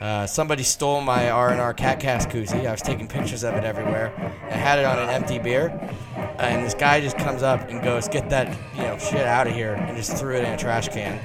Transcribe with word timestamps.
Uh, 0.00 0.26
somebody 0.26 0.62
stole 0.62 1.00
my 1.00 1.30
R&R 1.30 1.72
Cat 1.72 2.00
Cast 2.00 2.28
koozie. 2.28 2.66
I 2.66 2.70
was 2.70 2.82
taking 2.82 3.08
pictures 3.08 3.42
of 3.44 3.54
it 3.54 3.64
everywhere. 3.64 4.12
I 4.50 4.54
had 4.54 4.78
it 4.78 4.84
on 4.84 4.98
an 4.98 5.08
empty 5.08 5.38
beer, 5.38 5.68
and 6.38 6.64
this 6.66 6.74
guy 6.74 7.00
just 7.00 7.16
comes 7.16 7.42
up 7.42 7.70
and 7.70 7.82
goes, 7.82 8.06
"Get 8.06 8.28
that 8.28 8.54
you 8.74 8.82
know 8.82 8.98
shit 8.98 9.26
out 9.26 9.46
of 9.46 9.54
here!" 9.54 9.72
and 9.74 9.96
just 9.96 10.14
threw 10.18 10.34
it 10.36 10.44
in 10.44 10.52
a 10.52 10.56
trash 10.58 10.88
can. 10.88 11.18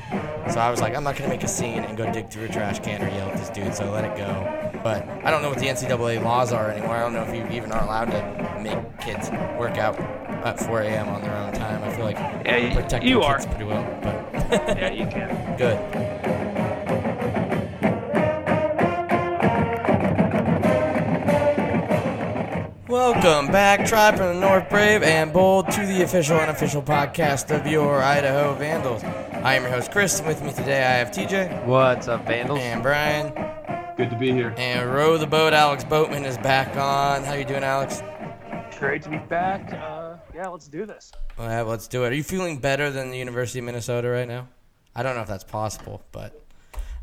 So 0.51 0.59
I 0.61 0.69
was 0.71 0.79
like, 0.79 0.95
I'm 0.95 1.03
not 1.03 1.17
gonna 1.17 1.29
make 1.29 1.43
a 1.43 1.47
scene 1.49 1.79
and 1.83 1.97
go 1.97 2.09
dig 2.13 2.29
through 2.29 2.45
a 2.45 2.49
trash 2.49 2.79
can 2.79 3.03
or 3.03 3.09
yell 3.09 3.27
at 3.29 3.37
this 3.37 3.49
dude. 3.49 3.75
So 3.75 3.85
I 3.85 3.89
let 3.89 4.05
it 4.05 4.15
go. 4.15 4.79
But 4.83 5.05
I 5.23 5.31
don't 5.31 5.41
know 5.41 5.49
what 5.49 5.59
the 5.59 5.67
NCAA 5.67 6.23
laws 6.23 6.53
are 6.53 6.71
anymore. 6.71 6.95
I 6.95 7.01
don't 7.01 7.13
know 7.13 7.23
if 7.23 7.35
you 7.35 7.45
even 7.57 7.71
are 7.73 7.83
allowed 7.83 8.05
to 8.11 8.59
make 8.63 8.79
kids 9.01 9.29
work 9.59 9.77
out 9.77 9.99
at 10.45 10.59
4 10.59 10.81
a.m. 10.81 11.07
on 11.09 11.21
their 11.21 11.35
own 11.35 11.53
time. 11.53 11.83
I 11.83 11.93
feel 11.93 12.05
like 12.05 12.17
Yeah, 12.45 12.57
you- 12.57 12.73
protecting 12.75 13.09
you 13.09 13.19
kids 13.21 13.45
are. 13.45 13.49
pretty 13.49 13.65
well. 13.65 13.99
But 14.01 14.77
Yeah, 14.77 14.91
you 14.91 15.05
can. 15.07 15.57
good. 15.57 15.77
Welcome 23.03 23.47
back, 23.51 23.87
Tribe 23.87 24.15
from 24.15 24.35
the 24.35 24.39
North 24.39 24.69
Brave 24.69 25.01
and 25.01 25.33
Bold, 25.33 25.71
to 25.71 25.85
the 25.87 26.03
official 26.03 26.35
and 26.35 26.43
unofficial 26.49 26.83
podcast 26.83 27.49
of 27.49 27.65
your 27.65 28.03
Idaho 28.03 28.53
Vandals. 28.53 29.03
I 29.03 29.55
am 29.55 29.63
your 29.63 29.71
host, 29.71 29.91
Chris, 29.91 30.19
and 30.19 30.27
with 30.27 30.43
me 30.43 30.53
today 30.53 30.83
I 30.83 30.97
have 30.97 31.09
TJ 31.09 31.65
What's 31.65 32.07
up, 32.07 32.27
Vandals? 32.27 32.59
and 32.59 32.83
Brian. 32.83 33.33
Good 33.97 34.11
to 34.11 34.15
be 34.19 34.31
here. 34.31 34.53
And 34.55 34.93
row 34.93 35.17
the 35.17 35.25
boat, 35.25 35.51
Alex 35.51 35.83
Boatman 35.83 36.25
is 36.25 36.37
back 36.37 36.77
on. 36.77 37.23
How 37.23 37.33
you 37.33 37.43
doing, 37.43 37.63
Alex? 37.63 38.03
Great 38.77 39.01
to 39.01 39.09
be 39.09 39.17
back. 39.17 39.73
Uh, 39.73 40.17
yeah, 40.35 40.47
let's 40.49 40.67
do 40.67 40.85
this. 40.85 41.11
Well, 41.39 41.49
yeah, 41.49 41.61
let's 41.63 41.87
do 41.87 42.03
it. 42.03 42.09
Are 42.11 42.15
you 42.15 42.23
feeling 42.23 42.59
better 42.59 42.91
than 42.91 43.09
the 43.09 43.17
University 43.17 43.57
of 43.57 43.65
Minnesota 43.65 44.09
right 44.09 44.27
now? 44.27 44.47
I 44.95 45.01
don't 45.01 45.15
know 45.15 45.21
if 45.23 45.27
that's 45.27 45.43
possible, 45.43 46.03
but 46.11 46.39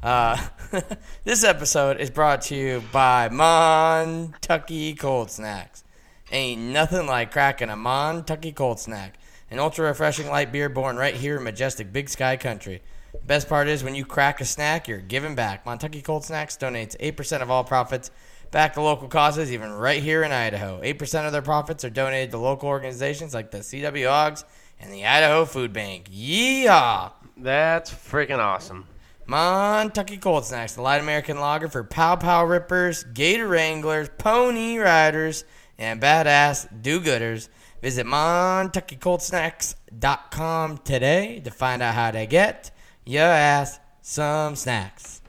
uh, 0.05 0.39
this 1.25 1.43
episode 1.43 2.01
is 2.01 2.09
brought 2.09 2.43
to 2.43 2.55
you 2.55 2.85
by 2.93 3.29
Montucky 3.31 4.97
Cold 4.97 5.33
Snacks. 5.33 5.83
Ain't 6.31 6.61
nothing 6.61 7.07
like 7.07 7.33
cracking 7.33 7.71
a 7.71 7.77
Montucky 7.77 8.55
Cold 8.55 8.79
Snack, 8.79 9.19
an 9.51 9.59
ultra 9.59 9.87
refreshing 9.87 10.29
light 10.29 10.53
beer 10.53 10.69
born 10.69 10.97
right 10.97 11.15
here 11.15 11.39
in 11.39 11.43
majestic 11.43 11.91
Big 11.91 12.11
Sky 12.11 12.37
Country. 12.37 12.83
The 13.13 13.19
best 13.21 13.49
part 13.49 13.67
is 13.67 13.83
when 13.83 13.95
you 13.95 14.05
crack 14.05 14.39
a 14.43 14.45
snack, 14.45 14.89
you're 14.89 14.99
giving 14.99 15.35
back. 15.35 15.65
Montucky 15.65 16.05
Cold 16.05 16.27
Snacks 16.27 16.59
donates 16.59 16.99
8% 16.99 17.41
of 17.41 17.51
all 17.51 17.65
profits 17.65 18.11
back 18.51 18.75
to 18.75 18.83
local 18.83 19.09
causes, 19.09 19.51
even 19.51 19.73
right 19.73 20.03
here 20.03 20.23
in 20.23 20.31
Idaho. 20.31 20.83
8% 20.83 21.25
of 21.25 21.33
their 21.33 21.41
profits 21.41 21.83
are 21.83 21.91
donated 21.91 22.31
to 22.33 22.39
local 22.39 22.69
organizations 22.69 23.33
like 23.33 23.51
the 23.51 23.59
CW 23.59 24.07
Hogs 24.07 24.45
and 24.79 24.93
the 24.93 25.07
Idaho 25.07 25.47
Food 25.47 25.73
Bank. 25.73 26.11
Yeehaw! 26.11 27.13
That's 27.39 27.91
freaking 27.91 28.39
awesome. 28.39 28.87
Montucky 29.27 30.21
Cold 30.21 30.45
Snacks, 30.45 30.75
the 30.75 30.83
light 30.83 31.01
American 31.01 31.41
lager 31.41 31.69
for 31.69 31.85
pow 31.85 32.17
pow 32.17 32.45
rippers, 32.45 33.05
gator 33.05 33.49
wranglers, 33.49 34.11
pony 34.19 34.77
riders, 34.77 35.45
and 35.79 36.01
badass 36.01 36.67
do 36.83 37.01
gooders. 37.01 37.49
Visit 37.81 38.07
MontuckyColdSnacks.com 38.07 40.79
today 40.79 41.39
to 41.41 41.51
find 41.51 41.81
out 41.81 41.95
how 41.95 42.11
to 42.11 42.27
get 42.27 42.73
your 43.05 43.23
ass 43.23 43.79
some 44.03 44.57
snacks. 44.57 45.23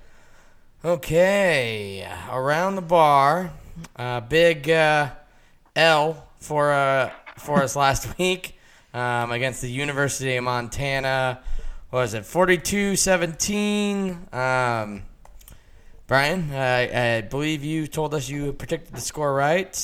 Okay, 0.84 2.10
around 2.32 2.76
the 2.76 2.82
bar, 2.82 3.54
uh, 3.96 4.22
big 4.22 4.68
uh, 4.70 5.12
L 5.76 6.28
for 6.40 6.72
uh, 6.72 7.12
for 7.38 7.62
us 7.62 7.76
last 7.76 8.18
week 8.18 8.58
um, 8.94 9.32
against 9.32 9.62
the 9.62 9.70
University 9.70 10.38
of 10.38 10.46
Montana. 10.46 11.44
What 11.90 12.00
was 12.00 12.14
it, 12.14 12.24
42-17? 12.24 14.34
Um, 14.34 15.02
Brian, 16.10 16.52
I, 16.52 17.18
I 17.18 17.22
believe 17.22 17.64
you 17.64 17.86
told 17.86 18.16
us 18.16 18.28
you 18.28 18.52
predicted 18.52 18.96
the 18.96 19.00
score 19.00 19.32
right. 19.32 19.76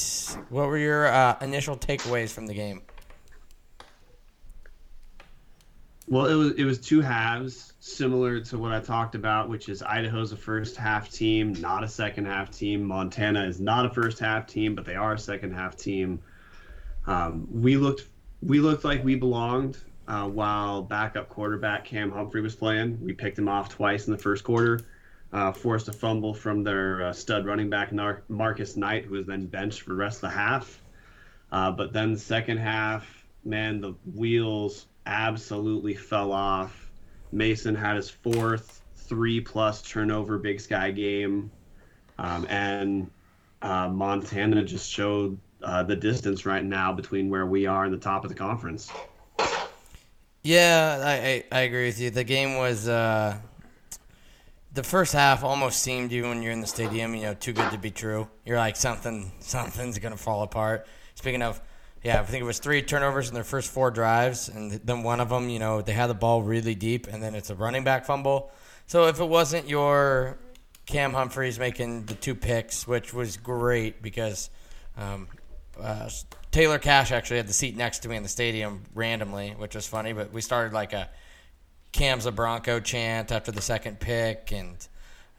What 0.50 0.66
were 0.66 0.78
your 0.80 1.06
uh, 1.06 1.38
initial 1.40 1.78
takeaways 1.78 2.32
from 2.32 2.48
the 2.48 2.56
game? 2.56 2.82
Well, 6.08 6.26
it 6.26 6.34
was 6.34 6.52
it 6.54 6.64
was 6.64 6.80
two 6.80 7.02
halves, 7.02 7.74
similar 7.80 8.40
to 8.40 8.58
what 8.58 8.72
I 8.72 8.80
talked 8.80 9.14
about, 9.14 9.50
which 9.50 9.70
is 9.70 9.84
Idaho's 9.84 10.32
a 10.32 10.36
first 10.36 10.78
half 10.78 11.12
team, 11.12 11.54
not 11.60 11.84
a 11.84 11.88
second 11.88 12.26
half 12.26 12.50
team. 12.50 12.84
Montana 12.84 13.44
is 13.44 13.60
not 13.60 13.86
a 13.86 13.92
first 13.92 14.18
half 14.18 14.48
team, 14.48 14.74
but 14.74 14.84
they 14.84 14.96
are 14.96 15.14
a 15.14 15.20
second 15.20 15.54
half 15.54 15.76
team. 15.76 16.20
Um, 17.06 17.48
we 17.52 17.78
looked 17.78 18.08
we 18.42 18.60
looked 18.60 18.84
like 18.84 19.04
we 19.04 19.14
belonged 19.14 19.78
uh, 20.08 20.28
while 20.28 20.82
backup 20.82 21.30
quarterback 21.30 21.86
Cam 21.86 22.10
Humphrey 22.10 22.42
was 22.42 22.56
playing. 22.56 22.98
We 23.00 23.14
picked 23.14 23.38
him 23.38 23.48
off 23.48 23.70
twice 23.70 24.08
in 24.08 24.12
the 24.12 24.18
first 24.20 24.44
quarter, 24.44 24.82
uh, 25.34 25.52
forced 25.52 25.88
a 25.88 25.94
fumble 25.94 26.34
from 26.34 26.64
their 26.64 27.08
uh, 27.08 27.14
stud 27.14 27.46
running 27.46 27.70
back 27.70 27.92
Nar- 27.92 28.24
Marcus 28.30 28.78
Knight, 28.78 29.06
who 29.06 29.16
was 29.16 29.26
then 29.26 29.46
benched 29.46 29.82
for 29.82 29.90
the 29.90 29.96
rest 29.96 30.18
of 30.18 30.22
the 30.22 30.30
half. 30.30 30.82
Uh, 31.52 31.72
but 31.72 31.94
then 31.94 32.14
the 32.14 32.20
second 32.20 32.58
half, 32.58 33.26
man, 33.44 33.82
the 33.82 33.96
wheels 34.14 34.88
absolutely 35.06 35.94
fell 35.94 36.32
off. 36.32 36.92
Mason 37.32 37.76
had 37.76 37.96
his 37.96 38.10
fourth 38.10 38.82
three 38.96 39.40
plus 39.40 39.82
turnover 39.82 40.38
Big 40.38 40.60
Sky 40.60 40.92
game, 40.92 41.52
um, 42.18 42.48
and 42.50 43.10
uh, 43.62 43.88
Montana 43.90 44.64
just 44.64 44.90
showed 44.90 45.38
uh, 45.64 45.84
the 45.84 45.96
distance 45.96 46.46
right 46.46 46.64
now 46.64 46.94
between 46.94 47.30
where 47.30 47.46
we 47.46 47.66
are 47.66 47.86
and 47.86 47.94
the 47.94 47.98
top 47.98 48.24
of 48.24 48.30
the 48.30 48.36
conference. 48.36 48.92
Yeah, 50.44 51.02
I, 51.04 51.12
I, 51.12 51.44
I 51.60 51.62
agree 51.62 51.88
with 51.88 52.00
you. 52.00 52.12
The 52.12 52.24
game 52.24 52.58
was 52.58 52.88
uh, 52.88 53.38
the 54.76 54.84
first 54.84 55.14
half 55.14 55.44
almost 55.44 55.82
seemed 55.82 56.12
you 56.12 56.24
when 56.24 56.42
you're 56.42 56.52
in 56.52 56.60
the 56.60 56.68
stadium, 56.68 57.16
you 57.16 57.24
know, 57.24 57.34
too 57.34 57.54
good 57.54 57.72
to 57.72 57.78
be 57.78 57.92
true. 57.92 58.28
You're 58.46 58.58
like 58.58 58.76
something 58.76 59.32
something's 59.40 59.98
gonna 60.00 60.18
fall 60.18 60.44
apart. 60.44 60.86
Speaking 61.16 61.42
of, 61.42 61.62
yeah, 62.04 62.20
I 62.20 62.24
think 62.24 62.42
it 62.42 62.46
was 62.46 62.60
three 62.60 62.82
turnovers 62.82 63.30
in 63.30 63.34
their 63.34 63.46
first 63.46 63.72
four 63.72 63.90
drives, 63.90 64.50
and 64.50 64.74
then 64.74 65.02
one 65.02 65.22
of 65.22 65.30
them, 65.30 65.50
you 65.50 65.60
know, 65.60 65.82
they 65.82 65.94
had 65.94 66.08
the 66.08 66.14
ball 66.14 66.44
really 66.44 66.76
deep, 66.76 67.08
and 67.08 67.24
then 67.24 67.36
it's 67.36 67.50
a 67.50 67.56
running 67.56 67.86
back 67.86 68.06
fumble. 68.06 68.52
So 68.86 69.08
if 69.08 69.20
it 69.20 69.26
wasn't 69.26 69.70
your 69.70 70.38
Cam 70.86 71.14
Humphreys 71.14 71.58
making 71.58 72.06
the 72.06 72.14
two 72.14 72.36
picks, 72.36 72.86
which 72.86 73.14
was 73.14 73.38
great 73.38 74.02
because 74.02 74.50
um, 74.98 75.28
uh, 75.82 76.10
Taylor 76.52 76.80
Cash 76.80 77.12
actually 77.12 77.38
had 77.38 77.48
the 77.48 77.54
seat 77.54 77.76
next 77.76 78.00
to 78.00 78.10
me 78.10 78.18
in 78.18 78.24
the 78.24 78.30
stadium 78.30 78.84
randomly, 78.94 79.52
which 79.58 79.74
was 79.74 79.88
funny. 79.88 80.14
But 80.14 80.32
we 80.32 80.42
started 80.42 80.74
like 80.74 80.94
a 80.94 81.10
Cam's 81.96 82.26
a 82.26 82.32
Bronco 82.32 82.82
chant 82.82 83.32
after 83.32 83.54
the 83.54 83.62
second 83.62 84.02
pick 84.02 84.52
and 84.52 84.76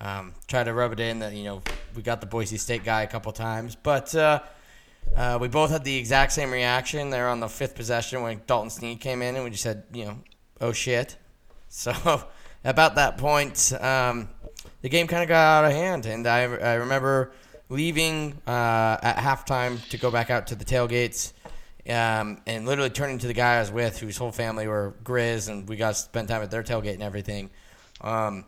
um, 0.01 0.33
tried 0.49 0.65
to 0.65 0.73
rub 0.73 0.91
it 0.93 1.01
in 1.01 1.19
that 1.19 1.35
you 1.35 1.45
know 1.45 1.61
we 1.95 2.01
got 2.01 2.23
the 2.23 2.27
Boise 2.27 2.57
State 2.57 2.83
guy 2.83 3.03
a 3.03 3.07
couple 3.07 3.31
times, 3.33 3.77
but 3.77 4.15
uh, 4.15 4.41
uh, 5.15 5.37
we 5.39 5.49
both 5.49 5.71
had 5.71 5.85
the 5.85 5.95
exact 5.95 6.33
same 6.33 6.51
reaction 6.51 7.11
there 7.11 7.29
on 7.29 7.41
the 7.41 7.49
fifth 7.49 7.75
possession 7.75 8.23
when 8.23 8.41
Dalton 8.47 8.71
Sneed 8.71 9.01
came 9.01 9.21
in 9.21 9.35
and 9.37 9.45
we 9.45 9.51
just 9.51 9.63
said 9.63 9.85
you 9.93 10.07
know 10.07 10.19
oh 10.61 10.73
shit. 10.73 11.17
So 11.69 11.93
about 12.65 12.95
that 12.95 13.19
point, 13.19 13.73
um, 13.81 14.31
the 14.81 14.89
game 14.89 15.09
kind 15.09 15.23
of 15.23 15.29
got 15.29 15.65
out 15.65 15.71
of 15.71 15.73
hand, 15.73 16.07
and 16.07 16.27
I, 16.27 16.45
I 16.45 16.75
remember 16.75 17.33
leaving 17.69 18.41
uh, 18.47 18.97
at 19.03 19.17
halftime 19.17 19.87
to 19.91 19.99
go 19.99 20.11
back 20.11 20.31
out 20.31 20.47
to 20.47 20.55
the 20.55 20.65
tailgates. 20.65 21.33
Um, 21.89 22.41
and 22.47 22.67
literally 22.67 22.91
turning 22.91 23.19
to 23.19 23.27
the 23.27 23.35
guy 23.35 23.57
I 23.57 23.61
was 23.61 23.71
with, 23.71 23.99
whose 23.99 24.17
whole 24.17 24.33
family 24.33 24.67
were 24.67 24.95
Grizz, 25.05 25.49
and 25.49 25.69
we 25.69 25.77
got 25.77 25.91
to 25.91 25.95
spend 25.95 26.29
time 26.29 26.43
at 26.43 26.51
their 26.51 26.63
tailgate 26.63 26.95
and 26.95 27.03
everything. 27.03 27.51
Um, 28.01 28.45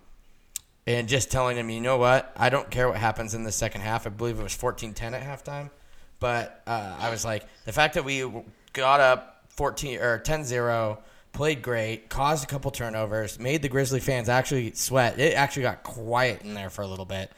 and 0.87 1.09
just 1.09 1.31
telling 1.31 1.56
him, 1.56 1.71
you 1.71 1.81
know 1.81 1.99
what? 1.99 2.32
I 2.37 2.49
don't 2.49 2.71
care 2.71 2.88
what 2.88 2.97
happens 2.97 3.34
in 3.34 3.44
the 3.44 3.53
second 3.53 3.82
half. 3.82 4.06
I 4.06 4.10
believe 4.10 4.41
it 4.41 4.43
was 4.43 4.54
14 4.54 4.94
10 4.94 5.15
at 5.15 5.22
halftime. 5.22 5.71
But 6.19 6.62
uh, 6.66 6.97
I 6.99 7.10
was 7.10 7.25
like, 7.25 7.47
the 7.65 7.72
fact 7.72 7.94
that 7.94 8.04
we 8.04 8.25
got 8.72 9.00
up 9.00 9.44
14 9.50 10.00
or 10.00 10.19
10 10.19 10.44
0, 10.44 10.99
played 11.32 11.62
great, 11.62 12.09
caused 12.09 12.44
a 12.44 12.47
couple 12.47 12.70
turnovers, 12.70 13.38
made 13.38 13.62
the 13.62 13.69
Grizzly 13.69 14.00
fans 14.00 14.28
actually 14.28 14.72
sweat. 14.72 15.19
It 15.19 15.34
actually 15.34 15.62
got 15.62 15.82
quiet 15.82 16.43
in 16.43 16.55
there 16.55 16.70
for 16.70 16.82
a 16.82 16.87
little 16.87 17.05
bit. 17.05 17.31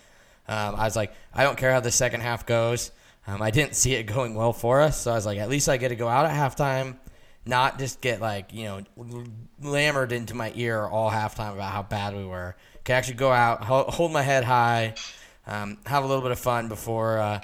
Um, 0.49 0.75
I 0.77 0.85
was 0.85 0.97
like, 0.97 1.13
I 1.35 1.43
don't 1.43 1.59
care 1.59 1.73
how 1.73 1.81
the 1.81 1.91
second 1.91 2.23
half 2.23 2.47
goes. 2.47 2.91
Um, 3.31 3.41
I 3.41 3.53
didn't 3.53 3.77
see 3.77 3.95
it 3.95 4.05
going 4.05 4.35
well 4.35 4.53
for 4.53 4.81
us, 4.81 5.01
so 5.03 5.13
I 5.13 5.15
was 5.15 5.25
like, 5.25 5.39
at 5.39 5.49
least 5.49 5.69
I 5.69 5.77
get 5.77 5.91
to 5.91 5.97
go 5.97 6.09
out 6.09 6.27
at 6.27 6.33
halftime, 6.33 6.97
not 7.47 7.79
just 7.79 8.01
get 8.01 8.21
like 8.21 8.53
you 8.53 8.65
know 8.65 9.25
lammered 9.63 10.11
into 10.11 10.35
my 10.35 10.53
ear 10.57 10.85
all 10.85 11.11
halftime 11.11 11.55
about 11.55 11.73
how 11.73 11.83
bad 11.83 12.17
we 12.17 12.25
were. 12.25 12.57
Can 12.83 12.97
actually 12.97 13.15
go 13.15 13.31
out, 13.31 13.63
hold 13.63 14.11
my 14.11 14.23
head 14.23 14.43
high, 14.43 14.95
um, 15.47 15.79
have 15.87 16.03
a 16.03 16.07
little 16.09 16.23
bit 16.23 16.33
of 16.33 16.41
fun 16.41 16.69
before, 16.69 17.19
uh, 17.19 17.41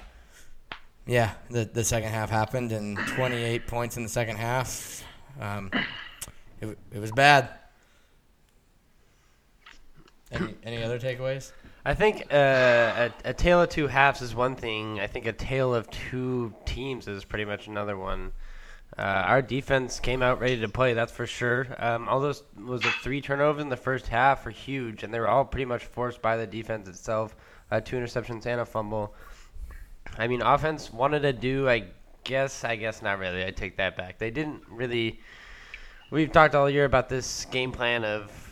yeah, 1.07 1.35
the 1.51 1.65
the 1.67 1.85
second 1.85 2.11
half 2.11 2.31
happened, 2.31 2.73
and 2.73 2.99
28 2.99 3.69
points 3.69 3.97
in 3.97 4.03
the 4.03 4.09
second 4.09 4.39
half. 4.39 5.05
Um, 5.41 5.71
it, 6.61 6.77
it 6.91 6.99
was 6.99 7.13
bad. 7.13 7.51
Any, 10.33 10.55
any 10.65 10.83
other 10.83 10.99
takeaways? 10.99 11.53
I 11.87 11.95
think 11.95 12.27
uh, 12.33 13.11
a, 13.25 13.31
a 13.31 13.33
tale 13.33 13.63
of 13.63 13.69
two 13.69 13.87
halves 13.87 14.21
is 14.21 14.35
one 14.35 14.57
thing. 14.57 14.99
I 14.99 15.07
think 15.07 15.25
a 15.27 15.33
tale 15.33 15.73
of 15.73 15.89
two 15.89 16.53
teams 16.65 17.07
is 17.07 17.25
pretty 17.25 17.45
much 17.45 17.69
another 17.69 17.97
one. 17.97 18.33
Uh, 18.99 19.03
our 19.03 19.41
defense 19.41 20.01
came 20.01 20.21
out 20.21 20.41
ready 20.41 20.59
to 20.59 20.69
play, 20.69 20.95
that's 20.95 21.13
for 21.13 21.29
sure. 21.29 21.69
Um, 21.79 22.09
all 22.09 22.19
those 22.19 22.43
was 22.61 22.85
it 22.85 22.93
three 23.03 23.21
turnovers 23.21 23.63
in 23.63 23.69
the 23.69 23.77
first 23.77 24.09
half 24.09 24.45
were 24.45 24.51
huge, 24.51 25.05
and 25.05 25.15
they 25.15 25.21
were 25.21 25.29
all 25.29 25.45
pretty 25.45 25.65
much 25.65 25.85
forced 25.85 26.21
by 26.21 26.37
the 26.37 26.47
defense 26.47 26.89
itself. 26.89 27.37
Uh, 27.71 27.79
two 27.79 27.95
interceptions 27.95 28.47
and 28.47 28.61
a 28.61 28.65
fumble. 28.65 29.15
I 30.19 30.27
mean, 30.27 30.43
offense 30.43 30.93
wanted 30.93 31.21
to 31.21 31.33
do. 31.33 31.69
I 31.69 31.85
guess. 32.25 32.65
I 32.65 32.75
guess 32.75 33.01
not 33.01 33.21
really. 33.21 33.45
I 33.45 33.53
take 33.53 33.77
that 33.77 33.97
back. 33.97 34.19
They 34.19 34.33
didn't 34.33 34.63
really. 34.69 35.21
We've 36.11 36.33
talked 36.33 36.57
all 36.57 36.69
year 36.69 36.85
about 36.85 37.09
this 37.09 37.45
game 37.45 37.71
plan 37.71 38.05
of, 38.05 38.46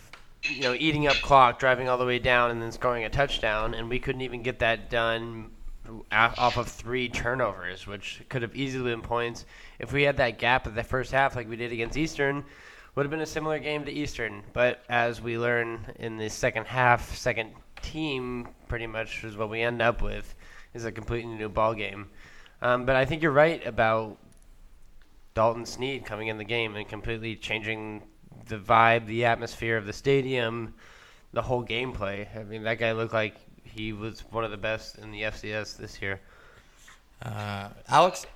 you 0.49 0.61
know, 0.62 0.75
eating 0.75 1.06
up 1.06 1.17
clock, 1.17 1.58
driving 1.58 1.88
all 1.88 1.99
the 1.99 2.05
way 2.05 2.19
down, 2.19 2.50
and 2.50 2.61
then 2.61 2.73
scoring 2.73 3.05
a 3.05 3.11
touchdown, 3.11 3.75
and 3.75 3.88
we 3.88 3.99
couldn't 3.99 4.20
even 4.20 4.43
get 4.43 4.58
that 4.58 4.91
done 4.91 5.50
off 6.12 6.56
of 6.56 6.69
three 6.69 7.08
turnovers, 7.08 7.87
which 7.87 8.23
could 8.29 8.43
have 8.43 8.55
easily 8.56 8.91
been 8.91 9.02
points. 9.02 9.44
If 9.79 9.93
we 9.93 10.02
had 10.02 10.17
that 10.17 10.38
gap 10.38 10.67
at 10.67 10.75
the 10.75 10.82
first 10.82 11.12
half, 11.12 11.37
like 11.37 11.49
we 11.49 11.56
did 11.56 11.73
against 11.73 11.96
Eastern, 11.96 12.44
would 12.94 13.05
have 13.05 13.11
been 13.11 13.20
a 13.20 13.26
similar 13.26 13.58
game 13.58 13.85
to 13.85 13.93
Eastern. 13.93 14.43
But 14.52 14.82
as 14.88 15.20
we 15.20 15.38
learn 15.38 15.93
in 15.99 16.17
the 16.17 16.31
second 16.31 16.67
half, 16.67 17.17
second 17.17 17.52
team 17.82 18.49
pretty 18.69 18.87
much 18.87 19.25
is 19.25 19.37
what 19.37 19.50
we 19.50 19.61
end 19.61 19.82
up 19.82 20.00
with 20.00 20.35
is 20.73 20.85
a 20.85 20.93
completely 20.93 21.35
new 21.35 21.49
ball 21.49 21.75
game. 21.75 22.08
Um, 22.62 22.87
but 22.87 22.96
I 22.96 23.05
think 23.05 23.23
you're 23.23 23.32
right 23.32 23.64
about 23.67 24.17
Dalton 25.35 25.67
Sneed 25.67 26.05
coming 26.05 26.29
in 26.29 26.38
the 26.38 26.44
game 26.44 26.76
and 26.76 26.88
completely 26.88 27.37
changing 27.37 28.02
the 28.46 28.58
vibe, 28.58 29.06
the 29.06 29.25
atmosphere 29.25 29.76
of 29.76 29.87
the 29.87 29.93
stadium, 29.93 30.75
the 31.32 31.43
whole 31.43 31.64
gameplay. 31.64 32.26
I 32.37 32.44
mean, 32.44 32.62
that 32.64 32.79
guy 32.79 32.93
looked 32.93 33.12
like 33.12 33.37
he 33.62 33.93
was 33.93 34.20
one 34.31 34.44
of 34.44 34.50
the 34.50 34.56
best 34.56 34.99
in 34.99 35.11
the 35.11 35.23
FCS 35.23 35.76
this 35.76 36.00
year. 36.00 36.20
Uh, 37.23 37.69
Alex, 37.88 38.26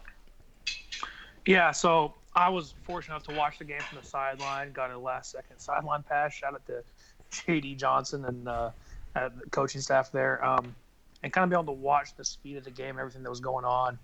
Yeah, 1.47 1.71
so 1.71 2.15
I 2.35 2.49
was 2.49 2.75
fortunate 2.85 3.15
enough 3.15 3.27
to 3.29 3.35
watch 3.35 3.59
the 3.59 3.65
game 3.65 3.81
from 3.81 3.99
the 4.01 4.07
sideline. 4.07 4.73
Got 4.73 4.91
a 4.91 4.99
last 4.99 5.33
second 5.33 5.59
sideline 5.59 6.03
pass. 6.03 6.33
Shout 6.33 6.55
out 6.55 6.67
to 6.67 6.83
JD 7.31 7.79
Johnson 7.79 8.25
and 8.25 8.49
uh, 8.49 8.71
uh, 9.15 9.29
the 9.29 9.51
coaching 9.51 9.81
staff 9.81 10.11
there. 10.13 10.45
Um, 10.45 10.75
and 11.23 11.33
kind 11.33 11.45
of 11.45 11.51
be 11.51 11.55
able 11.55 11.75
to 11.75 11.81
watch 11.81 12.15
the 12.17 12.25
speed 12.25 12.57
of 12.57 12.65
the 12.65 12.71
game 12.71 12.99
everything 12.99 13.23
that 13.23 13.31
was 13.31 13.41
going 13.41 13.65
on. 13.65 13.99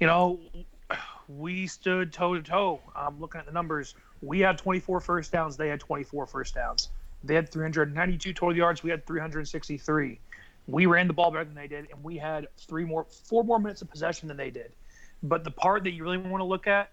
You 0.00 0.06
know, 0.06 0.40
we 1.28 1.66
stood 1.66 2.12
toe 2.12 2.34
to 2.34 2.42
toe. 2.42 2.80
I'm 2.94 3.20
looking 3.20 3.40
at 3.40 3.46
the 3.46 3.52
numbers. 3.52 3.94
We 4.24 4.40
had 4.40 4.56
24 4.56 5.00
first 5.00 5.32
downs. 5.32 5.56
They 5.56 5.68
had 5.68 5.80
24 5.80 6.26
first 6.26 6.54
downs. 6.54 6.88
They 7.22 7.34
had 7.34 7.50
392 7.50 8.32
total 8.32 8.56
yards. 8.56 8.82
We 8.82 8.90
had 8.90 9.06
363. 9.06 10.20
We 10.66 10.86
ran 10.86 11.06
the 11.06 11.12
ball 11.12 11.30
better 11.30 11.44
than 11.44 11.54
they 11.54 11.68
did, 11.68 11.88
and 11.92 12.02
we 12.02 12.16
had 12.16 12.48
three 12.56 12.84
more, 12.84 13.06
four 13.28 13.44
more 13.44 13.58
minutes 13.58 13.82
of 13.82 13.90
possession 13.90 14.28
than 14.28 14.36
they 14.36 14.50
did. 14.50 14.72
But 15.22 15.44
the 15.44 15.50
part 15.50 15.84
that 15.84 15.92
you 15.92 16.02
really 16.02 16.18
want 16.18 16.40
to 16.40 16.46
look 16.46 16.66
at, 16.66 16.90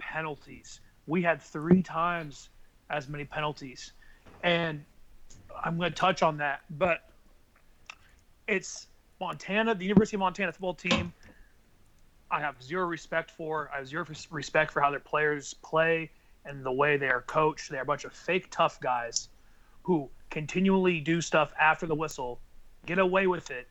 penalties. 0.00 0.80
We 1.06 1.22
had 1.22 1.40
three 1.40 1.82
times 1.82 2.48
as 2.90 3.08
many 3.08 3.24
penalties, 3.24 3.92
and 4.42 4.84
I'm 5.64 5.78
going 5.78 5.90
to 5.90 5.96
touch 5.96 6.22
on 6.22 6.38
that. 6.38 6.62
But 6.70 6.98
it's 8.48 8.88
Montana, 9.20 9.74
the 9.76 9.84
University 9.84 10.16
of 10.16 10.20
Montana 10.20 10.52
football 10.52 10.74
team. 10.74 11.12
I 12.30 12.40
have 12.40 12.60
zero 12.60 12.86
respect 12.86 13.30
for. 13.30 13.70
I 13.72 13.78
have 13.78 13.86
zero 13.86 14.04
respect 14.30 14.72
for 14.72 14.80
how 14.80 14.90
their 14.90 14.98
players 14.98 15.54
play 15.62 16.10
and 16.44 16.64
the 16.64 16.72
way 16.72 16.96
they 16.96 17.08
are 17.08 17.22
coached. 17.22 17.70
They're 17.70 17.82
a 17.82 17.86
bunch 17.86 18.04
of 18.04 18.12
fake 18.12 18.48
tough 18.50 18.80
guys 18.80 19.28
who 19.82 20.08
continually 20.30 21.00
do 21.00 21.20
stuff 21.20 21.52
after 21.60 21.86
the 21.86 21.94
whistle, 21.94 22.40
get 22.86 22.98
away 22.98 23.26
with 23.26 23.50
it, 23.50 23.68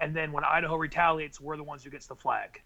and 0.00 0.14
then 0.14 0.32
when 0.32 0.44
Idaho 0.44 0.76
retaliates, 0.76 1.40
we're 1.40 1.56
the 1.56 1.62
ones 1.62 1.82
who 1.82 1.90
gets 1.90 2.06
the 2.06 2.14
flag. 2.14 2.62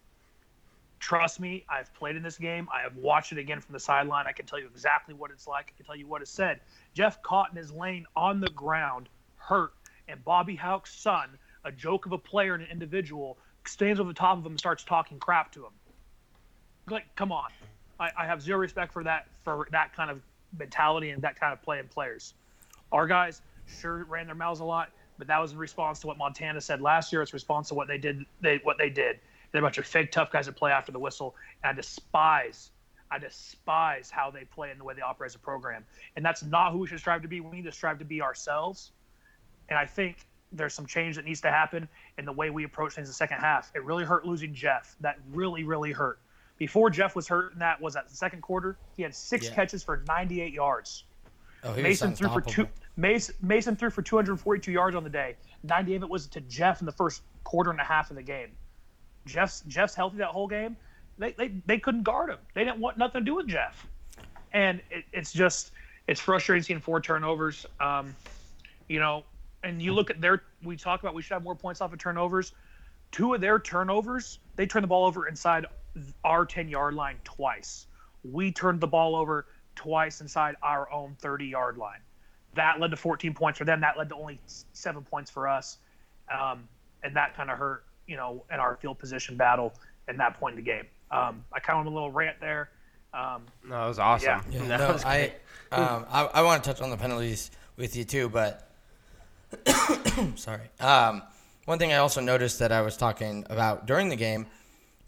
Trust 1.01 1.41
me, 1.41 1.65
I've 1.69 1.93
played 1.95 2.15
in 2.15 2.23
this 2.23 2.39
game. 2.39 2.69
I 2.73 2.83
have 2.83 2.97
watched 2.97 3.33
it 3.33 3.39
again 3.39 3.61
from 3.61 3.73
the 3.73 3.81
sideline. 3.81 4.27
I 4.29 4.33
can 4.33 4.47
tell 4.47 4.61
you 4.61 4.67
exactly 4.67 5.15
what 5.15 5.31
it's 5.31 5.49
like. 5.49 5.73
I 5.75 5.77
can 5.77 5.85
tell 5.85 5.97
you 5.97 6.07
what 6.07 6.23
it 6.23 6.29
said. 6.29 6.61
Jeff 6.95 7.19
in 7.51 7.57
his 7.57 7.73
lane 7.73 8.07
on 8.15 8.41
the 8.41 8.51
ground, 8.51 9.09
hurt, 9.37 9.73
and 10.07 10.25
Bobby 10.25 10.55
Hauck's 10.55 10.95
son, 10.95 11.31
a 11.65 11.73
joke 11.73 12.07
of 12.07 12.13
a 12.13 12.19
player 12.19 12.55
and 12.55 12.63
an 12.63 12.71
individual, 12.71 13.39
stands 13.67 13.99
over 13.99 14.11
the 14.11 14.15
top 14.15 14.39
of 14.39 14.47
him 14.47 14.53
and 14.53 14.59
starts 14.59 14.85
talking 14.85 15.19
crap 15.19 15.51
to 15.53 15.65
him. 15.65 15.73
Like, 16.89 17.15
come 17.17 17.33
on. 17.33 17.51
I, 17.99 18.11
I 18.19 18.27
have 18.27 18.43
zero 18.43 18.59
respect 18.59 18.93
for 18.93 19.05
that 19.05 19.27
for 19.45 19.69
that 19.71 19.95
kind 19.95 20.11
of 20.11 20.21
mentality 20.59 21.11
and 21.11 21.23
that 21.23 21.39
kind 21.39 21.53
of 21.53 21.63
play 21.63 21.79
in 21.79 21.89
players. 21.89 22.35
Our 22.91 23.07
guys 23.07 23.43
sure 23.81 24.05
ran 24.05 24.27
their 24.27 24.35
mouths 24.35 24.61
a 24.61 24.65
lot, 24.65 24.91
but 25.19 25.27
that 25.29 25.41
was 25.41 25.53
in 25.53 25.59
response 25.59 26.01
to 26.01 26.07
what 26.07 26.19
Montana 26.19 26.61
said 26.61 26.81
last 26.81 27.13
year. 27.13 27.23
It's 27.23 27.33
response 27.33 27.69
to 27.69 27.75
what 27.75 27.89
they 27.89 27.99
did. 27.99 28.25
They 28.41 28.61
what 28.63 28.79
they 28.79 28.91
did. 28.91 29.21
They're 29.51 29.61
a 29.61 29.65
bunch 29.65 29.79
of 29.79 29.87
fake 29.87 30.13
tough 30.13 30.31
guys 30.31 30.47
that 30.47 30.57
play 30.57 30.73
after 30.73 30.93
the 30.93 30.99
whistle, 30.99 31.35
and 31.63 31.71
I 31.71 31.75
despise. 31.75 32.71
I 33.11 33.19
despise 33.19 34.11
how 34.11 34.31
they 34.31 34.45
play 34.45 34.71
and 34.71 34.81
the 34.81 34.85
way 34.85 34.95
they 34.95 35.03
operate 35.03 35.31
as 35.31 35.35
a 35.35 35.39
program, 35.39 35.85
and 36.17 36.25
that's 36.25 36.43
not 36.43 36.73
who 36.73 36.79
we 36.79 36.87
should 36.87 36.99
strive 36.99 37.21
to 37.23 37.29
be. 37.29 37.41
We 37.41 37.57
need 37.57 37.65
to 37.65 37.73
strive 37.73 37.99
to 37.99 38.07
be 38.07 38.23
ourselves, 38.23 38.93
and 39.69 39.79
I 39.79 39.85
think 39.85 40.27
there's 40.53 40.75
some 40.75 40.87
change 40.87 41.17
that 41.17 41.25
needs 41.25 41.41
to 41.43 41.51
happen 41.51 41.89
in 42.19 42.25
the 42.25 42.33
way 42.33 42.51
we 42.51 42.65
approach 42.65 42.95
things 42.95 43.09
in 43.09 43.11
the 43.11 43.15
second 43.15 43.39
half. 43.39 43.71
It 43.75 43.85
really 43.85 44.05
hurt 44.05 44.27
losing 44.27 44.55
Jeff. 44.55 44.97
That 45.01 45.19
really, 45.31 45.65
really 45.65 45.93
hurt. 45.93 46.19
Before 46.63 46.91
Jeff 46.91 47.17
was 47.17 47.27
hurt, 47.27 47.51
and 47.55 47.61
that 47.61 47.81
was 47.81 47.97
at 47.97 48.09
the 48.09 48.15
second 48.15 48.41
quarter. 48.41 48.79
He 48.97 49.03
had 49.03 49.13
six 49.17 49.49
Yeah. 49.49 49.55
catches 49.57 49.83
for 49.83 50.05
98 50.07 50.53
yards. 50.53 51.03
oh, 51.65 51.73
he 51.73 51.83
Mason 51.83 52.15
threw 52.15 52.29
for 52.29 52.41
two. 52.41 52.69
Mason, 52.97 53.35
Mason 53.43 53.75
threw 53.75 53.91
for 53.91 54.01
242 54.01 54.71
yards 54.71 54.95
on 54.95 55.03
the 55.03 55.11
day. 55.11 55.35
90 55.65 55.97
of 55.97 56.03
it 56.05 56.09
was 56.09 56.29
to 56.29 56.41
Jeff 56.43 56.79
in 56.79 56.87
the 56.87 56.93
first 56.93 57.23
quarter 57.43 57.73
and 57.73 57.81
a 57.81 57.85
half 57.85 58.11
of 58.11 58.17
the 58.17 58.23
game. 58.23 58.53
Jeff's 59.27 59.63
Jeff's 59.63 59.97
healthy 59.97 60.19
that 60.19 60.29
whole 60.29 60.47
game. 60.47 60.77
They, 61.19 61.33
they, 61.33 61.49
they 61.67 61.81
couldn't 61.81 62.05
guard 62.05 62.31
him. 62.31 62.39
They 62.55 62.63
didn't 62.63 62.79
want 62.79 62.97
nothing 62.97 63.23
to 63.23 63.25
do 63.25 63.35
with 63.35 63.49
Jeff. 63.49 63.85
And 64.53 64.81
it, 64.89 65.05
it's 65.13 65.33
just 65.33 65.73
it's 66.07 66.21
frustrating 66.21 66.63
seeing 66.63 66.79
four 66.81 67.01
turnovers. 67.01 67.67
Um, 67.81 68.15
you 68.87 69.01
know, 69.01 69.25
and 69.65 69.83
you 69.83 69.95
look 69.95 70.11
at 70.11 70.21
their 70.21 70.45
we 70.63 70.77
talk 70.77 71.03
about 71.03 71.13
we 71.13 71.23
should 71.23 71.35
have 71.35 71.43
more 71.43 71.57
points 71.57 71.81
off 71.81 71.93
of 71.93 71.99
turnovers. 71.99 72.53
Two 73.11 73.35
of 73.35 73.41
their 73.41 73.59
turnovers, 73.59 74.39
they 74.55 74.65
turn 74.65 74.83
the 74.83 74.87
ball 74.89 75.05
over 75.07 75.27
inside 75.27 75.67
our 76.25 76.45
10 76.45 76.69
yard 76.69 76.95
line 76.95 77.17
twice. 77.25 77.87
We 78.25 78.53
turned 78.53 78.81
the 78.81 78.87
ball 78.87 79.17
over 79.17 79.47
twice 79.75 80.21
inside 80.21 80.57
our 80.63 80.91
own 80.93 81.17
30 81.21 81.47
yard 81.47 81.77
line. 81.77 82.01
That 82.55 82.81
led 82.81 82.91
to 82.91 82.97
14 82.97 83.33
points 83.35 83.59
for 83.59 83.65
them. 83.65 83.81
That 83.81 83.97
led 83.97 84.11
to 84.11 84.15
only 84.15 84.39
seven 84.73 85.03
points 85.03 85.31
for 85.31 85.49
us. 85.49 85.79
Um, 86.33 86.69
and 87.03 87.17
that 87.17 87.35
kind 87.37 87.51
of 87.51 87.59
hurt, 87.59 87.85
you 88.07 88.17
know, 88.17 88.45
in 88.53 88.61
our 88.61 88.77
field 88.77 88.99
position 88.99 89.37
battle 89.37 89.73
in 90.09 90.17
that 90.19 90.39
point 90.39 90.59
in 90.59 90.65
the 90.65 90.71
game. 90.71 90.85
Um, 91.11 91.45
I 91.53 91.61
kind 91.61 91.79
of 91.79 91.85
went 91.85 91.89
a 91.89 91.95
little 91.95 92.11
rant 92.11 92.41
there. 92.41 92.71
Um, 93.15 93.43
No, 93.69 93.85
it 93.85 93.89
was 93.89 93.99
awesome. 93.99 94.43
Yeah. 94.51 94.61
Yeah, 94.61 94.67
That 94.69 94.81
no, 94.81 94.93
was 94.93 95.05
I, 95.05 95.33
um, 95.71 96.07
I, 96.11 96.25
I 96.35 96.43
want 96.43 96.63
to 96.63 96.71
touch 96.71 96.81
on 96.81 96.91
the 96.91 96.97
penalties 96.97 97.51
with 97.77 97.97
you 97.97 98.05
too, 98.05 98.29
but 98.29 98.71
sorry. 100.37 100.71
Um, 100.81 101.23
one 101.65 101.79
thing 101.79 101.93
I 101.93 101.97
also 101.97 102.21
noticed 102.21 102.59
that 102.59 102.73
I 102.73 102.81
was 102.83 102.97
talking 102.97 103.47
about 103.51 103.87
during 103.87 104.09
the 104.09 104.17
game, 104.17 104.47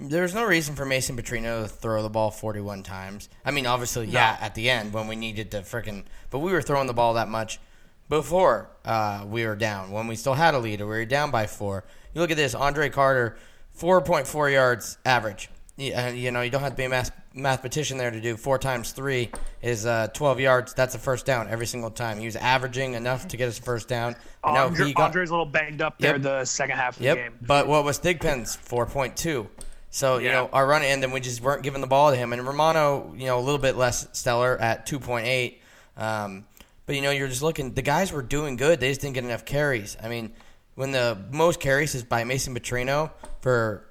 there's 0.00 0.34
no 0.34 0.44
reason 0.44 0.74
for 0.74 0.84
Mason 0.84 1.16
Petrino 1.16 1.62
to 1.62 1.68
throw 1.68 2.02
the 2.02 2.10
ball 2.10 2.30
41 2.30 2.82
times. 2.82 3.28
I 3.44 3.50
mean, 3.50 3.66
obviously, 3.66 4.06
yeah, 4.06 4.36
at 4.40 4.54
the 4.54 4.68
end 4.70 4.92
when 4.92 5.06
we 5.08 5.16
needed 5.16 5.50
to 5.52 5.58
frickin' 5.62 6.04
but 6.30 6.40
we 6.40 6.52
were 6.52 6.62
throwing 6.62 6.86
the 6.86 6.94
ball 6.94 7.14
that 7.14 7.28
much 7.28 7.60
before 8.08 8.68
uh, 8.84 9.24
we 9.26 9.46
were 9.46 9.56
down, 9.56 9.90
when 9.90 10.06
we 10.06 10.16
still 10.16 10.34
had 10.34 10.54
a 10.54 10.58
lead, 10.58 10.80
or 10.80 10.84
we 10.86 10.96
were 10.96 11.04
down 11.04 11.30
by 11.30 11.46
four. 11.46 11.84
You 12.12 12.20
look 12.20 12.30
at 12.30 12.36
this, 12.36 12.54
Andre 12.54 12.90
Carter, 12.90 13.36
4.4 13.78 14.52
yards 14.52 14.98
average. 15.06 15.48
Yeah, 15.76 16.10
you 16.10 16.30
know, 16.30 16.40
you 16.42 16.50
don't 16.50 16.60
have 16.60 16.72
to 16.72 16.76
be 16.76 16.84
a 16.84 16.88
math- 16.88 17.10
mathematician 17.34 17.98
there 17.98 18.12
to 18.12 18.20
do 18.20 18.36
four 18.36 18.58
times 18.58 18.92
three 18.92 19.30
is 19.60 19.86
uh, 19.86 20.06
12 20.14 20.38
yards. 20.38 20.74
That's 20.74 20.94
a 20.94 20.98
first 21.00 21.26
down 21.26 21.48
every 21.48 21.66
single 21.66 21.90
time. 21.90 22.18
He 22.20 22.26
was 22.26 22.36
averaging 22.36 22.94
enough 22.94 23.26
to 23.28 23.36
get 23.36 23.48
us 23.48 23.58
a 23.58 23.62
first 23.62 23.88
down. 23.88 24.14
I 24.44 24.52
know 24.54 24.66
Andre, 24.66 24.86
he 24.86 24.92
got- 24.94 25.06
Andre's 25.06 25.30
a 25.30 25.32
little 25.32 25.46
banged 25.46 25.82
up 25.82 25.98
there 25.98 26.12
Yep. 26.12 26.22
the 26.22 26.44
second 26.44 26.76
half 26.76 26.96
of 26.96 27.02
Yep. 27.02 27.16
the 27.16 27.22
game. 27.22 27.32
But 27.42 27.66
what 27.66 27.82
was 27.82 27.98
Thigpen's 27.98 28.54
4.2? 28.56 29.48
So, 29.94 30.18
you 30.18 30.28
know, 30.28 30.50
our 30.52 30.66
run 30.66 30.82
and 30.82 31.12
we 31.12 31.20
just 31.20 31.40
weren't 31.40 31.62
giving 31.62 31.80
the 31.80 31.86
ball 31.86 32.10
to 32.10 32.16
him. 32.16 32.32
And 32.32 32.44
Romano, 32.44 33.14
you 33.16 33.26
know, 33.26 33.38
a 33.38 33.40
little 33.40 33.60
bit 33.60 33.76
less 33.76 34.08
stellar 34.10 34.58
at 34.60 34.88
2.8. 34.88 35.58
Um, 35.96 36.46
but, 36.84 36.96
you 36.96 37.00
know, 37.00 37.12
you're 37.12 37.28
just 37.28 37.42
looking, 37.42 37.74
the 37.74 37.82
guys 37.82 38.10
were 38.10 38.20
doing 38.20 38.56
good. 38.56 38.80
They 38.80 38.88
just 38.88 39.02
didn't 39.02 39.14
get 39.14 39.22
enough 39.22 39.44
carries. 39.44 39.96
I 40.02 40.08
mean, 40.08 40.32
when 40.74 40.90
the 40.90 41.16
most 41.30 41.60
carries 41.60 41.94
is 41.94 42.02
by 42.02 42.24
Mason 42.24 42.56
Petrino 42.56 43.12
for 43.40 43.86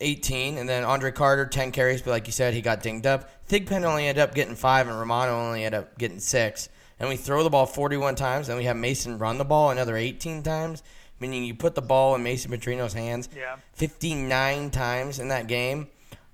18, 0.00 0.58
and 0.58 0.68
then 0.68 0.84
Andre 0.84 1.10
Carter, 1.10 1.44
10 1.44 1.72
carries, 1.72 2.02
but 2.02 2.12
like 2.12 2.28
you 2.28 2.32
said, 2.32 2.54
he 2.54 2.60
got 2.60 2.80
dinged 2.80 3.04
up. 3.04 3.28
Thigpen 3.48 3.82
only 3.82 4.06
ended 4.06 4.22
up 4.22 4.36
getting 4.36 4.54
five, 4.54 4.86
and 4.86 4.96
Romano 4.96 5.32
only 5.40 5.64
ended 5.64 5.80
up 5.80 5.98
getting 5.98 6.20
six. 6.20 6.68
And 7.00 7.08
we 7.08 7.16
throw 7.16 7.42
the 7.42 7.50
ball 7.50 7.66
41 7.66 8.14
times, 8.14 8.48
and 8.48 8.56
we 8.58 8.64
have 8.66 8.76
Mason 8.76 9.18
run 9.18 9.38
the 9.38 9.44
ball 9.44 9.70
another 9.70 9.96
18 9.96 10.44
times, 10.44 10.84
meaning 11.20 11.44
you 11.44 11.54
put 11.54 11.74
the 11.74 11.82
ball 11.82 12.14
in 12.14 12.22
Mason 12.22 12.50
Petrino's 12.50 12.92
hands 12.92 13.28
Yeah. 13.36 13.56
59 13.74 14.70
times 14.70 15.18
in 15.18 15.28
that 15.28 15.46
game. 15.46 15.88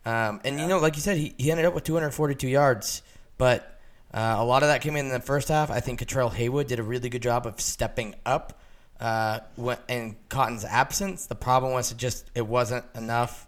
Um, 0.07 0.41
and, 0.45 0.61
you 0.61 0.67
know, 0.67 0.79
like 0.79 0.97
you 0.97 1.03
said, 1.03 1.17
he, 1.17 1.35
he 1.39 1.51
ended 1.51 1.65
up 1.67 1.75
with 1.75 1.85
242 1.85 2.47
yards, 2.49 3.03
but 3.39 3.81
uh, 4.13 4.37
a 4.39 4.45
lot 4.45 4.63
of 4.63 4.69
that 4.69 4.83
came 4.83 4.97
in 4.97 5.09
the 5.09 5.21
first 5.21 5.49
half. 5.49 5.71
I 5.71 5.81
think 5.81 6.01
Cutrell 6.01 6.33
Haywood 6.33 6.67
did 6.67 6.79
a 6.79 6.83
really 6.83 7.09
good 7.09 7.23
job 7.23 7.47
of 7.47 7.61
stepping 7.61 8.15
up 8.27 8.61
uh, 9.01 9.41
in 9.89 10.17
Cotton's 10.29 10.65
absence. 10.65 11.27
The 11.27 11.35
problem 11.35 11.73
was 11.73 11.91
it 11.91 11.97
just 11.99 12.31
it 12.35 12.47
wasn't 12.47 12.85
enough. 12.95 13.47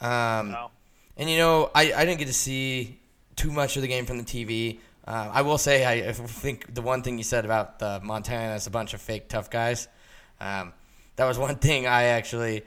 Um, 0.00 0.52
No. 0.52 0.70
And 1.18 1.28
you 1.30 1.38
know, 1.38 1.70
I, 1.74 1.92
I 1.92 2.04
didn't 2.04 2.18
get 2.18 2.26
to 2.28 2.34
see 2.34 3.00
too 3.36 3.50
much 3.50 3.76
of 3.76 3.82
the 3.82 3.88
game 3.88 4.06
from 4.06 4.18
the 4.18 4.24
TV. 4.24 4.78
Uh, 5.06 5.30
I 5.32 5.42
will 5.42 5.58
say, 5.58 5.84
I, 5.84 6.08
I 6.08 6.12
think 6.12 6.74
the 6.74 6.82
one 6.82 7.02
thing 7.02 7.16
you 7.18 7.24
said 7.24 7.44
about 7.44 7.78
the 7.78 8.00
Montana 8.02 8.54
is 8.54 8.66
a 8.66 8.70
bunch 8.70 8.92
of 8.94 9.00
fake 9.00 9.28
tough 9.28 9.50
guys. 9.50 9.88
Um, 10.40 10.72
that 11.16 11.24
was 11.26 11.38
one 11.38 11.56
thing 11.56 11.86
I 11.86 12.04
actually, 12.04 12.62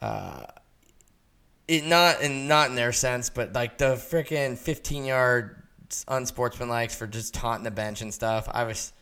uh, 0.00 0.44
it 1.68 1.84
not 1.84 2.20
in 2.22 2.48
not 2.48 2.68
in 2.70 2.74
their 2.76 2.92
sense, 2.92 3.30
but 3.30 3.52
like 3.52 3.78
the 3.78 3.94
freaking 3.94 4.56
15 4.58 5.04
yard 5.04 5.56
unsportsmanlike 6.08 6.90
for 6.90 7.06
just 7.06 7.34
taunting 7.34 7.64
the 7.64 7.70
bench 7.70 8.00
and 8.00 8.12
stuff. 8.12 8.48
I 8.50 8.64
was, 8.64 8.92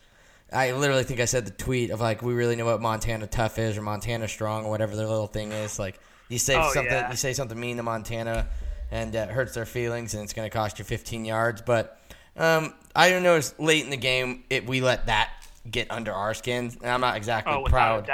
I 0.51 0.71
literally 0.71 1.03
think 1.03 1.19
I 1.19 1.25
said 1.25 1.45
the 1.45 1.51
tweet 1.51 1.91
of 1.91 2.01
like, 2.01 2.21
we 2.21 2.33
really 2.33 2.55
know 2.55 2.65
what 2.65 2.81
Montana 2.81 3.27
tough 3.27 3.59
is 3.59 3.77
or 3.77 3.81
Montana 3.81 4.27
strong 4.27 4.65
or 4.65 4.69
whatever 4.71 4.95
their 4.95 5.07
little 5.07 5.27
thing 5.27 5.51
is. 5.51 5.77
Like 5.79 5.99
you 6.29 6.39
say 6.39 6.55
Oh, 6.55 6.71
something, 6.73 6.91
yeah. 6.91 7.09
you 7.09 7.15
say 7.17 7.33
something 7.33 7.59
mean 7.59 7.77
to 7.77 7.83
Montana, 7.83 8.47
and 8.91 9.13
it 9.13 9.29
hurts 9.29 9.53
their 9.53 9.65
feelings, 9.65 10.13
and 10.15 10.23
it's 10.23 10.33
going 10.33 10.49
to 10.49 10.55
cost 10.55 10.79
you 10.79 10.85
15 10.85 11.25
yards. 11.25 11.61
But 11.61 11.99
um, 12.35 12.73
I 12.95 13.11
noticed 13.19 13.59
late 13.59 13.83
in 13.83 13.89
the 13.91 13.97
game, 13.97 14.43
it 14.49 14.65
we 14.67 14.81
let 14.81 15.05
that 15.07 15.29
get 15.69 15.91
under 15.91 16.11
our 16.11 16.33
skin, 16.33 16.71
and 16.81 16.91
I'm 16.91 17.01
not 17.01 17.17
exactly 17.17 17.53
Oh, 17.53 17.63
proud. 17.65 18.09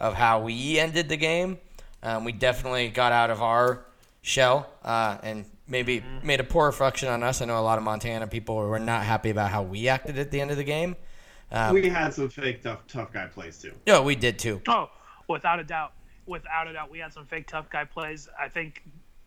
Of 0.00 0.14
how 0.14 0.40
we 0.40 0.78
ended 0.78 1.08
the 1.08 1.16
game. 1.16 1.58
Um, 2.02 2.24
we 2.24 2.32
definitely 2.32 2.88
got 2.88 3.12
out 3.12 3.30
of 3.30 3.42
our 3.42 3.84
shell 4.22 4.68
uh, 4.84 5.18
and 5.22 5.44
maybe 5.68 6.00
Mm-hmm. 6.00 6.26
made 6.26 6.40
a 6.40 6.44
poor 6.44 6.66
reflection 6.66 7.08
on 7.08 7.22
us. 7.22 7.40
I 7.42 7.44
know 7.44 7.58
a 7.58 7.60
lot 7.60 7.78
of 7.78 7.84
Montana 7.84 8.26
people 8.26 8.56
were 8.56 8.78
not 8.78 9.04
happy 9.04 9.30
about 9.30 9.50
how 9.50 9.62
we 9.62 9.88
acted 9.88 10.18
at 10.18 10.30
the 10.30 10.40
end 10.40 10.50
of 10.50 10.56
the 10.56 10.64
game. 10.64 10.96
Um, 11.52 11.74
we 11.74 11.88
had 11.88 12.14
some 12.14 12.28
fake 12.28 12.62
tough 12.62 12.86
tough 12.86 13.12
guy 13.12 13.26
plays 13.26 13.58
too. 13.58 13.72
no, 13.86 14.02
we 14.02 14.14
did 14.14 14.38
too. 14.38 14.62
Oh, 14.68 14.88
without 15.28 15.58
a 15.60 15.64
doubt. 15.64 15.92
Without 16.26 16.68
a 16.68 16.72
doubt, 16.72 16.90
we 16.90 16.98
had 17.00 17.12
some 17.12 17.26
fake 17.26 17.48
tough 17.48 17.68
guy 17.70 17.84
plays. 17.84 18.28
I 18.38 18.48
think, 18.48 18.84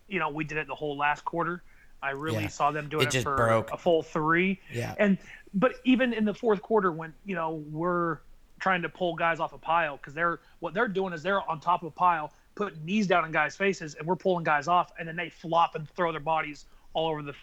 you 0.08 0.18
know, 0.18 0.30
we 0.30 0.42
did 0.44 0.56
it 0.58 0.66
the 0.66 0.74
whole 0.74 0.96
last 0.96 1.24
quarter. 1.24 1.62
I 2.02 2.10
really 2.10 2.42
Yeah. 2.42 2.48
saw 2.48 2.70
them 2.70 2.88
doing 2.88 3.02
It 3.02 3.08
it, 3.08 3.12
just 3.12 3.24
for 3.24 3.36
broke. 3.36 3.70
a 3.72 3.76
full 3.78 4.02
three. 4.02 4.60
Yeah. 4.72 4.94
And 4.98 5.18
but 5.52 5.74
even 5.84 6.12
in 6.14 6.24
the 6.24 6.34
fourth 6.34 6.62
quarter, 6.62 6.90
when 6.92 7.12
you 7.26 7.34
know 7.34 7.62
we're 7.70 8.18
trying 8.60 8.82
to 8.82 8.88
pull 8.88 9.14
guys 9.14 9.40
off 9.40 9.52
a 9.52 9.58
pile 9.58 9.96
because 9.96 10.14
they're 10.14 10.40
what 10.60 10.74
they're 10.74 10.88
doing 10.88 11.12
is 11.12 11.22
they're 11.22 11.48
on 11.50 11.60
top 11.60 11.82
of 11.82 11.88
a 11.88 11.90
pile, 11.90 12.32
putting 12.54 12.84
knees 12.84 13.06
down 13.06 13.24
in 13.24 13.32
guys' 13.32 13.56
faces, 13.56 13.94
and 13.94 14.06
we're 14.06 14.16
pulling 14.16 14.44
guys 14.44 14.68
off, 14.68 14.92
and 14.98 15.06
then 15.08 15.16
they 15.16 15.28
flop 15.28 15.74
and 15.74 15.88
throw 15.90 16.10
their 16.12 16.20
bodies 16.20 16.66
all 16.94 17.08
over 17.10 17.22
the 17.22 17.34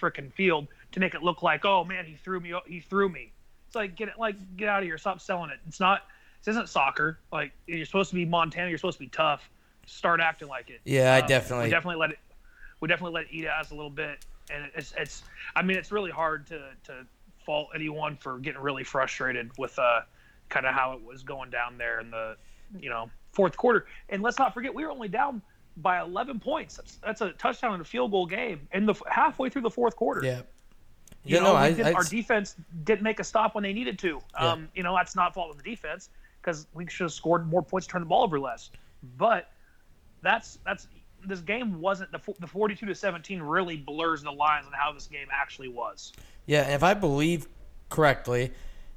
freaking 0.00 0.32
field 0.32 0.68
to 0.92 1.00
make 1.00 1.14
it 1.14 1.22
look 1.22 1.42
like, 1.42 1.64
oh 1.64 1.84
man, 1.84 2.04
he 2.04 2.14
threw 2.14 2.38
me, 2.40 2.52
he 2.66 2.80
threw 2.80 3.08
me. 3.08 3.32
It's 3.66 3.74
like 3.74 3.96
get 3.96 4.08
it, 4.08 4.14
like 4.18 4.36
get 4.56 4.68
out 4.68 4.78
of 4.80 4.84
here, 4.84 4.96
stop 4.98 5.20
selling 5.20 5.50
it. 5.50 5.58
It's 5.66 5.80
not, 5.80 6.02
this 6.44 6.52
isn't 6.52 6.68
soccer. 6.68 7.18
Like 7.32 7.52
you're 7.66 7.84
supposed 7.84 8.10
to 8.10 8.14
be 8.16 8.24
Montana, 8.24 8.68
you're 8.68 8.78
supposed 8.78 8.98
to 8.98 9.04
be 9.04 9.10
tough. 9.10 9.48
Start 9.86 10.20
acting 10.20 10.48
like 10.48 10.70
it. 10.70 10.80
Yeah, 10.84 11.14
I 11.14 11.20
Um, 11.20 11.26
definitely- 11.26 11.64
we 11.66 11.70
definitely 11.70 11.96
let 12.00 12.10
it, 12.10 12.18
we 12.80 12.88
definitely 12.88 13.14
let 13.14 13.24
it 13.24 13.28
eat 13.32 13.44
at 13.46 13.58
us 13.58 13.70
a 13.70 13.74
little 13.74 13.90
bit, 13.90 14.24
and 14.50 14.70
it's 14.74 14.94
it's. 14.96 15.22
I 15.56 15.62
mean, 15.62 15.76
it's 15.78 15.90
really 15.90 16.10
hard 16.10 16.46
to 16.48 16.70
to 16.84 17.06
fault 17.44 17.70
anyone 17.74 18.16
for 18.16 18.38
getting 18.38 18.60
really 18.60 18.84
frustrated 18.84 19.50
with 19.58 19.76
uh 19.78 20.02
kind 20.48 20.66
of 20.66 20.74
how 20.74 20.92
it 20.92 21.02
was 21.02 21.22
going 21.22 21.50
down 21.50 21.78
there 21.78 22.00
in 22.00 22.10
the 22.10 22.36
you 22.78 22.90
know 22.90 23.10
fourth 23.32 23.56
quarter. 23.56 23.86
And 24.08 24.22
let's 24.22 24.38
not 24.38 24.54
forget, 24.54 24.74
we 24.74 24.84
were 24.84 24.90
only 24.90 25.08
down 25.08 25.40
by 25.76 26.00
11 26.00 26.40
points. 26.40 26.76
That's, 26.76 26.96
that's 26.96 27.20
a 27.20 27.30
touchdown 27.32 27.72
and 27.74 27.82
a 27.82 27.84
field 27.84 28.10
goal 28.10 28.26
game, 28.26 28.66
in 28.72 28.84
the 28.84 28.94
halfway 29.08 29.48
through 29.48 29.62
the 29.62 29.70
fourth 29.70 29.94
quarter. 29.94 30.24
Yeah. 30.24 30.40
You 31.24 31.36
You 31.36 31.42
know, 31.42 31.52
we 31.52 31.58
I, 31.58 31.68
didn't- 31.72 31.86
I- 31.86 31.92
our 31.92 32.02
defense 32.04 32.56
didn't 32.84 33.02
make 33.02 33.20
a 33.20 33.24
stop 33.24 33.54
when 33.54 33.62
they 33.62 33.72
needed 33.72 33.98
to. 34.00 34.20
Yeah. 34.40 34.52
Um, 34.52 34.68
you 34.74 34.82
know, 34.82 34.94
that's 34.96 35.14
not 35.14 35.34
fault 35.34 35.50
of 35.50 35.56
the 35.56 35.62
defense 35.62 36.10
because 36.40 36.66
we 36.74 36.86
should 36.88 37.04
have 37.04 37.12
scored 37.12 37.46
more 37.48 37.62
points, 37.62 37.86
turned 37.86 38.02
the 38.04 38.08
ball 38.08 38.24
over 38.24 38.40
less. 38.40 38.70
But 39.16 39.50
that's 40.22 40.58
that's 40.64 40.88
this 41.24 41.40
game 41.40 41.80
wasn't 41.80 42.10
the 42.12 42.20
the 42.40 42.46
42 42.46 42.86
to 42.86 42.94
17 42.94 43.40
really 43.40 43.76
blurs 43.76 44.22
the 44.22 44.30
lines 44.32 44.66
on 44.66 44.72
how 44.72 44.90
this 44.92 45.06
game 45.06 45.28
actually 45.32 45.68
was. 45.68 46.12
Yeah, 46.46 46.62
and 46.62 46.72
if 46.72 46.82
I 46.82 46.94
believe 46.94 47.46
correctly, 47.88 48.52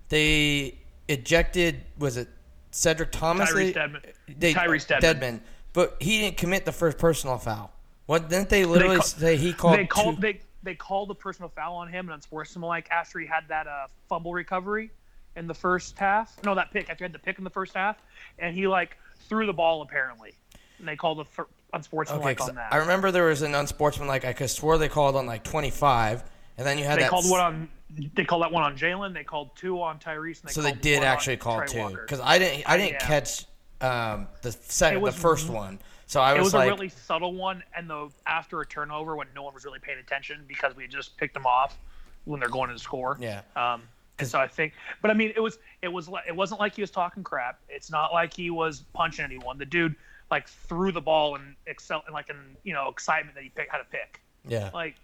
they 0.10 0.80
ejected 1.12 1.82
was 1.98 2.18
it 2.18 2.28
Cedric 2.72 3.12
Thomas? 3.12 3.52
Tyrese 3.52 3.74
They- 3.74 3.74
Dedmon. 3.74 4.14
They, 4.40 4.54
Tyrese 4.54 5.00
Dedmon. 5.00 5.40
but 5.74 5.98
he 6.00 6.20
didn't 6.20 6.38
commit 6.38 6.66
the 6.66 6.72
first 6.72 6.98
personal 6.98 7.38
foul. 7.38 7.72
What 8.06 8.30
didn't 8.30 8.50
they 8.50 8.66
literally 8.66 8.98
call- 8.98 9.06
say 9.06 9.38
he 9.38 9.54
called? 9.54 9.78
they 9.78 9.86
called 9.86 10.16
two- 10.16 10.22
they 10.22 10.42
they 10.64 10.76
called 10.76 11.10
a 11.12 11.16
personal 11.16 11.50
foul 11.50 11.76
on 11.76 11.88
him 11.88 12.06
and 12.08 12.14
unsportsmanlike 12.16 12.88
after 12.92 13.20
he 13.20 13.26
had 13.26 13.48
that 13.48 13.68
uh, 13.68 13.88
fumble 14.08 14.32
recovery 14.34 14.92
in 15.36 15.48
the 15.48 15.54
first 15.54 15.98
half. 15.98 16.36
No, 16.44 16.54
that 16.56 16.72
pick 16.72 16.90
after 16.90 17.04
he 17.04 17.06
had 17.06 17.14
the 17.14 17.20
pick 17.20 17.38
in 17.38 17.44
the 17.44 17.50
first 17.50 17.74
half, 17.76 17.98
and 18.40 18.56
he 18.56 18.68
like 18.68 18.98
threw 19.28 19.46
the 19.46 19.54
ball 19.54 19.82
apparently, 19.82 20.34
and 20.80 20.88
they 20.88 20.96
called 20.96 21.20
a 21.20 21.26
fir- 21.26 21.48
Okay, 21.74 22.36
on 22.50 22.56
that. 22.56 22.74
I 22.74 22.78
remember 22.78 23.12
there 23.12 23.26
was 23.28 23.42
an 23.44 23.56
unsportsmanlike. 23.56 24.26
I 24.26 24.34
could 24.34 24.50
swore 24.50 24.78
they 24.78 24.90
called 24.90 25.16
on 25.16 25.26
like 25.26 25.44
twenty 25.44 25.70
five, 25.72 26.22
and 26.58 26.68
then 26.68 26.78
you 26.78 26.84
had 26.84 26.98
they 26.98 27.04
that. 27.04 27.10
called 27.10 27.30
one 27.30 27.40
on 27.40 27.70
they 28.16 28.24
called 28.26 28.44
that 28.44 28.52
one 28.52 28.64
on 28.64 28.78
Jalen. 28.78 29.14
They 29.14 29.24
called 29.24 29.56
two 29.56 29.82
on 29.82 30.00
Tyrese. 30.00 30.42
And 30.42 30.50
they 30.50 30.54
so 30.54 30.62
they 30.62 30.72
did 30.74 31.04
actually 31.04 31.38
call 31.38 31.58
Trey 31.60 31.68
two 31.68 31.98
because 31.98 32.20
I 32.22 32.40
didn't. 32.40 32.70
I 32.70 32.78
didn't 32.78 32.94
Yeah. 32.94 33.08
catch 33.08 33.46
um, 33.82 34.28
the 34.42 34.52
second, 34.52 35.02
was- 35.02 35.16
the 35.16 35.22
first 35.22 35.50
one. 35.50 35.80
So 36.06 36.20
I 36.20 36.34
It 36.36 36.40
was, 36.40 36.46
was 36.48 36.54
like, 36.56 36.68
a 36.68 36.72
really 36.74 36.90
subtle 36.90 37.34
one, 37.34 37.64
and 37.76 37.90
the 37.90 38.10
after 38.28 38.60
a 38.60 38.66
turnover 38.66 39.16
when 39.16 39.28
no 39.34 39.44
one 39.44 39.54
was 39.54 39.64
really 39.64 39.80
paying 39.80 39.98
attention 39.98 40.44
because 40.46 40.76
we 40.76 40.84
had 40.84 40.92
just 40.92 41.16
picked 41.18 41.34
them 41.34 41.46
off 41.46 41.78
when 42.26 42.40
they're 42.42 42.50
going 42.50 42.70
to 42.70 42.78
score. 42.78 43.18
yeah. 43.20 43.42
Um, 43.56 43.84
and 44.20 44.28
so 44.28 44.38
I 44.38 44.48
think, 44.48 44.74
but 45.02 45.10
I 45.10 45.14
mean, 45.16 45.32
it 45.36 45.40
was 45.40 45.58
it 45.82 45.88
was 45.88 46.10
it 46.28 46.36
wasn't 46.36 46.60
like 46.60 46.76
he 46.76 46.82
was 46.82 46.92
talking 46.92 47.24
crap. 47.24 47.60
It's 47.70 47.90
not 47.90 48.14
like 48.14 48.34
he 48.34 48.50
was 48.50 48.82
punching 48.94 49.24
anyone. 49.26 49.58
The 49.58 49.66
dude 49.66 49.96
like 50.30 50.48
threw 50.48 50.92
the 50.92 51.02
ball 51.02 51.36
and 51.36 51.56
excel 51.66 52.04
and 52.06 52.14
like 52.14 52.30
in 52.30 52.36
you 52.64 52.74
know 52.74 52.90
excitement 52.90 53.34
that 53.36 53.44
he 53.44 53.50
pick, 53.50 53.72
had 53.72 53.80
to 53.80 53.86
pick. 53.86 54.22
Yeah. 54.48 54.70
Like, 54.74 54.96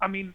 I 0.00 0.06
mean, 0.06 0.32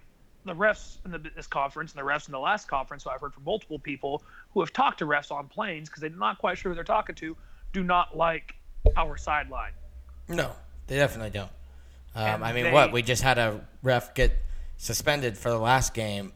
the 0.47 0.55
refs 0.55 0.97
in 1.05 1.11
the, 1.11 1.19
this 1.35 1.47
conference 1.47 1.93
and 1.93 1.99
the 2.01 2.05
refs 2.05 2.27
in 2.27 2.31
the 2.31 2.39
last 2.39 2.67
conference, 2.67 3.03
who 3.03 3.09
I've 3.09 3.21
heard 3.21 3.33
from 3.33 3.43
multiple 3.43 3.79
people 3.79 4.23
who 4.53 4.59
have 4.61 4.73
talked 4.73 4.99
to 4.99 5.05
refs 5.05 5.31
on 5.31 5.47
planes 5.47 5.89
because 5.89 6.01
they're 6.01 6.09
not 6.09 6.37
quite 6.39 6.57
sure 6.57 6.71
who 6.71 6.75
they're 6.75 6.83
talking 6.83 7.15
to, 7.15 7.35
do 7.73 7.83
not 7.83 8.15
like 8.17 8.55
our 8.95 9.17
sideline. 9.17 9.71
No, 10.27 10.51
they 10.87 10.95
definitely 10.95 11.31
don't. 11.31 11.51
Um, 12.15 12.41
I 12.43 12.51
mean, 12.53 12.65
they- 12.65 12.71
what 12.71 12.91
we 12.91 13.01
just 13.01 13.21
had 13.21 13.37
a 13.37 13.61
ref 13.83 14.13
get 14.15 14.33
suspended 14.77 15.37
for 15.37 15.49
the 15.49 15.59
last 15.59 15.93
game 15.93 16.33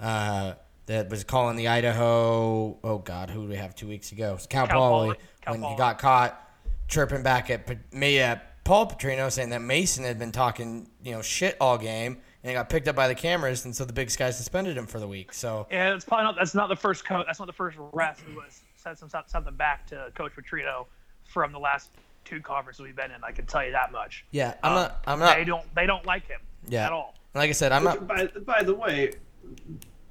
uh, 0.00 0.54
that 0.86 1.08
was 1.10 1.24
calling 1.24 1.56
the 1.56 1.68
Idaho. 1.68 2.76
Oh 2.82 2.98
God, 2.98 3.30
who 3.30 3.42
do 3.44 3.48
we 3.48 3.56
have 3.56 3.74
two 3.74 3.86
weeks 3.88 4.12
ago? 4.12 4.30
It 4.30 4.34
was 4.34 4.46
Cal, 4.46 4.66
Cal 4.66 4.78
Poly. 4.78 5.16
Cal 5.42 5.54
when 5.54 5.62
he 5.62 5.76
got 5.76 5.98
caught 5.98 6.40
chirping 6.88 7.22
back 7.22 7.50
at 7.50 7.92
me 7.94 8.20
uh, 8.20 8.36
Paul 8.64 8.86
Petrino 8.86 9.30
saying 9.30 9.50
that 9.50 9.60
Mason 9.62 10.04
had 10.04 10.18
been 10.18 10.32
talking 10.32 10.88
you 11.04 11.12
know 11.12 11.22
shit 11.22 11.56
all 11.60 11.78
game 11.78 12.18
and 12.42 12.54
got 12.54 12.68
picked 12.70 12.88
up 12.88 12.96
by 12.96 13.06
the 13.08 13.14
cameras 13.14 13.64
and 13.64 13.74
so 13.76 13.84
the 13.84 13.92
Big 13.92 14.10
Sky 14.10 14.30
suspended 14.30 14.76
him 14.76 14.86
for 14.86 14.98
the 14.98 15.08
week. 15.08 15.32
So 15.32 15.66
And 15.70 15.94
it's 15.94 16.04
probably 16.04 16.24
not. 16.24 16.36
That's 16.36 16.54
not 16.54 16.68
the 16.68 16.76
first 16.76 17.04
coach. 17.04 17.26
That's 17.26 17.38
not 17.38 17.46
the 17.46 17.52
first 17.52 17.76
ref 17.92 18.20
who 18.20 18.40
has 18.40 18.62
said 18.76 18.98
some 18.98 19.10
something 19.26 19.54
back 19.54 19.86
to 19.88 20.10
Coach 20.14 20.32
Petrino 20.34 20.86
from 21.28 21.52
the 21.52 21.58
last 21.58 21.90
two 22.24 22.40
conferences 22.40 22.82
we've 22.82 22.96
been 22.96 23.10
in. 23.10 23.22
I 23.24 23.32
can 23.32 23.46
tell 23.46 23.64
you 23.64 23.72
that 23.72 23.92
much. 23.92 24.24
yeah, 24.30 24.54
I'm 24.62 24.72
Um, 24.72 24.74
not. 24.78 25.02
I'm 25.06 25.18
not. 25.18 25.36
They 25.36 25.44
don't. 25.44 25.74
They 25.74 25.86
don't 25.86 26.04
like 26.06 26.26
him 26.28 26.40
Yeah. 26.68 26.86
at 26.86 26.92
all. 26.92 27.14
Like 27.34 27.48
I 27.50 27.52
said, 27.52 27.72
I'm 27.72 27.84
not. 27.84 28.06
By, 28.06 28.26
by 28.26 28.62
the 28.62 28.74
way, 28.74 29.12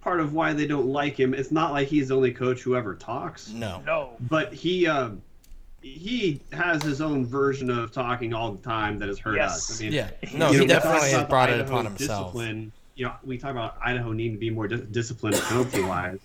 part 0.02 0.20
of 0.22 0.34
why 0.34 0.54
they 0.54 0.66
don't 0.68 0.88
like 0.88 1.20
him, 1.20 1.34
it's 1.34 1.52
not 1.52 1.72
like 1.74 1.88
he's 1.88 2.08
the 2.10 2.16
only 2.16 2.32
coach 2.32 2.62
who 2.62 2.76
ever 2.76 2.96
talks, 2.96 3.50
No. 3.50 3.82
No. 3.86 4.12
but 4.22 4.54
he 4.54 4.88
um, 4.88 5.22
he 5.82 6.42
has 6.52 6.84
his 6.84 7.02
own 7.02 7.26
version 7.26 7.70
of 7.70 7.92
talking 7.92 8.34
all 8.34 8.52
the 8.52 8.62
time 8.62 9.00
that 9.00 9.08
has 9.08 9.20
hurt 9.20 9.36
Yes. 9.36 9.70
us. 9.72 9.80
I 9.80 9.84
mean, 9.86 9.94
Yeah. 9.94 10.10
No, 10.34 10.52
he 10.52 10.60
know, 10.60 10.66
definitely 10.68 11.12
has 11.12 11.28
brought 11.28 11.50
it 11.50 11.60
upon 11.62 11.86
himself. 11.86 12.34
Discipline, 12.34 12.72
you 12.96 13.06
know, 13.06 13.14
we 13.24 13.38
talk 13.38 13.52
about 13.52 13.78
Idaho 13.82 14.12
needing 14.12 14.34
to 14.34 14.40
be 14.40 14.50
more 14.50 14.68
dis- 14.68 14.82
disciplined 14.92 15.36
penalty 15.48 15.82
wise. 15.82 16.20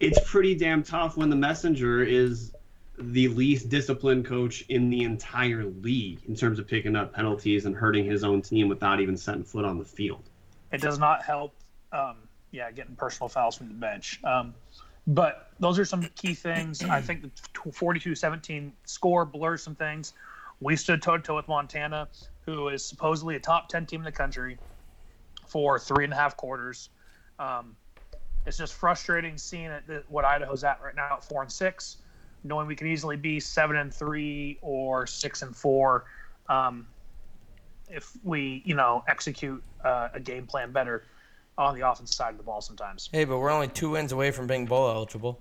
It's 0.00 0.18
pretty 0.30 0.54
damn 0.54 0.82
tough 0.82 1.16
when 1.16 1.30
the 1.30 1.36
messenger 1.36 2.02
is 2.02 2.52
the 3.00 3.28
least 3.28 3.68
disciplined 3.68 4.24
coach 4.26 4.62
in 4.68 4.90
the 4.90 5.02
entire 5.04 5.64
league 5.64 6.18
in 6.28 6.34
terms 6.34 6.58
of 6.58 6.66
picking 6.66 6.96
up 6.96 7.12
penalties 7.14 7.64
and 7.64 7.74
hurting 7.74 8.04
his 8.04 8.24
own 8.24 8.42
team 8.42 8.68
without 8.68 9.00
even 9.00 9.16
setting 9.16 9.44
foot 9.44 9.64
on 9.64 9.78
the 9.78 9.84
field. 9.84 10.22
It 10.72 10.80
does 10.80 10.98
not 10.98 11.22
help. 11.22 11.54
Um, 11.92 12.16
yeah, 12.50 12.70
getting 12.72 12.96
personal 12.96 13.28
fouls 13.28 13.56
from 13.56 13.68
the 13.68 13.74
bench. 13.74 14.20
Um, 14.24 14.54
but 15.08 15.48
those 15.58 15.78
are 15.78 15.86
some 15.86 16.02
key 16.16 16.34
things. 16.34 16.84
I 16.84 17.00
think 17.00 17.22
the 17.22 17.30
42-17 17.54 18.72
score 18.84 19.24
blurs 19.24 19.62
some 19.62 19.74
things. 19.74 20.12
We 20.60 20.76
stood 20.76 21.00
toe 21.00 21.16
to 21.16 21.22
toe 21.22 21.36
with 21.36 21.48
Montana, 21.48 22.08
who 22.42 22.68
is 22.68 22.84
supposedly 22.84 23.34
a 23.34 23.40
top 23.40 23.68
ten 23.68 23.86
team 23.86 24.00
in 24.00 24.04
the 24.04 24.12
country, 24.12 24.58
for 25.46 25.78
three 25.78 26.04
and 26.04 26.12
a 26.12 26.16
half 26.16 26.36
quarters. 26.36 26.90
Um, 27.38 27.74
it's 28.44 28.58
just 28.58 28.74
frustrating 28.74 29.38
seeing 29.38 29.70
it, 29.70 30.04
what 30.08 30.24
Idaho's 30.24 30.62
at 30.62 30.80
right 30.82 30.94
now 30.94 31.14
at 31.14 31.24
four 31.24 31.42
and 31.42 31.50
six, 31.50 31.98
knowing 32.44 32.66
we 32.66 32.76
can 32.76 32.86
easily 32.86 33.16
be 33.16 33.40
seven 33.40 33.76
and 33.76 33.92
three 33.94 34.58
or 34.60 35.06
six 35.06 35.40
and 35.42 35.56
four. 35.56 36.04
Um, 36.48 36.86
if 37.88 38.12
we, 38.22 38.62
you 38.66 38.74
know, 38.74 39.04
execute 39.08 39.62
uh, 39.84 40.08
a 40.12 40.20
game 40.20 40.46
plan 40.46 40.70
better 40.72 41.04
on 41.58 41.78
the 41.78 41.86
offensive 41.88 42.14
side 42.14 42.30
of 42.30 42.38
the 42.38 42.42
ball 42.44 42.60
sometimes. 42.60 43.08
Hey, 43.12 43.24
but 43.24 43.38
we're 43.38 43.50
only 43.50 43.68
two 43.68 43.90
wins 43.90 44.12
away 44.12 44.30
from 44.30 44.46
being 44.46 44.64
bowl 44.64 44.88
eligible. 44.88 45.40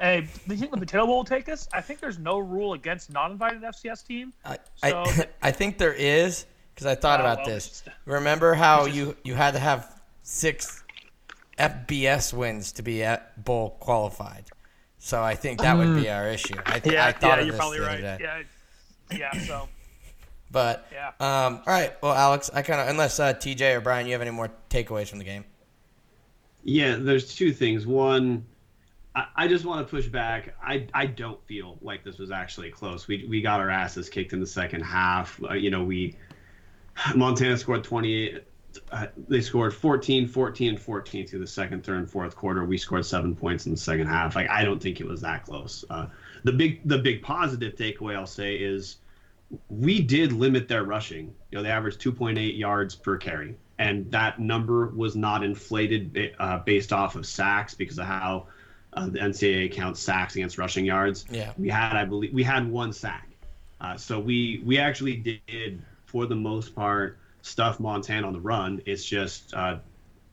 Hey, 0.00 0.22
do 0.46 0.54
you 0.54 0.60
think 0.60 0.70
the 0.72 0.78
Potato 0.78 1.06
Bowl 1.06 1.16
will 1.18 1.24
take 1.24 1.48
us? 1.48 1.68
I 1.72 1.80
think 1.80 2.00
there's 2.00 2.18
no 2.18 2.38
rule 2.38 2.72
against 2.72 3.12
non-invited 3.12 3.62
FCS 3.62 4.06
team. 4.06 4.32
I, 4.44 4.58
So- 4.76 5.02
I, 5.06 5.26
I 5.42 5.50
think 5.50 5.76
there 5.78 5.92
is 5.92 6.46
because 6.74 6.86
I 6.86 6.94
thought 6.94 7.20
Oh, 7.20 7.24
about 7.24 7.38
well, 7.38 7.46
this. 7.46 7.82
it's- 7.82 7.96
Remember 8.06 8.54
how 8.54 8.86
you 8.86 9.16
you 9.24 9.34
had 9.34 9.52
to 9.54 9.58
have 9.60 10.00
six 10.22 10.82
FBS 11.58 12.32
wins 12.32 12.72
to 12.72 12.82
be 12.82 13.02
at 13.02 13.44
bowl 13.44 13.70
qualified. 13.80 14.44
So 14.98 15.22
I 15.22 15.34
think 15.34 15.60
that 15.60 15.76
would 15.76 15.94
be 15.96 16.04
mm. 16.04 16.16
our 16.16 16.28
issue. 16.28 16.54
I, 16.66 16.78
th- 16.80 16.92
Yeah, 16.94 17.06
I 17.06 17.12
thought 17.12 17.22
yeah, 17.22 17.34
of 17.40 17.46
you're 17.46 17.52
this 17.52 17.58
probably 17.58 17.78
the 17.78 17.88
other 17.88 18.02
right. 18.02 18.18
day. 18.18 18.44
Yeah, 19.10 19.18
yeah. 19.34 19.40
So 19.46 19.68
But 20.50 20.86
Yeah. 20.92 21.08
um, 21.20 21.56
all 21.56 21.62
right. 21.66 21.92
Well, 22.02 22.14
Alex, 22.14 22.50
I 22.52 22.62
kind 22.62 22.80
of 22.80 22.88
unless 22.88 23.20
uh, 23.20 23.34
TJ 23.34 23.76
or 23.76 23.80
Brian, 23.80 24.06
you 24.06 24.12
have 24.12 24.22
any 24.22 24.30
more 24.30 24.50
takeaways 24.70 25.08
from 25.08 25.18
the 25.18 25.24
game? 25.24 25.44
Yeah, 26.64 26.96
there's 26.98 27.34
two 27.34 27.52
things. 27.52 27.86
One, 27.86 28.44
I, 29.14 29.26
I 29.36 29.48
just 29.48 29.64
want 29.64 29.86
to 29.86 29.90
push 29.90 30.06
back. 30.06 30.54
I, 30.62 30.86
I 30.94 31.06
don't 31.06 31.42
feel 31.46 31.78
like 31.82 32.04
this 32.04 32.18
was 32.18 32.30
actually 32.30 32.70
close. 32.70 33.08
We, 33.08 33.26
we 33.28 33.40
got 33.40 33.60
our 33.60 33.70
asses 33.70 34.08
kicked 34.08 34.32
in 34.32 34.40
the 34.40 34.46
second 34.46 34.82
half. 34.82 35.40
Uh, 35.42 35.54
you 35.54 35.70
know, 35.70 35.84
we 35.84 36.16
Montana 37.14 37.56
scored 37.56 37.84
28. 37.84 38.42
Uh, 38.92 39.06
they 39.28 39.40
scored 39.40 39.74
14, 39.74 40.28
14, 40.28 40.68
and 40.70 40.80
14 40.80 41.26
through 41.26 41.38
the 41.40 41.46
second, 41.46 41.84
third, 41.84 41.98
and 41.98 42.10
fourth 42.10 42.36
quarter. 42.36 42.64
We 42.64 42.76
scored 42.78 43.04
seven 43.06 43.34
points 43.34 43.66
in 43.66 43.72
the 43.72 43.78
second 43.78 44.06
half. 44.06 44.36
Like 44.36 44.48
I 44.50 44.62
don't 44.64 44.80
think 44.82 45.00
it 45.00 45.06
was 45.06 45.20
that 45.22 45.44
close. 45.44 45.84
Uh, 45.90 46.06
the 46.44 46.52
big 46.52 46.86
the 46.86 46.98
big 46.98 47.22
positive 47.22 47.74
takeaway 47.76 48.14
I'll 48.14 48.26
say 48.26 48.56
is 48.56 48.96
we 49.68 50.00
did 50.00 50.32
limit 50.32 50.68
their 50.68 50.84
rushing. 50.84 51.34
You 51.50 51.58
know, 51.58 51.62
they 51.62 51.70
averaged 51.70 52.00
2.8 52.00 52.58
yards 52.58 52.94
per 52.94 53.16
carry, 53.16 53.56
and 53.78 54.10
that 54.10 54.38
number 54.38 54.88
was 54.88 55.16
not 55.16 55.42
inflated 55.42 56.34
uh, 56.38 56.58
based 56.58 56.92
off 56.92 57.16
of 57.16 57.26
sacks 57.26 57.74
because 57.74 57.98
of 57.98 58.06
how 58.06 58.46
uh, 58.92 59.06
the 59.06 59.18
NCAA 59.18 59.72
counts 59.72 60.00
sacks 60.00 60.34
against 60.36 60.58
rushing 60.58 60.84
yards. 60.84 61.24
Yeah. 61.30 61.52
we 61.56 61.68
had, 61.68 61.96
I 61.96 62.04
believe, 62.04 62.32
we 62.34 62.42
had 62.42 62.68
one 62.70 62.92
sack. 62.92 63.28
Uh, 63.80 63.96
so 63.96 64.18
we 64.18 64.60
we 64.64 64.78
actually 64.78 65.16
did, 65.16 65.82
for 66.04 66.26
the 66.26 66.34
most 66.34 66.74
part, 66.74 67.18
stuff 67.42 67.78
Montana 67.78 68.26
on 68.26 68.32
the 68.32 68.40
run. 68.40 68.82
It's 68.86 69.04
just 69.04 69.54
uh, 69.54 69.78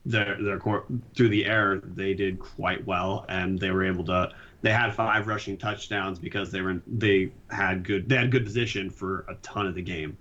their 0.04 0.36
their 0.42 0.58
core 0.58 0.84
through 1.14 1.28
the 1.28 1.44
air 1.44 1.78
they 1.78 2.14
did 2.14 2.40
quite 2.40 2.84
well, 2.84 3.24
and 3.28 3.58
they 3.58 3.70
were 3.70 3.84
able 3.84 4.04
to. 4.06 4.32
They 4.66 4.72
had 4.72 4.92
five 4.96 5.28
rushing 5.28 5.56
touchdowns 5.56 6.18
because 6.18 6.50
they 6.50 6.60
were 6.60 6.70
in, 6.70 6.82
they 6.88 7.30
had 7.48 7.84
good 7.84 8.08
they 8.08 8.16
had 8.16 8.32
good 8.32 8.44
position 8.44 8.90
for 8.90 9.24
a 9.28 9.36
ton 9.36 9.64
of 9.64 9.76
the 9.76 9.80
game. 9.80 10.18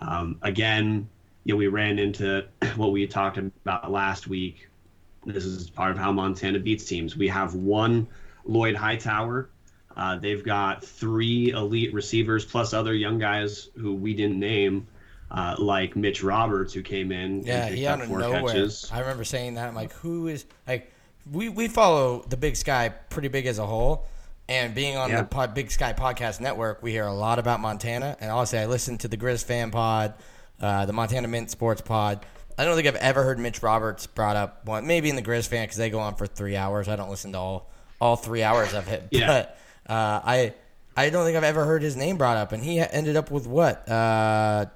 Um, 0.00 0.36
again, 0.42 1.08
you 1.44 1.54
know, 1.54 1.56
we 1.56 1.68
ran 1.68 1.98
into 1.98 2.46
what 2.76 2.92
we 2.92 3.06
talked 3.06 3.38
about 3.38 3.90
last 3.90 4.26
week. 4.26 4.68
This 5.24 5.46
is 5.46 5.70
part 5.70 5.90
of 5.90 5.96
how 5.96 6.12
Montana 6.12 6.58
beats 6.58 6.84
teams. 6.84 7.16
We 7.16 7.28
have 7.28 7.54
one 7.54 8.06
Lloyd 8.44 8.76
Hightower. 8.76 9.48
Uh, 9.96 10.18
they've 10.18 10.44
got 10.44 10.84
three 10.84 11.52
elite 11.52 11.94
receivers 11.94 12.44
plus 12.44 12.74
other 12.74 12.92
young 12.92 13.18
guys 13.18 13.70
who 13.74 13.94
we 13.94 14.12
didn't 14.12 14.38
name, 14.38 14.86
uh, 15.30 15.56
like 15.58 15.96
Mitch 15.96 16.22
Roberts, 16.22 16.74
who 16.74 16.82
came 16.82 17.10
in. 17.10 17.42
Yeah, 17.42 17.64
and 17.64 17.74
he 17.74 17.86
out 17.86 18.02
of 18.02 18.08
four 18.08 18.18
nowhere. 18.18 18.52
catches. 18.52 18.90
I 18.92 19.00
remember 19.00 19.24
saying 19.24 19.54
that. 19.54 19.66
I'm 19.66 19.74
like, 19.74 19.94
who 19.94 20.26
is 20.26 20.44
like? 20.66 20.92
We 21.32 21.48
we 21.48 21.68
follow 21.68 22.24
the 22.28 22.36
Big 22.36 22.56
Sky 22.56 22.88
pretty 23.10 23.28
big 23.28 23.46
as 23.46 23.58
a 23.58 23.66
whole, 23.66 24.06
and 24.48 24.74
being 24.74 24.96
on 24.96 25.10
Yeah. 25.10 25.22
the 25.22 25.24
pod, 25.28 25.54
Big 25.54 25.70
Sky 25.70 25.92
podcast 25.92 26.40
network, 26.40 26.82
we 26.82 26.90
hear 26.92 27.06
a 27.06 27.14
lot 27.14 27.38
about 27.38 27.60
Montana. 27.60 28.16
And 28.20 28.30
honestly, 28.30 28.58
I 28.58 28.66
listen 28.66 28.98
to 28.98 29.08
the 29.08 29.16
Grizz 29.16 29.44
fan 29.44 29.70
pod, 29.70 30.14
uh, 30.60 30.86
the 30.86 30.92
Montana 30.92 31.28
Mint 31.28 31.50
Sports 31.50 31.80
pod. 31.82 32.24
I 32.56 32.64
don't 32.64 32.74
think 32.74 32.88
I've 32.88 32.96
ever 32.96 33.22
heard 33.22 33.38
Mitch 33.38 33.62
Roberts 33.62 34.06
brought 34.06 34.36
up. 34.36 34.64
One, 34.66 34.86
maybe 34.86 35.08
in 35.10 35.16
the 35.16 35.22
Grizz 35.22 35.46
fan 35.48 35.64
because 35.64 35.76
they 35.76 35.90
go 35.90 36.00
on 36.00 36.16
for 36.16 36.26
three 36.26 36.56
hours. 36.56 36.88
I 36.88 36.96
don't 36.96 37.10
listen 37.10 37.32
to 37.32 37.38
all 37.38 37.70
all 38.00 38.16
three 38.16 38.42
hours 38.42 38.74
of 38.74 38.88
it. 38.88 39.04
Yeah. 39.10 39.26
But 39.26 39.58
uh, 39.92 40.20
I 40.24 40.54
I 40.96 41.10
don't 41.10 41.24
think 41.24 41.36
I've 41.36 41.44
ever 41.44 41.64
heard 41.64 41.82
his 41.82 41.94
name 41.96 42.16
brought 42.16 42.36
up. 42.36 42.52
And 42.52 42.64
he 42.64 42.80
ended 42.80 43.16
up 43.16 43.30
with 43.30 43.46
what? 43.46 43.88
Uh, 43.88 44.66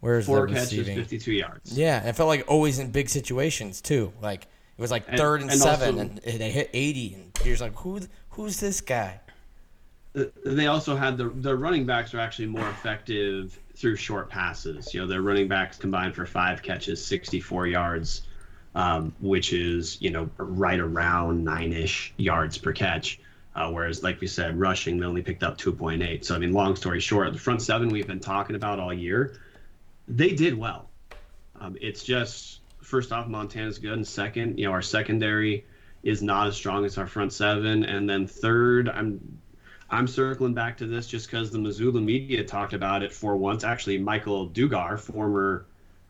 where's 0.00 0.26
Four 0.26 0.46
the 0.48 0.54
catches? 0.54 0.86
52 0.86 1.32
yards. 1.32 1.76
Yeah, 1.78 2.00
and 2.00 2.08
it 2.08 2.14
felt 2.14 2.28
like 2.28 2.44
always 2.48 2.78
in 2.78 2.90
big 2.90 3.08
situations 3.08 3.80
too. 3.80 4.12
Like 4.20 4.46
it 4.76 4.80
was 4.80 4.90
like 4.90 5.04
And- 5.08 5.18
third 5.18 5.40
and, 5.42 5.50
and 5.50 5.60
seven, 5.60 5.88
also- 6.00 6.20
and 6.24 6.40
they 6.40 6.50
hit 6.50 6.70
eighty, 6.72 7.14
and 7.14 7.32
you're 7.46 7.56
like, 7.58 7.74
who? 7.76 8.00
Who's 8.30 8.58
this 8.60 8.80
guy? 8.80 9.20
Uh, 10.16 10.24
They 10.44 10.66
also 10.66 10.96
had 10.96 11.16
the 11.16 11.28
the 11.28 11.54
running 11.56 11.86
backs 11.86 12.14
are 12.14 12.20
actually 12.20 12.46
more 12.48 12.68
effective 12.68 13.58
through 13.76 13.96
short 13.96 14.28
passes. 14.30 14.92
You 14.94 15.00
know, 15.00 15.06
their 15.06 15.22
running 15.22 15.48
backs 15.48 15.76
combined 15.76 16.14
for 16.14 16.26
five 16.26 16.62
catches, 16.62 17.04
64 17.04 17.66
yards, 17.66 18.22
um, 18.76 19.12
which 19.20 19.52
is 19.52 20.00
you 20.00 20.10
know 20.10 20.28
right 20.38 20.78
around 20.80 21.44
nine 21.44 21.72
ish 21.72 22.12
yards 22.16 22.58
per 22.58 22.72
catch. 22.72 23.20
Uh, 23.56 23.70
whereas, 23.70 24.02
like 24.02 24.20
we 24.20 24.26
said, 24.26 24.58
rushing 24.58 24.98
they 24.98 25.06
only 25.06 25.22
picked 25.22 25.44
up 25.44 25.56
2.8. 25.56 26.24
So 26.24 26.34
I 26.34 26.38
mean, 26.38 26.52
long 26.52 26.74
story 26.74 26.98
short, 26.98 27.32
the 27.32 27.38
front 27.38 27.62
seven 27.62 27.88
we've 27.88 28.06
been 28.08 28.18
talking 28.18 28.56
about 28.56 28.80
all 28.80 28.92
year, 28.92 29.38
they 30.08 30.30
did 30.32 30.58
well. 30.58 30.90
Um, 31.60 31.76
it's 31.80 32.02
just 32.02 32.58
first 32.84 33.12
off, 33.12 33.26
Montana's 33.26 33.78
good, 33.78 33.94
and 33.94 34.06
second, 34.06 34.58
you 34.58 34.66
know, 34.66 34.72
our 34.72 34.82
secondary 34.82 35.64
is 36.02 36.22
not 36.22 36.46
as 36.46 36.54
strong 36.54 36.84
as 36.84 36.98
our 36.98 37.06
front 37.06 37.32
seven, 37.32 37.84
and 37.84 38.08
then 38.08 38.26
third, 38.26 38.88
I'm 38.88 39.38
I'm 39.90 40.06
circling 40.06 40.54
back 40.54 40.78
to 40.78 40.86
this 40.86 41.06
just 41.06 41.26
because 41.26 41.50
the 41.50 41.58
Missoula 41.58 42.00
media 42.00 42.44
talked 42.44 42.72
about 42.72 43.02
it 43.02 43.12
for 43.12 43.36
once. 43.36 43.64
Actually, 43.64 43.98
Michael 43.98 44.48
Dugar, 44.48 44.98
former 44.98 45.66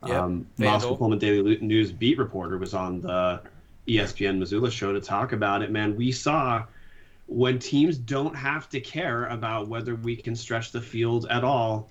Yep, 0.06 0.20
um. 0.20 0.46
Moscow 0.58 0.96
Pullman 0.96 1.18
Daily 1.18 1.58
News 1.58 1.92
beat 1.92 2.18
reporter, 2.18 2.58
was 2.58 2.74
on 2.74 3.00
the 3.00 3.40
ESPN 3.88 4.38
Missoula 4.38 4.70
show 4.70 4.92
to 4.92 5.00
talk 5.00 5.32
about 5.32 5.62
it. 5.62 5.70
Man, 5.70 5.96
we 5.96 6.12
saw 6.12 6.64
when 7.26 7.58
teams 7.58 7.96
don't 7.96 8.36
have 8.36 8.68
to 8.70 8.80
care 8.80 9.26
about 9.26 9.68
whether 9.68 9.94
we 9.94 10.16
can 10.16 10.36
stretch 10.36 10.72
the 10.72 10.80
field 10.80 11.26
at 11.30 11.42
all, 11.42 11.90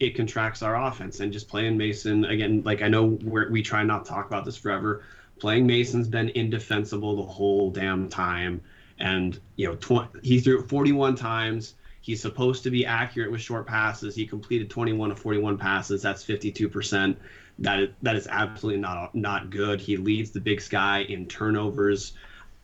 it, 0.00 0.14
contracts 0.14 0.62
our 0.62 0.76
offense. 0.76 1.20
And 1.20 1.32
just 1.32 1.48
playing 1.48 1.76
Mason 1.76 2.24
again, 2.24 2.62
like 2.64 2.82
I 2.82 2.88
know 2.88 3.04
we 3.04 3.62
try 3.62 3.82
not 3.82 4.04
to 4.04 4.10
talk 4.10 4.26
about 4.26 4.44
this 4.44 4.56
forever. 4.56 5.04
Playing 5.38 5.66
Mason's 5.66 6.08
been 6.08 6.30
indefensible 6.30 7.16
the 7.16 7.30
whole 7.30 7.70
damn 7.70 8.08
time, 8.08 8.60
and 8.98 9.38
you 9.56 9.68
know 9.68 9.74
tw- 9.74 10.08
he 10.22 10.40
threw 10.40 10.60
it 10.60 10.68
41 10.68 11.16
times. 11.16 11.74
He's 12.00 12.20
supposed 12.20 12.64
to 12.64 12.70
be 12.70 12.84
accurate 12.84 13.30
with 13.30 13.40
short 13.40 13.66
passes. 13.66 14.14
He 14.14 14.26
completed 14.26 14.68
21 14.68 15.10
of 15.10 15.18
41 15.18 15.56
passes. 15.58 16.02
That's 16.02 16.22
52 16.22 16.68
percent. 16.68 17.18
That 17.58 17.80
is, 17.80 17.88
that 18.02 18.16
is 18.16 18.26
absolutely 18.28 18.80
not 18.80 19.14
not 19.14 19.50
good. 19.50 19.80
He 19.80 19.96
leads 19.96 20.30
the 20.30 20.40
Big 20.40 20.60
Sky 20.60 21.00
in 21.00 21.26
turnovers. 21.26 22.12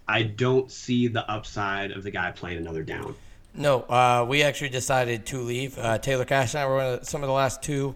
I 0.07 0.23
don't 0.23 0.71
see 0.71 1.07
the 1.09 1.29
upside 1.31 1.93
of 1.93 2.03
the 2.03 2.11
guy 2.11 2.33
playing 2.33 2.59
another 2.59 2.83
down. 2.83 3.15
No, 3.55 3.81
uh, 3.83 4.25
we 4.29 4.43
actually 4.43 4.69
decided 4.69 5.27
to 5.27 5.41
leave. 5.41 5.77
Uh, 5.79 5.99
Taylor 5.99 6.25
Cash 6.25 6.55
and 6.55 6.63
I 6.63 6.67
were 6.67 6.77
one 6.77 6.87
of 6.87 7.01
the- 7.01 7.07
some 7.07 7.23
of 7.23 7.27
the 7.27 7.33
last 7.33 7.63
two 7.63 7.95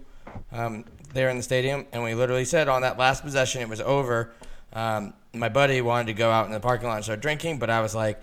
um, 0.51 0.83
there 1.13 1.29
in 1.29 1.37
the 1.37 1.43
stadium, 1.43 1.85
and 1.93 2.03
we 2.03 2.13
literally 2.13 2.45
said 2.45 2.67
on 2.67 2.81
that 2.81 2.97
last 2.97 3.23
possession 3.23 3.61
it 3.61 3.69
was 3.69 3.79
over. 3.81 4.33
Um, 4.73 5.13
my 5.33 5.47
buddy 5.49 5.79
wanted 5.81 6.07
to 6.07 6.13
go 6.13 6.29
out 6.29 6.45
in 6.45 6.51
the 6.51 6.59
parking 6.59 6.87
lot 6.87 6.95
and 6.95 7.03
start 7.05 7.21
drinking, 7.21 7.59
but 7.59 7.69
I 7.69 7.79
was 7.81 7.95
like, 7.95 8.21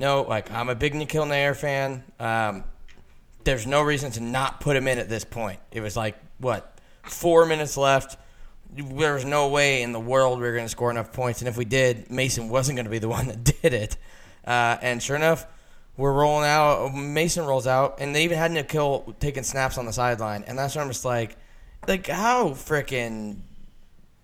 no, 0.00 0.22
like 0.22 0.50
I'm 0.50 0.68
a 0.68 0.74
big 0.74 0.94
Nikhil 0.94 1.26
Nair 1.26 1.54
fan. 1.54 2.02
Um, 2.18 2.64
there's 3.44 3.66
no 3.66 3.82
reason 3.82 4.10
to 4.12 4.20
not 4.20 4.60
put 4.60 4.76
him 4.76 4.88
in 4.88 4.98
at 4.98 5.08
this 5.08 5.24
point. 5.24 5.60
It 5.70 5.80
was 5.80 5.96
like 5.96 6.16
what 6.38 6.76
four 7.04 7.46
minutes 7.46 7.76
left. 7.76 8.18
There 8.76 9.14
was 9.14 9.24
no 9.24 9.48
way 9.48 9.82
in 9.82 9.92
the 9.92 10.00
world 10.00 10.40
we 10.40 10.46
were 10.46 10.52
going 10.54 10.64
to 10.64 10.68
score 10.68 10.90
enough 10.90 11.12
points, 11.12 11.40
and 11.40 11.48
if 11.48 11.56
we 11.56 11.64
did, 11.64 12.10
Mason 12.10 12.48
wasn't 12.48 12.76
going 12.76 12.86
to 12.86 12.90
be 12.90 12.98
the 12.98 13.08
one 13.18 13.28
that 13.28 13.44
did 13.44 13.72
it. 13.72 13.96
Uh, 14.44 14.76
and 14.82 15.00
sure 15.00 15.14
enough, 15.14 15.46
we're 15.96 16.12
rolling 16.12 16.46
out. 16.46 16.94
Mason 16.94 17.44
rolls 17.44 17.66
out, 17.66 18.00
and 18.00 18.14
they 18.14 18.24
even 18.24 18.38
had 18.38 18.50
Nikhil 18.50 19.14
taking 19.20 19.42
snaps 19.42 19.78
on 19.78 19.86
the 19.86 19.92
sideline, 19.92 20.44
and 20.46 20.58
that's 20.58 20.74
where 20.74 20.82
I'm 20.82 20.90
just 20.90 21.04
like, 21.04 21.36
like 21.86 22.06
how 22.06 22.50
freaking 22.50 23.38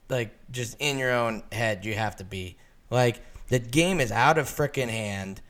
like 0.09 0.33
just 0.51 0.77
in 0.81 0.99
your 0.99 1.13
own 1.13 1.43
head 1.53 1.85
you 1.85 1.95
have 1.95 2.17
to 2.17 2.25
be. 2.25 2.57
Like 2.91 3.23
the 3.49 3.59
game 3.59 4.01
is 4.01 4.13
out 4.13 4.39
of 4.39 4.47
freaking 4.47 4.89
hand. 4.89 5.41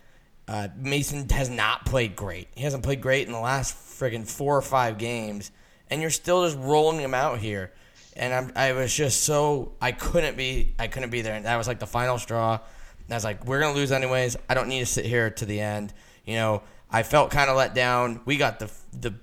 Uh, 0.46 0.68
Mason 0.76 1.28
has 1.30 1.48
not 1.48 1.86
played 1.86 2.16
great. 2.16 2.48
He 2.54 2.62
hasn't 2.62 2.82
played 2.82 3.00
great 3.00 3.26
in 3.26 3.32
the 3.32 3.40
last 3.40 3.74
freaking 3.74 4.26
four 4.26 4.56
or 4.56 4.62
five 4.62 4.98
games, 4.98 5.50
and 5.88 6.00
you're 6.00 6.10
still 6.10 6.44
just 6.44 6.58
rolling 6.58 6.98
him 6.98 7.14
out 7.14 7.38
here. 7.38 7.72
And 8.16 8.34
I'm, 8.34 8.52
I 8.56 8.72
was 8.72 8.94
just 8.94 9.22
so 9.22 9.72
I 9.80 9.92
couldn't 9.92 10.36
be 10.36 10.74
I 10.78 10.88
couldn't 10.88 11.10
be 11.10 11.22
there. 11.22 11.34
And 11.34 11.46
that 11.46 11.56
was 11.56 11.66
like 11.66 11.78
the 11.78 11.86
final 11.86 12.18
straw. 12.18 12.54
And 12.54 13.12
I 13.12 13.16
was 13.16 13.24
like, 13.24 13.46
we're 13.46 13.60
gonna 13.60 13.74
lose 13.74 13.92
anyways. 13.92 14.36
I 14.48 14.54
don't 14.54 14.68
need 14.68 14.80
to 14.80 14.86
sit 14.86 15.06
here 15.06 15.30
to 15.30 15.46
the 15.46 15.60
end. 15.60 15.94
You 16.24 16.34
know, 16.36 16.62
I 16.90 17.02
felt 17.02 17.30
kind 17.30 17.50
of 17.50 17.56
let 17.56 17.74
down. 17.74 18.20
We 18.24 18.36
got 18.36 18.58
the 18.58 18.70
the 18.92 19.14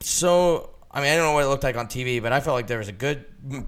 so 0.00 0.70
I 0.90 1.00
mean 1.00 1.10
I 1.10 1.16
don't 1.16 1.24
know 1.24 1.32
what 1.32 1.44
it 1.44 1.48
looked 1.48 1.64
like 1.64 1.76
on 1.76 1.86
TV, 1.86 2.22
but 2.22 2.32
I 2.32 2.40
felt 2.40 2.54
like 2.54 2.66
there 2.66 2.78
was 2.78 2.88
a 2.88 2.92
good 2.92 3.24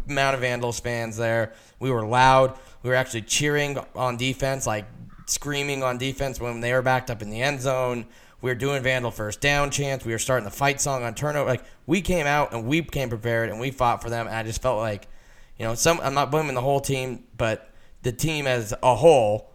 amount 0.09 0.35
of 0.35 0.41
Vandals 0.41 0.81
fans 0.81 1.17
there. 1.17 1.53
We 1.79 1.91
were 1.91 2.07
loud. 2.07 2.59
We 2.83 2.91
were 2.91 2.97
actually 2.97 3.23
cheering 3.23 3.79
on 3.95 4.17
defense, 4.17 4.67
like 4.67 4.87
screaming 5.27 5.83
on 5.83 5.99
defense 5.99 6.41
when 6.41 6.61
they 6.61 6.73
were 6.73 6.83
backed 6.83 7.11
up 7.11 7.23
in 7.23 7.31
the 7.31 7.43
end 7.43 7.61
zone. 7.61 8.07
We 8.41 8.51
were 8.51 8.55
doing 8.55 8.83
Vandal 8.83 9.11
first 9.11 9.41
down 9.41 9.71
chance. 9.71 10.05
We 10.05 10.13
were 10.13 10.19
starting 10.19 10.45
the 10.45 10.51
fight 10.51 10.81
song 10.81 11.03
on 11.03 11.15
turnover. 11.15 11.51
Like 11.51 11.65
we 11.87 12.01
came 12.01 12.27
out 12.27 12.53
and 12.53 12.67
we 12.67 12.83
came 12.83 13.09
prepared 13.09 13.51
and 13.51 13.59
we 13.59 13.71
fought 13.71 14.03
for 14.03 14.11
them. 14.11 14.27
And 14.27 14.37
I 14.37 14.43
just 14.45 14.63
felt 14.63 14.79
like, 14.79 15.09
you 15.59 15.65
know, 15.65 15.75
some 15.75 16.01
I'm 16.03 16.15
not 16.15 16.31
blaming 16.31 16.55
the 16.55 16.61
whole 16.61 16.81
team, 16.81 17.25
but 17.37 17.73
the 18.03 18.13
team 18.13 18.47
as 18.47 18.73
a 18.83 18.95
whole 18.95 19.51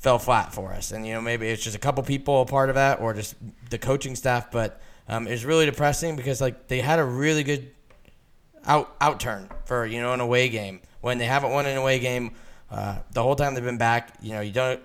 fell 0.00 0.18
flat 0.18 0.52
for 0.52 0.72
us. 0.72 0.90
And 0.90 1.06
you 1.06 1.14
know, 1.14 1.20
maybe 1.20 1.48
it's 1.48 1.62
just 1.62 1.76
a 1.76 1.78
couple 1.78 2.02
people 2.02 2.42
a 2.42 2.46
part 2.46 2.68
of 2.68 2.74
that, 2.74 3.00
or 3.00 3.14
just 3.14 3.36
the 3.68 3.78
coaching 3.78 4.16
staff. 4.16 4.50
But 4.50 4.80
um, 5.08 5.28
it 5.28 5.30
was 5.30 5.44
really 5.44 5.66
depressing 5.66 6.16
because 6.16 6.40
like 6.40 6.66
they 6.66 6.80
had 6.80 6.98
a 6.98 7.04
really 7.04 7.44
good 7.44 7.70
out 8.66 8.98
outturn 8.98 9.48
for 9.64 9.86
you 9.86 10.00
know 10.00 10.12
an 10.12 10.20
away 10.20 10.48
game 10.48 10.80
when 11.00 11.18
they 11.18 11.24
haven't 11.26 11.52
won 11.52 11.66
an 11.66 11.76
away 11.76 11.98
game 11.98 12.32
uh, 12.70 12.98
the 13.12 13.22
whole 13.22 13.36
time 13.36 13.54
they've 13.54 13.64
been 13.64 13.78
back. 13.78 14.16
You 14.20 14.32
know, 14.32 14.40
you 14.40 14.52
don't. 14.52 14.80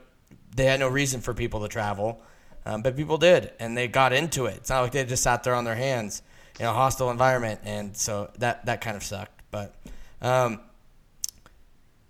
They 0.55 0.65
had 0.65 0.79
no 0.79 0.87
reason 0.87 1.21
for 1.21 1.33
people 1.33 1.61
to 1.61 1.67
travel, 1.67 2.21
um, 2.65 2.81
but 2.81 2.95
people 2.95 3.17
did, 3.17 3.51
and 3.59 3.75
they 3.75 3.87
got 3.87 4.13
into 4.13 4.45
it. 4.45 4.57
It's 4.57 4.69
not 4.69 4.81
like 4.81 4.91
they 4.91 5.03
just 5.03 5.23
sat 5.23 5.43
there 5.43 5.55
on 5.55 5.65
their 5.65 5.75
hands 5.75 6.21
in 6.59 6.65
a 6.65 6.73
hostile 6.73 7.09
environment, 7.09 7.61
and 7.63 7.95
so 7.95 8.31
that 8.39 8.65
that 8.65 8.81
kind 8.81 8.97
of 8.97 9.03
sucked. 9.03 9.41
But 9.51 9.75
um, 10.21 10.59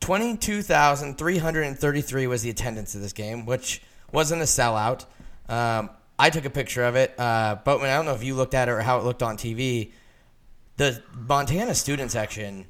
twenty-two 0.06 0.62
thousand 0.62 1.18
three 1.18 1.38
hundred 1.40 1.64
and 1.64 1.78
thirty-three 1.78 2.28
was 2.28 2.44
the 2.44 2.50
attendance 2.52 2.94
of 2.94 3.02
this 3.02 3.12
game, 3.14 3.46
which 3.46 3.82
wasn't 4.12 4.40
a 4.42 4.46
sellout. 4.46 5.06
Um, 5.50 5.90
I 6.20 6.30
took 6.30 6.46
a 6.46 6.50
picture 6.50 6.84
of 6.84 6.96
it, 6.96 7.14
uh, 7.20 7.56
Boatman. 7.66 7.90
I 7.90 7.96
don't 7.96 8.06
know 8.06 8.14
if 8.14 8.24
you 8.24 8.36
looked 8.36 8.54
at 8.54 8.68
it 8.70 8.72
or 8.72 8.82
how 8.82 9.00
it 9.00 9.04
looked 9.04 9.24
on 9.24 9.36
TV. 9.38 9.92
The 10.78 11.02
Montana 11.28 11.74
student 11.74 12.12
section. 12.12 12.66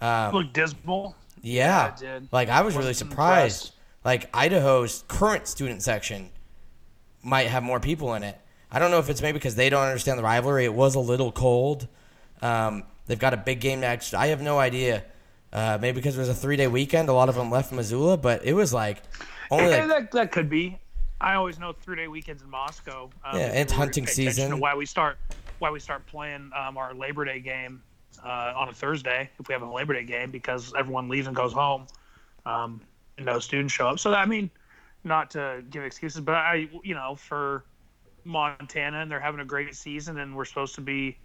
Um, 0.00 0.32
Looked 0.34 0.54
dismal. 0.54 1.14
yeah, 1.42 1.94
Yeah, 2.00 2.20
like 2.32 2.48
I 2.48 2.62
was 2.62 2.74
really 2.74 2.88
Wasn't 2.90 3.10
surprised. 3.10 3.64
impressed. 3.66 3.72
Like 4.04 4.30
Idaho's 4.32 5.04
current 5.08 5.46
student 5.46 5.82
section 5.82 6.30
might 7.22 7.48
have 7.48 7.62
more 7.62 7.80
people 7.80 8.14
in 8.14 8.22
it. 8.22 8.38
I 8.70 8.78
don't 8.78 8.90
know 8.90 8.98
if 8.98 9.10
it's 9.10 9.20
maybe 9.20 9.38
because 9.38 9.56
they 9.56 9.68
don't 9.68 9.82
understand 9.84 10.18
the 10.18 10.22
rivalry. 10.22 10.64
It 10.64 10.72
was 10.72 10.94
a 10.94 11.00
little 11.00 11.32
cold. 11.32 11.86
Um, 12.40 12.84
they've 13.06 13.18
got 13.18 13.34
a 13.34 13.36
big 13.36 13.60
game 13.60 13.80
next. 13.80 14.14
I 14.14 14.28
have 14.28 14.40
no 14.40 14.58
idea. 14.58 15.04
Uh, 15.52 15.78
maybe 15.80 15.96
because 15.96 16.16
it 16.16 16.20
was 16.20 16.28
a 16.28 16.34
three 16.34 16.56
day 16.56 16.68
weekend, 16.68 17.08
a 17.08 17.12
lot 17.12 17.28
of 17.28 17.34
them 17.34 17.50
left 17.50 17.72
Missoula, 17.72 18.16
but 18.16 18.44
it 18.44 18.52
was 18.54 18.72
like 18.72 19.02
only 19.50 19.70
Yeah, 19.70 19.80
like 19.80 19.88
that, 19.88 20.12
that 20.12 20.32
could 20.32 20.48
be. 20.48 20.78
I 21.20 21.34
always 21.34 21.58
know 21.58 21.72
three 21.72 21.96
day 21.96 22.08
weekends 22.08 22.42
in 22.42 22.50
Moscow. 22.50 23.10
Um, 23.24 23.40
Yeah, 23.40 23.46
it's 23.46 23.72
we 23.72 23.78
were 23.78 23.84
to 23.84 23.86
hunting 23.86 24.06
season. 24.06 24.60
Why 24.60 24.74
we 24.74 24.86
start, 24.86 25.18
why 25.58 25.70
we 25.70 25.80
start 25.80 26.06
playing 26.06 26.50
um, 26.56 26.78
our 26.78 26.94
Labor 26.94 27.24
Day 27.24 27.40
game 27.40 27.82
uh, 28.24 28.52
on 28.56 28.68
a 28.68 28.72
Thursday 28.72 29.28
if 29.38 29.48
we 29.48 29.52
have 29.52 29.62
a 29.62 29.70
Labor 29.70 29.94
Day 29.94 30.04
game 30.04 30.30
because 30.30 30.72
everyone 30.78 31.08
leaves 31.08 31.26
and 31.26 31.34
goes 31.34 31.52
home, 31.52 31.86
um, 32.46 32.80
and 33.16 33.26
no 33.26 33.38
students 33.38 33.74
show 33.74 33.88
up. 33.88 33.98
So 33.98 34.14
I 34.14 34.26
mean, 34.26 34.50
not 35.04 35.30
to 35.32 35.64
give 35.70 35.82
excuses, 35.82 36.20
but 36.20 36.36
I, 36.36 36.68
you 36.84 36.94
know, 36.94 37.16
for 37.16 37.64
Montana 38.24 39.00
and 39.00 39.10
they're 39.10 39.20
having 39.20 39.40
a 39.40 39.44
great 39.44 39.74
season 39.74 40.18
and 40.18 40.36
we're 40.36 40.44
supposed 40.44 40.74
to 40.76 40.80
be 40.80 41.18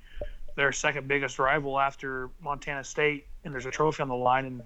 their 0.56 0.72
second 0.72 1.08
biggest 1.08 1.38
rival 1.40 1.80
after 1.80 2.30
Montana 2.42 2.84
State, 2.84 3.28
and 3.44 3.54
there's 3.54 3.66
a 3.66 3.72
trophy 3.72 4.02
on 4.04 4.10
the 4.10 4.16
line 4.16 4.46
and. 4.46 4.64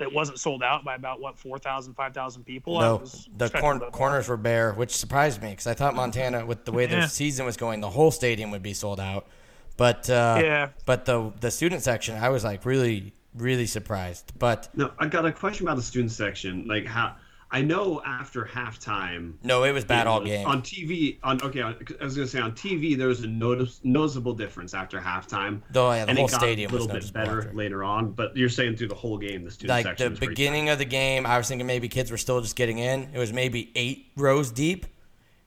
It 0.00 0.12
wasn't 0.12 0.40
sold 0.40 0.64
out 0.64 0.84
by 0.84 0.96
about 0.96 1.20
what 1.20 1.38
4,000, 1.38 1.94
5,000 1.94 2.42
people. 2.44 2.78
I 2.78 2.80
no, 2.80 2.96
was 2.96 3.28
the 3.36 3.44
expecting 3.44 3.60
corn, 3.60 3.76
a 3.76 3.80
bit 3.80 3.84
more. 3.84 3.90
corners 3.92 4.28
were 4.28 4.36
bare, 4.36 4.72
which 4.72 4.96
surprised 4.96 5.40
me 5.40 5.50
because 5.50 5.68
I 5.68 5.74
thought 5.74 5.94
Montana, 5.94 6.44
with 6.44 6.64
the 6.64 6.72
way 6.72 6.86
their 6.86 7.00
Yeah. 7.00 7.06
season 7.06 7.46
was 7.46 7.56
going, 7.56 7.80
the 7.80 7.90
whole 7.90 8.10
stadium 8.10 8.50
would 8.50 8.64
be 8.64 8.72
sold 8.74 8.98
out. 8.98 9.28
But 9.76 10.10
uh, 10.10 10.40
Yeah. 10.42 10.68
but 10.86 11.04
the 11.04 11.32
the 11.38 11.52
student 11.52 11.82
section, 11.82 12.16
I 12.16 12.30
was 12.30 12.42
like 12.42 12.64
really 12.64 13.12
really 13.36 13.66
surprised. 13.66 14.32
But 14.36 14.70
No, 14.74 14.90
I 14.98 15.06
got 15.06 15.24
a 15.24 15.30
question 15.30 15.68
about 15.68 15.76
the 15.76 15.82
student 15.84 16.10
section. 16.10 16.66
Like 16.66 16.84
how 16.86 17.14
I 17.54 17.60
know 17.60 18.00
after 18.06 18.46
halftime. 18.46 19.34
no, 19.42 19.64
it 19.64 19.72
was 19.72 19.84
bad 19.84 20.06
all 20.06 20.20
it 20.20 20.22
was- 20.22 20.30
game. 20.30 20.46
On 20.46 20.62
TV, 20.62 21.18
on 21.22 21.40
okay, 21.42 21.60
on, 21.60 21.76
I 22.00 22.04
was 22.04 22.16
gonna 22.16 22.26
say 22.26 22.40
on 22.40 22.52
TV 22.52 22.96
there 22.96 23.08
was 23.08 23.20
a 23.20 23.26
notice, 23.26 23.78
noticeable 23.84 24.32
difference 24.32 24.72
after 24.72 24.98
halftime. 24.98 25.60
Though 25.70 25.92
yeah, 25.92 26.06
the 26.06 26.10
and 26.10 26.18
whole 26.18 26.28
it 26.28 26.30
got 26.30 26.40
stadium 26.40 26.70
a 26.70 26.72
little 26.72 26.88
bit 26.88 27.12
better 27.12 27.40
after. 27.42 27.52
later 27.52 27.84
on. 27.84 28.12
But 28.12 28.34
you're 28.34 28.48
saying 28.48 28.76
through 28.76 28.88
the 28.88 28.94
whole 28.94 29.18
game, 29.18 29.44
the 29.44 29.50
student 29.50 29.68
like 29.68 29.84
section 29.84 30.14
the 30.14 30.26
beginning 30.26 30.70
of 30.70 30.78
the 30.78 30.86
game, 30.86 31.26
I 31.26 31.36
was 31.36 31.46
thinking 31.46 31.66
maybe 31.66 31.88
kids 31.88 32.10
were 32.10 32.16
still 32.16 32.40
just 32.40 32.56
getting 32.56 32.78
in. 32.78 33.10
It 33.12 33.18
was 33.18 33.34
maybe 33.34 33.70
eight 33.74 34.06
rows 34.16 34.50
deep, 34.50 34.86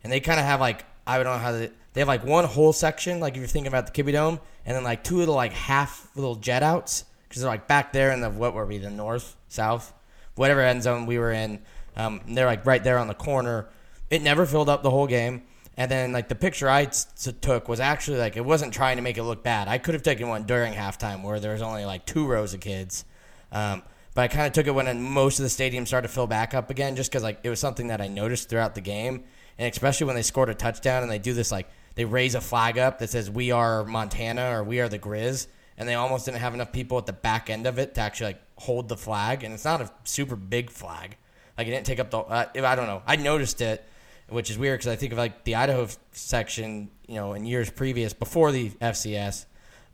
and 0.03 0.13
they 0.13 0.19
kind 0.19 0.39
of 0.39 0.45
have 0.45 0.59
like 0.59 0.85
I 1.07 1.15
don't 1.15 1.25
know 1.25 1.39
how 1.39 1.53
they 1.53 1.71
they 1.93 2.01
have 2.01 2.07
like 2.07 2.23
one 2.23 2.45
whole 2.45 2.71
section, 2.71 3.19
like 3.19 3.33
if 3.33 3.39
you're 3.39 3.47
thinking 3.47 3.67
about 3.67 3.91
the 3.91 4.03
Kibby 4.03 4.11
Dome, 4.11 4.39
and 4.63 4.77
then 4.77 4.83
like 4.83 5.03
two 5.03 5.17
little 5.17 5.33
like 5.35 5.53
half 5.53 6.07
little 6.15 6.35
jet 6.35 6.61
outs 6.61 7.05
because 7.27 7.41
they're 7.41 7.49
like 7.49 7.67
back 7.67 7.93
there 7.93 8.11
in 8.11 8.21
the 8.21 8.29
what 8.29 8.53
were 8.53 8.67
we 8.67 8.77
the 8.77 8.91
north 8.91 9.35
south 9.47 9.91
whatever 10.35 10.61
end 10.61 10.83
zone 10.83 11.05
we 11.05 11.17
were 11.17 11.31
in. 11.31 11.61
Um, 11.95 12.21
they're 12.27 12.45
like 12.45 12.65
right 12.65 12.84
there 12.84 12.97
on 12.97 13.08
the 13.08 13.13
corner. 13.13 13.67
It 14.10 14.21
never 14.21 14.45
filled 14.45 14.69
up 14.69 14.84
the 14.84 14.91
whole 14.91 15.08
game. 15.08 15.43
And 15.77 15.91
then 15.91 16.12
like 16.12 16.29
the 16.29 16.36
picture 16.36 16.69
I 16.69 16.84
s- 16.84 17.08
took 17.41 17.67
was 17.67 17.79
actually 17.79 18.17
like 18.17 18.38
it 18.38 18.45
wasn't 18.45 18.73
trying 18.73 18.95
to 18.97 19.01
make 19.01 19.17
it 19.17 19.23
look 19.23 19.43
bad. 19.43 19.67
I 19.67 19.77
could 19.77 19.93
have 19.93 20.03
taken 20.03 20.29
one 20.29 20.43
during 20.43 20.73
halftime 20.73 21.21
where 21.23 21.39
there 21.39 21.51
was 21.53 21.62
only 21.62 21.86
like 21.86 22.05
two 22.05 22.25
rows 22.25 22.53
of 22.53 22.62
kids. 22.62 23.03
Um, 23.51 23.84
but 24.13 24.21
I 24.21 24.27
kind 24.29 24.47
of 24.47 24.53
took 24.53 24.67
it 24.67 24.71
when 24.71 25.01
most 25.01 25.39
of 25.39 25.43
the 25.43 25.49
stadium 25.49 25.86
started 25.86 26.08
to 26.08 26.13
fill 26.13 26.27
back 26.27 26.53
up 26.53 26.69
again, 26.69 26.95
just 26.95 27.12
because 27.12 27.23
like 27.23 27.39
it 27.43 27.49
was 27.49 27.60
something 27.60 27.88
that 27.88 27.99
I 27.99 28.08
noticed 28.08 28.47
throughout 28.47 28.73
the 28.73 28.81
game, 28.81 29.25
and 29.58 29.69
especially 29.69 30.08
when 30.08 30.15
they 30.15 30.21
scored 30.21 30.49
a 30.49 30.53
touchdown 30.53 31.03
and 31.03 31.12
they 31.12 31.19
do 31.19 31.34
this 31.34 31.51
like 31.51 31.67
they 31.95 32.05
raise 32.05 32.36
a 32.36 32.41
flag 32.41 32.77
up 32.77 32.99
that 32.99 33.10
says 33.10 33.29
"We 33.29 33.51
are 33.51 33.84
Montana" 33.84 34.51
or 34.58 34.63
"We 34.63 34.79
are 34.79 34.88
the 34.88 34.99
Grizz," 34.99 35.47
and 35.77 35.89
they 35.89 35.95
almost 35.95 36.25
didn't 36.25 36.38
have 36.39 36.53
enough 36.53 36.71
people 36.71 36.97
at 36.97 37.05
the 37.05 37.13
back 37.13 37.49
end 37.49 37.67
of 37.67 37.77
it 37.77 37.95
to 37.95 38.01
actually 38.01 38.27
like 38.27 38.41
hold 38.55 38.88
the 38.88 38.95
flag, 38.97 39.43
and 39.43 39.53
it's 39.53 39.65
not 39.65 39.81
a 39.81 39.91
super 40.05 40.38
big 40.38 40.69
flag. 40.69 41.17
Like 41.57 41.67
it 41.67 41.71
didn't 41.71 41.85
take 41.85 41.99
up 41.99 42.11
the. 42.11 42.19
Uh, 42.19 42.45
I 42.55 42.75
don't 42.75 42.87
know. 42.87 43.01
I 43.05 43.15
noticed 43.15 43.61
it, 43.61 43.83
which 44.29 44.49
is 44.49 44.57
weird 44.57 44.79
because 44.79 44.91
I 44.91 44.95
think 44.95 45.11
of 45.11 45.17
like 45.17 45.43
the 45.43 45.55
Idaho 45.55 45.87
section, 46.11 46.89
you 47.07 47.15
know, 47.15 47.33
in 47.33 47.45
years 47.45 47.69
previous 47.69 48.13
before 48.13 48.51
the 48.51 48.69
FCS. 48.69 49.45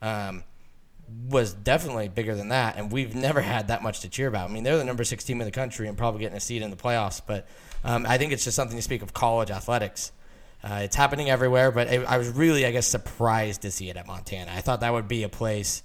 Um, 0.02 0.44
was 1.30 1.54
definitely 1.54 2.08
bigger 2.08 2.36
than 2.36 2.50
that, 2.50 2.78
and 2.78 2.92
we've 2.92 3.16
never 3.16 3.42
had 3.42 3.68
that 3.68 3.84
much 3.84 4.00
to 4.02 4.10
cheer 4.10 4.28
about. 4.28 4.50
I 4.50 4.54
mean, 4.54 4.64
they're 4.64 4.78
the 4.78 4.86
number 4.86 5.04
six 5.04 5.26
team 5.26 5.42
in 5.42 5.46
the 5.46 5.52
country 5.52 5.90
and 5.90 5.98
probably 5.98 6.22
getting 6.22 6.38
a 6.38 6.42
seat 6.42 6.62
in 6.62 6.70
the 6.70 6.78
playoffs, 6.78 7.22
but 7.26 7.48
um, 7.84 8.06
I 8.08 8.18
think 8.18 8.32
it's 8.32 8.46
just 8.46 8.56
something 8.56 8.78
to 8.78 8.82
speak 8.82 9.02
of 9.02 9.14
college 9.14 9.52
athletics. 9.52 10.12
Uh, 10.64 10.82
it's 10.84 10.96
happening 10.96 11.30
everywhere, 11.30 11.72
but 11.72 11.90
I 11.90 12.18
was 12.18 12.30
really, 12.30 12.66
I 12.66 12.72
guess, 12.72 12.88
surprised 12.88 13.64
to 13.64 13.72
see 13.72 13.90
it 13.90 13.98
at 13.98 14.06
Montana. 14.06 14.52
I 14.54 14.62
thought 14.62 14.82
that 14.82 14.94
would 14.94 15.08
be 15.08 15.24
a 15.24 15.30
place 15.30 15.82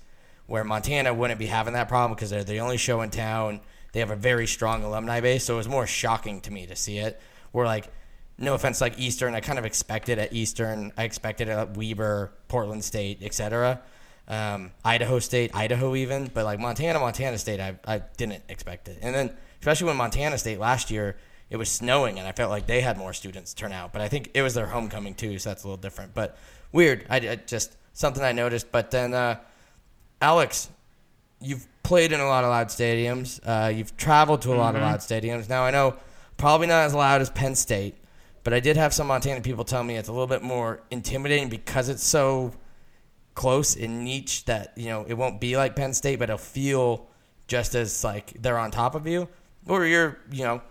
where 0.46 0.64
Montana 0.64 1.14
wouldn't 1.14 1.38
be 1.38 1.46
having 1.46 1.72
that 1.74 1.88
problem 1.88 2.14
because 2.14 2.30
they're 2.30 2.44
the 2.44 2.60
only 2.60 2.76
show 2.76 3.00
in 3.00 3.10
town. 3.10 3.60
They 3.96 4.00
have 4.00 4.10
a 4.10 4.14
very 4.14 4.46
strong 4.46 4.84
alumni 4.84 5.22
base, 5.22 5.44
so 5.44 5.54
it 5.54 5.56
was 5.56 5.68
more 5.68 5.86
shocking 5.86 6.42
to 6.42 6.52
me 6.52 6.66
to 6.66 6.76
see 6.76 6.98
it. 6.98 7.18
Where 7.52 7.64
like, 7.64 7.88
no 8.36 8.52
offense, 8.52 8.82
like 8.82 8.98
Eastern, 8.98 9.34
I 9.34 9.40
kind 9.40 9.58
of 9.58 9.64
expected 9.64 10.18
at 10.18 10.34
Eastern, 10.34 10.92
I 10.98 11.04
expected 11.04 11.48
at 11.48 11.78
Weber, 11.78 12.30
Portland 12.46 12.84
State, 12.84 13.22
etc. 13.22 13.80
Um, 14.28 14.72
Idaho 14.84 15.18
State, 15.18 15.56
Idaho 15.56 15.96
even, 15.96 16.30
but 16.34 16.44
like 16.44 16.60
Montana, 16.60 16.98
Montana 16.98 17.38
State, 17.38 17.58
I, 17.58 17.78
I 17.86 18.02
didn't 18.18 18.42
expect 18.50 18.88
it. 18.88 18.98
And 19.00 19.14
then 19.14 19.34
especially 19.60 19.86
when 19.86 19.96
Montana 19.96 20.36
State 20.36 20.58
last 20.58 20.90
year, 20.90 21.16
it 21.48 21.56
was 21.56 21.70
snowing, 21.70 22.18
and 22.18 22.28
I 22.28 22.32
felt 22.32 22.50
like 22.50 22.66
they 22.66 22.82
had 22.82 22.98
more 22.98 23.14
students 23.14 23.54
turn 23.54 23.72
out. 23.72 23.94
But 23.94 24.02
I 24.02 24.08
think 24.08 24.30
it 24.34 24.42
was 24.42 24.52
their 24.52 24.66
homecoming 24.66 25.14
too, 25.14 25.38
so 25.38 25.48
that's 25.48 25.64
a 25.64 25.68
little 25.68 25.80
different. 25.80 26.12
But 26.12 26.36
weird, 26.70 27.06
I, 27.08 27.16
I 27.16 27.36
just 27.36 27.78
something 27.94 28.22
I 28.22 28.32
noticed. 28.32 28.70
But 28.70 28.90
then, 28.90 29.14
uh, 29.14 29.38
Alex, 30.20 30.68
you've 31.40 31.66
played 31.86 32.10
in 32.12 32.18
a 32.18 32.26
lot 32.26 32.42
of 32.42 32.50
loud 32.50 32.66
stadiums. 32.66 33.40
Uh, 33.44 33.68
you've 33.68 33.96
traveled 33.96 34.42
to 34.42 34.52
a 34.52 34.56
lot 34.56 34.74
of 34.74 34.82
loud 34.82 34.98
stadiums. 34.98 35.48
Now 35.48 35.62
I 35.62 35.70
know 35.70 35.94
probably 36.36 36.66
not 36.66 36.84
as 36.84 36.94
loud 36.94 37.20
as 37.20 37.30
Penn 37.30 37.54
State, 37.54 37.94
but 38.42 38.52
I 38.52 38.58
did 38.60 38.76
have 38.76 38.92
some 38.92 39.06
Montana 39.06 39.40
people 39.40 39.64
tell 39.64 39.84
me 39.84 39.96
it's 39.96 40.08
a 40.08 40.12
little 40.12 40.26
bit 40.26 40.42
more 40.42 40.80
intimidating 40.90 41.48
because 41.48 41.88
it's 41.88 42.02
so 42.02 42.52
close 43.36 43.76
and 43.76 44.02
niche 44.02 44.46
that 44.46 44.72
you 44.76 44.86
know 44.86 45.04
it 45.06 45.14
won't 45.14 45.40
be 45.40 45.56
like 45.56 45.76
Penn 45.76 45.94
State, 45.94 46.18
but 46.18 46.28
it'll 46.28 46.38
feel 46.38 47.06
just 47.46 47.76
as 47.76 48.02
like 48.02 48.42
they're 48.42 48.58
on 48.58 48.72
top 48.72 48.96
of 48.96 49.06
you. 49.06 49.28
Or 49.68 49.84
you're, 49.86 50.18
you 50.30 50.44
know, 50.44 50.62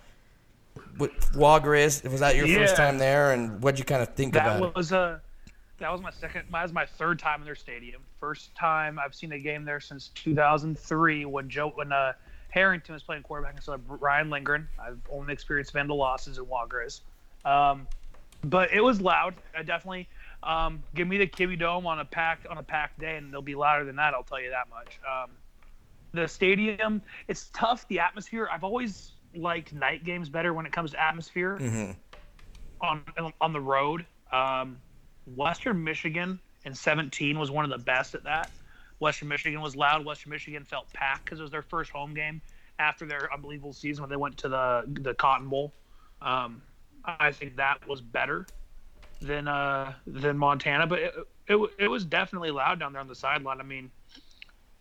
what 0.98 1.12
Wagriz, 1.34 2.10
was 2.10 2.20
that 2.20 2.36
your 2.36 2.48
first 2.48 2.76
time 2.76 2.98
there, 2.98 3.32
and 3.32 3.62
what'd 3.64 3.80
you 3.80 3.86
kind 3.86 4.02
of 4.02 4.16
think 4.16 4.34
That 4.34 4.58
about 4.58 4.70
it? 4.70 4.76
was 4.76 4.92
uh, 4.92 5.20
that 5.80 5.92
was 5.92 6.02
my 6.02 6.12
second. 6.12 6.44
That 6.52 6.64
was 6.64 6.74
my 6.74 6.86
third 6.86 7.20
time 7.20 7.42
in 7.42 7.46
their 7.46 7.56
stadium. 7.56 8.02
First 8.20 8.56
time 8.56 8.98
I've 8.98 9.14
seen 9.14 9.32
a 9.34 9.40
game 9.40 9.66
there 9.66 9.80
since 9.80 10.10
2003 10.16 11.26
when 11.26 11.50
Joe 11.50 11.72
when 11.76 11.92
uh, 11.92 12.14
Harrington 12.50 12.94
was 12.94 13.04
playing 13.04 13.24
quarterback 13.24 13.56
instead 13.56 13.76
of 13.76 14.02
Ryan 14.02 14.30
Lindgren. 14.30 14.68
I've 14.80 15.00
only 15.12 15.34
experienced 15.34 15.74
Vandal 15.74 15.98
losses 15.98 16.38
at 16.38 16.46
Wagriz, 16.46 17.02
um, 17.44 17.88
but 18.44 18.72
it 18.72 18.82
was 18.82 19.02
loud. 19.02 19.36
I 19.58 19.64
definitely 19.64 20.08
um, 20.44 20.82
give 20.94 21.08
me 21.08 21.18
the 21.18 21.28
Kibby 21.28 21.60
Dome 21.60 21.86
on 21.86 22.00
a 22.00 22.06
packed 22.06 22.48
on 22.48 22.58
a 22.58 22.64
packed 22.64 23.00
day, 23.00 23.18
and 23.18 23.34
they'll 23.34 23.42
be 23.42 23.56
louder 23.56 23.84
than 23.84 23.98
that. 23.98 24.14
I'll 24.14 24.24
tell 24.24 24.42
you 24.42 24.52
that 24.52 24.70
much. 24.70 25.00
Um, 25.10 25.32
the 26.14 26.28
stadium, 26.28 27.02
it's 27.28 27.50
tough. 27.54 27.86
The 27.90 28.00
atmosphere. 28.00 28.48
I've 28.50 28.64
always 28.64 29.12
liked 29.36 29.74
night 29.74 30.06
games 30.06 30.30
better 30.30 30.54
when 30.54 30.66
it 30.66 30.72
comes 30.72 30.92
to 30.92 31.04
atmosphere 31.04 31.58
hmm 31.58 31.92
on 32.82 33.04
on 33.42 33.54
the 33.54 33.60
road. 33.60 34.06
Um, 34.32 34.78
Western 35.34 35.84
Michigan 35.84 36.40
in 36.66 36.74
17 36.74 37.38
was 37.38 37.52
one 37.52 37.66
of 37.66 37.72
the 37.72 37.84
best 37.84 38.16
at 38.16 38.24
that. 38.24 38.50
Western 39.00 39.28
Michigan 39.28 39.62
was 39.62 39.76
loud. 39.76 40.06
Western 40.06 40.32
Michigan 40.32 40.64
felt 40.64 40.92
packed 40.94 41.26
because 41.26 41.40
it 41.40 41.44
was 41.44 41.52
their 41.52 41.62
first 41.62 41.92
home 41.92 42.14
game 42.14 42.42
after 42.80 43.06
their 43.06 43.32
unbelievable 43.34 43.74
season 43.74 44.02
when 44.04 44.10
they 44.10 44.16
went 44.16 44.38
to 44.38 44.50
the 44.50 44.84
the 45.02 45.14
Cotton 45.14 45.50
Bowl. 45.50 45.74
Um, 46.22 46.62
I 47.04 47.32
think 47.32 47.56
that 47.58 47.86
was 47.88 48.02
better 48.02 48.48
than 49.22 49.48
uh, 49.48 49.94
than 50.08 50.38
Montana, 50.38 50.88
but 50.88 51.00
it, 51.00 51.14
it 51.48 51.70
it 51.78 51.88
was 51.88 52.06
definitely 52.06 52.52
loud 52.52 52.80
down 52.80 52.94
there 52.94 53.02
on 53.02 53.08
the 53.08 53.16
sideline. 53.16 53.60
I 53.60 53.64
mean, 53.64 53.92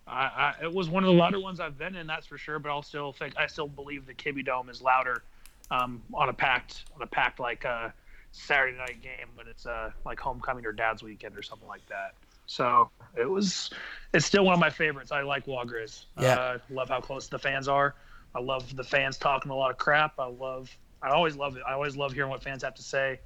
I, 0.07 0.23
I, 0.23 0.55
it 0.63 0.73
was 0.73 0.89
one 0.89 1.03
of 1.03 1.09
the 1.09 1.15
louder 1.15 1.41
ones 1.41 1.61
I've 1.61 1.79
been 1.79 1.97
in, 1.97 2.07
that's 2.07 2.27
for 2.27 2.39
sure. 2.39 2.59
But 2.59 2.71
I'll 2.71 2.83
still 2.83 3.13
think 3.13 3.35
I 3.37 3.47
still 3.47 3.69
believe 3.69 4.07
the 4.07 4.15
Kibby 4.15 4.45
Dome 4.45 4.69
is 4.69 4.81
louder 4.81 5.23
um, 5.71 6.03
on 6.13 6.29
a 6.29 6.33
packed 6.33 6.85
on 6.95 7.03
a 7.03 7.07
packed 7.07 7.41
like 7.41 7.65
uh, 7.65 7.91
Saturday 8.37 8.77
night 8.77 9.01
game 9.01 9.29
when 9.37 9.47
it's 9.47 9.65
uh, 9.65 9.93
like 10.05 10.19
homecoming 10.19 10.67
or 10.67 10.73
dad's 10.73 11.03
weekend 11.03 11.37
or 11.37 11.43
something 11.43 11.69
like 11.69 11.87
that. 11.89 12.15
So 12.47 12.91
it 13.17 13.29
was. 13.31 13.71
It's 14.13 14.27
still 14.27 14.45
one 14.45 14.55
of 14.55 14.61
my 14.61 14.71
favorites. 14.71 15.13
I 15.13 15.23
like 15.23 15.47
Wa 15.47 15.65
Grizz. 15.65 16.05
Yeah. 16.21 16.35
Uh, 16.35 16.59
love 16.69 16.89
how 16.89 17.01
close 17.01 17.29
the 17.29 17.39
fans 17.39 17.69
are. 17.69 17.95
I 18.35 18.41
love 18.41 18.75
the 18.75 18.83
fans 18.85 19.17
talking 19.17 19.51
a 19.51 19.55
lot 19.55 19.71
of 19.71 19.79
crap. 19.79 20.19
I 20.19 20.27
love. 20.27 20.77
I 21.01 21.11
always 21.11 21.37
love 21.37 21.57
it. 21.57 21.63
I 21.67 21.73
always 21.75 21.97
love 21.97 22.13
hearing 22.13 22.31
what 22.31 22.43
fans 22.43 22.63
have 22.65 22.75
to 22.75 22.83
say. 22.83 23.21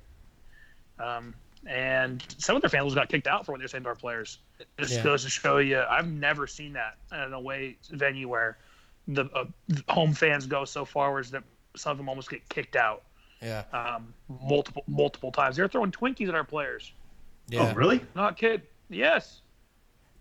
Um, 0.99 1.35
and 1.66 2.23
some 2.38 2.55
of 2.55 2.62
their 2.62 2.68
fans 2.68 2.94
got 2.94 3.09
kicked 3.09 3.27
out 3.27 3.47
for 3.47 3.53
what 3.53 3.59
they're 3.61 3.68
saying 3.68 3.85
to 3.85 3.88
our 3.88 3.94
players. 3.94 4.38
It 4.61 4.66
just 4.79 4.97
Yeah. 4.97 5.03
goes 5.05 5.25
to 5.25 5.31
show 5.31 5.57
you. 5.59 5.81
I've 5.81 6.07
never 6.09 6.47
seen 6.47 6.75
that 6.75 6.99
in 7.12 7.33
a 7.33 7.40
way 7.40 7.77
venue 7.90 8.29
where 8.29 8.59
the 9.09 9.25
uh, 9.35 9.47
home 9.88 10.12
fans 10.12 10.47
go 10.47 10.64
so 10.64 10.85
forwards 10.85 11.31
that 11.31 11.42
some 11.77 11.92
of 11.92 11.97
them 11.99 12.09
almost 12.09 12.31
get 12.31 12.47
kicked 12.49 12.77
out 12.77 13.05
Yeah. 13.42 13.62
um, 13.72 14.12
multiple 14.42 14.83
multiple 14.88 15.31
times. 15.33 15.57
They're 15.57 15.68
throwing 15.68 15.92
Twinkies 15.92 16.29
at 16.29 16.35
our 16.35 16.44
players. 16.44 16.92
Yeah. 17.48 17.70
Oh, 17.70 17.74
really? 17.74 18.01
Not 18.14 18.37
kid. 18.37 18.62
Yes. 18.90 19.40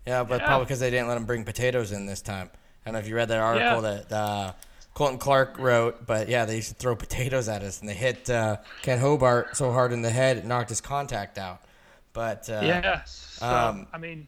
Yeah, 0.06 0.22
but 0.24 0.40
Yeah. 0.40 0.46
probably 0.46 0.64
because 0.66 0.80
they 0.80 0.90
didn't 0.90 1.08
let 1.08 1.14
them 1.14 1.24
bring 1.26 1.44
potatoes 1.44 1.92
in 1.92 2.06
this 2.06 2.22
time. 2.22 2.50
I 2.54 2.88
don't 2.90 2.94
know 2.94 3.00
if 3.00 3.08
you 3.08 3.14
read 3.16 3.28
that 3.28 3.38
article 3.38 3.82
Yeah. 3.82 4.00
that 4.08 4.12
uh, 4.12 4.52
Colton 4.94 5.18
Clark 5.18 5.58
wrote, 5.58 6.06
but 6.06 6.28
yeah, 6.28 6.44
they 6.44 6.56
used 6.56 6.68
to 6.70 6.74
throw 6.74 6.96
potatoes 7.06 7.48
at 7.48 7.62
us, 7.62 7.80
and 7.80 7.88
they 7.88 7.94
hit 7.94 8.30
uh, 8.30 8.58
Ken 8.82 8.98
Hobart 8.98 9.56
so 9.56 9.72
hard 9.72 9.92
in 9.92 10.02
the 10.02 10.10
head 10.10 10.36
it 10.38 10.44
knocked 10.44 10.68
his 10.70 10.80
contact 10.80 11.38
out. 11.38 11.60
But 12.12 12.48
uh, 12.48 12.60
yeah. 12.62 13.02
So, 13.04 13.46
um, 13.46 13.86
I 13.92 13.98
mean, 13.98 14.26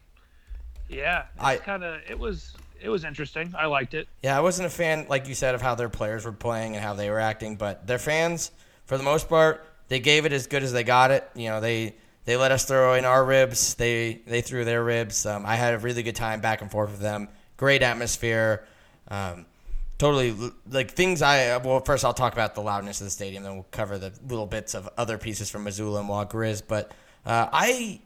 yeah. 0.89 1.25
I- 1.39 1.53
It's 1.55 1.63
kind 1.63 1.83
of 1.83 2.01
it 2.09 2.17
was 2.19 2.53
it 2.79 2.89
was 2.89 3.03
interesting. 3.03 3.53
I 3.57 3.67
liked 3.67 3.93
it. 3.93 4.07
Yeah, 4.23 4.37
I 4.37 4.41
wasn't 4.41 4.65
a 4.65 4.69
fan, 4.69 5.05
like 5.07 5.27
you 5.27 5.35
said, 5.35 5.53
of 5.55 5.61
how 5.61 5.75
their 5.75 5.89
players 5.89 6.25
were 6.25 6.31
playing 6.31 6.75
and 6.75 6.83
how 6.83 6.93
they 6.93 7.09
were 7.11 7.19
acting, 7.19 7.55
but 7.55 7.85
their 7.85 7.99
fans, 7.99 8.51
for 8.91 8.97
the 8.97 9.05
most 9.05 9.29
part, 9.29 9.65
they 9.87 10.01
gave 10.01 10.25
it 10.25 10.33
as 10.33 10.47
good 10.47 10.63
as 10.63 10.73
they 10.73 10.83
got 10.83 11.11
it. 11.11 11.25
You 11.33 11.47
know, 11.47 11.61
they 11.61 11.95
they 12.25 12.35
let 12.35 12.51
us 12.51 12.65
throw 12.65 12.95
in 12.95 13.05
our 13.05 13.23
ribs. 13.23 13.75
They 13.75 14.21
they 14.27 14.41
threw 14.41 14.65
their 14.65 14.83
ribs. 14.83 15.25
Um, 15.25 15.45
I 15.45 15.55
had 15.55 15.73
a 15.73 15.77
really 15.77 16.03
good 16.03 16.17
time 16.17 16.41
back 16.41 16.61
and 16.61 16.69
forth 16.69 16.91
with 16.91 16.99
them. 16.99 17.29
Great 17.55 17.83
atmosphere. 17.83 18.65
Um, 19.07 19.45
totally 19.97 20.35
like 20.69 20.91
things 20.91 21.21
I 21.21 21.55
well 21.55 21.79
first 21.79 22.03
I'll 22.03 22.13
talk 22.13 22.33
about 22.33 22.53
the 22.53 22.61
loudness 22.61 22.99
of 22.99 23.05
the 23.05 23.11
stadium 23.11 23.43
then 23.43 23.53
we'll 23.53 23.67
cover 23.71 23.97
the 23.97 24.11
little 24.27 24.47
bits 24.47 24.73
of 24.73 24.89
other 24.97 25.17
pieces 25.17 25.49
from 25.49 25.63
Missoula 25.63 26.01
and 26.01 26.09
Wa 26.09 26.25
Grizz 26.25 26.63
but 26.67 26.91
uh, 27.25 27.47
I 27.53 28.01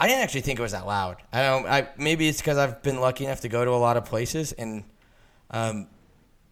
I 0.00 0.08
didn't 0.08 0.22
actually 0.22 0.40
think 0.40 0.58
it 0.58 0.62
was 0.62 0.72
that 0.72 0.86
loud 0.86 1.18
I 1.32 1.42
don't 1.42 1.66
I 1.66 1.88
maybe 1.98 2.26
it's 2.26 2.40
because 2.40 2.56
I've 2.56 2.82
been 2.82 3.00
lucky 3.00 3.26
enough 3.26 3.42
to 3.42 3.48
go 3.48 3.64
to 3.64 3.70
a 3.70 3.76
lot 3.76 3.98
of 3.98 4.06
places 4.06 4.52
and 4.52 4.82
um, 5.50 5.88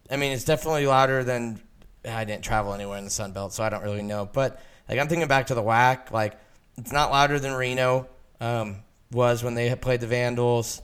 I 0.09 0.17
mean 0.17 0.33
it's 0.33 0.45
definitely 0.45 0.85
louder 0.85 1.23
than 1.23 1.59
I 2.07 2.23
didn't 2.23 2.43
travel 2.43 2.73
anywhere 2.73 2.97
in 2.97 3.03
the 3.03 3.09
Sun 3.09 3.31
Belt 3.31 3.53
so 3.53 3.63
I 3.63 3.69
don't 3.69 3.83
really 3.83 4.03
know 4.03 4.29
but 4.31 4.61
like 4.89 4.99
I'm 4.99 5.07
thinking 5.07 5.27
back 5.27 5.47
to 5.47 5.55
the 5.55 5.61
whack, 5.61 6.11
like 6.11 6.33
it's 6.77 6.91
not 6.91 7.11
louder 7.11 7.39
than 7.39 7.53
Reno 7.53 8.07
um, 8.39 8.77
was 9.11 9.43
when 9.43 9.55
they 9.55 9.69
had 9.69 9.81
played 9.81 10.01
the 10.01 10.07
Vandals 10.07 10.81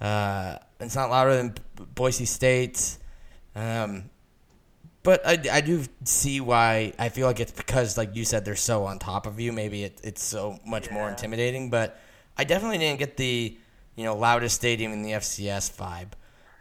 uh, 0.00 0.56
it's 0.80 0.94
not 0.94 1.10
louder 1.10 1.36
than 1.36 1.54
Boise 1.94 2.24
State 2.24 2.98
um, 3.54 4.10
but 5.02 5.26
I, 5.26 5.38
I 5.50 5.60
do 5.60 5.84
see 6.04 6.40
why 6.40 6.92
I 6.98 7.08
feel 7.08 7.26
like 7.26 7.40
it's 7.40 7.52
because, 7.52 7.96
like 7.96 8.14
you 8.14 8.26
said, 8.26 8.44
they're 8.44 8.56
so 8.56 8.84
on 8.84 8.98
top 8.98 9.26
of 9.26 9.40
you. 9.40 9.52
Maybe 9.52 9.84
it, 9.84 9.98
it's 10.04 10.22
so 10.22 10.58
much 10.66 10.90
more 10.90 11.08
intimidating. 11.08 11.70
But 11.70 11.98
I 12.36 12.44
definitely 12.44 12.78
didn't 12.78 12.98
get 12.98 13.16
the 13.16 13.56
you 13.96 14.04
know 14.04 14.14
loudest 14.14 14.56
stadium 14.56 14.92
in 14.92 15.02
the 15.02 15.12
FCS 15.12 15.74
vibe. 15.76 16.12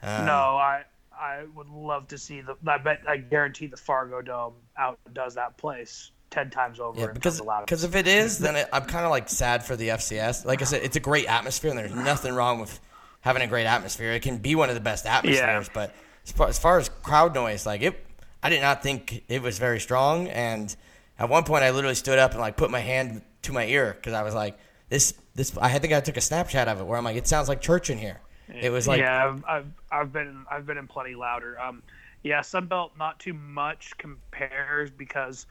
Um, 0.01 0.25
no, 0.25 0.33
I 0.33 0.85
I 1.19 1.45
would 1.55 1.69
love 1.69 2.07
to 2.09 2.17
see 2.17 2.41
the. 2.41 2.55
I 2.67 2.77
bet 2.77 3.01
I 3.07 3.17
guarantee 3.17 3.67
the 3.67 3.77
Fargo 3.77 4.21
Dome 4.21 4.53
outdoes 4.77 5.35
that 5.35 5.57
place 5.57 6.11
ten 6.29 6.49
times 6.49 6.79
over. 6.79 6.99
Yeah, 6.99 7.07
because 7.13 7.41
because 7.41 7.83
if 7.83 7.95
it 7.95 8.07
is, 8.07 8.39
then 8.39 8.55
it, 8.55 8.69
I'm 8.71 8.85
kind 8.85 9.05
of 9.05 9.11
like 9.11 9.29
sad 9.29 9.63
for 9.63 9.75
the 9.75 9.89
FCS. 9.89 10.45
Like 10.45 10.61
I 10.61 10.65
said, 10.65 10.83
it's 10.83 10.95
a 10.95 11.01
great 11.01 11.27
atmosphere, 11.27 11.71
and 11.71 11.79
there's 11.79 11.93
nothing 11.93 12.33
wrong 12.33 12.59
with 12.59 12.79
having 13.21 13.41
a 13.41 13.47
great 13.47 13.65
atmosphere. 13.65 14.11
It 14.11 14.21
can 14.21 14.37
be 14.37 14.55
one 14.55 14.69
of 14.69 14.75
the 14.75 14.81
best 14.81 15.05
atmospheres, 15.05 15.69
but 15.73 15.93
as 16.25 16.31
far, 16.31 16.47
as 16.47 16.59
far 16.59 16.77
as 16.79 16.89
crowd 16.89 17.33
noise, 17.33 17.65
like 17.65 17.81
it, 17.81 18.05
I 18.43 18.49
did 18.49 18.61
not 18.61 18.83
think 18.83 19.23
it 19.27 19.41
was 19.41 19.59
very 19.59 19.79
strong. 19.79 20.27
And 20.27 20.75
at 21.17 21.29
one 21.29 21.43
point, 21.43 21.63
I 21.63 21.71
literally 21.71 21.95
stood 21.95 22.19
up 22.19 22.31
and 22.31 22.39
like 22.39 22.57
put 22.57 22.69
my 22.69 22.79
hand 22.79 23.21
to 23.43 23.53
my 23.53 23.65
ear 23.65 23.93
because 23.93 24.13
I 24.13 24.23
was 24.23 24.35
like, 24.35 24.57
this 24.89 25.13
this. 25.35 25.55
I 25.57 25.77
think 25.79 25.93
I 25.93 26.01
took 26.01 26.17
a 26.17 26.21
Snapchat 26.21 26.67
of 26.67 26.79
it 26.79 26.85
where 26.85 26.97
I'm 26.97 27.03
like, 27.03 27.17
it 27.17 27.27
sounds 27.27 27.49
like 27.49 27.61
church 27.61 27.89
in 27.89 27.97
here. 27.97 28.19
It 28.53 28.71
was 28.71 28.87
like 28.87 28.99
yeah, 28.99 29.25
I've, 29.25 29.45
I've 29.45 29.71
I've 29.91 30.13
been 30.13 30.45
I've 30.49 30.65
been 30.65 30.77
in 30.77 30.87
plenty 30.87 31.15
louder. 31.15 31.59
Um, 31.59 31.83
yeah, 32.23 32.39
Sunbelt 32.39 32.91
not 32.97 33.19
too 33.19 33.33
much 33.33 33.97
compares 33.97 34.89
because 34.89 35.45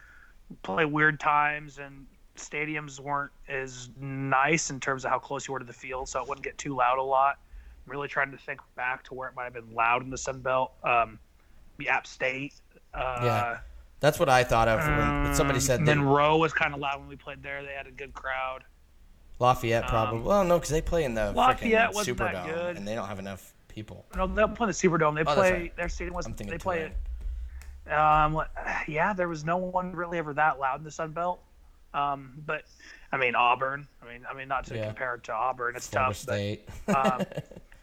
play 0.63 0.85
weird 0.85 1.21
times 1.21 1.79
and 1.79 2.07
stadiums 2.37 3.01
weren't 3.01 3.33
as 3.49 3.89
nice 4.01 4.71
in 4.71 4.81
terms 4.81 5.05
of 5.05 5.11
how 5.11 5.19
close 5.19 5.49
you 5.49 5.53
were 5.53 5.59
to 5.59 5.65
the 5.65 5.73
field, 5.73 6.09
so 6.09 6.21
it 6.23 6.29
wouldn't 6.29 6.45
get 6.45 6.57
too 6.59 6.75
loud 6.77 6.99
a 6.99 7.03
lot. 7.03 7.39
I'm 7.87 7.93
really 7.93 8.09
trying 8.09 8.31
to 8.33 8.37
think 8.39 8.61
back 8.75 9.03
to 9.05 9.15
where 9.15 9.29
it 9.29 9.35
might 9.35 9.45
have 9.45 9.55
been 9.55 9.75
loud 9.75 10.03
in 10.03 10.11
the 10.11 10.19
Sun 10.19 10.41
Belt. 10.41 10.73
Um, 10.83 11.19
the 11.79 11.89
App 11.89 12.07
State. 12.07 12.55
Uh, 12.95 13.21
Yeah. 13.23 13.59
that's 14.01 14.19
what 14.19 14.29
I 14.29 14.45
thought 14.45 14.69
of 14.69 14.81
when, 14.81 15.35
somebody 15.35 15.59
um, 15.59 15.61
said 15.61 15.81
they, 15.81 15.95
Monroe 15.95 16.37
was 16.37 16.53
kind 16.53 16.75
of 16.75 16.81
loud 16.81 17.01
when 17.01 17.09
we 17.09 17.17
played 17.17 17.43
there. 17.43 17.63
They 17.63 17.73
had 17.73 17.87
a 17.87 17.91
good 17.91 18.15
crowd. 18.15 18.65
Lafayette 19.39 19.87
probably. 19.89 20.19
um, 20.21 20.25
well, 20.25 20.45
no, 20.45 20.57
because 20.59 20.71
they 20.71 20.81
play 20.83 21.05
in 21.05 21.15
the 21.15 21.33
Lafayette 21.33 21.91
freaking 21.91 21.95
wasn't 21.95 22.19
that 22.19 22.35
Superdome, 22.35 22.55
good. 22.55 22.77
and 22.77 22.89
they 22.89 22.95
don't 22.95 23.09
have 23.09 23.19
enough 23.19 23.53
people. 23.69 24.07
No, 24.17 24.27
they 24.27 24.37
don't 24.43 24.55
play 24.55 24.65
in 24.65 24.69
the 24.69 24.73
Superdome. 24.75 25.15
They 25.15 25.31
Oh, 25.31 25.35
play 25.35 25.53
right. 25.53 25.77
their 25.77 25.89
stadium 25.89 26.15
was 26.15 26.27
they 26.27 26.59
play 26.59 26.81
it. 27.87 27.93
Um, 27.93 28.43
yeah, 28.89 29.13
there 29.13 29.29
was 29.29 29.45
no 29.45 29.59
one 29.59 29.93
really 29.93 30.19
ever 30.19 30.33
that 30.35 30.59
loud 30.59 30.79
in 30.79 30.85
the 30.85 30.91
Sun 30.91 31.13
Belt. 31.13 31.41
Um, 31.95 32.33
but 32.45 32.65
I 33.13 33.17
mean 33.17 33.35
Auburn. 33.35 33.87
I 34.03 34.13
mean, 34.13 34.27
I 34.31 34.35
mean 34.35 34.49
not 34.49 34.65
to 34.67 34.77
Yeah. 34.77 34.87
compare 34.87 35.15
it 35.15 35.25
to 35.25 35.33
Auburn. 35.33 35.77
It's 35.77 35.87
Florida 35.89 36.11
tough. 36.11 36.17
State. 36.17 36.69
But, 36.87 36.97
um, 37.21 37.27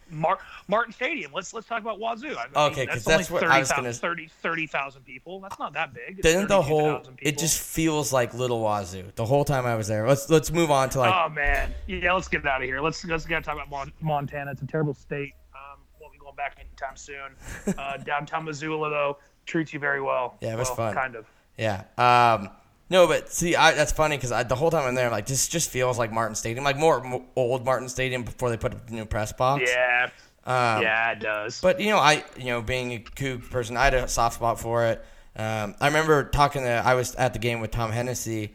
Mar- 0.09 0.39
Martin 0.67 0.93
Stadium. 0.93 1.31
Let's 1.33 1.53
let's 1.53 1.67
talk 1.67 1.81
about 1.81 1.99
Wazoo. 1.99 2.27
I 2.37 2.45
mean, 2.45 2.51
Okay, 2.55 2.85
'cause 2.85 3.05
only 3.07 3.17
that's 3.17 3.29
what 3.31 3.43
I 3.43 3.59
was 3.59 3.69
30,000 3.69 3.75
gonna- 3.83 3.93
30 3.93 4.27
30,000 4.41 5.01
people. 5.05 5.39
That's 5.41 5.59
not 5.59 5.73
that 5.73 5.93
big. 5.93 6.19
It's 6.19 6.21
Didn't 6.21 6.47
the 6.49 6.61
whole? 6.61 7.01
It 7.19 7.37
just 7.37 7.59
feels 7.59 8.11
like 8.13 8.33
Little 8.33 8.61
Wazoo 8.61 9.11
the 9.15 9.25
whole 9.25 9.45
time 9.45 9.65
I 9.65 9.75
was 9.75 9.87
there. 9.87 10.07
Let's 10.07 10.29
let's 10.29 10.51
move 10.51 10.71
on 10.71 10.89
to 10.91 10.99
like 10.99 11.13
oh 11.13 11.29
man, 11.29 11.73
yeah. 11.87 12.13
Let's 12.13 12.27
get 12.27 12.45
out 12.45 12.61
of 12.61 12.67
here. 12.67 12.81
Let's 12.81 13.03
let's 13.05 13.25
get 13.25 13.37
to 13.39 13.41
talk 13.43 13.55
about 13.55 13.69
Mon- 13.69 13.93
Montana. 14.01 14.51
It's 14.51 14.61
a 14.61 14.67
terrible 14.67 14.93
state. 14.93 15.33
Um, 15.55 15.79
won't 15.99 16.13
be 16.13 16.19
going 16.19 16.35
back 16.35 16.57
anytime 16.59 16.95
soon. 16.95 17.75
Uh, 17.77 17.97
downtown 17.97 18.43
Missoula 18.45 18.89
though 18.89 19.17
treats 19.45 19.73
you 19.73 19.79
very 19.79 20.01
well. 20.01 20.37
Yeah, 20.41 20.53
it 20.53 20.57
was 20.57 20.67
Well, 20.69 20.77
fun. 20.77 20.93
Kind 20.93 21.15
of. 21.15 21.25
yeah. 21.57 21.83
Um, 21.97 22.49
no, 22.93 23.07
but 23.07 23.33
see, 23.33 23.55
I, 23.55 23.71
that's 23.73 23.91
funny 23.91 24.15
because 24.17 24.29
the 24.47 24.55
whole 24.55 24.69
time 24.69 24.87
I'm 24.87 24.93
there, 24.93 25.07
I'm 25.07 25.11
like 25.11 25.25
this 25.25 25.47
just 25.47 25.71
feels 25.71 25.97
like 25.97 26.11
Martin 26.11 26.35
Stadium, 26.35 26.63
like 26.63 26.77
more 26.77 27.03
mo- 27.03 27.25
old 27.35 27.65
Martin 27.65 27.89
Stadium 27.89 28.21
before 28.21 28.51
they 28.51 28.55
put 28.57 28.71
up 28.71 28.85
the 28.85 28.93
new 28.93 29.05
press 29.05 29.33
box. 29.33 29.67
Yeah. 29.67 30.09
Um, 30.45 30.83
yeah, 30.83 31.11
it 31.13 31.19
does. 31.19 31.59
But 31.59 31.79
you 31.79 31.89
know, 31.89 31.97
I 31.97 32.23
you 32.37 32.45
know 32.45 32.61
being 32.61 32.93
a 32.93 32.99
Coug 32.99 33.49
person, 33.49 33.75
I 33.77 33.85
had 33.85 33.95
a 33.95 34.07
soft 34.07 34.35
spot 34.35 34.59
for 34.59 34.85
it. 34.85 35.03
Um, 35.35 35.73
I 35.81 35.87
remember 35.87 36.25
talking 36.25 36.61
to 36.61 36.69
I 36.69 36.93
was 36.93 37.15
at 37.15 37.33
the 37.33 37.39
game 37.39 37.61
with 37.61 37.71
Tom 37.71 37.91
Hennessy, 37.91 38.53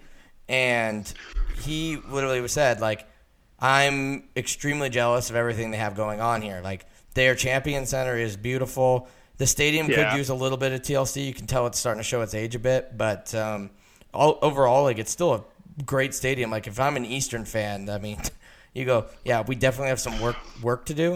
and 0.49 1.13
he 1.65 1.97
literally 1.97 2.47
said 2.47 2.81
like, 2.81 3.09
"I'm 3.59 4.29
extremely 4.37 4.89
jealous 4.89 5.31
of 5.31 5.37
everything 5.37 5.73
they 5.73 5.79
have 5.79 5.97
going 5.97 6.21
on 6.21 6.43
here. 6.43 6.61
Like 6.63 6.87
their 7.15 7.35
Champion 7.35 7.87
Center 7.87 8.17
is 8.17 8.37
beautiful. 8.37 9.09
The 9.39 9.49
stadium 9.49 9.89
Yeah. 9.91 10.11
could 10.11 10.19
use 10.19 10.29
a 10.29 10.35
little 10.35 10.59
bit 10.59 10.71
of 10.71 10.83
TLC. 10.83 11.27
You 11.27 11.35
can 11.35 11.49
tell 11.49 11.67
it's 11.67 11.79
starting 11.81 11.99
to 11.99 12.05
show 12.09 12.21
its 12.21 12.35
age 12.35 12.55
a 12.55 12.61
bit, 12.61 12.97
but 12.97 13.35
um, 13.35 13.71
all, 14.19 14.39
overall, 14.43 14.83
like 14.85 14.99
it's 14.99 15.11
still 15.13 15.33
a 15.35 15.45
great 15.85 16.15
stadium. 16.15 16.51
Like 16.51 16.67
if 16.67 16.79
I'm 16.81 16.97
an 16.97 17.05
Eastern 17.07 17.45
fan, 17.45 17.89
I 17.89 17.99
mean, 17.99 18.19
you 18.75 18.85
go, 18.85 19.07
yeah, 19.25 19.43
we 19.47 19.55
definitely 19.55 19.89
have 19.89 20.01
some 20.01 20.21
work 20.21 20.37
work 20.63 20.85
to 20.87 20.95
do. 20.95 21.15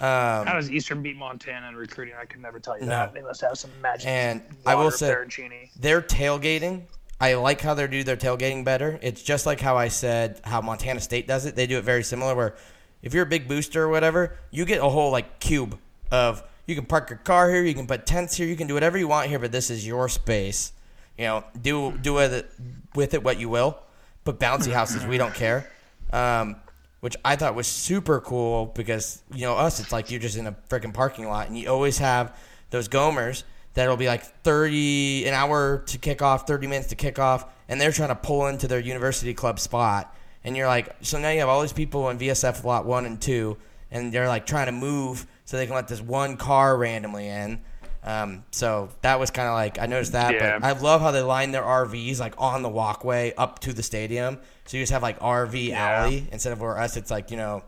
Um, 0.00 0.46
How 0.46 0.52
does 0.54 0.70
Eastern 0.70 1.02
beat 1.02 1.16
Montana 1.16 1.68
in 1.68 1.74
recruiting? 1.76 2.14
I 2.20 2.24
can 2.24 2.40
never 2.40 2.60
tell 2.60 2.76
you 2.78 2.82
No. 2.84 2.90
that. 2.90 3.14
They 3.14 3.20
must 3.20 3.40
have 3.40 3.58
some 3.58 3.70
magic. 3.82 4.06
And 4.06 4.42
I 4.64 4.76
will 4.76 4.92
say- 4.92 5.12
Cheney. 5.28 5.70
their 5.78 6.00
tailgating 6.00 6.82
i 7.20 7.34
like 7.34 7.60
how 7.60 7.74
they 7.74 7.84
do 7.88 8.04
their 8.04 8.16
tailgating 8.16 8.64
better 8.64 8.96
it's 9.02 9.20
just 9.24 9.44
like 9.44 9.58
how 9.60 9.76
i 9.76 9.88
said 9.88 10.40
how 10.44 10.60
montana 10.60 11.00
state 11.00 11.26
does 11.26 11.46
it 11.46 11.56
they 11.56 11.66
do 11.66 11.76
it 11.76 11.82
very 11.82 12.04
similar 12.04 12.32
where 12.32 12.54
if 13.02 13.12
you're 13.12 13.24
a 13.24 13.32
big 13.36 13.48
booster 13.48 13.82
or 13.82 13.88
whatever 13.88 14.36
you 14.52 14.64
get 14.64 14.78
a 14.80 14.88
whole 14.88 15.10
like 15.10 15.40
cube 15.40 15.76
of 16.12 16.44
you 16.68 16.76
can 16.76 16.86
park 16.86 17.10
your 17.10 17.18
car 17.18 17.50
here 17.50 17.64
you 17.64 17.74
can 17.74 17.88
put 17.88 18.06
tents 18.06 18.36
here 18.36 18.46
you 18.46 18.54
can 18.54 18.68
do 18.68 18.74
whatever 18.74 18.96
you 18.96 19.08
want 19.08 19.28
here 19.28 19.40
but 19.40 19.50
this 19.50 19.68
is 19.68 19.84
your 19.84 20.08
space 20.08 20.70
you 21.18 21.24
know 21.24 21.44
do 21.60 21.92
do 22.00 22.14
with 22.14 22.32
it, 22.32 22.50
with 22.94 23.12
it 23.14 23.22
what 23.22 23.38
you 23.38 23.48
will 23.48 23.78
but 24.24 24.38
bouncy 24.38 24.72
houses 24.72 25.06
we 25.06 25.16
don't 25.16 25.34
care. 25.34 25.70
Um, 26.12 26.56
which 27.00 27.16
i 27.24 27.36
thought 27.36 27.54
was 27.54 27.66
super 27.66 28.18
cool 28.20 28.72
because 28.74 29.22
you 29.32 29.42
know 29.42 29.54
us 29.54 29.78
it's 29.78 29.92
like 29.92 30.10
you're 30.10 30.20
just 30.20 30.36
in 30.36 30.46
a 30.46 30.52
freaking 30.68 30.92
parking 30.92 31.28
lot 31.28 31.46
and 31.46 31.56
you 31.56 31.68
always 31.70 31.98
have 31.98 32.36
those 32.70 32.88
gomers 32.88 33.44
that'll 33.74 33.96
be 33.96 34.08
like 34.08 34.24
30 34.42 35.26
an 35.26 35.34
hour 35.34 35.84
to 35.86 35.98
kick 35.98 36.20
off 36.20 36.46
30 36.46 36.66
minutes 36.66 36.88
to 36.88 36.96
kick 36.96 37.18
off 37.18 37.46
and 37.68 37.80
they're 37.80 37.92
trying 37.92 38.08
to 38.08 38.16
pull 38.16 38.46
into 38.46 38.66
their 38.66 38.80
university 38.80 39.34
club 39.34 39.60
spot. 39.60 40.14
And 40.42 40.56
you're 40.56 40.66
like 40.66 40.96
so 41.00 41.18
now 41.18 41.30
you 41.30 41.40
have 41.40 41.48
all 41.48 41.60
these 41.60 41.72
people 41.72 42.08
in 42.10 42.18
vsf 42.18 42.64
lot 42.64 42.86
1 42.86 43.06
and 43.06 43.20
2 43.20 43.56
and 43.90 44.12
they're 44.12 44.28
like 44.28 44.46
trying 44.46 44.66
to 44.66 44.72
move 44.72 45.26
so 45.44 45.56
they 45.56 45.66
can 45.66 45.74
let 45.74 45.88
this 45.88 46.00
one 46.00 46.36
car 46.36 46.76
randomly 46.76 47.28
in 47.28 47.60
um, 48.04 48.44
so 48.52 48.88
that 49.02 49.18
was 49.18 49.30
kind 49.30 49.48
of 49.48 49.54
like 49.54 49.78
i 49.78 49.86
noticed 49.86 50.12
that 50.12 50.32
Yeah. 50.34 50.58
but 50.58 50.66
i 50.66 50.72
love 50.78 51.00
how 51.00 51.10
they 51.10 51.20
line 51.22 51.50
their 51.52 51.62
rvs 51.62 52.18
like 52.20 52.34
on 52.38 52.62
the 52.62 52.68
walkway 52.68 53.34
up 53.36 53.58
to 53.60 53.72
the 53.72 53.82
stadium 53.82 54.38
so 54.66 54.76
you 54.76 54.82
just 54.82 54.92
have 54.92 55.02
like 55.02 55.18
rv 55.20 55.68
Yeah. 55.68 56.02
alley 56.04 56.26
instead 56.32 56.52
of 56.52 56.60
where 56.60 56.78
us 56.78 56.96
it's 56.96 57.10
like 57.10 57.30
you 57.30 57.36
know 57.36 57.62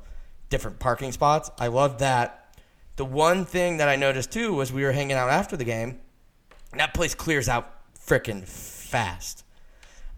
different 0.50 0.80
parking 0.80 1.12
spots. 1.12 1.48
I 1.60 1.68
love 1.68 1.98
that. 1.98 2.56
The 2.96 3.04
one 3.04 3.44
thing 3.44 3.76
that 3.76 3.88
I 3.88 3.94
noticed 3.94 4.32
too 4.32 4.52
was 4.52 4.72
we 4.72 4.82
were 4.82 4.90
hanging 4.90 5.16
out 5.16 5.30
after 5.30 5.56
the 5.56 5.62
game. 5.62 6.00
And 6.72 6.80
that 6.80 6.92
place 6.92 7.14
clears 7.14 7.48
out 7.48 7.72
freaking 7.96 8.44
fast. 8.44 9.44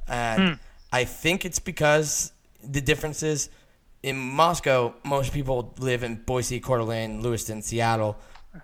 And 0.09 0.59
I 0.91 1.05
think 1.05 1.45
it's 1.45 1.59
because 1.59 2.33
the 2.65 2.81
difference 2.81 3.23
is 3.23 3.51
in 4.03 4.17
Moscow, 4.19 4.95
most 5.05 5.35
people 5.35 5.75
live 5.79 6.03
in 6.03 6.15
Boise, 6.17 6.59
Coeur 6.61 6.79
d'Alene, 6.79 7.21
Lewiston, 7.23 7.61
Seattle, 7.61 8.17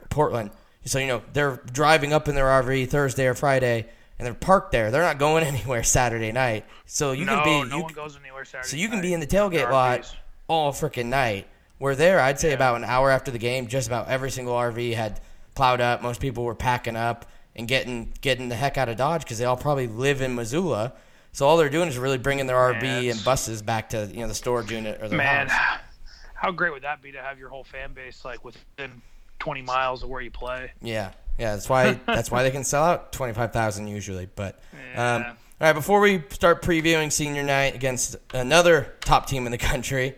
Portland. 0.09 0.51
So, 0.85 0.99
you 0.99 1.07
know, 1.07 1.23
they're 1.33 1.61
driving 1.73 2.13
up 2.13 2.29
in 2.29 2.35
their 2.35 2.47
RV 2.47 2.89
Thursday 2.89 3.27
or 3.27 3.35
Friday 3.35 3.87
and 4.19 4.27
they're 4.27 4.35
parked 4.35 4.73
there. 4.73 4.91
They're 4.91 5.03
not 5.03 5.19
going 5.19 5.45
anywhere 5.55 5.83
Saturday 5.83 6.33
night. 6.33 6.65
So 6.87 7.13
you 7.13 7.25
no, 7.25 7.37
can 7.37 7.45
be 7.45 7.71
no 7.71 7.77
you 7.77 7.83
one 7.85 7.93
goes 7.93 8.17
anywhere 8.17 8.45
Saturday. 8.45 8.69
so 8.69 8.77
you 8.77 8.89
can 8.89 8.99
night. 8.99 9.03
be 9.03 9.13
in 9.13 9.21
the 9.21 9.27
tailgate 9.27 9.71
lot 9.71 10.15
all 10.49 10.73
freaking 10.73 11.07
night. 11.07 11.47
We're 11.79 11.95
there, 11.95 12.19
I'd 12.19 12.41
say 12.41 12.55
about 12.55 12.77
an 12.77 12.85
hour 12.85 13.11
after 13.11 13.31
the 13.31 13.39
game, 13.39 13.69
just 13.69 13.87
about 13.87 14.09
every 14.09 14.33
single 14.33 14.55
RV 14.55 14.95
had 14.95 15.21
plowed 15.55 15.81
up. 15.81 16.03
Most 16.03 16.21
people 16.21 16.43
were 16.43 16.57
packing 16.57 16.97
up 16.97 17.25
and 17.55 17.69
getting 17.69 18.13
getting 18.21 18.49
the 18.49 18.57
heck 18.57 18.77
out 18.77 18.89
of 18.89 18.97
Dodge 18.97 19.23
because 19.23 19.39
they 19.39 19.45
all 19.45 19.57
probably 19.57 19.87
live 19.87 20.21
in 20.21 20.35
Missoula. 20.35 20.95
So 21.33 21.47
all 21.47 21.57
they're 21.57 21.69
doing 21.69 21.89
is 21.89 21.97
really 21.97 22.19
bringing 22.19 22.47
their 22.47 22.57
RV 22.57 22.83
Man, 22.83 23.05
and 23.11 23.25
buses 23.25 23.63
back 23.63 23.91
to 23.91 24.07
you 24.13 24.21
know 24.21 24.29
the 24.29 24.35
storage 24.35 24.73
unit 24.73 25.01
or 25.01 25.09
their 25.09 25.19
Man, 25.19 25.49
house. 25.49 25.81
how 26.35 26.51
great 26.51 26.73
would 26.73 26.83
that 26.83 27.01
be 27.01 27.13
to 27.13 27.23
have 27.23 27.39
your 27.39 27.49
whole 27.49 27.65
fan 27.65 27.93
base 27.93 28.25
like 28.25 28.45
within 28.45 29.03
20 29.39 29.63
miles 29.63 30.03
of 30.03 30.09
where 30.09 30.21
you 30.21 30.31
play? 30.31 30.73
Yeah, 30.83 31.13
yeah. 31.39 31.55
That's 31.55 31.69
why 31.69 31.93
that's 32.07 32.31
why 32.31 32.43
they 32.43 32.51
can 32.51 32.65
sell 32.65 32.85
out 32.85 33.13
twenty 33.13 33.33
five 33.33 33.53
thousand 33.53 33.89
usually. 33.89 34.29
But 34.35 34.59
um, 34.95 35.25
all 35.25 35.35
right, 35.61 35.73
before 35.73 36.01
we 36.01 36.23
start 36.31 36.63
previewing 36.63 37.11
senior 37.13 37.43
night 37.43 37.75
against 37.75 38.17
another 38.33 38.95
top 39.01 39.27
team 39.27 39.47
in 39.47 39.53
the 39.53 39.59
country, 39.59 40.15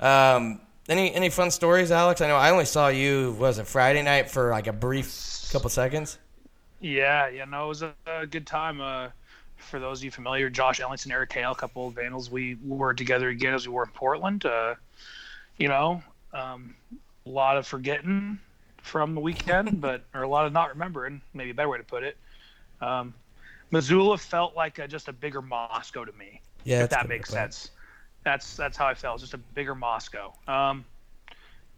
um, 0.00 0.60
any 0.88 1.14
any 1.14 1.30
fun 1.30 1.50
stories, 1.50 1.90
Alex? 1.90 2.20
I 2.20 2.28
know 2.28 2.36
I 2.36 2.50
only 2.50 2.64
saw 2.64 2.88
you 2.88 3.36
was 3.38 3.58
it 3.58 3.66
Friday 3.66 4.02
night 4.02 4.30
for 4.30 4.50
like 4.50 4.66
a 4.66 4.72
brief 4.72 5.48
couple 5.52 5.70
seconds. 5.70 6.18
Yeah, 6.80 7.28
yeah, 7.28 7.44
no, 7.44 7.66
it 7.66 7.68
was 7.68 7.82
a, 7.82 7.94
a 8.06 8.26
good 8.26 8.46
time. 8.46 8.80
Uh, 8.80 9.08
for 9.56 9.78
those 9.78 10.00
of 10.00 10.04
you 10.04 10.10
familiar, 10.10 10.48
Josh 10.50 10.80
Ellington, 10.80 11.12
Eric 11.12 11.32
Hale, 11.32 11.52
a 11.52 11.54
couple 11.54 11.88
of 11.88 11.94
Vandals, 11.94 12.30
we 12.30 12.56
were 12.64 12.94
together 12.94 13.28
again 13.28 13.54
as 13.54 13.68
we 13.68 13.74
were 13.74 13.84
in 13.84 13.90
Portland. 13.90 14.44
Uh, 14.44 14.74
you 15.58 15.68
know, 15.68 16.02
um, 16.32 16.74
a 17.26 17.28
lot 17.28 17.56
of 17.56 17.66
forgetting 17.66 18.38
from 18.82 19.14
the 19.14 19.20
weekend, 19.20 19.80
but 19.82 20.04
or 20.14 20.22
a 20.22 20.28
lot 20.28 20.46
of 20.46 20.52
not 20.52 20.70
remembering, 20.70 21.20
maybe 21.34 21.50
a 21.50 21.54
better 21.54 21.68
way 21.68 21.78
to 21.78 21.84
put 21.84 22.02
it. 22.02 22.16
Um, 22.80 23.14
Missoula 23.70 24.18
felt 24.18 24.56
like 24.56 24.78
a, 24.78 24.88
just 24.88 25.08
a 25.08 25.12
bigger 25.12 25.42
Moscow 25.42 26.04
to 26.04 26.12
me. 26.12 26.40
Yeah, 26.64 26.84
if 26.84 26.90
that 26.90 27.08
makes 27.08 27.30
way 27.30 27.36
to 27.36 27.40
put 27.42 27.48
it. 27.50 27.54
sense. 27.54 27.70
That's 28.24 28.56
that's 28.56 28.76
how 28.76 28.86
I 28.86 28.94
felt. 28.94 29.20
Just 29.20 29.34
a 29.34 29.38
bigger 29.38 29.74
Moscow. 29.74 30.32
Um, 30.46 30.84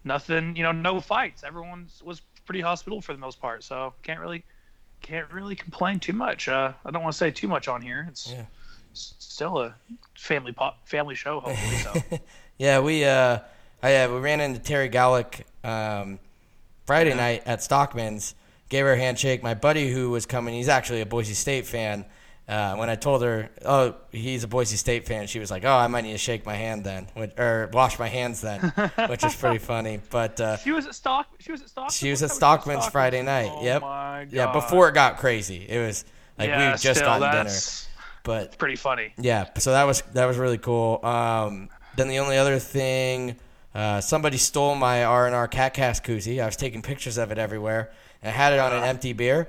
nothing, 0.04 0.56
you 0.56 0.62
know, 0.62 0.72
no 0.72 1.00
fights. 1.00 1.44
Everyone 1.44 1.86
was 2.02 2.20
pretty 2.44 2.60
hospitable 2.60 3.00
for 3.00 3.12
the 3.12 3.18
most 3.18 3.40
part, 3.40 3.62
so 3.62 3.92
can't 4.02 4.20
really 4.20 4.42
can't 5.02 5.30
really 5.32 5.54
complain 5.56 5.98
too 6.00 6.12
much. 6.12 6.48
Uh, 6.48 6.72
I 6.84 6.90
don't 6.90 7.02
want 7.02 7.12
to 7.12 7.18
say 7.18 7.30
too 7.30 7.48
much 7.48 7.68
on 7.68 7.82
here. 7.82 8.06
It's 8.08 8.32
Yeah. 8.32 8.44
still 8.94 9.58
a 9.58 9.74
family 10.16 10.52
pop 10.52 10.86
family 10.88 11.14
show, 11.14 11.40
hopefully. 11.40 11.76
So 11.76 12.18
Yeah, 12.58 12.80
we 12.80 13.04
uh, 13.04 13.38
I 13.82 13.96
uh, 13.96 14.08
we 14.12 14.18
ran 14.18 14.40
into 14.40 14.60
Terry 14.60 14.88
Gawlik 14.88 15.42
um, 15.64 16.18
Friday 16.86 17.14
night 17.14 17.42
at 17.46 17.62
Stockman's. 17.62 18.34
Gave 18.68 18.86
her 18.86 18.94
a 18.94 18.98
handshake. 18.98 19.42
My 19.42 19.52
buddy 19.54 19.90
who 19.92 20.08
was 20.10 20.24
coming, 20.24 20.54
he's 20.54 20.68
actually 20.68 21.02
a 21.02 21.06
Boise 21.06 21.34
State 21.34 21.66
fan. 21.66 22.06
Uh, 22.48 22.74
when 22.76 22.88
I 22.90 22.96
told 22.96 23.22
her, 23.22 23.50
oh, 23.64 23.94
he's 24.10 24.44
a 24.44 24.48
Boise 24.48 24.76
State 24.76 25.06
fan, 25.06 25.26
she 25.26 25.38
was 25.38 25.50
like, 25.50 25.64
oh, 25.64 25.72
I 25.74 25.86
might 25.88 26.02
need 26.04 26.12
to 26.12 26.18
shake 26.18 26.44
my 26.44 26.54
hand 26.54 26.82
then, 26.82 27.06
which, 27.14 27.30
or 27.38 27.70
wash 27.72 27.98
my 27.98 28.08
hands 28.08 28.40
then, 28.40 28.60
which 29.08 29.22
is 29.24 29.34
pretty 29.36 29.58
funny. 29.58 30.00
But 30.10 30.40
uh, 30.40 30.56
she 30.56 30.72
was 30.72 30.86
at 30.86 30.94
Stock. 30.94 31.28
She 31.38 31.52
was 31.52 31.62
at 31.62 31.68
Stockman. 31.68 31.90
She 31.92 32.10
was 32.10 32.22
at 32.22 32.30
Stockman's 32.30 32.86
Friday 32.88 33.22
night. 33.22 33.50
Oh 33.52 33.62
Yep. 33.62 33.82
yeah, 34.32 34.52
before 34.52 34.88
it 34.88 34.94
got 34.94 35.18
crazy, 35.18 35.66
it 35.68 35.78
was 35.78 36.04
like 36.38 36.48
yeah, 36.48 36.72
we 36.72 36.78
just 36.78 37.00
still, 37.00 37.18
gotten 37.20 37.46
dinner. 37.46 37.58
But 38.24 38.58
pretty 38.58 38.76
funny. 38.76 39.12
yeah, 39.18 39.48
so 39.58 39.72
that 39.72 39.84
was 39.84 40.02
that 40.14 40.24
was 40.26 40.36
really 40.38 40.58
cool. 40.58 40.98
Um, 41.04 41.68
then 41.96 42.08
the 42.08 42.18
only 42.20 42.38
other 42.38 42.58
thing, 42.58 43.36
uh, 43.74 44.00
somebody 44.00 44.36
stole 44.36 44.74
my 44.74 45.04
R 45.04 45.26
and 45.26 45.34
R 45.34 45.48
Cat 45.48 45.74
Cast 45.74 46.04
koozie. 46.04 46.42
I 46.42 46.46
was 46.46 46.56
taking 46.56 46.82
pictures 46.82 47.18
of 47.18 47.30
it 47.32 47.38
everywhere, 47.38 47.92
and 48.22 48.30
I 48.30 48.32
had 48.32 48.52
it 48.52 48.58
on 48.58 48.72
an 48.72 48.84
empty 48.84 49.12
beer. 49.12 49.48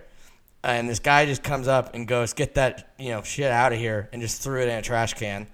And 0.64 0.90
this 0.90 1.00
guy 1.00 1.26
just 1.26 1.44
comes 1.44 1.68
up 1.68 1.94
and 1.94 2.08
goes, 2.08 2.34
"Get 2.34 2.56
that 2.56 2.94
you 2.98 3.10
know 3.10 3.22
shit 3.22 3.52
out 3.52 3.74
of 3.74 3.80
here!" 3.80 4.10
and 4.14 4.22
just 4.22 4.42
threw 4.42 4.62
it 4.62 4.70
in 4.70 4.78
a 4.78 4.82
trash 4.82 5.14
can. 5.14 5.48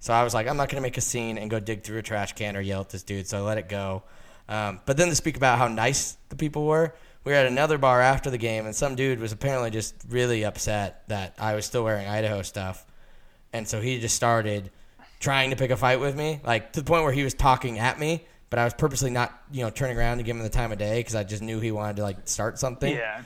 So 0.00 0.12
I 0.12 0.22
was 0.22 0.34
like, 0.34 0.46
I'm 0.46 0.56
not 0.56 0.68
gonna 0.68 0.82
make 0.82 0.98
a 0.98 1.00
scene 1.00 1.38
and 1.38 1.50
go 1.50 1.58
dig 1.60 1.82
through 1.82 1.98
a 1.98 2.02
trash 2.02 2.32
can 2.34 2.56
or 2.56 2.60
yell 2.60 2.80
at 2.80 2.90
this 2.90 3.02
dude. 3.02 3.26
So 3.26 3.38
I 3.38 3.40
let 3.40 3.58
it 3.58 3.68
go. 3.68 4.02
Um, 4.48 4.80
but 4.86 4.96
then 4.96 5.08
to 5.08 5.14
speak 5.14 5.36
about 5.36 5.58
how 5.58 5.68
nice 5.68 6.16
the 6.28 6.36
people 6.36 6.66
were, 6.66 6.94
we 7.24 7.32
were 7.32 7.38
at 7.38 7.46
another 7.46 7.78
bar 7.78 8.00
after 8.00 8.30
the 8.30 8.38
game, 8.38 8.66
and 8.66 8.74
some 8.74 8.94
dude 8.94 9.18
was 9.18 9.32
apparently 9.32 9.70
just 9.70 9.94
really 10.08 10.44
upset 10.44 11.02
that 11.08 11.34
I 11.38 11.54
was 11.54 11.64
still 11.64 11.82
wearing 11.82 12.06
Idaho 12.06 12.42
stuff 12.42 12.86
and 13.56 13.66
so 13.66 13.80
he 13.80 13.98
just 13.98 14.14
started 14.14 14.70
trying 15.26 15.50
to 15.50 15.56
pick 15.56 15.72
a 15.72 15.76
fight 15.76 15.98
with 15.98 16.16
me, 16.16 16.40
like 16.44 16.72
to 16.72 16.80
the 16.80 16.86
point 16.86 17.02
where 17.02 17.10
he 17.10 17.24
was 17.24 17.34
talking 17.34 17.80
at 17.80 17.98
me, 17.98 18.24
but 18.48 18.60
I 18.60 18.64
was 18.64 18.74
purposely 18.74 19.10
not, 19.10 19.36
you 19.50 19.64
know, 19.64 19.70
turning 19.70 19.98
around 19.98 20.18
to 20.18 20.22
give 20.22 20.36
him 20.36 20.42
the 20.44 20.48
time 20.48 20.70
of 20.70 20.78
day 20.78 21.00
because 21.00 21.16
I 21.16 21.24
just 21.24 21.42
knew 21.42 21.58
he 21.58 21.72
wanted 21.72 21.96
to 21.96 22.02
like 22.04 22.28
start 22.28 22.60
something. 22.60 22.94
Yeah. 22.94 23.24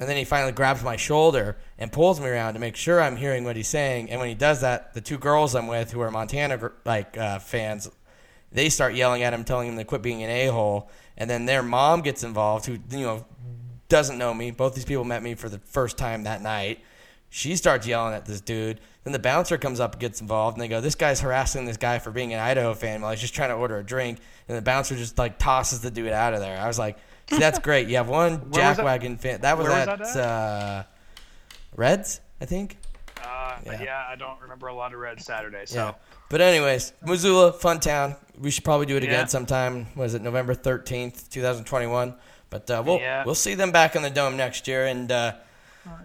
And 0.00 0.08
then 0.08 0.16
he 0.16 0.24
finally 0.24 0.52
grabs 0.52 0.82
my 0.82 0.96
shoulder 0.96 1.58
and 1.78 1.92
pulls 1.92 2.20
me 2.20 2.26
around 2.26 2.54
to 2.54 2.58
make 2.58 2.74
sure 2.74 3.02
I'm 3.02 3.16
hearing 3.16 3.44
what 3.44 3.56
he's 3.56 3.68
saying. 3.68 4.10
And 4.10 4.18
when 4.18 4.30
he 4.30 4.34
does 4.34 4.62
that, 4.62 4.94
the 4.94 5.02
two 5.02 5.18
girls 5.18 5.54
I'm 5.54 5.66
with, 5.66 5.92
who 5.92 6.00
are 6.00 6.10
Montana 6.10 6.72
like 6.86 7.18
uh, 7.18 7.38
fans, 7.38 7.90
they 8.50 8.70
start 8.70 8.94
yelling 8.94 9.22
at 9.22 9.34
him, 9.34 9.44
telling 9.44 9.68
him 9.68 9.76
to 9.76 9.84
quit 9.84 10.00
being 10.00 10.22
an 10.22 10.30
a 10.30 10.46
hole. 10.46 10.88
And 11.18 11.28
then 11.28 11.44
their 11.44 11.62
mom 11.62 12.00
gets 12.00 12.24
involved, 12.24 12.64
who 12.64 12.78
you 12.96 13.04
know 13.04 13.26
doesn't 13.90 14.16
know 14.16 14.32
me. 14.32 14.52
Both 14.52 14.74
these 14.74 14.86
people 14.86 15.04
met 15.04 15.22
me 15.22 15.34
for 15.34 15.50
the 15.50 15.58
first 15.58 15.98
time 15.98 16.22
that 16.22 16.40
night. 16.40 16.80
She 17.34 17.56
starts 17.56 17.86
yelling 17.86 18.12
at 18.12 18.26
this 18.26 18.42
dude. 18.42 18.78
Then 19.04 19.12
the 19.14 19.18
bouncer 19.18 19.56
comes 19.56 19.80
up 19.80 19.92
and 19.92 20.00
gets 20.00 20.20
involved, 20.20 20.56
and 20.58 20.62
they 20.62 20.68
go, 20.68 20.82
"This 20.82 20.94
guy's 20.94 21.20
harassing 21.22 21.64
this 21.64 21.78
guy 21.78 21.98
for 21.98 22.10
being 22.10 22.34
an 22.34 22.38
Idaho 22.40 22.74
fan 22.74 23.00
while 23.00 23.10
he's 23.10 23.22
just 23.22 23.34
trying 23.34 23.48
to 23.48 23.54
order 23.54 23.78
a 23.78 23.82
drink." 23.82 24.18
And 24.48 24.56
the 24.58 24.60
bouncer 24.62 24.94
just 24.96 25.16
like 25.16 25.38
tosses 25.38 25.80
the 25.80 25.90
dude 25.90 26.12
out 26.12 26.34
of 26.34 26.40
there. 26.40 26.60
I 26.60 26.66
was 26.66 26.78
like, 26.78 26.98
See, 27.30 27.38
"That's 27.38 27.58
great. 27.68 27.88
You 27.88 27.96
have 27.96 28.10
one 28.10 28.50
was 28.50 28.58
that? 28.58 28.76
jackwagon 28.76 29.18
fan. 29.18 29.40
That 29.40 29.56
was 29.56 29.66
Where 29.66 29.78
was 29.78 29.88
at 29.88 29.98
that 30.14 30.16
uh, 30.28 30.82
Reds, 31.74 32.20
I 32.40 32.44
think." 32.44 32.76
Uh, 33.24 33.56
Yeah. 33.64 33.82
yeah. 33.82 34.04
I 34.10 34.16
don't 34.16 34.38
remember 34.42 34.66
a 34.66 34.74
lot 34.74 34.92
of 34.92 35.00
Red 35.00 35.20
Saturday. 35.22 35.62
So 35.64 35.76
Yeah. 35.78 35.92
But 36.28 36.40
anyways, 36.42 36.92
Missoula, 37.02 37.52
fun 37.54 37.80
town. 37.80 38.16
We 38.38 38.50
should 38.50 38.64
probably 38.64 38.86
do 38.86 38.96
it 38.96 39.04
again 39.04 39.20
Yeah. 39.20 39.24
sometime. 39.26 39.86
Was 39.96 40.14
it 40.14 40.22
November 40.22 40.54
thirteenth, 40.54 41.30
two 41.30 41.40
thousand 41.40 41.64
twenty-one? 41.64 42.14
But 42.50 42.70
uh, 42.70 42.82
we'll 42.84 42.98
Yeah. 42.98 43.24
we'll 43.24 43.34
see 43.34 43.54
them 43.54 43.70
back 43.72 43.96
in 43.96 44.02
the 44.02 44.10
dome 44.10 44.36
next 44.36 44.68
year, 44.68 44.84
and 44.86 45.10
uh, 45.10 45.32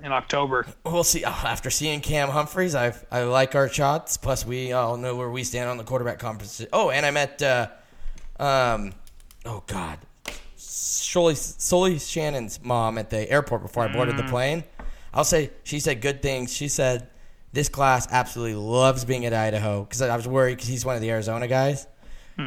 in 0.04 0.12
October. 0.12 0.66
we'll 0.84 1.04
see. 1.04 1.24
Oh, 1.26 1.30
after 1.30 1.70
seeing 1.70 2.02
Cam 2.02 2.30
Humphreys, 2.30 2.76
I 2.76 2.94
I 3.12 3.24
like 3.24 3.56
our 3.56 3.70
shots. 3.70 4.18
Plus, 4.18 4.46
we 4.46 4.72
all 4.74 4.98
know 4.98 5.16
where 5.16 5.30
we 5.30 5.44
stand 5.44 5.70
on 5.70 5.78
the 5.78 5.84
quarterback 5.84 6.20
conference. 6.20 6.66
Oh, 6.74 6.90
and 6.90 7.06
I 7.06 7.12
met, 7.12 7.42
uh, 7.42 7.68
um, 8.40 8.94
oh 9.46 9.63
God, 9.68 10.00
Sully, 10.56 11.36
Sully 11.36 12.00
Shannon's 12.00 12.63
mom 12.63 12.98
at 12.98 13.10
the 13.10 13.30
airport 13.30 13.62
before 13.62 13.84
I 13.84 13.92
boarded 13.94 14.18
the 14.18 14.24
plane. 14.24 14.63
I'll 15.13 15.24
say 15.24 15.52
she 15.63 15.80
said 15.80 16.02
good 16.02 16.22
things. 16.22 16.54
She 16.54 16.68
said 16.68 17.08
this 17.54 17.70
class 17.70 18.08
absolutely 18.12 18.56
loves 18.56 19.06
being 19.06 19.26
at 19.26 19.34
Idaho 19.34 19.84
because 19.84 20.02
I 20.02 20.16
was 20.16 20.28
worried 20.28 20.56
because 20.56 20.68
he's 20.68 20.86
one 20.86 20.96
of 20.96 21.02
the 21.02 21.10
Arizona 21.12 21.48
guys. 21.48 21.88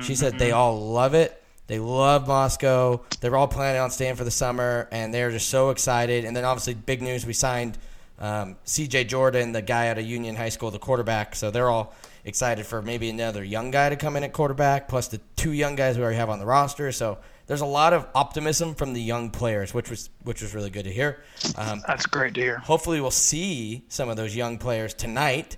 She 0.02 0.14
said 0.14 0.38
they 0.38 0.52
all 0.52 0.92
love 0.92 1.14
it. 1.14 1.39
They 1.70 1.78
love 1.78 2.26
Moscow. 2.26 3.00
They're 3.20 3.36
all 3.36 3.46
planning 3.46 3.80
on 3.80 3.92
staying 3.92 4.16
for 4.16 4.24
the 4.24 4.30
summer, 4.32 4.88
and 4.90 5.14
they're 5.14 5.30
just 5.30 5.48
so 5.50 5.70
excited. 5.70 6.24
And 6.24 6.36
then 6.36 6.44
obviously, 6.44 6.74
big 6.74 7.00
news: 7.00 7.24
we 7.24 7.32
signed 7.32 7.78
um, 8.18 8.56
C.J. 8.64 9.04
Jordan, 9.04 9.52
the 9.52 9.62
guy 9.62 9.86
out 9.86 9.96
of 9.96 10.04
Union 10.04 10.34
High 10.34 10.48
School, 10.48 10.72
the 10.72 10.80
quarterback. 10.80 11.36
So 11.36 11.52
they're 11.52 11.70
all 11.70 11.94
excited 12.24 12.66
for 12.66 12.82
maybe 12.82 13.08
another 13.08 13.44
young 13.44 13.70
guy 13.70 13.88
to 13.88 13.94
come 13.94 14.16
in 14.16 14.24
at 14.24 14.32
quarterback, 14.32 14.88
plus 14.88 15.06
the 15.06 15.20
two 15.36 15.52
young 15.52 15.76
guys 15.76 15.96
we 15.96 16.02
already 16.02 16.16
have 16.16 16.28
on 16.28 16.40
the 16.40 16.44
roster. 16.44 16.90
So 16.90 17.18
there's 17.46 17.60
a 17.60 17.66
lot 17.66 17.92
of 17.92 18.04
optimism 18.16 18.74
from 18.74 18.92
the 18.92 19.00
young 19.00 19.30
players, 19.30 19.72
which 19.72 19.90
was 19.90 20.10
which 20.24 20.42
was 20.42 20.52
really 20.56 20.70
good 20.70 20.86
to 20.86 20.92
hear. 20.92 21.22
Um, 21.56 21.84
That's 21.86 22.04
great 22.04 22.34
to 22.34 22.40
hear. 22.40 22.58
hopefully 22.58 23.00
we'll 23.00 23.12
see 23.12 23.84
some 23.86 24.08
of 24.08 24.16
those 24.16 24.34
young 24.34 24.58
players 24.58 24.92
tonight 24.92 25.56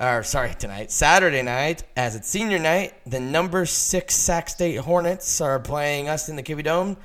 or 0.00 0.22
sorry 0.22 0.54
tonight. 0.54 0.90
Saturday 0.90 1.42
night 1.42 1.84
as 1.96 2.16
it's 2.16 2.28
senior 2.28 2.58
night 2.58 2.94
the 3.06 3.20
number 3.20 3.64
six 3.66 4.14
sac 4.14 4.48
state 4.48 4.76
hornets 4.76 5.40
are 5.40 5.60
playing 5.60 6.08
us 6.08 6.28
in 6.28 6.36
the 6.36 6.42
Kibbie 6.42 6.64
dome. 6.64 6.96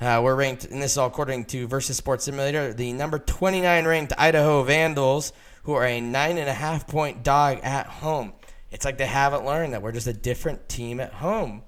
Uh, 0.00 0.20
we're 0.22 0.34
ranked 0.34 0.64
and 0.64 0.82
this 0.82 0.92
is 0.92 0.98
all 0.98 1.06
according 1.06 1.44
to 1.44 1.66
versus 1.68 1.96
sports 1.96 2.24
simulator 2.24 2.72
the 2.72 2.92
number 2.92 3.18
29 3.18 3.86
ranked 3.86 4.12
idaho 4.18 4.62
vandals 4.64 5.32
who 5.64 5.72
are 5.72 5.84
a 5.84 6.00
nine 6.00 6.38
and 6.38 6.48
a 6.48 6.54
half 6.54 6.86
point 6.88 7.22
dog 7.22 7.60
at 7.62 7.86
home. 7.86 8.32
It's 8.72 8.84
like 8.84 8.98
they 8.98 9.06
haven't 9.06 9.44
learned 9.44 9.74
that 9.74 9.82
we're 9.82 9.92
just 9.92 10.06
a 10.06 10.12
different 10.12 10.68
team 10.68 10.98
at 10.98 11.12
home. 11.12 11.62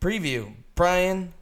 Preview. 0.00 0.54
Brian 0.74 1.34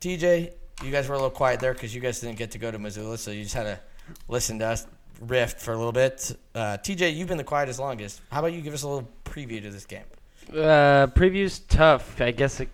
TJ, 0.00 0.52
you 0.82 0.90
guys 0.90 1.08
were 1.08 1.14
a 1.14 1.18
little 1.18 1.30
quiet 1.30 1.60
there 1.60 1.72
because 1.72 1.94
you 1.94 2.00
guys 2.00 2.20
didn't 2.20 2.36
get 2.36 2.50
to 2.52 2.58
go 2.58 2.70
to 2.70 2.78
Missoula, 2.78 3.16
so 3.18 3.30
you 3.30 3.42
just 3.44 3.54
had 3.54 3.64
to 3.64 3.80
listen 4.28 4.58
to 4.58 4.66
us 4.66 4.86
riff 5.26 5.54
for 5.54 5.72
a 5.72 5.76
little 5.76 5.92
bit. 5.92 6.36
Uh, 6.54 6.78
TJ, 6.78 7.14
you've 7.14 7.28
been 7.28 7.38
the 7.38 7.44
quietest 7.44 7.78
longest. 7.78 8.20
How 8.30 8.40
about 8.40 8.52
you 8.52 8.60
give 8.60 8.74
us 8.74 8.82
a 8.82 8.88
little 8.88 9.08
preview 9.24 9.62
to 9.62 9.70
this 9.70 9.86
game? 9.86 10.04
Uh, 10.50 11.06
preview's 11.08 11.60
tough. 11.60 12.20
I 12.20 12.30
guess 12.30 12.60
it 12.60 12.68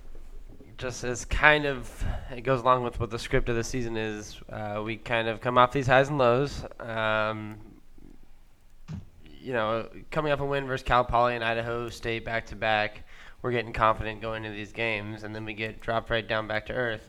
just 0.76 1.04
is 1.04 1.24
kind 1.26 1.66
of 1.66 2.04
it 2.30 2.40
goes 2.40 2.60
along 2.60 2.82
with 2.82 2.98
what 2.98 3.10
the 3.10 3.18
script 3.18 3.48
of 3.48 3.56
the 3.56 3.64
season 3.64 3.96
is. 3.96 4.40
Uh, 4.50 4.82
we 4.84 4.96
kind 4.96 5.28
of 5.28 5.40
come 5.40 5.58
off 5.58 5.72
these 5.72 5.86
highs 5.86 6.08
and 6.08 6.18
lows. 6.18 6.64
Um, 6.80 7.58
you 9.40 9.52
know, 9.52 9.88
coming 10.10 10.32
off 10.32 10.40
a 10.40 10.44
win 10.44 10.66
versus 10.66 10.84
Cal 10.84 11.04
Poly 11.04 11.34
and 11.34 11.44
Idaho 11.44 11.88
State 11.88 12.24
back 12.24 12.46
to 12.46 12.56
back, 12.56 13.04
we're 13.42 13.52
getting 13.52 13.72
confident 13.72 14.20
going 14.20 14.44
into 14.44 14.56
these 14.56 14.72
games, 14.72 15.22
and 15.22 15.34
then 15.34 15.44
we 15.44 15.54
get 15.54 15.80
dropped 15.80 16.10
right 16.10 16.26
down 16.26 16.46
back 16.46 16.66
to 16.66 16.72
earth. 16.72 17.08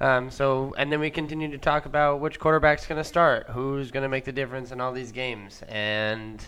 Um, 0.00 0.30
so, 0.30 0.74
and 0.78 0.90
then 0.90 0.98
we 1.00 1.10
continue 1.10 1.50
to 1.50 1.58
talk 1.58 1.84
about 1.84 2.20
which 2.20 2.38
quarterback's 2.38 2.86
going 2.86 3.00
to 3.00 3.04
start, 3.04 3.48
who's 3.50 3.90
going 3.90 4.02
to 4.02 4.08
make 4.08 4.24
the 4.24 4.32
difference 4.32 4.72
in 4.72 4.80
all 4.80 4.92
these 4.92 5.12
games, 5.12 5.62
and 5.68 6.42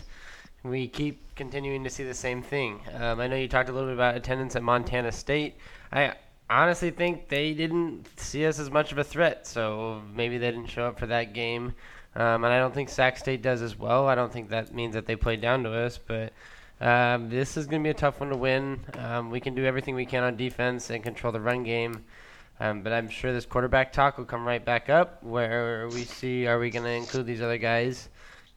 we 0.63 0.87
keep 0.87 1.35
continuing 1.35 1.83
to 1.83 1.89
see 1.89 2.03
the 2.03 2.13
same 2.15 2.41
thing. 2.41 2.79
Um, 2.95 3.19
I 3.19 3.27
know 3.27 3.35
you 3.35 3.47
talked 3.47 3.69
a 3.69 3.71
little 3.71 3.89
bit 3.89 3.95
about 3.95 4.15
attendance 4.15 4.55
at 4.55 4.63
Montana 4.63 5.11
State. 5.11 5.55
I 5.91 6.15
honestly 6.49 6.89
think 6.89 7.29
they 7.29 7.53
didn't 7.53 8.07
see 8.19 8.45
us 8.45 8.57
as 8.57 8.71
much 8.71 8.91
of 8.91 8.97
a 8.97 9.03
threat, 9.03 9.45
so 9.45 10.01
maybe 10.15 10.37
they 10.39 10.49
didn't 10.49 10.69
show 10.69 10.85
up 10.85 10.97
for 10.97 11.07
that 11.07 11.33
game. 11.33 11.75
Um, 12.15 12.43
and 12.43 12.53
I 12.53 12.59
don't 12.59 12.73
think 12.73 12.89
Sac 12.89 13.17
State 13.17 13.41
does 13.41 13.61
as 13.61 13.77
well. 13.77 14.07
I 14.07 14.15
don't 14.15 14.31
think 14.31 14.49
that 14.49 14.73
means 14.73 14.93
that 14.93 15.05
they 15.05 15.15
played 15.15 15.41
down 15.41 15.63
to 15.63 15.71
us, 15.71 15.99
but 15.99 16.33
um, 16.81 17.29
this 17.29 17.57
is 17.57 17.65
going 17.67 17.81
to 17.81 17.87
be 17.87 17.91
a 17.91 17.95
tough 17.95 18.19
one 18.19 18.29
to 18.29 18.37
win. 18.37 18.79
Um, 18.97 19.29
we 19.29 19.39
can 19.39 19.55
do 19.55 19.65
everything 19.65 19.95
we 19.95 20.05
can 20.05 20.23
on 20.23 20.37
defense 20.37 20.89
and 20.89 21.03
control 21.03 21.31
the 21.33 21.39
run 21.39 21.63
game. 21.63 22.03
Um, 22.59 22.81
but 22.81 22.93
I'm 22.93 23.09
sure 23.09 23.33
this 23.33 23.45
quarterback 23.45 23.91
talk 23.91 24.17
will 24.17 24.25
come 24.25 24.45
right 24.45 24.63
back 24.63 24.89
up 24.89 25.23
where 25.23 25.89
we 25.89 26.03
see 26.03 26.47
are 26.47 26.59
we 26.59 26.69
going 26.69 26.85
to 26.85 26.91
include 26.91 27.25
these 27.25 27.41
other 27.41 27.57
guys, 27.57 28.09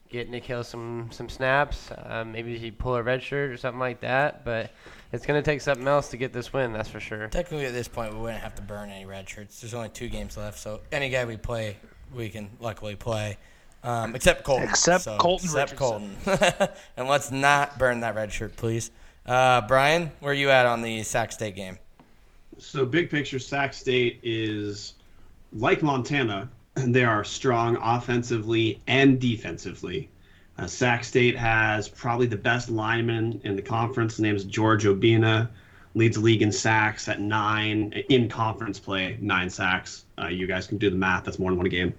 get 0.09 0.29
Nick 0.29 0.45
Hill 0.45 0.63
some 0.63 1.09
some 1.11 1.27
snaps, 1.29 1.89
um, 2.05 2.31
maybe 2.31 2.57
he 2.57 2.71
pull 2.71 2.95
a 2.95 3.03
red 3.03 3.21
shirt 3.23 3.51
or 3.51 3.57
something 3.57 3.79
like 3.79 4.01
that. 4.01 4.45
But 4.45 4.71
it's 5.11 5.25
going 5.25 5.41
to 5.41 5.45
take 5.45 5.61
something 5.61 5.87
else 5.87 6.09
to 6.09 6.17
get 6.17 6.33
this 6.33 6.53
win, 6.53 6.73
that's 6.73 6.89
for 6.89 6.99
sure. 6.99 7.27
Technically, 7.27 7.65
at 7.65 7.73
this 7.73 7.87
point, 7.87 8.13
we 8.13 8.19
wouldn't 8.19 8.41
have 8.41 8.55
to 8.55 8.61
burn 8.61 8.89
any 8.89 9.05
red 9.05 9.27
shirts. 9.27 9.61
There's 9.61 9.73
only 9.73 9.89
two 9.89 10.09
games 10.09 10.37
left, 10.37 10.59
so 10.59 10.81
any 10.91 11.09
guy 11.09 11.25
we 11.25 11.37
play, 11.37 11.77
we 12.13 12.29
can 12.29 12.49
luckily 12.59 12.95
play. 12.95 13.37
Um, 13.83 14.15
except 14.15 14.43
Colton. 14.43 14.69
Except 14.69 15.03
so, 15.03 15.17
Colton 15.17 15.45
Except 15.45 15.71
Richardson. 15.71 16.15
Colton. 16.25 16.67
and 16.97 17.07
let's 17.07 17.31
not 17.31 17.77
burn 17.79 18.01
that 18.01 18.15
red 18.15 18.31
shirt, 18.31 18.55
please. 18.55 18.91
Uh, 19.25 19.61
Brian, 19.61 20.11
where 20.19 20.31
are 20.31 20.35
you 20.35 20.49
at 20.49 20.65
on 20.65 20.81
the 20.81 21.03
Sac 21.03 21.31
State 21.31 21.55
game? 21.55 21.77
So 22.59 22.85
big 22.85 23.09
picture, 23.09 23.39
Sac 23.39 23.73
State 23.73 24.19
is 24.23 24.95
like 25.53 25.81
Montana. 25.81 26.49
They 26.77 27.03
are 27.03 27.23
strong 27.23 27.75
offensively 27.81 28.79
and 28.85 29.19
defensively. 29.19 30.09
Uh, 30.59 30.67
Sac 30.67 31.03
State 31.03 31.35
has 31.35 31.89
probably 31.89 32.27
the 32.27 32.37
best 32.37 32.69
lineman 32.69 33.41
in 33.43 33.55
the 33.55 33.63
conference. 33.63 34.13
His 34.13 34.19
name 34.21 34.35
is 34.35 34.43
George 34.43 34.85
Obinna. 34.85 35.49
Leads 35.95 36.17
the 36.17 36.21
league 36.21 36.43
in 36.43 36.51
sacks 36.51 37.07
at 37.07 37.19
nine 37.19 37.93
in 38.09 38.29
conference 38.29 38.79
play, 38.79 39.17
nine 39.19 39.49
sacks. 39.49 40.05
Uh, 40.21 40.27
you 40.27 40.45
guys 40.45 40.67
can 40.67 40.77
do 40.77 40.91
the 40.91 40.95
math. 40.95 41.23
That's 41.23 41.39
more 41.39 41.49
than 41.49 41.57
one 41.57 41.69
game. 41.69 41.93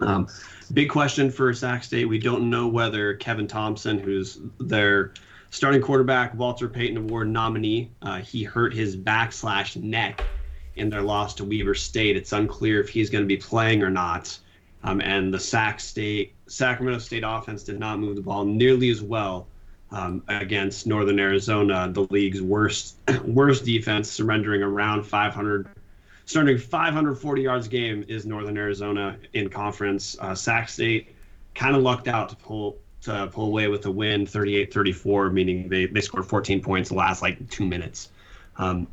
Um, 0.00 0.28
big 0.72 0.88
question 0.88 1.28
for 1.28 1.52
Sac 1.52 1.82
State. 1.82 2.04
We 2.04 2.18
don't 2.18 2.48
know 2.48 2.68
whether 2.68 3.14
Kevin 3.14 3.48
Thompson, 3.48 3.98
who's 3.98 4.38
their 4.60 5.12
starting 5.50 5.80
quarterback, 5.80 6.34
Walter 6.34 6.68
Payton 6.68 6.96
Award 6.96 7.28
nominee, 7.28 7.90
uh, 8.02 8.18
he 8.18 8.42
hurt 8.42 8.72
his 8.74 8.96
back 8.96 9.32
slash 9.32 9.76
neck 9.76 10.24
in 10.76 10.90
their 10.90 11.02
loss 11.02 11.34
to 11.34 11.44
Weber 11.44 11.74
State. 11.74 12.16
It's 12.16 12.32
unclear 12.32 12.80
if 12.80 12.88
he's 12.88 13.10
going 13.10 13.24
to 13.24 13.28
be 13.28 13.36
playing 13.36 13.82
or 13.82 13.90
not. 13.90 14.38
Um, 14.84 15.00
and 15.00 15.34
the 15.34 15.40
Sac 15.40 15.80
State 15.80 16.34
Sacramento 16.46 17.00
State 17.00 17.24
offense 17.26 17.64
did 17.64 17.78
not 17.80 17.98
move 17.98 18.16
the 18.16 18.22
ball 18.22 18.44
nearly 18.44 18.90
as 18.90 19.02
well 19.02 19.48
um, 19.90 20.22
against 20.28 20.86
Northern 20.86 21.18
Arizona, 21.18 21.90
the 21.92 22.02
league's 22.10 22.40
worst 22.40 22.96
worst 23.24 23.64
defense, 23.64 24.10
surrendering 24.10 24.62
around 24.62 25.02
500 25.04 25.68
starting 26.26 26.58
540 26.58 27.42
yards 27.42 27.66
a 27.66 27.70
game 27.70 28.04
is 28.06 28.26
Northern 28.26 28.58
Arizona 28.58 29.16
in 29.32 29.48
conference. 29.48 30.16
Uh, 30.20 30.34
Sac 30.34 30.68
State 30.68 31.14
kind 31.54 31.74
of 31.74 31.82
lucked 31.82 32.06
out 32.06 32.28
to 32.28 32.36
pull 32.36 32.76
to 33.08 33.26
pull 33.28 33.46
away 33.46 33.68
with 33.68 33.84
a 33.86 33.90
win, 33.90 34.26
38-34, 34.26 35.32
meaning 35.32 35.68
they, 35.68 35.86
they 35.86 36.00
scored 36.00 36.26
14 36.26 36.62
points 36.62 36.88
the 36.88 36.94
last 36.94 37.22
like 37.22 37.48
two 37.50 37.66
minutes. 37.66 38.10
Um, 38.56 38.86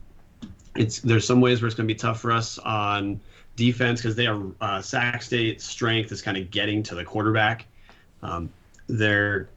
it's 0.76 1.00
there's 1.00 1.26
some 1.26 1.40
ways 1.40 1.62
where 1.62 1.68
it's 1.68 1.76
going 1.76 1.88
to 1.88 1.94
be 1.94 1.98
tough 1.98 2.20
for 2.20 2.32
us 2.32 2.58
on 2.60 3.20
defense 3.56 4.02
because 4.02 4.16
they 4.16 4.28
are 4.28 4.42
uh, 4.60 4.82
Sac 4.82 5.22
State 5.22 5.62
strength 5.62 6.12
is 6.12 6.22
kind 6.22 6.38
of 6.38 6.52
getting 6.52 6.84
to 6.84 6.96
the 6.96 7.04
quarterback. 7.04 7.66
Um, 8.22 8.50
they're 8.88 9.50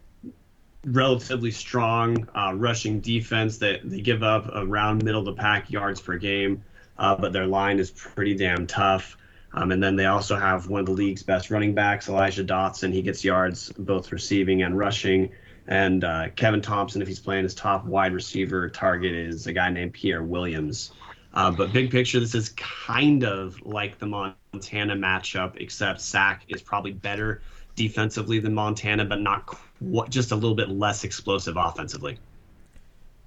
relatively 0.85 1.51
strong 1.51 2.29
uh, 2.35 2.53
rushing 2.55 3.01
defense 3.01 3.59
that 3.59 3.81
they 3.85 4.01
give 4.01 4.23
up 4.23 4.49
around 4.55 5.03
middle 5.05 5.23
the 5.23 5.33
pack 5.33 5.71
yards 5.71 6.01
per 6.01 6.17
game 6.17 6.63
uh, 6.99 7.15
but 7.15 7.33
their 7.33 7.47
line 7.47 7.79
is 7.79 7.91
pretty 7.91 8.35
damn 8.35 8.67
tough. 8.67 9.17
Um, 9.53 9.73
and 9.73 9.83
then 9.83 9.97
they 9.97 10.07
also 10.07 10.37
have 10.37 10.69
one 10.69 10.81
of 10.81 10.87
the 10.87 10.93
league's 10.93 11.23
best 11.23 11.51
running 11.51 11.75
backs, 11.75 12.09
Elijah 12.09 12.45
Dotson. 12.45 12.93
He 12.93 13.03
gets 13.03 13.25
yards 13.25 13.73
both 13.79 14.13
receiving 14.13 14.63
and 14.63 14.77
rushing. 14.77 15.31
And 15.67 16.05
uh, 16.05 16.29
Kevin 16.37 16.63
Thompson, 16.63 17.03
if 17.03 17.09
he's 17.09 17.21
playing 17.21 17.45
his 17.45 17.55
top 17.55 17.85
wide 17.85 18.13
receiver 18.13 18.69
target, 18.69 19.15
is 19.15 19.47
a 19.47 19.53
guy 19.53 19.71
named 19.71 19.93
Pierre 19.93 20.23
Williams. 20.23 20.93
Uh, 21.35 21.51
but 21.51 21.73
big 21.73 21.91
picture, 21.91 22.21
this 22.21 22.35
is 22.35 22.51
kind 22.51 23.25
of 23.25 23.61
like 23.65 23.99
the 23.99 24.07
Montana 24.07 24.97
matchup, 24.97 25.55
except 25.57 26.01
Sac 26.01 26.45
is 26.49 26.63
probably 26.63 26.93
better 26.93 27.43
defensively 27.75 28.39
than 28.41 28.55
Montana, 28.55 29.05
but 29.05 29.21
not 29.21 29.47
qu- 29.47 30.07
just 30.09 30.33
a 30.33 30.35
little 30.35 30.55
bit 30.55 30.71
less 30.71 31.05
explosive 31.05 31.57
offensively. 31.57 32.19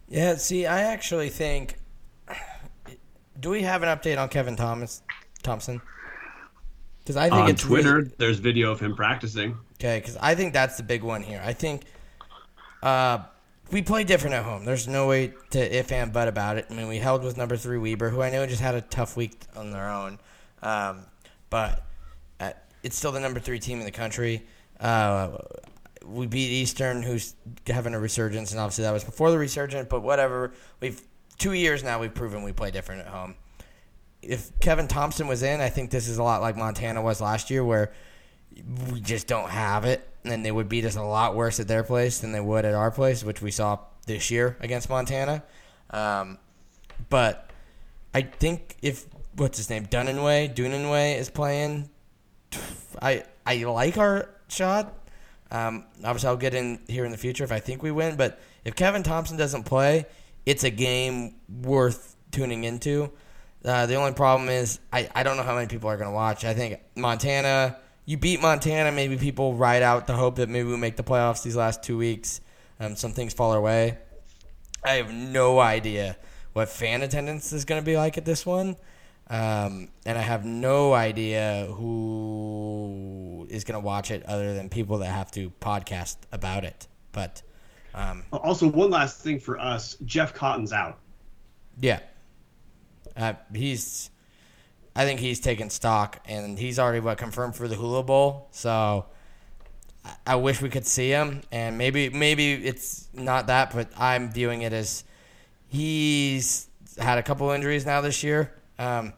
Yeah, 0.10 0.36
see, 0.36 0.66
I 0.66 0.82
actually 0.82 1.30
think. 1.30 1.78
Do 3.40 3.50
we 3.50 3.62
have 3.62 3.82
an 3.82 3.90
update 3.98 4.18
on 4.20 4.30
Kevin 4.30 4.56
Thomas 4.56 5.04
Thompson? 5.42 5.82
Because 7.04 7.18
I 7.18 7.30
think 7.30 7.42
On 7.42 7.50
it's 7.50 7.62
Twitter, 7.64 7.96
really- 7.98 8.12
there's 8.18 8.40
video 8.40 8.72
of 8.72 8.80
him 8.80 8.96
practicing. 8.96 9.58
Okay, 9.80 10.00
because 10.00 10.18
I 10.22 10.36
think 10.36 10.54
that's 10.54 10.78
the 10.78 10.84
big 10.84 11.02
one 11.04 11.24
here. 11.24 11.42
I 11.44 11.54
think 11.54 11.84
uh, 12.84 13.20
we 13.72 13.82
play 13.82 14.04
different 14.04 14.36
at 14.36 14.44
home. 14.44 14.66
There's 14.66 14.88
no 14.88 15.08
way 15.08 15.34
to 15.52 15.78
if 15.78 15.92
and 15.92 16.14
but 16.14 16.28
about 16.28 16.58
it. 16.58 16.68
I 16.70 16.74
mean, 16.74 16.88
we 16.88 16.98
held 16.98 17.24
with 17.24 17.38
number 17.38 17.58
three 17.58 17.78
Weber, 17.80 18.10
who 18.10 18.22
I 18.22 18.30
know 18.30 18.46
just 18.46 18.62
had 18.62 18.76
a 18.76 18.82
tough 18.82 19.18
week 19.18 19.34
on 19.56 19.72
their 19.72 19.90
own, 19.90 20.20
um, 20.62 21.06
but 21.50 21.84
uh, 22.40 22.52
it's 22.84 22.96
still 22.96 23.12
the 23.12 23.20
number 23.20 23.40
three 23.40 23.60
team 23.60 23.80
in 23.80 23.86
the 23.86 23.92
country. 23.92 24.44
Uh, 24.80 25.38
we 26.06 26.28
beat 26.28 26.50
Eastern, 26.52 27.02
who's 27.04 27.34
having 27.68 27.94
a 27.94 28.00
resurgence, 28.00 28.52
and 28.52 28.60
obviously 28.60 28.84
that 28.84 28.92
was 28.92 29.04
before 29.04 29.32
the 29.32 29.38
resurgence. 29.40 29.88
But 29.90 30.02
whatever, 30.02 30.52
we've 30.80 31.02
two 31.40 31.54
years 31.54 31.84
now. 31.84 32.00
We've 32.00 32.14
proven 32.14 32.44
we 32.44 32.54
play 32.54 32.70
different 32.72 33.02
at 33.02 33.08
home. 33.08 33.36
If 34.22 34.60
Kevin 34.60 34.88
Thompson 34.88 35.28
was 35.28 35.44
in, 35.44 35.62
I 35.62 35.70
think 35.70 35.90
this 35.90 36.08
is 36.08 36.18
a 36.18 36.24
lot 36.24 36.42
like 36.42 36.56
Montana 36.56 37.02
was 37.02 37.22
last 37.22 37.50
year, 37.50 37.64
where 37.64 37.92
we 38.92 39.00
just 39.02 39.28
don't 39.28 39.50
have 39.50 39.86
it, 39.86 40.08
and 40.24 40.46
they 40.46 40.52
would 40.52 40.70
beat 40.70 40.86
us 40.86 40.96
a 40.96 41.02
lot 41.02 41.36
worse 41.36 41.60
at 41.60 41.68
their 41.68 41.84
place 41.84 42.20
than 42.20 42.32
they 42.32 42.40
would 42.40 42.66
at 42.66 42.74
our 42.74 42.92
place, 42.92 43.24
which 43.24 43.42
we 43.42 43.52
saw 43.52 43.80
this 44.06 44.30
year 44.30 44.58
against 44.60 44.90
Montana. 44.90 45.44
Um, 45.90 46.38
but 47.10 47.50
I 48.14 48.22
think 48.22 48.76
if 48.82 49.06
what's 49.36 49.58
his 49.58 49.70
name, 49.70 49.86
Dunniway, 49.86 50.54
Dunniway 50.54 51.18
is 51.18 51.30
playing, 51.30 51.90
I 53.02 53.24
I 53.46 53.64
like 53.64 53.98
our 53.98 54.30
shot. 54.48 54.94
Um, 55.50 55.86
obviously, 56.04 56.30
I'll 56.30 56.38
get 56.38 56.54
in 56.54 56.80
here 56.88 57.06
in 57.06 57.12
the 57.12 57.18
future 57.18 57.44
if 57.44 57.52
I 57.52 57.60
think 57.60 57.84
we 57.84 57.92
win. 57.92 58.16
But 58.16 58.40
if 58.64 58.76
Kevin 58.76 59.04
Thompson 59.04 59.38
doesn't 59.38 59.64
play, 59.64 60.06
it's 60.46 60.64
a 60.64 60.70
game 60.70 61.36
worth 61.62 62.16
tuning 62.32 62.64
into. 62.64 63.12
Uh, 63.64 63.86
the 63.86 63.96
only 63.96 64.14
problem 64.14 64.50
is 64.50 64.80
I, 64.92 65.10
I 65.14 65.24
don't 65.24 65.38
know 65.38 65.44
how 65.44 65.56
many 65.56 65.68
people 65.68 65.90
are 65.90 65.98
going 65.98 66.10
to 66.10 66.14
watch. 66.16 66.46
I 66.46 66.54
think 66.54 66.80
Montana, 66.96 67.78
you 68.06 68.18
beat 68.18 68.42
Montana, 68.42 68.92
maybe 68.92 69.18
people 69.18 69.54
ride 69.54 69.84
out 69.84 70.08
the 70.08 70.14
hope 70.14 70.38
that 70.38 70.50
maybe 70.50 70.68
we 70.70 70.78
make 70.78 70.96
the 70.98 71.04
playoffs 71.04 71.44
these 71.44 71.56
last 71.56 71.84
two 71.84 71.98
weeks. 71.98 72.42
Um, 72.80 72.96
some 72.96 73.12
things 73.12 73.34
fall 73.34 73.52
our 73.52 73.62
way. 73.62 73.98
I 74.84 74.94
have 74.94 75.14
no 75.14 75.60
idea 75.60 76.18
what 76.54 76.70
fan 76.70 77.04
attendance 77.04 77.54
is 77.54 77.66
going 77.66 77.80
to 77.80 77.86
be 77.86 77.96
like 77.98 78.18
at 78.18 78.26
this 78.26 78.46
one. 78.46 78.76
Um, 79.30 79.90
and 80.06 80.18
I 80.18 80.22
have 80.22 80.44
no 80.44 80.94
idea 80.94 81.68
who 81.72 83.48
is 83.50 83.64
going 83.64 83.80
to 83.80 83.86
watch 83.86 84.12
it 84.12 84.26
other 84.26 84.54
than 84.56 84.68
people 84.70 84.98
that 84.98 85.08
have 85.12 85.32
to 85.32 85.52
podcast 85.62 86.18
about 86.32 86.66
it. 86.66 86.88
But 87.12 87.42
um, 87.94 88.24
Also, 88.34 88.68
one 88.68 88.90
last 88.90 89.22
thing 89.22 89.40
for 89.40 89.60
us: 89.60 89.96
Jeff 90.04 90.34
Cotton's 90.34 90.74
out. 90.74 91.00
yeah, 91.80 92.00
uh, 93.18 93.34
he's. 93.54 94.10
I 94.94 95.06
think 95.06 95.22
he's 95.22 95.40
taken 95.40 95.70
stock, 95.70 96.20
and 96.26 96.60
he's 96.60 96.78
already 96.78 97.00
what 97.00 97.18
confirmed 97.18 97.56
for 97.56 97.68
the 97.68 97.76
Hula 97.76 98.04
Bowl. 98.04 98.50
So 98.52 99.06
I- 100.04 100.16
I 100.28 100.36
wish 100.36 100.62
we 100.62 100.70
could 100.70 100.86
see 100.86 101.10
him, 101.10 101.42
and 101.52 101.78
maybe 101.78 102.10
maybe 102.10 102.54
it's 102.54 103.08
not 103.14 103.48
that, 103.48 103.74
but 103.74 103.88
I'm 103.98 104.32
viewing 104.32 104.64
it 104.64 104.74
as 104.74 105.04
he's 105.70 106.68
had 106.98 107.18
a 107.18 107.24
couple 107.24 107.50
injuries 107.52 107.86
now 107.86 108.02
this 108.02 108.22
year, 108.24 108.54
um, 108.78 109.14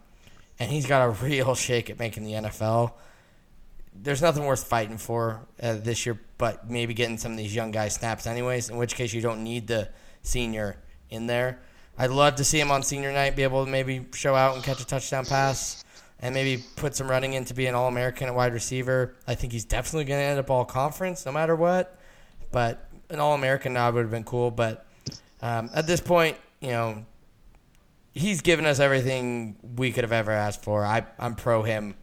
and 0.60 0.70
he's 0.72 0.86
got 0.86 1.04
a 1.06 1.10
real 1.26 1.56
shake 1.56 1.90
at 1.90 1.98
making 1.98 2.24
the 2.24 2.34
NFL. 2.34 2.94
There's 3.96 4.22
nothing 4.22 4.46
worth 4.46 4.64
fighting 4.64 4.98
for 4.98 5.42
uh, 5.62 5.76
this 5.76 6.06
year, 6.06 6.20
but 6.38 6.70
maybe 6.70 6.94
getting 6.94 7.18
some 7.18 7.32
of 7.32 7.38
these 7.38 7.54
young 7.56 7.72
guys 7.72 7.96
snaps 7.96 8.28
anyways. 8.28 8.70
In 8.70 8.78
which 8.78 8.96
case, 8.96 9.14
you 9.14 9.22
don't 9.22 9.44
need 9.44 9.68
the 9.68 9.90
senior 10.22 10.78
in 11.10 11.28
there. 11.28 11.60
I'd 11.98 12.10
love 12.10 12.36
to 12.36 12.44
see 12.44 12.60
him 12.60 12.72
on 12.72 12.84
senior 12.84 13.12
night 13.12 13.36
be 13.36 13.44
able 13.44 13.66
to 13.66 13.72
maybe 13.72 14.06
show 14.14 14.36
out 14.36 14.56
and 14.56 14.64
catch 14.64 14.82
a 14.82 14.86
touchdown 14.86 15.26
pass 15.26 15.84
and 16.20 16.34
maybe 16.34 16.64
put 16.76 16.96
some 16.96 17.10
running 17.10 17.34
in 17.34 17.46
to 17.46 17.54
be 17.54 17.68
an 17.68 17.76
All 17.76 17.88
American 17.88 18.28
at 18.28 18.36
wide 18.36 18.54
receiver. 18.54 19.16
I 19.28 19.36
think 19.36 19.54
he's 19.54 19.66
definitely 19.66 20.06
going 20.06 20.20
to 20.20 20.26
end 20.26 20.40
up 20.40 20.50
all 20.50 20.66
conference 20.66 21.26
no 21.26 21.32
matter 21.32 21.56
what. 21.56 22.00
But 22.52 22.90
an 23.10 23.20
All 23.20 23.36
American 23.36 23.74
nod 23.74 23.94
would 23.94 24.02
have 24.02 24.12
been 24.12 24.24
cool. 24.24 24.50
But 24.50 24.86
um, 25.42 25.70
at 25.76 25.86
this 25.86 26.00
point, 26.00 26.38
you 26.62 26.70
know, 26.70 27.06
he's 28.14 28.42
given 28.42 28.66
us 28.66 28.80
everything 28.80 29.58
we 29.76 29.92
could 29.92 30.04
have 30.04 30.14
ever 30.14 30.32
asked 30.32 30.64
for. 30.64 30.86
I, 30.86 31.06
I'm 31.20 31.36
pro 31.36 31.62
him 31.62 31.96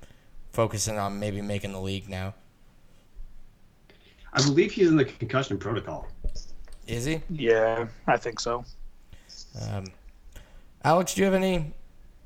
focusing 0.52 0.98
on 0.98 1.18
maybe 1.18 1.40
making 1.40 1.72
the 1.72 1.80
league 1.80 2.08
now. 2.08 2.34
I 4.32 4.42
believe 4.42 4.72
he's 4.72 4.88
in 4.88 4.96
the 4.96 5.04
concussion 5.04 5.58
protocol. 5.58 6.06
Is 6.86 7.04
he? 7.04 7.22
Yeah, 7.30 7.88
I 8.06 8.16
think 8.16 8.38
so. 8.38 8.64
Um, 9.70 9.84
Alex, 10.84 11.14
do 11.14 11.20
you 11.20 11.24
have 11.26 11.34
any 11.34 11.72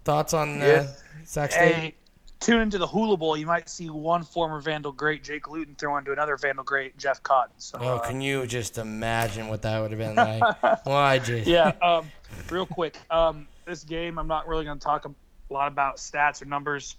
thoughts 0.05 0.35
on 0.35 0.61
uh, 0.61 0.65
Yeah. 0.65 0.87
Sac 1.25 1.53
State? 1.53 1.75
Hey, 1.75 1.95
tune 2.41 2.61
into 2.61 2.79
the 2.79 2.87
Hula 2.87 3.17
Bowl. 3.17 3.37
You 3.37 3.47
might 3.47 3.69
see 3.69 3.89
one 3.91 4.23
former 4.23 4.61
Vandal 4.61 4.93
great, 4.93 5.25
Jake 5.25 5.49
Luton, 5.49 5.75
throw 5.75 5.97
into 5.97 6.13
another 6.13 6.37
Vandal 6.37 6.65
great, 6.65 6.97
Jeff 6.99 7.23
Cotton. 7.23 7.55
So, 7.59 7.79
Oh, 7.81 7.97
uh, 7.97 7.99
can 8.07 8.21
you 8.21 8.47
just 8.47 8.79
imagine 8.79 9.49
what 9.49 9.63
that 9.63 9.81
would 9.81 9.91
have 9.91 9.99
been 9.99 10.15
like? 10.15 10.43
Why, 10.87 11.19
just 11.19 11.47
yeah. 11.47 11.73
Um, 11.83 12.11
real 12.51 12.67
quick, 12.67 12.97
um, 13.11 13.47
this 13.65 13.83
game, 13.85 14.19
I'm 14.19 14.29
not 14.29 14.47
really 14.47 14.65
going 14.65 14.79
to 14.79 14.85
talk 14.85 15.07
a 15.07 15.15
lot 15.53 15.69
about 15.69 15.97
stats 15.97 16.43
or 16.43 16.45
numbers. 16.45 16.97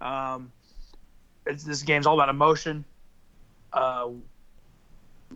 Um, 0.00 0.50
it's, 1.46 1.64
this 1.64 1.82
game's 1.82 2.06
all 2.06 2.14
about 2.14 2.28
emotion. 2.28 2.84
Uh, 3.72 4.08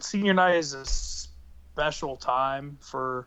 senior 0.01 0.35
night 0.35 0.57
is 0.57 0.75
a 0.75 0.85
special 0.85 2.17
time 2.17 2.77
for 2.81 3.27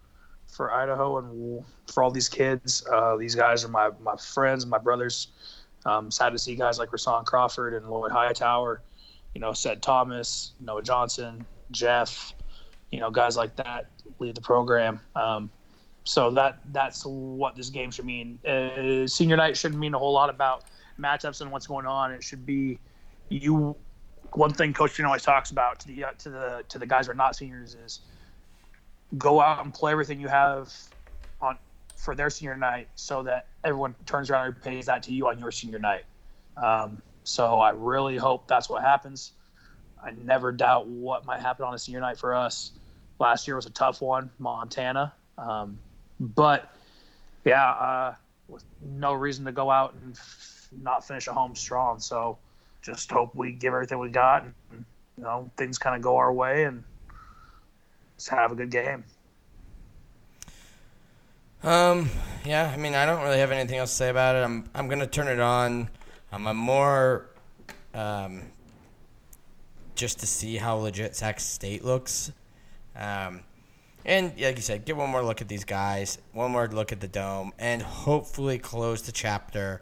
for 0.56 0.72
Idaho 0.72 1.18
and 1.18 1.64
for 1.92 2.04
all 2.04 2.12
these 2.12 2.30
kids. 2.30 2.86
Uh, 2.92 3.18
these 3.18 3.36
guys 3.36 3.66
are 3.66 3.70
my 3.70 3.90
my 4.02 4.16
friends, 4.16 4.66
my 4.66 4.78
brothers. 4.78 5.28
Um, 5.86 6.10
sad 6.10 6.32
to 6.32 6.40
see 6.40 6.56
guys 6.56 6.80
like 6.80 6.90
Rasan 6.90 7.26
Crawford 7.26 7.76
and 7.76 7.88
Lloyd 7.88 8.12
Hightower, 8.12 8.82
you 9.36 9.42
know, 9.42 9.54
Sed 9.54 9.84
Thomas, 9.84 10.54
Noah 10.60 10.82
Johnson, 10.82 11.46
Jeff, 11.70 12.34
you 12.92 13.00
know, 13.00 13.12
guys 13.12 13.38
like 13.38 13.56
that 13.58 13.88
leave 14.18 14.34
the 14.34 14.42
program. 14.42 15.00
Um, 15.16 15.52
so 16.06 16.32
that 16.32 16.60
that's 16.72 17.04
what 17.06 17.56
this 17.56 17.70
game 17.70 17.92
should 17.92 18.06
mean. 18.06 18.40
Uh, 18.48 19.06
senior 19.08 19.38
night 19.38 19.58
shouldn't 19.58 19.80
mean 19.80 19.94
a 19.94 20.00
whole 20.00 20.14
lot 20.14 20.30
about 20.30 20.64
matchups 21.00 21.42
and 21.42 21.52
what's 21.52 21.68
going 21.68 21.86
on. 21.86 22.12
It 22.12 22.24
should 22.24 22.46
be 22.46 22.80
you. 23.30 23.76
One 24.34 24.52
thing 24.52 24.74
Coach 24.74 24.98
Trino 24.98 25.06
always 25.06 25.24
talks 25.24 25.52
about 25.52 25.80
to 25.82 25.88
the 25.88 26.06
to 26.20 26.30
the 26.30 26.64
to 26.70 26.80
the 26.80 26.86
guys 26.86 27.06
who 27.06 27.12
are 27.12 27.16
not 27.16 27.36
seniors 27.36 27.76
is 27.76 28.02
go 29.18 29.42
out 29.42 29.64
and 29.64 29.74
play 29.74 29.92
everything 29.92 30.20
you 30.20 30.28
have 30.28 30.74
on 31.42 31.58
for 31.96 32.16
their 32.16 32.30
senior 32.30 32.58
night, 32.58 32.90
so 32.96 33.24
that 33.24 33.48
everyone 33.64 33.96
turns 34.06 34.30
around 34.30 34.48
and 34.48 34.62
pays 34.62 34.86
that 34.86 35.04
to 35.04 35.14
you 35.14 35.28
on 35.28 35.40
your 35.40 35.52
senior 35.52 35.80
night. 35.80 36.04
Um, 36.62 37.02
so 37.24 37.60
I 37.60 37.72
really 37.72 38.18
hope 38.18 38.48
that's 38.48 38.70
what 38.70 38.82
happens. 38.84 39.32
I 40.04 40.12
never 40.24 40.52
doubt 40.52 40.88
what 40.88 41.26
might 41.26 41.42
happen 41.42 41.66
on 41.66 41.74
a 41.74 41.80
senior 41.80 42.00
night 42.00 42.18
for 42.18 42.36
us. 42.36 42.72
Last 43.20 43.48
year 43.48 43.56
was 43.56 43.66
a 43.66 43.72
tough 43.72 44.02
one, 44.02 44.30
Montana. 44.40 45.14
Um, 45.38 45.80
but 46.20 46.70
yeah, 47.44 47.70
uh, 47.70 48.16
with 48.48 48.64
no 48.82 49.14
reason 49.14 49.46
to 49.46 49.52
go 49.52 49.72
out 49.72 49.94
and 49.94 50.14
f- 50.16 50.68
not 50.82 51.08
finish 51.08 51.28
at 51.28 51.34
home 51.34 51.56
strong. 51.56 52.00
So 52.00 52.38
just 52.82 53.12
hope 53.12 53.36
we 53.36 53.52
give 53.52 53.74
everything 53.74 54.00
we 54.00 54.10
got, 54.10 54.44
and 54.44 54.86
you 55.18 55.24
know 55.24 55.50
things 55.58 55.78
kind 55.78 55.96
of 55.96 56.02
go 56.02 56.18
our 56.18 56.32
way, 56.32 56.66
and 56.66 56.84
just 58.18 58.30
have 58.30 58.52
a 58.52 58.56
good 58.56 58.72
game. 58.72 59.04
Um, 61.64 62.10
yeah, 62.46 62.72
I 62.72 62.78
mean, 62.78 62.94
I 62.94 63.06
don't 63.06 63.24
really 63.24 63.40
have 63.40 63.52
anything 63.52 63.80
else 63.80 63.90
to 63.92 63.96
say 63.96 64.10
about 64.10 64.36
it. 64.36 64.40
I'm 64.40 64.70
I'm 64.76 64.88
gonna 64.88 65.08
turn 65.08 65.28
it 65.28 65.40
on. 65.40 65.90
I'm 66.32 66.58
more, 66.58 67.28
um, 67.94 68.42
just 69.96 70.20
to 70.20 70.28
see 70.28 70.58
how 70.58 70.76
legit 70.76 71.16
Sac 71.16 71.40
State 71.40 71.84
looks. 71.84 72.32
Um, 72.96 73.42
and 74.06 74.32
like 74.40 74.58
you 74.58 74.62
said, 74.62 74.86
get 74.86 74.96
one 74.96 75.10
more 75.10 75.24
look 75.24 75.42
at 75.42 75.48
these 75.48 75.64
guys, 75.64 76.20
one 76.34 76.52
more 76.52 76.68
look 76.68 76.92
at 76.92 77.00
the 77.00 77.08
dome, 77.08 77.52
and 77.58 77.82
hopefully 77.82 78.60
close 78.60 79.02
the 79.02 79.12
chapter 79.12 79.82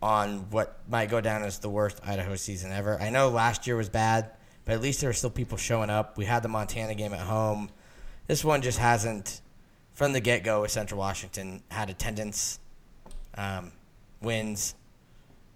on 0.00 0.50
what 0.50 0.78
might 0.88 1.10
go 1.10 1.20
down 1.20 1.42
as 1.42 1.58
the 1.58 1.68
worst 1.68 2.00
Idaho 2.04 2.36
season 2.36 2.72
ever. 2.72 2.98
I 3.00 3.10
know 3.10 3.28
last 3.28 3.66
year 3.66 3.76
was 3.76 3.88
bad, 3.88 4.30
but 4.64 4.74
at 4.74 4.80
least 4.80 5.00
there 5.00 5.10
are 5.10 5.14
still 5.14 5.30
people 5.30 5.58
showing 5.58 5.90
up. 5.90 6.16
We 6.16 6.24
had 6.24 6.42
the 6.42 6.48
Montana 6.48 6.94
game 6.94 7.12
at 7.12 7.20
home. 7.20 7.70
This 8.26 8.44
one 8.44 8.62
just 8.62 8.78
hasn't, 8.78 9.40
from 9.92 10.12
the 10.12 10.20
get 10.20 10.44
go 10.44 10.62
with 10.62 10.70
Central 10.70 10.98
Washington, 10.98 11.62
had 11.70 11.90
attendance, 11.90 12.58
um, 13.36 13.72
wins. 14.20 14.74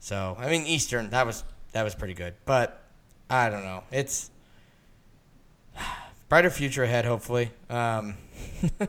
So 0.01 0.37
I 0.39 0.49
mean 0.49 0.67
Eastern 0.67 1.11
that 1.11 1.27
was 1.27 1.45
that 1.73 1.83
was 1.83 1.95
pretty 1.95 2.15
good, 2.15 2.35
but 2.45 2.83
I 3.29 3.51
don't 3.51 3.65
know. 3.65 3.83
It's 3.91 4.31
brighter 6.29 6.51
future 6.51 6.85
ahead, 6.85 7.05
hopefully. 7.05 7.51
Um, 7.69 8.17
uh, 8.81 8.87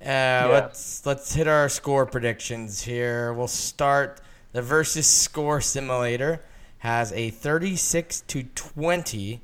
Let's 0.00 1.04
let's 1.06 1.32
hit 1.34 1.46
our 1.46 1.68
score 1.68 2.06
predictions 2.06 2.82
here. 2.82 3.32
We'll 3.32 3.48
start 3.48 4.20
the 4.52 4.62
versus 4.62 5.06
score 5.06 5.60
simulator 5.60 6.42
has 6.80 7.12
a 7.12 7.30
36 7.30 8.22
to 8.22 8.42
20 8.42 9.40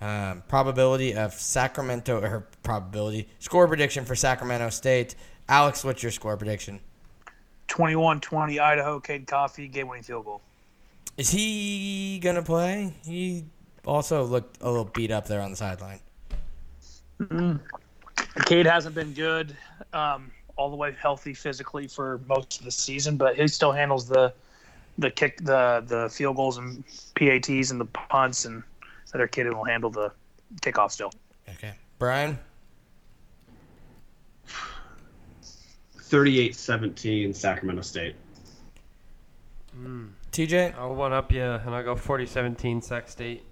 um, 0.00 0.42
probability 0.48 1.14
of 1.14 1.34
Sacramento 1.34 2.20
or 2.20 2.46
probability 2.62 3.28
score 3.40 3.66
prediction 3.66 4.04
for 4.04 4.14
Sacramento 4.14 4.70
State. 4.70 5.14
Alex, 5.48 5.84
what's 5.84 6.02
your 6.02 6.12
score 6.12 6.36
prediction? 6.36 6.80
21-20 7.68 8.60
Idaho, 8.60 9.00
Cade 9.00 9.26
Coffey, 9.26 9.68
game-winning 9.68 10.04
field 10.04 10.24
goal. 10.24 10.40
Is 11.16 11.30
he 11.30 12.20
gonna 12.22 12.42
play? 12.42 12.94
He 13.04 13.44
also 13.84 14.22
looked 14.24 14.58
a 14.62 14.70
little 14.70 14.84
beat 14.84 15.10
up 15.10 15.26
there 15.26 15.40
on 15.40 15.50
the 15.50 15.56
sideline. 15.56 16.00
Cade 18.46 18.66
hasn't 18.66 18.94
been 18.94 19.12
good 19.14 19.56
um, 19.92 20.30
all 20.56 20.70
the 20.70 20.76
way 20.76 20.94
healthy 21.00 21.34
physically 21.34 21.88
for 21.88 22.20
most 22.28 22.60
of 22.60 22.64
the 22.64 22.70
season, 22.70 23.16
but 23.16 23.34
he 23.34 23.48
still 23.48 23.72
handles 23.72 24.06
the 24.06 24.32
the 24.98 25.10
kick, 25.10 25.38
the 25.38 25.82
the 25.86 26.08
field 26.10 26.36
goals 26.36 26.58
and 26.58 26.84
PATs 27.14 27.70
and 27.70 27.80
the 27.80 27.86
punts, 27.86 28.44
and 28.44 28.62
the 29.10 29.14
other 29.14 29.28
kid 29.28 29.48
will 29.52 29.64
handle 29.64 29.90
the 29.90 30.12
kickoff 30.60 30.90
still. 30.90 31.12
Okay, 31.48 31.72
Brian. 31.98 32.38
38-17 36.08 37.34
Sacramento 37.34 37.82
State. 37.82 38.16
Mm. 39.78 40.08
TJ, 40.32 40.74
I'll 40.78 40.94
one 40.94 41.12
up 41.12 41.30
you, 41.30 41.42
and 41.42 41.74
I'll 41.74 41.84
go 41.84 41.94
40-17 41.94 42.82
Sac 42.82 43.08
State. 43.08 43.44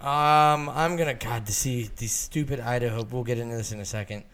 Um, 0.00 0.70
I'm 0.70 0.96
gonna 0.96 1.14
God 1.14 1.44
to 1.44 1.52
see 1.52 1.90
these 1.96 2.12
stupid 2.12 2.58
Idaho. 2.58 3.04
We'll 3.04 3.22
get 3.22 3.38
into 3.38 3.54
this 3.54 3.70
in 3.70 3.80
a 3.80 3.84
second. 3.84 4.24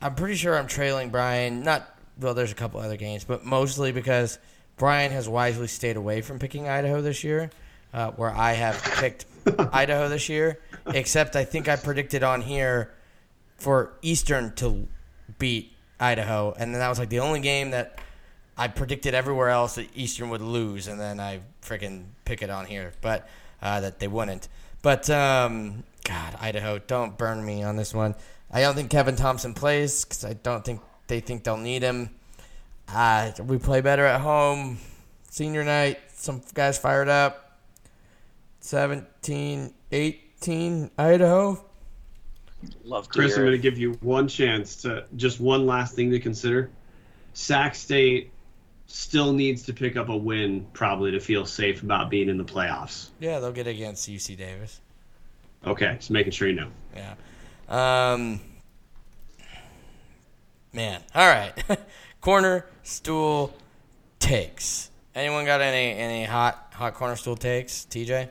I'm 0.00 0.14
pretty 0.14 0.36
sure 0.36 0.56
I'm 0.56 0.66
trailing 0.66 1.10
Brian. 1.10 1.62
Not 1.62 1.86
well. 2.18 2.32
There's 2.32 2.50
a 2.50 2.54
couple 2.54 2.80
other 2.80 2.96
games, 2.96 3.24
but 3.24 3.44
mostly 3.44 3.92
because 3.92 4.38
Brian 4.82 5.12
has 5.12 5.28
wisely 5.28 5.68
stayed 5.68 5.96
away 5.96 6.22
from 6.22 6.40
picking 6.40 6.68
Idaho 6.68 7.00
this 7.00 7.22
year, 7.22 7.50
uh, 7.94 8.10
where 8.16 8.32
I 8.32 8.54
have 8.54 8.82
picked 8.82 9.26
Idaho 9.72 10.08
this 10.08 10.28
year. 10.28 10.58
Except 10.86 11.36
I 11.36 11.44
think 11.44 11.68
I 11.68 11.76
predicted 11.76 12.24
on 12.24 12.42
here 12.42 12.92
for 13.58 13.92
Eastern 14.02 14.52
to 14.56 14.88
beat 15.38 15.72
Idaho, 16.00 16.52
and 16.58 16.74
then 16.74 16.80
that 16.80 16.88
was 16.88 16.98
like 16.98 17.10
the 17.10 17.20
only 17.20 17.38
game 17.38 17.70
that 17.70 18.00
I 18.58 18.66
predicted 18.66 19.14
everywhere 19.14 19.50
else 19.50 19.76
that 19.76 19.86
Eastern 19.94 20.30
would 20.30 20.42
lose, 20.42 20.88
and 20.88 20.98
then 20.98 21.20
I 21.20 21.42
freaking 21.64 22.06
pick 22.24 22.42
it 22.42 22.50
on 22.50 22.66
here, 22.66 22.92
but 23.02 23.28
uh, 23.62 23.78
that 23.82 24.00
they 24.00 24.08
wouldn't. 24.08 24.48
But 24.82 25.08
um, 25.10 25.84
God, 26.02 26.36
Idaho, 26.40 26.80
don't 26.80 27.16
burn 27.16 27.46
me 27.46 27.62
on 27.62 27.76
this 27.76 27.94
one. 27.94 28.16
I 28.50 28.62
don't 28.62 28.74
think 28.74 28.90
Kevin 28.90 29.14
Thompson 29.14 29.54
plays 29.54 30.04
because 30.04 30.24
I 30.24 30.32
don't 30.32 30.64
think 30.64 30.80
they 31.06 31.20
think 31.20 31.44
they'll 31.44 31.56
need 31.56 31.82
him. 31.84 32.10
Uh, 32.88 33.30
we 33.44 33.58
play 33.58 33.80
better 33.80 34.04
at 34.04 34.20
home. 34.20 34.78
Senior 35.30 35.64
night, 35.64 35.98
some 36.12 36.42
guys 36.54 36.78
fired 36.78 37.08
up. 37.08 37.58
17, 38.60 39.72
18, 39.90 40.90
Idaho. 40.98 41.64
Love 42.84 43.04
to 43.04 43.10
Chris, 43.10 43.36
I'm 43.36 43.42
going 43.42 43.52
to 43.52 43.58
give 43.58 43.78
you 43.78 43.94
one 44.02 44.28
chance 44.28 44.82
to 44.82 45.06
just 45.16 45.40
one 45.40 45.66
last 45.66 45.96
thing 45.96 46.10
to 46.10 46.20
consider. 46.20 46.70
Sac 47.32 47.74
State 47.74 48.30
still 48.86 49.32
needs 49.32 49.62
to 49.64 49.72
pick 49.72 49.96
up 49.96 50.10
a 50.10 50.16
win, 50.16 50.66
probably 50.72 51.12
to 51.12 51.20
feel 51.20 51.46
safe 51.46 51.82
about 51.82 52.10
being 52.10 52.28
in 52.28 52.36
the 52.36 52.44
playoffs. 52.44 53.08
Yeah, 53.18 53.40
they'll 53.40 53.52
get 53.52 53.66
against 53.66 54.08
UC 54.08 54.36
Davis. 54.36 54.80
Okay, 55.66 55.96
just 55.96 56.10
making 56.10 56.32
sure 56.32 56.48
you 56.48 56.54
know. 56.54 56.68
Yeah. 56.94 57.14
Um, 57.68 58.40
man. 60.72 61.00
All 61.14 61.26
right. 61.26 61.52
corner 62.20 62.66
stool 62.82 63.52
takes. 64.18 64.90
Anyone 65.14 65.44
got 65.44 65.60
any 65.60 65.92
any 65.98 66.24
hot 66.24 66.72
hot 66.74 66.94
corner 66.94 67.16
stool 67.16 67.36
takes? 67.36 67.86
TJ. 67.90 68.30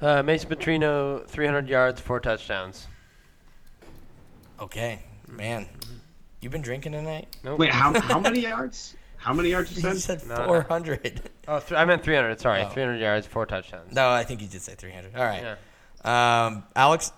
Uh, 0.00 0.22
Mason 0.22 0.50
Petrino, 0.50 1.26
300 1.26 1.68
yards, 1.68 2.00
four 2.00 2.20
touchdowns. 2.20 2.86
Okay, 4.60 5.00
man. 5.28 5.66
you've 6.40 6.52
been 6.52 6.62
drinking 6.62 6.92
tonight? 6.92 7.28
Nope. 7.42 7.58
Wait, 7.58 7.70
how 7.70 7.98
how 8.00 8.18
many 8.20 8.40
yards? 8.42 8.96
How 9.16 9.32
many 9.32 9.48
yards 9.50 9.70
you 9.70 9.76
You 9.88 9.96
said? 9.96 10.20
said 10.20 10.28
No. 10.28 10.44
400. 10.44 11.22
Oh, 11.48 11.58
th- 11.58 11.72
I 11.72 11.84
meant 11.86 12.02
300. 12.02 12.38
Sorry, 12.40 12.62
Oh. 12.62 12.68
300 12.68 12.98
yards, 13.00 13.26
four 13.26 13.46
touchdowns. 13.46 13.94
No, 13.94 14.10
I 14.10 14.22
think 14.24 14.42
you 14.42 14.48
did 14.48 14.60
say 14.60 14.74
300. 14.74 15.16
All 15.16 15.24
right. 15.24 15.56
Yeah. 16.04 16.46
Um, 16.46 16.64
Alex, 16.76 17.10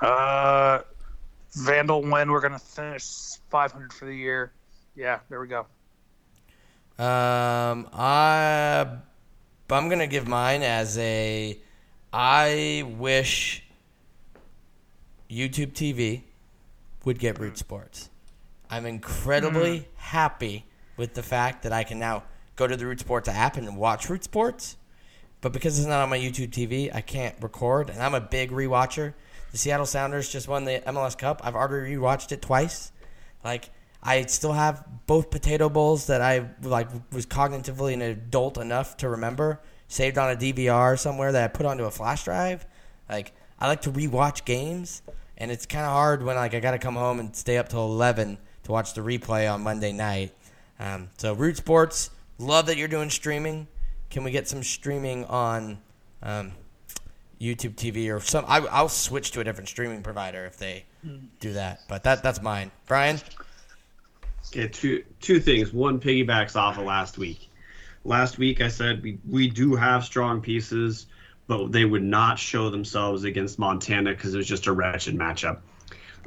Uh, 0.00 0.80
Vandal 1.54 2.02
win. 2.02 2.30
We're 2.32 2.40
gonna 2.40 2.58
finish 2.58 3.04
500 3.50 3.92
for 3.92 4.06
the 4.06 4.14
year. 4.14 4.52
Yeah, 4.94 5.20
there 5.28 5.40
we 5.40 5.48
go. 5.48 5.60
um, 6.98 7.88
I, 7.92 8.86
I'm 9.70 9.88
gonna 9.88 10.06
give 10.06 10.28
mine 10.28 10.62
as 10.62 10.98
a. 10.98 11.58
I 12.12 12.84
wish 12.98 13.64
YouTube 15.30 15.72
TV 15.72 16.22
would 17.06 17.18
get 17.18 17.38
Root 17.38 17.56
Sports. 17.56 18.10
I'm 18.70 18.84
incredibly 18.84 19.88
happy 19.96 20.66
with 20.96 21.14
the 21.14 21.22
fact 21.22 21.62
that 21.62 21.72
I 21.72 21.84
can 21.84 21.98
now 21.98 22.24
go 22.56 22.66
to 22.66 22.76
the 22.76 22.86
Root 22.86 23.00
Sports 23.00 23.28
app 23.28 23.56
and 23.56 23.76
watch 23.76 24.10
Root 24.10 24.24
Sports. 24.24 24.76
But 25.40 25.52
because 25.52 25.78
it's 25.78 25.88
not 25.88 26.02
on 26.02 26.10
my 26.10 26.18
YouTube 26.18 26.50
TV, 26.50 26.94
I 26.94 27.00
can't 27.00 27.34
record. 27.40 27.90
And 27.90 28.02
I'm 28.02 28.14
a 28.14 28.20
big 28.20 28.50
rewatcher. 28.50 29.14
The 29.50 29.58
Seattle 29.58 29.86
Sounders 29.86 30.28
just 30.30 30.48
won 30.48 30.64
the 30.64 30.82
MLS 30.86 31.18
Cup. 31.18 31.40
I've 31.42 31.56
already 31.56 31.96
rewatched 31.96 32.30
it 32.32 32.40
twice. 32.42 32.92
Like 33.44 33.70
I 34.02 34.22
still 34.26 34.52
have 34.52 34.84
both 35.06 35.30
potato 35.30 35.68
bowls 35.68 36.06
that 36.08 36.20
I 36.20 36.48
like 36.62 36.88
was 37.12 37.26
cognitively 37.26 37.94
an 37.94 38.02
adult 38.02 38.58
enough 38.58 38.96
to 38.98 39.08
remember, 39.08 39.60
saved 39.88 40.18
on 40.18 40.30
a 40.30 40.36
DVR 40.36 40.98
somewhere 40.98 41.30
that 41.32 41.44
I 41.44 41.48
put 41.48 41.66
onto 41.66 41.84
a 41.84 41.90
flash 41.90 42.24
drive. 42.24 42.66
Like 43.08 43.32
I 43.60 43.68
like 43.68 43.82
to 43.82 43.92
rewatch 43.92 44.44
games, 44.44 45.02
and 45.38 45.50
it's 45.50 45.66
kind 45.66 45.84
of 45.84 45.92
hard 45.92 46.22
when 46.22 46.36
like 46.36 46.54
I 46.54 46.60
got 46.60 46.72
to 46.72 46.78
come 46.78 46.96
home 46.96 47.20
and 47.20 47.34
stay 47.36 47.58
up 47.58 47.68
till 47.68 47.84
eleven 47.84 48.38
to 48.64 48.72
watch 48.72 48.94
the 48.94 49.02
replay 49.02 49.52
on 49.52 49.62
Monday 49.62 49.92
night. 49.92 50.32
Um, 50.80 51.10
so 51.16 51.32
Root 51.34 51.56
Sports, 51.56 52.10
love 52.38 52.66
that 52.66 52.76
you're 52.76 52.88
doing 52.88 53.10
streaming. 53.10 53.68
Can 54.10 54.24
we 54.24 54.32
get 54.32 54.48
some 54.48 54.64
streaming 54.64 55.24
on 55.26 55.78
um, 56.22 56.52
YouTube 57.40 57.74
TV 57.74 58.12
or 58.14 58.20
some? 58.20 58.44
I, 58.48 58.58
I'll 58.58 58.88
switch 58.88 59.30
to 59.32 59.40
a 59.40 59.44
different 59.44 59.68
streaming 59.68 60.02
provider 60.02 60.44
if 60.44 60.56
they 60.56 60.86
do 61.38 61.52
that. 61.52 61.82
But 61.88 62.02
that 62.02 62.24
that's 62.24 62.42
mine. 62.42 62.72
Brian. 62.86 63.20
Okay, 64.54 64.68
two 64.68 65.02
two 65.20 65.40
things. 65.40 65.72
One 65.72 65.98
piggybacks 65.98 66.56
off 66.56 66.76
of 66.76 66.84
last 66.84 67.16
week. 67.16 67.48
Last 68.04 68.36
week 68.36 68.60
I 68.60 68.68
said 68.68 69.02
we 69.02 69.18
we 69.26 69.48
do 69.48 69.74
have 69.74 70.04
strong 70.04 70.42
pieces, 70.42 71.06
but 71.46 71.72
they 71.72 71.86
would 71.86 72.02
not 72.02 72.38
show 72.38 72.68
themselves 72.68 73.24
against 73.24 73.58
Montana 73.58 74.10
because 74.10 74.34
it 74.34 74.36
was 74.36 74.46
just 74.46 74.66
a 74.66 74.72
wretched 74.72 75.16
matchup. 75.16 75.60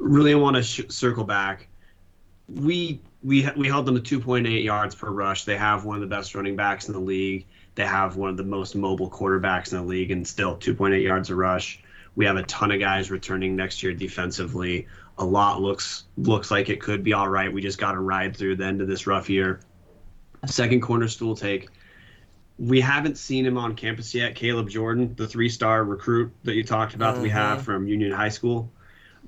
Really 0.00 0.34
want 0.34 0.56
to 0.56 0.62
sh- 0.64 0.80
circle 0.88 1.22
back. 1.22 1.68
We 2.48 3.00
we 3.22 3.48
we 3.56 3.68
held 3.68 3.86
them 3.86 4.02
to 4.02 4.18
2.8 4.20 4.64
yards 4.64 4.96
per 4.96 5.08
rush. 5.08 5.44
They 5.44 5.56
have 5.56 5.84
one 5.84 5.94
of 5.94 6.00
the 6.00 6.12
best 6.12 6.34
running 6.34 6.56
backs 6.56 6.88
in 6.88 6.94
the 6.94 7.00
league. 7.00 7.46
They 7.76 7.86
have 7.86 8.16
one 8.16 8.30
of 8.30 8.36
the 8.36 8.44
most 8.44 8.74
mobile 8.74 9.08
quarterbacks 9.08 9.70
in 9.70 9.78
the 9.78 9.84
league, 9.84 10.10
and 10.10 10.26
still 10.26 10.56
2.8 10.56 11.00
yards 11.00 11.30
a 11.30 11.36
rush. 11.36 11.80
We 12.16 12.24
have 12.24 12.36
a 12.36 12.42
ton 12.44 12.72
of 12.72 12.80
guys 12.80 13.08
returning 13.08 13.54
next 13.54 13.84
year 13.84 13.92
defensively. 13.92 14.88
A 15.18 15.24
lot 15.24 15.62
looks 15.62 16.04
looks 16.16 16.50
like 16.50 16.68
it 16.68 16.80
could 16.80 17.02
be 17.02 17.12
all 17.12 17.28
right. 17.28 17.52
We 17.52 17.62
just 17.62 17.78
got 17.78 17.92
to 17.92 18.00
ride 18.00 18.36
through 18.36 18.56
the 18.56 18.64
end 18.66 18.80
of 18.82 18.88
this 18.88 19.06
rough 19.06 19.30
year. 19.30 19.60
Second 20.44 20.82
corner 20.82 21.08
stool 21.08 21.34
take. 21.34 21.68
We 22.58 22.80
haven't 22.80 23.18
seen 23.18 23.44
him 23.44 23.58
on 23.58 23.74
campus 23.76 24.14
yet. 24.14 24.34
Caleb 24.34 24.68
Jordan, 24.70 25.14
the 25.16 25.26
three-star 25.28 25.84
recruit 25.84 26.32
that 26.44 26.54
you 26.54 26.64
talked 26.64 26.94
about 26.94 27.16
that 27.16 27.20
we 27.22 27.28
have 27.28 27.62
from 27.62 27.86
Union 27.86 28.12
High 28.12 28.30
School, 28.30 28.70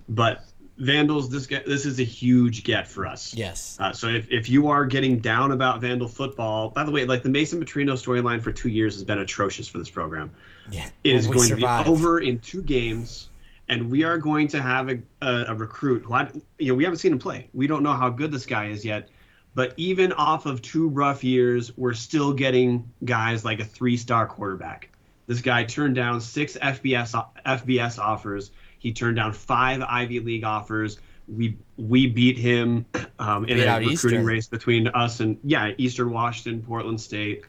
but 0.08 0.44
Vandals, 0.78 1.28
this 1.28 1.46
get, 1.46 1.66
this 1.66 1.84
is 1.84 1.98
a 2.00 2.04
huge 2.04 2.64
get 2.64 2.86
for 2.86 3.04
us. 3.04 3.34
Yes. 3.34 3.76
Uh, 3.80 3.92
so 3.92 4.06
if, 4.08 4.30
if 4.30 4.48
you 4.48 4.68
are 4.68 4.86
getting 4.86 5.18
down 5.18 5.50
about 5.52 5.80
Vandal 5.80 6.08
football, 6.08 6.70
by 6.70 6.84
the 6.84 6.90
way, 6.92 7.04
like 7.04 7.22
the 7.22 7.28
Mason 7.28 7.62
Petrino 7.62 7.94
storyline 7.94 8.40
for 8.40 8.52
two 8.52 8.68
years 8.68 8.94
has 8.94 9.04
been 9.04 9.18
atrocious 9.18 9.68
for 9.68 9.78
this 9.78 9.90
program. 9.90 10.30
Yeah. 10.70 10.88
It 11.04 11.16
is 11.16 11.28
We 11.28 11.34
going 11.34 11.48
survived. 11.48 11.86
to 11.86 11.90
be 11.90 11.96
over 11.98 12.20
in 12.20 12.38
two 12.38 12.62
games, 12.62 13.28
and 13.68 13.90
we 13.90 14.02
are 14.04 14.18
going 14.18 14.48
to 14.48 14.62
have 14.62 14.88
a, 14.88 14.98
a, 15.22 15.44
a 15.48 15.54
recruit 15.54 16.04
who 16.04 16.14
I, 16.14 16.30
you 16.58 16.68
know 16.68 16.74
we 16.74 16.84
haven't 16.84 16.98
seen 16.98 17.12
him 17.12 17.18
play. 17.18 17.48
We 17.52 17.66
don't 17.66 17.82
know 17.82 17.92
how 17.92 18.08
good 18.10 18.32
this 18.32 18.46
guy 18.46 18.66
is 18.66 18.84
yet. 18.84 19.08
But 19.54 19.74
even 19.76 20.12
off 20.12 20.46
of 20.46 20.62
two 20.62 20.88
rough 20.88 21.24
years, 21.24 21.76
we're 21.76 21.94
still 21.94 22.32
getting 22.32 22.88
guys 23.04 23.44
like 23.44 23.58
a 23.60 23.64
three-star 23.64 24.26
quarterback. 24.26 24.90
This 25.26 25.40
guy 25.40 25.64
turned 25.64 25.96
down 25.96 26.20
six 26.20 26.56
FBS 26.56 27.26
FBS 27.44 27.98
offers. 27.98 28.50
He 28.78 28.92
turned 28.92 29.16
down 29.16 29.32
five 29.32 29.82
Ivy 29.82 30.20
League 30.20 30.44
offers. 30.44 30.98
We 31.26 31.56
we 31.76 32.06
beat 32.06 32.38
him 32.38 32.86
um, 33.18 33.44
in 33.44 33.56
Beat 33.56 33.64
a 33.64 33.74
recruiting 33.78 33.92
Eastern. 33.92 34.24
race 34.24 34.46
between 34.46 34.88
us 34.88 35.20
and 35.20 35.38
yeah 35.42 35.72
Eastern 35.76 36.10
Washington, 36.10 36.62
Portland 36.62 37.00
State 37.00 37.44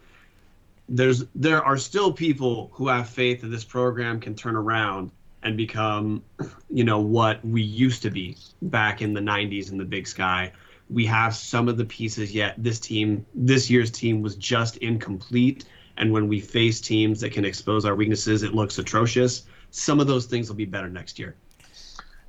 there's 0.89 1.26
there 1.36 1.63
are 1.63 1.78
still 1.78 2.11
people 2.11 2.72
who 2.74 2.88
have 2.88 3.07
faith 3.07 3.41
that 3.41 3.47
this 3.47 3.63
program 3.63 4.20
can 4.20 4.34
turn 4.34 4.55
around 4.55 5.11
and 5.44 5.56
become 5.56 6.24
you 6.70 6.84
know 6.84 7.00
what 7.00 7.44
we 7.46 7.62
used 7.62 8.02
to 8.04 8.10
be 8.10 8.38
back 8.62 9.02
in 9.02 9.14
the 9.14 9.22
90s 9.22 9.72
in 9.72 9.78
the 9.78 9.86
big 9.86 10.08
sky. 10.08 10.52
We 10.90 11.06
have 11.06 11.36
some 11.36 11.70
of 11.70 11.78
the 11.78 11.86
pieces 11.86 12.34
yet. 12.34 12.56
This 12.58 12.80
team 12.80 13.26
this 13.34 13.70
year's 13.70 13.92
team 13.92 14.22
was 14.22 14.36
just 14.36 14.78
incomplete. 14.78 15.66
And 15.98 16.14
when 16.14 16.28
we 16.28 16.40
face 16.40 16.80
teams 16.80 17.20
that 17.22 17.32
can 17.32 17.46
expose 17.46 17.86
our 17.86 17.96
weaknesses 17.96 18.44
it 18.44 18.54
looks 18.54 18.78
atrocious. 18.78 19.46
Some 19.72 20.00
of 20.00 20.08
those 20.08 20.26
things 20.26 20.50
will 20.50 20.56
be 20.56 20.66
better 20.66 20.90
next 20.90 21.20
year. 21.20 21.36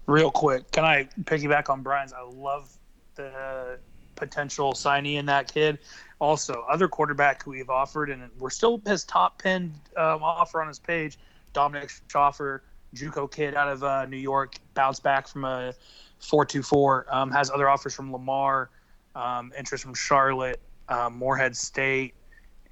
Real 0.06 0.30
quick, 0.30 0.70
can 0.72 0.84
I 0.84 1.08
piggyback 1.22 1.70
on 1.70 1.82
Brian's? 1.82 2.12
I 2.12 2.22
love 2.22 2.76
the 3.14 3.78
potential 4.16 4.72
signee 4.72 5.16
in 5.16 5.26
that 5.26 5.52
kid. 5.52 5.78
Also, 6.20 6.64
other 6.68 6.86
quarterback 6.86 7.42
who 7.42 7.52
we've 7.52 7.70
offered, 7.70 8.10
and 8.10 8.28
we're 8.38 8.50
still 8.50 8.80
his 8.86 9.04
top 9.04 9.42
pinned 9.42 9.72
um, 9.96 10.22
offer 10.22 10.60
on 10.60 10.68
his 10.68 10.78
page, 10.78 11.18
Dominic 11.52 11.90
Schoffer, 12.08 12.60
JUCO 12.94 13.30
kid 13.30 13.54
out 13.54 13.68
of 13.68 13.84
uh, 13.84 14.06
New 14.06 14.16
York, 14.16 14.56
bounced 14.74 15.02
back 15.02 15.28
from 15.28 15.44
a 15.44 15.74
four-two-four. 16.18 17.06
Um, 17.10 17.30
has 17.30 17.50
other 17.50 17.68
offers 17.68 17.94
from 17.94 18.12
Lamar, 18.12 18.70
um, 19.14 19.52
interest 19.56 19.84
from 19.84 19.94
Charlotte, 19.94 20.60
um, 20.88 21.16
Morehead 21.16 21.56
State, 21.56 22.14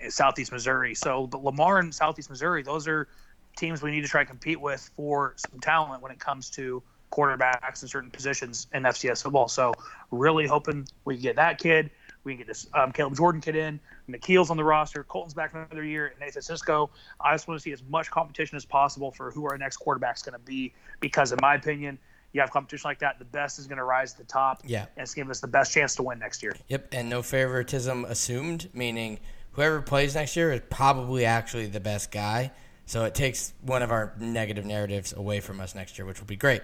Southeast 0.09 0.53
Missouri. 0.53 0.95
So, 0.95 1.27
but 1.27 1.43
Lamar 1.43 1.79
and 1.79 1.95
Southeast 1.95 2.31
Missouri, 2.31 2.63
those 2.63 2.87
are 2.87 3.09
teams 3.57 3.83
we 3.83 3.91
need 3.91 4.03
to 4.03 4.09
try 4.09 4.23
to 4.23 4.29
compete 4.29 4.61
with 4.61 4.91
for 4.97 5.35
some 5.37 5.61
talent 5.61 6.03
when 6.03 6.13
it 6.13 6.21
comes 6.21 6.51
to 6.51 6.83
quarterbacks 7.11 7.83
in 7.83 7.89
certain 7.89 8.11
positions 8.11 8.67
in 8.73 8.83
FCS 8.85 9.23
football. 9.23 9.49
So 9.49 9.75
really 10.11 10.47
hoping 10.47 10.87
we 11.05 11.17
get 11.17 11.37
that 11.37 11.59
kid. 11.59 11.91
We 12.29 12.35
can 12.35 12.39
get 12.41 12.47
this 12.47 12.67
um, 12.75 12.93
Caleb 12.93 13.17
Jordan 13.17 13.41
kid 13.41 13.57
in. 13.57 13.81
Nikhil's 14.07 14.51
on 14.51 14.57
the 14.57 14.65
roster. 14.65 15.03
Colton's 15.03 15.35
back 15.35 15.51
for 15.51 15.63
another 15.63 15.85
year. 15.85 16.09
And 16.09 16.21
Nathan 16.21 16.43
Cisco. 16.43 16.91
I 17.21 17.35
just 17.35 17.49
want 17.49 17.59
to 17.59 17.63
see 17.63 17.73
as 17.73 17.83
much 17.89 18.11
competition 18.11 18.57
as 18.57 18.67
possible 18.67 19.11
for 19.11 19.31
who 19.31 19.47
our 19.47 19.57
next 19.57 19.79
quarterback's 19.79 20.23
going 20.23 20.35
to 20.35 20.39
be. 20.39 20.75
Because 21.01 21.33
in 21.33 21.39
my 21.41 21.55
opinion, 21.55 21.99
you 22.33 22.41
have 22.43 22.51
competition 22.51 22.87
like 22.87 22.99
that, 22.99 23.19
the 23.19 23.25
best 23.25 23.59
is 23.59 23.67
going 23.67 23.79
to 23.79 23.85
rise 23.85 24.13
to 24.13 24.19
the 24.19 24.25
top. 24.25 24.61
Yeah. 24.67 24.83
And 24.97 25.05
it's 25.05 25.15
giving 25.15 25.31
us 25.31 25.41
the 25.41 25.49
best 25.49 25.73
chance 25.73 25.95
to 25.97 26.03
win 26.03 26.19
next 26.19 26.43
year. 26.43 26.55
Yep, 26.69 26.89
and 26.93 27.09
no 27.09 27.23
favoritism 27.23 28.05
assumed, 28.05 28.69
meaning 28.75 29.19
whoever 29.53 29.81
plays 29.81 30.15
next 30.15 30.37
year 30.37 30.53
is 30.53 30.61
probably 30.69 31.25
actually 31.25 31.67
the 31.67 31.81
best 31.81 32.11
guy. 32.11 32.53
So 32.85 33.05
it 33.05 33.15
takes 33.15 33.55
one 33.63 33.83
of 33.83 33.91
our 33.91 34.13
negative 34.19 34.67
narratives 34.67 35.15
away 35.15 35.41
from 35.41 35.61
us 35.61 35.75
next 35.75 35.99
year, 35.99 36.07
which 36.07 36.21
will 36.21 36.27
be 36.27 36.37
great. 36.37 36.63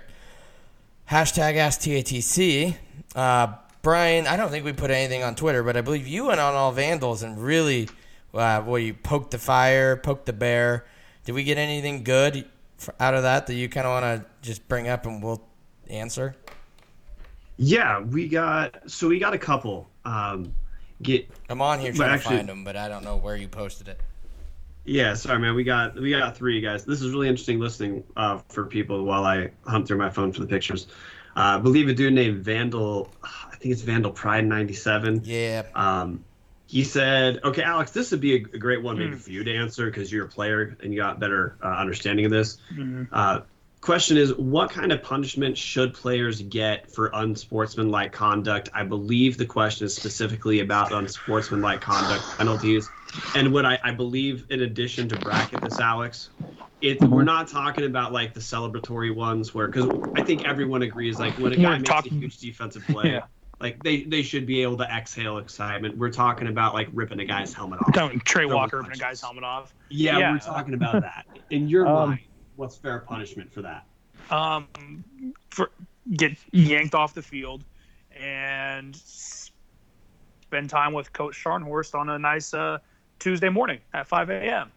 Hashtag 1.10 1.56
AskTATC. 1.56 2.76
Uh, 3.14 3.54
Brian, 3.84 4.26
I 4.26 4.36
don't 4.36 4.50
think 4.50 4.64
we 4.64 4.72
put 4.72 4.90
anything 4.90 5.22
on 5.22 5.34
Twitter, 5.34 5.62
but 5.62 5.76
I 5.76 5.82
believe 5.82 6.08
you 6.08 6.24
went 6.24 6.40
on 6.40 6.54
all 6.54 6.72
Vandals 6.72 7.22
and 7.22 7.38
really, 7.38 7.88
uh, 8.32 8.62
well, 8.66 8.78
you 8.78 8.94
poked 8.94 9.30
the 9.30 9.38
fire, 9.38 9.94
poked 9.94 10.24
the 10.24 10.32
bear. 10.32 10.86
Did 11.26 11.32
we 11.32 11.44
get 11.44 11.58
anything 11.58 12.02
good 12.02 12.46
out 12.98 13.14
of 13.14 13.22
that 13.24 13.46
that 13.46 13.54
you 13.54 13.68
kind 13.68 13.86
of 13.86 13.90
want 14.02 14.22
to 14.22 14.26
just 14.40 14.66
bring 14.68 14.88
up 14.88 15.06
and 15.06 15.22
we'll 15.22 15.46
answer? 15.88 16.34
yeah 17.56 18.00
we 18.00 18.26
got 18.26 18.90
so 18.90 19.06
we 19.06 19.16
got 19.20 19.32
a 19.32 19.38
couple 19.38 19.88
um 20.04 20.52
get 21.02 21.30
I'm 21.48 21.62
on 21.62 21.78
here 21.78 21.92
trying 21.92 22.10
actually- 22.10 22.30
to 22.30 22.36
find 22.38 22.48
them, 22.48 22.64
but 22.64 22.74
I 22.74 22.88
don't 22.88 23.04
know 23.04 23.16
where 23.16 23.36
you 23.36 23.46
posted 23.46 23.86
it. 23.86 24.00
Yeah, 24.84 25.14
sorry, 25.14 25.38
man. 25.38 25.54
We 25.54 25.62
got 25.62 25.94
we 25.94 26.10
got 26.10 26.36
three 26.36 26.60
guys. 26.60 26.84
This 26.84 27.00
is 27.00 27.12
really 27.12 27.28
interesting 27.28 27.60
listening 27.60 28.02
uh, 28.16 28.40
for 28.48 28.64
people 28.64 29.04
while 29.04 29.24
I 29.24 29.50
hunt 29.66 29.86
through 29.86 29.98
my 29.98 30.10
phone 30.10 30.32
for 30.32 30.40
the 30.40 30.46
pictures. 30.46 30.88
Uh, 31.36 31.56
I 31.56 31.58
believe 31.58 31.88
a 31.88 31.94
dude 31.94 32.12
named 32.12 32.44
Vandal. 32.44 33.08
I 33.22 33.53
think 33.64 33.72
it's 33.72 33.82
Vandal 33.82 34.12
Pride 34.12 34.44
ninety 34.46 34.74
seven. 34.74 35.22
Yeah. 35.24 35.62
Um, 35.74 36.24
he 36.66 36.84
said, 36.84 37.40
"Okay, 37.42 37.62
Alex, 37.62 37.90
this 37.92 38.10
would 38.10 38.20
be 38.20 38.34
a, 38.34 38.36
a 38.36 38.58
great 38.58 38.82
one 38.82 38.98
maybe 38.98 39.16
for 39.16 39.30
you 39.30 39.42
to 39.44 39.54
answer 39.54 39.86
because 39.86 40.12
you're 40.12 40.26
a 40.26 40.28
player 40.28 40.76
and 40.82 40.92
you 40.92 41.00
got 41.00 41.18
better 41.18 41.56
uh, 41.62 41.68
understanding 41.68 42.24
of 42.26 42.30
this." 42.30 42.58
Uh, 43.12 43.40
question 43.80 44.16
is, 44.16 44.34
what 44.34 44.70
kind 44.70 44.92
of 44.92 45.02
punishment 45.02 45.56
should 45.58 45.94
players 45.94 46.40
get 46.42 46.90
for 46.90 47.10
unsportsmanlike 47.14 48.12
conduct? 48.12 48.68
I 48.74 48.82
believe 48.84 49.36
the 49.38 49.46
question 49.46 49.86
is 49.86 49.94
specifically 49.96 50.60
about 50.60 50.92
unsportsmanlike 50.92 51.80
conduct 51.80 52.22
penalties. 52.38 52.88
And 53.34 53.52
what 53.52 53.64
I, 53.64 53.78
I 53.84 53.92
believe, 53.92 54.46
in 54.50 54.62
addition 54.62 55.08
to 55.10 55.16
bracket 55.20 55.60
this, 55.60 55.78
Alex, 55.78 56.30
it 56.80 57.00
we're 57.02 57.22
not 57.24 57.46
talking 57.48 57.84
about 57.84 58.12
like 58.12 58.34
the 58.34 58.40
celebratory 58.40 59.14
ones 59.14 59.54
where 59.54 59.68
because 59.68 59.88
I 60.16 60.22
think 60.22 60.44
everyone 60.46 60.82
agrees 60.82 61.18
like 61.18 61.34
when 61.38 61.52
a 61.52 61.56
guy 61.56 61.62
We're 61.62 61.76
makes 61.76 61.88
talking- 61.88 62.12
a 62.14 62.20
huge 62.20 62.38
defensive 62.40 62.84
play, 62.86 63.12
Yeah. 63.12 63.20
Like 63.60 63.82
they 63.82 64.02
they 64.04 64.22
should 64.22 64.46
be 64.46 64.62
able 64.62 64.76
to 64.78 64.84
exhale 64.84 65.38
excitement. 65.38 65.96
We're 65.96 66.10
talking 66.10 66.48
about 66.48 66.74
like 66.74 66.88
ripping 66.92 67.20
a 67.20 67.24
guy's 67.24 67.52
helmet 67.54 67.80
off. 67.80 67.92
Don't 67.92 68.24
Trey 68.24 68.44
Throwing 68.44 68.54
Walker 68.56 68.78
ripping 68.78 68.92
a 68.92 68.96
guy's 68.96 69.20
helmet 69.20 69.44
off. 69.44 69.74
Yeah, 69.90 70.18
Yeah. 70.18 70.32
we're 70.32 70.38
talking 70.38 70.74
about 70.74 71.00
that. 71.02 71.26
In 71.50 71.68
your 71.68 71.86
Um, 71.94 72.10
mind, 72.10 72.20
what's 72.56 72.76
fair 72.76 72.98
punishment 73.00 73.52
for 73.52 73.62
that? 73.62 73.84
um, 74.30 74.66
for 75.50 75.70
get 76.16 76.32
yanked 76.52 76.94
off 76.94 77.14
the 77.14 77.22
field 77.22 77.64
and 78.18 78.94
spend 78.94 80.70
time 80.70 80.92
with 80.92 81.12
Coach 81.12 81.34
Scharnhorst 81.42 81.94
on 81.94 82.08
a 82.10 82.18
nice 82.18 82.54
uh, 82.54 82.78
Tuesday 83.18 83.48
morning 83.48 83.78
at 83.92 84.06
5 84.06 84.30
a.m. 84.30 84.70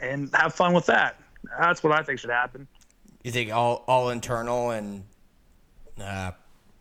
and 0.00 0.30
have 0.34 0.54
fun 0.54 0.72
with 0.72 0.86
that. 0.86 1.16
That's 1.58 1.82
what 1.82 1.92
I 1.92 2.02
think 2.02 2.18
should 2.18 2.30
happen. 2.30 2.66
You 3.22 3.30
think 3.30 3.52
all 3.52 3.84
all 3.86 4.10
internal 4.10 4.70
and, 4.70 5.04
uh, 6.00 6.32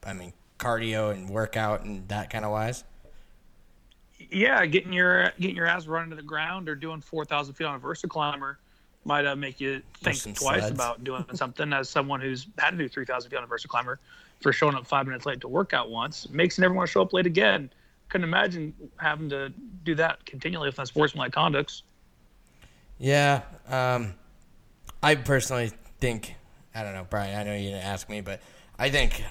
I 0.05 0.13
mean 0.13 0.33
cardio 0.59 1.11
and 1.11 1.29
workout 1.29 1.83
and 1.83 2.07
that 2.07 2.29
kind 2.29 2.45
of 2.45 2.51
wise. 2.51 2.83
Yeah, 4.31 4.65
getting 4.65 4.93
your 4.93 5.31
getting 5.39 5.55
your 5.55 5.65
ass 5.65 5.85
running 5.87 6.09
to 6.11 6.15
the 6.15 6.21
ground 6.21 6.69
or 6.69 6.75
doing 6.75 7.01
4,000 7.01 7.53
feet 7.53 7.65
on 7.65 7.75
a 7.75 7.79
Versa 7.79 8.07
climber 8.07 8.59
might 9.05 9.25
uh, 9.25 9.35
make 9.35 9.59
you 9.59 9.81
think 10.01 10.17
twice 10.37 10.61
sleds. 10.61 10.69
about 10.71 11.03
doing 11.03 11.25
something. 11.33 11.73
As 11.73 11.89
someone 11.89 12.21
who's 12.21 12.47
had 12.57 12.71
to 12.71 12.77
do 12.77 12.87
3,000 12.87 13.29
feet 13.29 13.37
on 13.37 13.43
a 13.43 13.47
Versa 13.47 13.67
climber 13.67 13.99
for 14.39 14.53
showing 14.53 14.75
up 14.75 14.87
five 14.87 15.05
minutes 15.05 15.25
late 15.25 15.41
to 15.41 15.47
workout 15.47 15.89
once, 15.89 16.29
makes 16.29 16.57
you 16.57 16.61
never 16.61 16.73
want 16.73 16.87
to 16.87 16.91
show 16.91 17.01
up 17.01 17.13
late 17.13 17.25
again. 17.25 17.69
Couldn't 18.09 18.25
imagine 18.25 18.73
having 18.97 19.29
to 19.29 19.49
do 19.83 19.95
that 19.95 20.25
continually 20.25 20.69
if 20.69 20.75
that's 20.75 20.89
sportsmanlike 20.89 21.33
conducts. 21.33 21.83
Yeah, 22.99 23.41
um, 23.67 24.13
I 25.01 25.15
personally 25.15 25.71
think 25.99 26.35
I 26.75 26.83
don't 26.83 26.93
know, 26.93 27.05
Brian. 27.09 27.37
I 27.37 27.43
know 27.43 27.55
you 27.55 27.69
didn't 27.69 27.83
ask 27.83 28.09
me, 28.09 28.21
but 28.21 28.41
I 28.79 28.89
think 28.89 29.23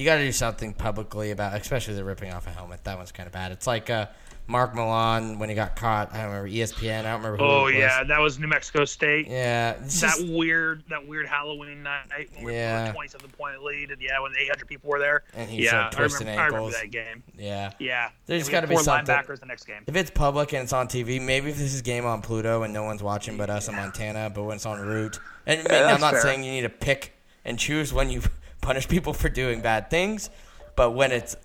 you 0.00 0.06
got 0.06 0.16
to 0.16 0.24
do 0.24 0.32
something 0.32 0.72
publicly 0.72 1.30
about, 1.30 1.60
especially 1.60 1.94
the 1.94 2.04
ripping 2.04 2.32
off 2.32 2.46
a 2.46 2.50
helmet. 2.50 2.82
That 2.84 2.96
one's 2.96 3.12
kind 3.12 3.26
of 3.26 3.32
bad. 3.34 3.52
It's 3.52 3.66
like 3.66 3.90
uh, 3.90 4.06
Mark 4.46 4.74
Milan 4.74 5.38
when 5.38 5.50
he 5.50 5.54
got 5.54 5.76
caught. 5.76 6.12
I 6.14 6.22
don't 6.22 6.28
remember 6.28 6.48
ESPN. 6.48 7.00
I 7.00 7.02
don't 7.02 7.22
remember. 7.22 7.36
Who 7.36 7.44
Oh 7.44 7.60
it 7.66 7.74
was. 7.74 7.74
yeah, 7.74 8.04
that 8.04 8.18
was 8.18 8.38
New 8.38 8.46
Mexico 8.46 8.86
State. 8.86 9.28
yeah. 9.28 9.72
It's 9.84 10.00
That 10.00 10.16
just- 10.16 10.26
weird, 10.28 10.84
that 10.88 11.06
weird 11.06 11.26
Halloween 11.26 11.82
night 11.82 12.30
when 12.34 12.44
we 12.46 12.54
Yeah. 12.54 12.86
were 12.88 12.92
twenty-seven 12.94 13.28
point 13.30 13.62
lead, 13.62 13.90
and 13.90 14.00
yeah, 14.00 14.18
when 14.20 14.32
800 14.40 14.66
people 14.66 14.88
were 14.90 14.98
there. 14.98 15.22
And 15.34 15.50
he 15.50 15.64
yeah, 15.64 15.68
started 15.90 15.96
I 15.96 15.98
twisting 16.00 16.26
remember, 16.28 16.42
I 16.42 16.46
remember 16.46 16.70
that 16.78 16.90
game. 16.90 17.22
yeah. 17.36 17.72
Yeah, 17.78 18.08
There's 18.26 18.42
And 18.42 18.48
we 18.48 18.52
gotta 18.52 18.60
had 18.62 18.68
be 18.70 18.74
four 18.76 18.84
something. 18.84 19.14
linebackers 19.14 19.40
the 19.40 19.46
next 19.46 19.64
game. 19.66 19.82
If 19.86 19.94
it's 19.96 20.10
public 20.10 20.54
and 20.54 20.62
it's 20.62 20.72
on 20.72 20.88
TV, 20.88 21.20
maybe 21.20 21.50
if 21.50 21.58
this 21.58 21.74
is 21.74 21.82
game 21.82 22.06
on 22.06 22.22
Pluto 22.22 22.62
and 22.62 22.72
no 22.72 22.84
one's 22.84 23.02
watching 23.02 23.36
but 23.36 23.50
us 23.50 23.68
in 23.68 23.76
Montana, 23.76 24.30
but 24.34 24.44
when 24.44 24.56
it's 24.56 24.66
on 24.66 24.80
route, 24.80 25.18
and 25.46 25.60
I 25.68 25.72
mean, 25.72 25.84
I'm 25.94 26.00
not 26.00 26.12
fair. 26.14 26.22
saying 26.22 26.42
you 26.44 26.50
need 26.52 26.62
to 26.62 26.68
pick 26.70 27.12
and 27.44 27.58
choose 27.58 27.92
when 27.92 28.10
you 28.10 28.22
punish 28.60 28.88
people 28.88 29.12
for 29.12 29.28
doing 29.28 29.60
bad 29.60 29.90
things, 29.90 30.30
but 30.76 30.90
when 30.92 31.12
it's 31.12 31.36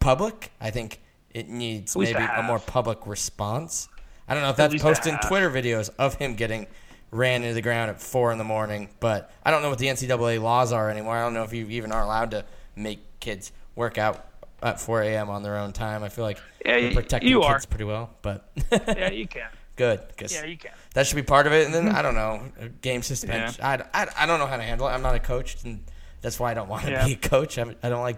public, 0.00 0.52
I 0.60 0.70
think 0.70 1.00
it 1.30 1.48
needs 1.48 1.96
maybe 1.96 2.18
a 2.18 2.42
more 2.42 2.58
public 2.58 3.06
response. 3.06 3.88
I 4.28 4.34
don't 4.34 4.42
know 4.42 4.50
if 4.50 4.56
that's 4.56 4.80
posting. 4.82 5.16
Twitter 5.26 5.50
videos 5.50 5.90
of 5.98 6.14
him 6.14 6.34
getting 6.34 6.66
ran 7.10 7.42
into 7.42 7.54
the 7.54 7.62
ground 7.62 7.90
at 7.90 8.00
four 8.00 8.32
in 8.32 8.38
the 8.38 8.44
morning, 8.44 8.88
but 9.00 9.30
I 9.44 9.50
don't 9.50 9.62
know 9.62 9.70
what 9.70 9.78
the 9.78 9.86
NCAA 9.86 10.42
laws 10.42 10.72
are 10.72 10.90
anymore. 10.90 11.16
I 11.16 11.22
don't 11.22 11.34
know 11.34 11.42
if 11.42 11.52
you 11.52 11.66
even 11.68 11.92
are 11.92 12.02
allowed 12.02 12.30
to 12.32 12.44
make 12.76 13.20
kids 13.20 13.52
work 13.76 13.98
out 13.98 14.26
at 14.62 14.80
4 14.80 15.02
a.m. 15.02 15.30
on 15.30 15.42
their 15.42 15.58
own 15.58 15.72
time. 15.72 16.02
I 16.02 16.08
feel 16.08 16.24
like 16.24 16.38
Yeah, 16.64 16.80
they're 16.80 16.92
protecting 16.92 17.30
you 17.30 17.40
kids 17.42 17.64
are. 17.64 17.68
pretty 17.68 17.84
well, 17.84 18.10
but 18.22 18.50
yeah, 18.72 19.10
you 19.10 19.26
can. 19.26 19.48
good 19.76 20.06
because 20.08 20.32
Yeah, 20.32 20.44
you 20.44 20.56
can. 20.56 20.72
that 20.94 21.06
should 21.06 21.16
be 21.16 21.22
part 21.22 21.46
of 21.46 21.52
it. 21.52 21.66
And 21.66 21.74
then 21.74 21.86
mm-hmm. 21.86 21.96
I 21.96 22.02
don't 22.02 22.14
know, 22.14 22.42
game 22.80 23.02
suspension. 23.02 23.62
I, 23.62 23.82
I, 23.92 24.06
I 24.18 24.26
don't 24.26 24.38
know 24.38 24.46
how 24.46 24.56
to 24.56 24.62
handle 24.62 24.88
it. 24.88 24.90
I'm 24.90 25.02
not 25.02 25.14
a 25.14 25.20
coach, 25.20 25.62
and 25.64 25.84
that's 26.24 26.40
why 26.40 26.50
I 26.50 26.54
don't 26.54 26.68
want 26.70 26.86
to 26.86 26.90
Yeah. 26.90 27.04
be 27.06 27.12
a 27.12 27.16
coach. 27.16 27.58
I'm, 27.58 27.76
I 27.82 27.90
don't 27.90 28.00
like 28.02 28.16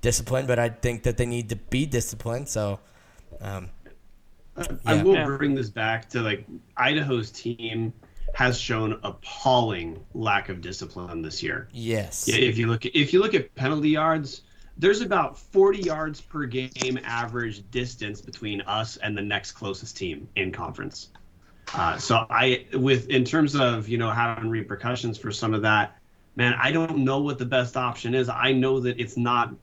discipline, 0.00 0.46
but 0.46 0.58
I 0.58 0.68
think 0.68 1.04
that 1.04 1.16
they 1.16 1.26
need 1.26 1.48
to 1.50 1.56
be 1.56 1.86
disciplined. 1.86 2.48
So, 2.48 2.80
um, 3.40 3.70
I 4.84 5.02
will 5.02 5.24
bring 5.24 5.54
this 5.54 5.70
back 5.70 6.08
to 6.10 6.22
like 6.22 6.44
Idaho's 6.76 7.30
team 7.30 7.92
has 8.34 8.58
shown 8.58 8.98
appalling 9.04 10.04
lack 10.12 10.48
of 10.48 10.60
discipline 10.60 11.22
this 11.22 11.40
year. 11.42 11.68
yes, 11.72 12.26
Yeah, 12.28 12.36
if 12.36 12.58
you 12.58 12.66
look 12.66 12.84
at 12.84 12.94
if 12.96 13.12
you 13.12 13.20
look 13.20 13.34
at 13.34 13.54
penalty 13.54 13.90
yards, 13.90 14.42
there's 14.76 15.00
about 15.02 15.38
40 15.38 15.82
yards 15.82 16.20
per 16.20 16.46
game 16.46 16.98
average 17.04 17.70
distance 17.70 18.20
between 18.20 18.60
us 18.62 18.96
and 18.96 19.16
the 19.16 19.22
next 19.22 19.52
closest 19.52 19.96
team 19.96 20.28
in 20.36 20.50
conference. 20.50 21.10
Uh, 21.74 21.96
so 21.98 22.26
I, 22.30 22.66
with 22.74 23.08
in 23.08 23.24
terms 23.24 23.54
of 23.54 23.88
you 23.88 23.98
know 23.98 24.10
having 24.10 24.50
repercussions 24.50 25.16
for 25.16 25.30
some 25.30 25.54
of 25.54 25.62
that, 25.62 25.96
man, 26.36 26.54
I 26.60 26.70
don't 26.70 26.98
know 26.98 27.20
what 27.20 27.38
the 27.38 27.46
best 27.46 27.76
option 27.76 28.14
is. 28.14 28.28
I 28.28 28.52
know 28.52 28.80
that 28.80 29.00
it's 29.00 29.16
not 29.16 29.54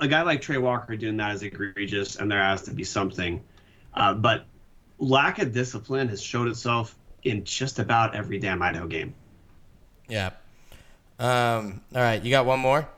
a 0.00 0.06
guy 0.06 0.22
like 0.22 0.42
Trey 0.42 0.58
Walker 0.58 0.96
doing 0.96 1.16
that 1.16 1.34
is 1.34 1.42
egregious, 1.42 2.16
and 2.16 2.30
there 2.30 2.42
has 2.42 2.62
to 2.62 2.70
be 2.72 2.84
something. 2.84 3.42
Uh, 3.94 4.14
but 4.14 4.44
lack 4.98 5.38
of 5.38 5.52
discipline 5.52 6.08
has 6.08 6.22
showed 6.22 6.48
itself 6.48 6.94
in 7.24 7.44
just 7.44 7.78
about 7.78 8.14
every 8.14 8.38
damn 8.38 8.62
Idaho 8.62 8.86
game. 8.86 9.14
yeah. 10.08 10.30
Um, 11.18 11.80
all 11.96 12.00
right, 12.00 12.22
you 12.22 12.30
got 12.30 12.46
one 12.46 12.60
more. 12.60 12.88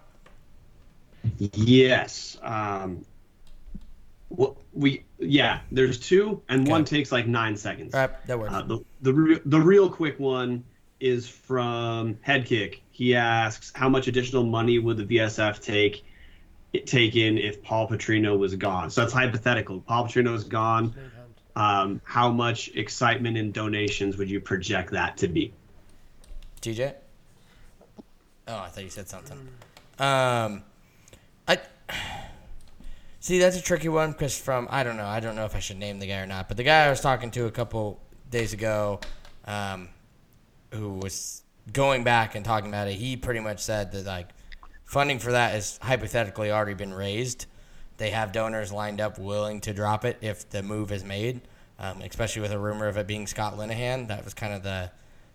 Yes. 1.38 2.36
Um, 2.42 3.06
we 4.74 5.04
yeah. 5.18 5.60
There's 5.72 5.98
two, 5.98 6.42
and 6.48 6.68
one 6.68 6.84
takes 6.84 7.10
like 7.10 7.26
nine 7.26 7.56
seconds. 7.56 7.94
All 7.94 8.00
right, 8.02 8.26
that 8.26 8.38
works. 8.38 8.52
Uh, 8.52 8.62
the 8.62 8.84
the 9.00 9.14
re- 9.14 9.40
the 9.46 9.60
real 9.60 9.88
quick 9.88 10.20
one 10.20 10.64
is 11.00 11.26
from 11.26 12.14
Headkick. 12.26 12.80
He 13.00 13.16
asks, 13.16 13.72
"How 13.74 13.88
much 13.88 14.08
additional 14.08 14.44
money 14.44 14.78
would 14.78 14.98
the 14.98 15.06
VSF 15.06 15.62
take 15.62 16.04
take 16.84 17.16
in 17.16 17.38
if 17.38 17.62
Paul 17.62 17.88
Petrino 17.88 18.38
was 18.38 18.54
gone?" 18.54 18.90
So 18.90 19.00
that's 19.00 19.14
hypothetical. 19.14 19.80
Paul 19.80 20.06
Petrino 20.06 20.34
is 20.34 20.44
gone. 20.44 20.94
Um, 21.56 22.02
how 22.04 22.30
much 22.30 22.68
excitement 22.74 23.38
and 23.38 23.54
donations 23.54 24.18
would 24.18 24.28
you 24.28 24.38
project 24.38 24.90
that 24.90 25.16
to 25.16 25.28
be? 25.28 25.50
TJ? 26.60 26.92
Oh, 28.46 28.58
I 28.58 28.68
thought 28.68 28.84
you 28.84 28.90
said 28.90 29.08
something. 29.08 29.48
Um, 29.98 30.62
I 31.48 31.58
see 33.20 33.38
that's 33.38 33.56
a 33.56 33.62
tricky 33.62 33.88
one 33.88 34.12
because 34.12 34.38
from 34.38 34.68
I 34.70 34.82
don't 34.82 34.98
know 34.98 35.06
I 35.06 35.20
don't 35.20 35.36
know 35.36 35.46
if 35.46 35.56
I 35.56 35.60
should 35.60 35.78
name 35.78 36.00
the 36.00 36.06
guy 36.06 36.18
or 36.18 36.26
not, 36.26 36.48
but 36.48 36.58
the 36.58 36.64
guy 36.64 36.84
I 36.84 36.90
was 36.90 37.00
talking 37.00 37.30
to 37.30 37.46
a 37.46 37.50
couple 37.50 37.98
days 38.30 38.52
ago, 38.52 39.00
um, 39.46 39.88
who 40.72 40.90
was 40.90 41.44
going 41.72 42.04
back 42.04 42.34
and 42.34 42.44
talking 42.44 42.68
about 42.68 42.88
it, 42.88 42.94
he 42.94 43.16
pretty 43.16 43.40
much 43.40 43.60
said 43.60 43.92
that 43.92 44.06
like 44.06 44.28
funding 44.84 45.18
for 45.18 45.32
that 45.32 45.54
is 45.54 45.78
hypothetically 45.82 46.50
already 46.50 46.74
been 46.74 46.92
raised. 46.92 47.46
They 47.96 48.10
have 48.10 48.32
donors 48.32 48.72
lined 48.72 49.00
up 49.00 49.18
willing 49.18 49.60
to 49.62 49.74
drop 49.74 50.04
it 50.04 50.18
if 50.20 50.48
the 50.48 50.62
move 50.62 50.90
is 50.90 51.04
made, 51.04 51.42
um, 51.78 52.00
especially 52.00 52.42
with 52.42 52.52
a 52.52 52.58
rumor 52.58 52.88
of 52.88 52.96
it 52.96 53.06
being 53.06 53.26
Scott 53.26 53.56
Linehan. 53.56 54.08
That 54.08 54.24
was 54.24 54.34
kind 54.34 54.54
of 54.54 54.62
the 54.62 54.90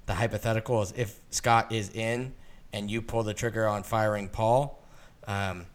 the 0.08 0.14
hypothetical 0.14 0.82
is 0.82 0.94
if 0.96 1.20
Scott 1.32 1.72
is 1.72 1.90
in 1.90 2.34
and 2.74 2.92
you 2.92 3.02
pull 3.02 3.24
the 3.24 3.34
trigger 3.34 3.68
on 3.68 3.84
firing 3.84 4.30
Paul, 4.30 4.84
um, 5.28 5.66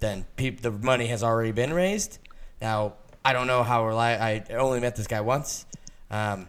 then 0.00 0.24
peop 0.36 0.60
the 0.60 0.70
money 0.70 1.06
has 1.06 1.22
already 1.22 1.52
been 1.52 1.72
raised. 1.72 2.18
Now 2.60 2.94
I 3.24 3.32
don't 3.32 3.46
know 3.46 3.62
how 3.62 3.82
reli- 3.84 4.20
I 4.20 4.54
only 4.54 4.80
met 4.80 4.96
this 4.96 5.06
guy 5.06 5.22
once, 5.22 5.66
um, 6.10 6.48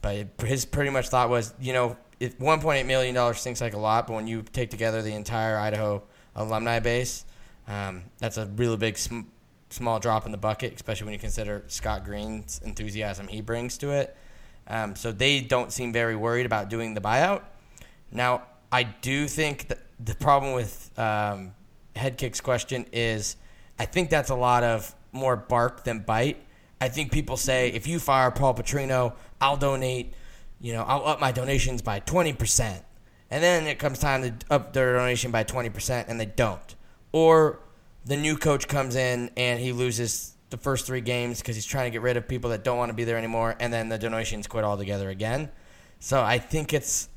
but 0.00 0.28
his 0.44 0.64
pretty 0.64 0.90
much 0.90 1.08
thought 1.08 1.28
was, 1.28 1.52
you 1.60 1.72
know, 1.72 1.96
if 2.20 2.38
1.8 2.38 2.86
million 2.86 3.14
dollars 3.14 3.40
seems 3.40 3.60
like 3.60 3.74
a 3.74 3.78
lot, 3.78 4.06
but 4.06 4.14
when 4.14 4.26
you 4.26 4.42
take 4.52 4.70
together 4.70 5.02
the 5.02 5.14
entire 5.14 5.58
Idaho 5.58 6.02
alumni 6.34 6.80
base, 6.80 7.24
um, 7.68 8.02
that's 8.18 8.36
a 8.36 8.46
really 8.46 8.76
big 8.76 8.98
sm- 8.98 9.22
small 9.70 9.98
drop 9.98 10.26
in 10.26 10.32
the 10.32 10.38
bucket, 10.38 10.74
especially 10.74 11.06
when 11.06 11.14
you 11.14 11.18
consider 11.18 11.64
Scott 11.66 12.04
Green's 12.04 12.60
enthusiasm 12.64 13.28
he 13.28 13.40
brings 13.40 13.78
to 13.78 13.90
it. 13.90 14.16
Um, 14.66 14.96
so 14.96 15.12
they 15.12 15.40
don't 15.40 15.72
seem 15.72 15.92
very 15.92 16.16
worried 16.16 16.46
about 16.46 16.70
doing 16.70 16.94
the 16.94 17.00
buyout. 17.00 17.42
Now, 18.10 18.42
I 18.72 18.84
do 18.84 19.28
think 19.28 19.68
that 19.68 19.78
the 20.00 20.14
problem 20.14 20.54
with 20.54 20.90
um, 20.98 21.54
Headkick's 21.96 22.40
question 22.40 22.86
is 22.92 23.36
I 23.78 23.84
think 23.84 24.10
that's 24.10 24.30
a 24.30 24.34
lot 24.34 24.62
of 24.62 24.94
more 25.12 25.36
bark 25.36 25.84
than 25.84 26.00
bite. 26.00 26.38
I 26.80 26.88
think 26.88 27.12
people 27.12 27.36
say 27.36 27.68
if 27.68 27.86
you 27.86 27.98
fire 27.98 28.30
Paul 28.30 28.54
Petrino, 28.54 29.14
I'll 29.40 29.56
donate, 29.56 30.12
you 30.64 30.72
know, 30.72 30.82
I'll 30.82 31.04
up 31.04 31.20
my 31.20 31.30
donations 31.30 31.82
by 31.82 32.00
20%. 32.00 32.80
And 33.30 33.44
then 33.44 33.66
it 33.66 33.78
comes 33.78 33.98
time 33.98 34.22
to 34.22 34.32
up 34.50 34.72
their 34.72 34.94
donation 34.94 35.30
by 35.30 35.44
20% 35.44 36.06
and 36.08 36.18
they 36.18 36.24
don't. 36.24 36.74
Or 37.12 37.60
the 38.06 38.16
new 38.16 38.38
coach 38.38 38.66
comes 38.66 38.96
in 38.96 39.30
and 39.36 39.60
he 39.60 39.72
loses 39.72 40.34
the 40.48 40.56
first 40.56 40.86
three 40.86 41.02
games 41.02 41.40
because 41.40 41.54
he's 41.54 41.66
trying 41.66 41.84
to 41.84 41.90
get 41.90 42.00
rid 42.00 42.16
of 42.16 42.26
people 42.26 42.48
that 42.48 42.64
don't 42.64 42.78
want 42.78 42.88
to 42.88 42.94
be 42.94 43.04
there 43.04 43.18
anymore, 43.18 43.56
and 43.60 43.72
then 43.72 43.90
the 43.90 43.98
donations 43.98 44.46
quit 44.46 44.64
altogether 44.64 45.10
again. 45.10 45.50
So 45.98 46.22
I 46.22 46.38
think 46.38 46.72
it's, 46.72 47.08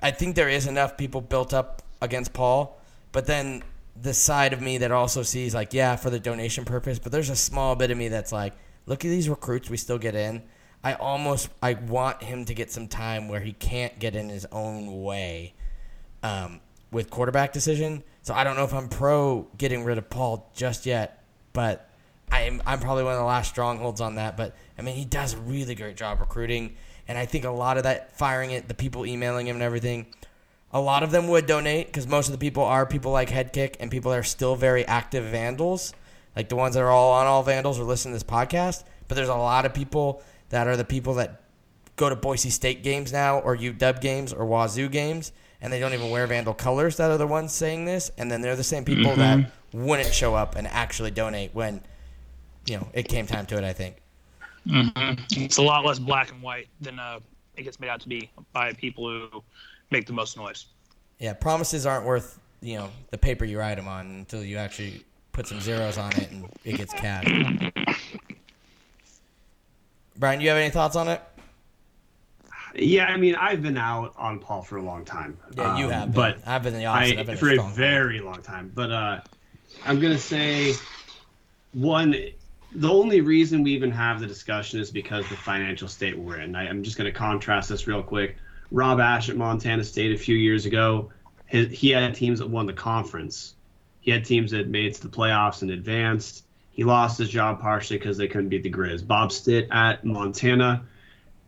I 0.00 0.12
think 0.12 0.36
there 0.36 0.48
is 0.48 0.66
enough 0.66 0.96
people 0.96 1.20
built 1.20 1.52
up 1.52 1.82
against 2.00 2.32
Paul, 2.32 2.80
but 3.10 3.26
then 3.26 3.64
the 4.00 4.14
side 4.14 4.52
of 4.52 4.60
me 4.60 4.78
that 4.78 4.92
also 4.92 5.22
sees 5.22 5.54
like, 5.54 5.74
yeah, 5.74 5.96
for 5.96 6.10
the 6.10 6.20
donation 6.20 6.64
purpose, 6.64 7.00
but 7.00 7.10
there's 7.10 7.30
a 7.30 7.36
small 7.36 7.74
bit 7.74 7.90
of 7.90 7.98
me 7.98 8.08
that's 8.08 8.30
like, 8.30 8.52
look 8.86 9.04
at 9.04 9.08
these 9.08 9.28
recruits 9.28 9.68
we 9.68 9.76
still 9.76 9.98
get 9.98 10.14
in. 10.14 10.42
I 10.82 10.94
almost 10.94 11.50
I 11.62 11.74
want 11.74 12.22
him 12.22 12.44
to 12.46 12.54
get 12.54 12.70
some 12.70 12.88
time 12.88 13.28
where 13.28 13.40
he 13.40 13.52
can't 13.52 13.98
get 13.98 14.16
in 14.16 14.28
his 14.28 14.46
own 14.50 15.02
way 15.02 15.54
um, 16.22 16.60
with 16.90 17.10
quarterback 17.10 17.52
decision. 17.52 18.02
So 18.22 18.34
I 18.34 18.44
don't 18.44 18.56
know 18.56 18.64
if 18.64 18.72
I'm 18.72 18.88
pro 18.88 19.46
getting 19.58 19.84
rid 19.84 19.98
of 19.98 20.08
Paul 20.08 20.50
just 20.54 20.86
yet, 20.86 21.22
but 21.52 21.90
I'm 22.30 22.62
I'm 22.66 22.80
probably 22.80 23.04
one 23.04 23.12
of 23.14 23.18
the 23.18 23.24
last 23.24 23.48
strongholds 23.48 24.00
on 24.00 24.14
that. 24.14 24.36
But 24.36 24.56
I 24.78 24.82
mean, 24.82 24.96
he 24.96 25.04
does 25.04 25.34
a 25.34 25.38
really 25.38 25.74
great 25.74 25.96
job 25.96 26.20
recruiting, 26.20 26.76
and 27.08 27.18
I 27.18 27.26
think 27.26 27.44
a 27.44 27.50
lot 27.50 27.76
of 27.76 27.82
that 27.82 28.16
firing 28.16 28.50
it, 28.52 28.68
the 28.68 28.74
people 28.74 29.04
emailing 29.04 29.46
him 29.46 29.56
and 29.56 29.62
everything, 29.62 30.06
a 30.72 30.80
lot 30.80 31.02
of 31.02 31.10
them 31.10 31.28
would 31.28 31.46
donate 31.46 31.86
because 31.86 32.06
most 32.06 32.28
of 32.28 32.32
the 32.32 32.38
people 32.38 32.62
are 32.64 32.86
people 32.86 33.12
like 33.12 33.28
Headkick 33.28 33.76
and 33.80 33.90
people 33.90 34.12
that 34.12 34.18
are 34.18 34.24
still 34.24 34.56
very 34.56 34.86
active 34.86 35.24
Vandals, 35.24 35.92
like 36.36 36.48
the 36.48 36.56
ones 36.56 36.74
that 36.74 36.82
are 36.82 36.90
all 36.90 37.12
on 37.12 37.26
all 37.26 37.42
Vandals 37.42 37.78
or 37.78 37.84
listen 37.84 38.12
to 38.12 38.16
this 38.16 38.22
podcast. 38.22 38.84
But 39.08 39.16
there's 39.16 39.28
a 39.28 39.34
lot 39.34 39.66
of 39.66 39.74
people 39.74 40.22
that 40.50 40.68
are 40.68 40.76
the 40.76 40.84
people 40.84 41.14
that 41.14 41.42
go 41.96 42.08
to 42.08 42.16
Boise 42.16 42.50
State 42.50 42.82
games 42.82 43.12
now 43.12 43.38
or 43.40 43.56
UW 43.56 44.00
games 44.00 44.32
or 44.32 44.46
Wazoo 44.46 44.88
games, 44.88 45.32
and 45.60 45.72
they 45.72 45.80
don't 45.80 45.92
even 45.92 46.10
wear 46.10 46.26
Vandal 46.26 46.54
colors 46.54 46.96
that 46.98 47.10
are 47.10 47.18
the 47.18 47.26
ones 47.26 47.52
saying 47.52 47.84
this, 47.84 48.10
and 48.16 48.30
then 48.30 48.40
they're 48.40 48.56
the 48.56 48.64
same 48.64 48.84
people 48.84 49.14
that 49.16 49.50
wouldn't 49.72 50.12
show 50.12 50.34
up 50.34 50.56
and 50.56 50.66
actually 50.66 51.10
donate 51.10 51.54
when, 51.54 51.82
you 52.66 52.76
know, 52.76 52.88
it 52.92 53.08
came 53.08 53.26
time 53.26 53.46
to 53.46 53.58
it. 53.58 53.64
I 53.64 53.72
think. 53.72 53.96
It's 54.66 55.56
a 55.56 55.62
lot 55.62 55.84
less 55.84 55.98
black 55.98 56.30
and 56.30 56.42
white 56.42 56.68
than 56.80 56.98
uh, 56.98 57.20
it 57.56 57.62
gets 57.62 57.80
made 57.80 57.88
out 57.88 58.00
to 58.00 58.08
be 58.08 58.30
by 58.52 58.72
people 58.74 59.08
who 59.08 59.42
make 59.90 60.06
the 60.06 60.12
most 60.12 60.36
noise. 60.36 60.66
Yeah, 61.18 61.32
promises 61.32 61.86
aren't 61.86 62.06
worth 62.06 62.38
you 62.62 62.76
know 62.76 62.90
the 63.10 63.18
paper 63.18 63.44
you 63.44 63.58
write 63.58 63.76
them 63.76 63.88
on 63.88 64.06
until 64.06 64.44
you 64.44 64.56
actually 64.56 65.04
put 65.32 65.46
some 65.46 65.60
zeros 65.60 65.96
on 65.98 66.12
it 66.12 66.30
and 66.30 66.48
it 66.64 66.76
gets 66.76 66.92
cashed. 66.92 67.30
Brian, 70.20 70.40
you 70.42 70.50
have 70.50 70.58
any 70.58 70.68
thoughts 70.70 70.96
on 70.96 71.08
it? 71.08 71.22
Yeah, 72.74 73.06
I 73.06 73.16
mean, 73.16 73.34
I've 73.34 73.62
been 73.62 73.78
out 73.78 74.12
on 74.16 74.38
Paul 74.38 74.62
for 74.62 74.76
a 74.76 74.82
long 74.82 75.04
time. 75.04 75.36
Yeah, 75.56 75.78
you 75.78 75.86
Um, 75.86 75.90
have. 75.90 76.04
Been. 76.12 76.12
but 76.12 76.38
I've 76.46 76.62
been 76.62 76.74
the 76.74 76.84
opposite. 76.84 77.16
I, 77.16 77.20
I've 77.20 77.26
been 77.26 77.36
for 77.38 77.48
a 77.50 77.58
a 77.60 77.68
very 77.70 78.20
long 78.20 78.42
time. 78.42 78.70
But 78.74 78.92
uh, 78.92 79.20
I'm 79.86 79.98
gonna 79.98 80.18
say 80.18 80.74
one. 81.72 82.14
The 82.72 82.88
only 82.88 83.22
reason 83.22 83.64
we 83.64 83.72
even 83.72 83.90
have 83.90 84.20
the 84.20 84.26
discussion 84.28 84.78
is 84.78 84.92
because 84.92 85.28
the 85.28 85.36
financial 85.36 85.88
state 85.88 86.16
we're 86.16 86.36
in. 86.36 86.54
I, 86.54 86.68
I'm 86.68 86.84
just 86.84 86.96
gonna 86.96 87.10
contrast 87.10 87.70
this 87.70 87.88
real 87.88 88.02
quick. 88.02 88.36
Rob 88.70 89.00
Ash 89.00 89.28
at 89.30 89.36
Montana 89.36 89.82
State 89.82 90.12
a 90.14 90.18
few 90.18 90.36
years 90.36 90.64
ago, 90.66 91.10
his, 91.46 91.70
he 91.76 91.90
had 91.90 92.14
teams 92.14 92.38
that 92.38 92.48
won 92.48 92.66
the 92.66 92.72
conference. 92.72 93.54
He 94.00 94.12
had 94.12 94.24
teams 94.24 94.52
that 94.52 94.68
made 94.68 94.84
it 94.86 94.94
to 94.96 95.02
the 95.02 95.08
playoffs 95.08 95.62
and 95.62 95.72
advanced. 95.72 96.44
He 96.72 96.84
lost 96.84 97.18
his 97.18 97.28
job 97.28 97.60
partially 97.60 97.98
because 97.98 98.16
they 98.16 98.28
couldn't 98.28 98.48
beat 98.48 98.62
the 98.62 98.70
Grizz. 98.70 99.06
Bob 99.06 99.32
Stitt 99.32 99.68
at 99.70 100.04
Montana 100.04 100.84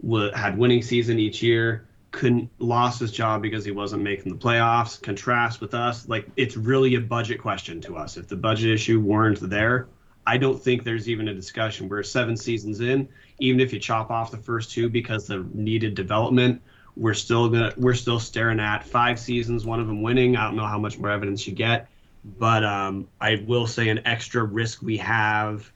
wa- 0.00 0.32
had 0.34 0.58
winning 0.58 0.82
season 0.82 1.18
each 1.18 1.42
year 1.42 1.86
couldn't 2.10 2.50
lost 2.58 3.00
his 3.00 3.10
job 3.10 3.40
because 3.40 3.64
he 3.64 3.70
wasn't 3.70 4.02
making 4.02 4.30
the 4.32 4.38
playoffs. 4.38 5.00
Contrast 5.00 5.60
with 5.60 5.74
us 5.74 6.08
like 6.08 6.28
it's 6.36 6.56
really 6.56 6.94
a 6.96 7.00
budget 7.00 7.40
question 7.40 7.80
to 7.82 7.96
us. 7.96 8.16
If 8.16 8.28
the 8.28 8.36
budget 8.36 8.70
issue 8.70 9.00
weren't 9.00 9.40
there 9.40 9.88
i 10.26 10.36
don't 10.36 10.62
think 10.62 10.84
there's 10.84 11.08
even 11.08 11.28
a 11.28 11.34
discussion. 11.34 11.88
We're 11.88 12.02
seven 12.02 12.36
seasons 12.36 12.80
in. 12.80 13.08
Even 13.38 13.60
if 13.60 13.72
you 13.72 13.78
chop 13.78 14.10
off 14.10 14.30
the 14.30 14.36
first 14.36 14.70
two 14.70 14.88
because 14.88 15.26
the 15.26 15.44
needed 15.52 15.94
development 15.94 16.62
we're 16.96 17.14
still 17.14 17.48
gonna 17.48 17.72
we're 17.76 17.94
still 17.94 18.20
staring 18.20 18.60
at 18.60 18.84
five 18.84 19.18
seasons 19.18 19.64
one 19.64 19.80
of 19.80 19.86
them 19.86 20.02
winning. 20.02 20.36
I 20.36 20.44
don't 20.44 20.56
know 20.56 20.66
how 20.66 20.78
much 20.78 20.98
more 20.98 21.10
evidence 21.10 21.46
you 21.46 21.54
get 21.54 21.88
but 22.24 22.64
um, 22.64 23.08
i 23.20 23.42
will 23.46 23.66
say 23.66 23.88
an 23.88 24.00
extra 24.06 24.42
risk 24.42 24.82
we 24.82 24.96
have 24.96 25.70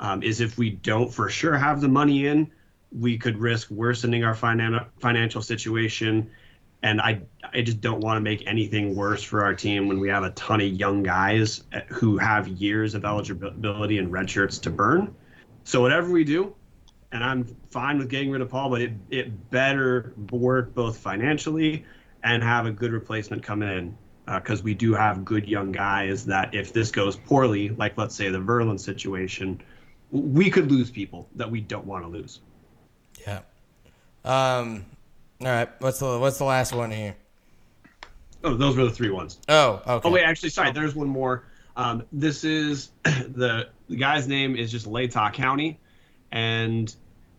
um, 0.00 0.22
is 0.22 0.40
if 0.40 0.56
we 0.58 0.70
don't 0.70 1.12
for 1.12 1.28
sure 1.28 1.56
have 1.56 1.80
the 1.80 1.88
money 1.88 2.26
in 2.26 2.50
we 2.92 3.18
could 3.18 3.38
risk 3.38 3.70
worsening 3.70 4.24
our 4.24 4.34
finan- 4.34 4.86
financial 4.98 5.42
situation. 5.42 6.30
And 6.82 7.00
I, 7.00 7.22
I 7.52 7.62
just 7.62 7.80
don't 7.80 8.00
want 8.00 8.16
to 8.16 8.20
make 8.20 8.46
anything 8.46 8.94
worse 8.94 9.22
for 9.22 9.42
our 9.44 9.54
team 9.54 9.88
when 9.88 9.98
we 9.98 10.08
have 10.08 10.22
a 10.22 10.30
ton 10.30 10.60
of 10.60 10.68
young 10.68 11.02
guys 11.02 11.64
uh, 11.72 11.80
who 11.88 12.18
have 12.18 12.46
years 12.48 12.94
of 12.94 13.04
eligibility 13.04 13.98
and 13.98 14.12
red 14.12 14.30
shirts 14.30 14.58
to 14.60 14.70
burn. 14.70 15.14
So 15.64 15.80
whatever 15.80 16.10
we 16.10 16.24
do, 16.24 16.54
and 17.10 17.24
I'm 17.24 17.44
fine 17.70 17.98
with 17.98 18.08
getting 18.08 18.30
rid 18.30 18.42
of 18.42 18.48
Paul, 18.48 18.70
but 18.70 18.80
it, 18.80 18.92
it 19.10 19.50
better 19.50 20.14
work 20.30 20.74
both 20.74 20.98
financially 20.98 21.84
and 22.22 22.42
have 22.42 22.66
a 22.66 22.70
good 22.70 22.92
replacement 22.92 23.42
come 23.42 23.62
in 23.62 23.96
because 24.34 24.62
we 24.62 24.74
do 24.74 24.94
have 24.94 25.24
good 25.24 25.48
young 25.48 25.72
guys 25.72 26.26
that 26.26 26.54
if 26.54 26.72
this 26.72 26.90
goes 26.90 27.16
poorly, 27.16 27.70
like 27.70 27.96
let's 27.96 28.14
say 28.14 28.28
the 28.28 28.38
Verlin 28.38 28.78
situation, 28.78 29.60
we 30.10 30.50
could 30.50 30.70
lose 30.70 30.90
people 30.90 31.28
that 31.36 31.50
we 31.50 31.60
don't 31.60 31.86
want 31.86 32.04
to 32.04 32.08
lose. 32.08 32.40
Yeah. 33.26 33.40
Um. 34.24 34.84
All 35.40 35.46
right. 35.46 35.68
What's 35.80 36.00
the 36.00 36.18
What's 36.18 36.38
the 36.38 36.44
last 36.44 36.74
one 36.74 36.90
here? 36.90 37.16
Oh, 38.44 38.54
those 38.54 38.76
were 38.76 38.84
the 38.84 38.90
three 38.90 39.10
ones. 39.10 39.38
Oh. 39.48 39.82
Okay. 39.86 40.08
Oh 40.08 40.12
wait, 40.12 40.24
actually, 40.24 40.50
sorry. 40.50 40.72
There's 40.72 40.94
one 40.94 41.08
more. 41.08 41.44
Um, 41.76 42.04
this 42.12 42.44
is 42.44 42.90
the 43.04 43.68
the 43.88 43.96
guy's 43.96 44.28
name 44.28 44.56
is 44.56 44.70
just 44.70 44.86
Latah 44.86 45.32
County, 45.32 45.78
and 46.32 46.94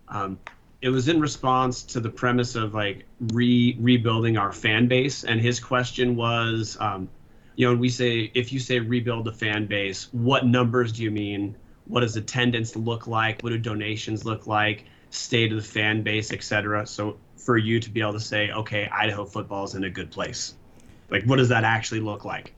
um, 0.08 0.40
it 0.82 0.90
was 0.90 1.08
in 1.08 1.20
response 1.20 1.84
to 1.84 2.00
the 2.00 2.10
premise 2.10 2.56
of 2.56 2.74
like 2.74 3.06
re 3.32 3.76
rebuilding 3.80 4.38
our 4.38 4.52
fan 4.52 4.88
base. 4.88 5.24
And 5.24 5.42
his 5.42 5.60
question 5.60 6.16
was, 6.16 6.78
um, 6.80 7.10
you 7.56 7.68
know, 7.68 7.76
we 7.76 7.90
say 7.90 8.32
if 8.34 8.54
you 8.54 8.60
say 8.60 8.80
rebuild 8.80 9.26
the 9.26 9.34
fan 9.34 9.66
base, 9.66 10.08
what 10.12 10.46
numbers 10.46 10.94
do 10.94 11.04
you 11.04 11.12
mean? 11.12 11.56
What 11.88 12.02
does 12.02 12.16
attendance 12.16 12.76
look 12.76 13.08
like? 13.08 13.42
What 13.42 13.50
do 13.50 13.58
donations 13.58 14.24
look 14.24 14.48
like? 14.48 14.86
State 15.10 15.52
of 15.52 15.58
the 15.58 15.68
fan 15.68 16.04
base, 16.04 16.32
etc. 16.32 16.86
So 16.86 17.18
for 17.36 17.58
you 17.58 17.80
to 17.80 17.90
be 17.90 18.02
able 18.02 18.14
to 18.14 18.20
say, 18.20 18.52
okay, 18.52 18.88
Idaho 18.92 19.26
football 19.26 19.66
is 19.66 19.76
in 19.76 19.84
a 19.84 19.90
good 19.90 20.12
place. 20.12 20.54
Like, 21.10 21.24
what 21.24 21.38
does 21.38 21.50
that 21.50 21.64
actually 21.64 22.02
look 22.02 22.24
like? 22.24 22.54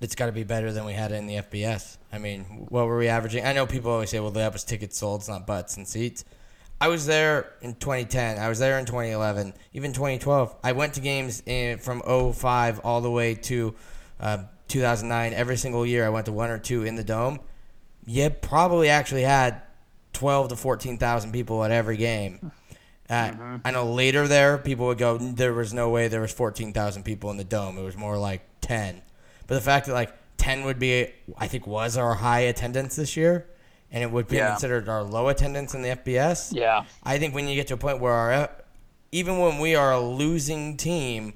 it's 0.00 0.14
got 0.14 0.26
to 0.26 0.32
be 0.32 0.44
better 0.44 0.72
than 0.72 0.84
we 0.84 0.92
had 0.92 1.12
it 1.12 1.16
in 1.16 1.26
the 1.26 1.36
FBS. 1.36 1.96
I 2.12 2.18
mean, 2.18 2.66
what 2.68 2.86
were 2.86 2.98
we 2.98 3.08
averaging? 3.08 3.44
I 3.44 3.52
know 3.52 3.66
people 3.66 3.90
always 3.90 4.10
say, 4.10 4.20
well, 4.20 4.32
that 4.32 4.52
was 4.52 4.64
tickets 4.64 4.98
sold, 4.98 5.20
it's 5.20 5.28
not 5.28 5.46
butts 5.46 5.76
and 5.76 5.86
seats. 5.86 6.24
I 6.84 6.88
was 6.88 7.06
there 7.06 7.54
in 7.62 7.76
2010. 7.76 8.36
I 8.36 8.50
was 8.50 8.58
there 8.58 8.78
in 8.78 8.84
2011, 8.84 9.54
even 9.72 9.94
2012. 9.94 10.54
I 10.62 10.72
went 10.72 10.92
to 10.94 11.00
games 11.00 11.42
in, 11.46 11.78
from 11.78 12.02
05 12.02 12.80
all 12.80 13.00
the 13.00 13.10
way 13.10 13.36
to 13.36 13.74
uh, 14.20 14.44
2009. 14.68 15.32
Every 15.32 15.56
single 15.56 15.86
year, 15.86 16.04
I 16.04 16.10
went 16.10 16.26
to 16.26 16.32
one 16.32 16.50
or 16.50 16.58
two 16.58 16.84
in 16.84 16.96
the 16.96 17.02
dome. 17.02 17.40
You 18.04 18.28
probably 18.28 18.90
actually 18.90 19.22
had 19.22 19.62
12 20.12 20.50
to 20.50 20.56
14,000 20.56 21.32
people 21.32 21.64
at 21.64 21.70
every 21.70 21.96
game. 21.96 22.52
Uh, 23.08 23.58
I 23.64 23.70
know 23.70 23.90
later 23.90 24.28
there, 24.28 24.58
people 24.58 24.84
would 24.88 24.98
go, 24.98 25.16
there 25.16 25.54
was 25.54 25.72
no 25.72 25.88
way 25.88 26.08
there 26.08 26.20
was 26.20 26.32
14,000 26.32 27.02
people 27.02 27.30
in 27.30 27.38
the 27.38 27.44
dome. 27.44 27.78
It 27.78 27.82
was 27.82 27.96
more 27.96 28.18
like 28.18 28.42
10. 28.60 29.00
But 29.46 29.54
the 29.54 29.62
fact 29.62 29.86
that 29.86 29.94
like 29.94 30.12
10 30.36 30.64
would 30.64 30.78
be, 30.78 31.08
I 31.38 31.48
think, 31.48 31.66
was 31.66 31.96
our 31.96 32.14
high 32.14 32.40
attendance 32.40 32.96
this 32.96 33.16
year, 33.16 33.46
and 33.94 34.02
it 34.02 34.10
would 34.10 34.26
be 34.26 34.36
Yeah. 34.36 34.50
considered 34.50 34.88
our 34.88 35.04
low 35.04 35.28
attendance 35.28 35.72
in 35.72 35.82
the 35.82 35.90
FBS. 35.90 36.52
Yeah. 36.52 36.84
I 37.04 37.18
think 37.18 37.34
when 37.34 37.46
you 37.48 37.54
get 37.54 37.68
to 37.68 37.74
a 37.74 37.76
point 37.78 38.00
where 38.00 38.12
our, 38.12 38.50
even 39.12 39.38
when 39.38 39.58
we 39.60 39.76
are 39.76 39.92
a 39.92 40.00
losing 40.00 40.76
team, 40.76 41.34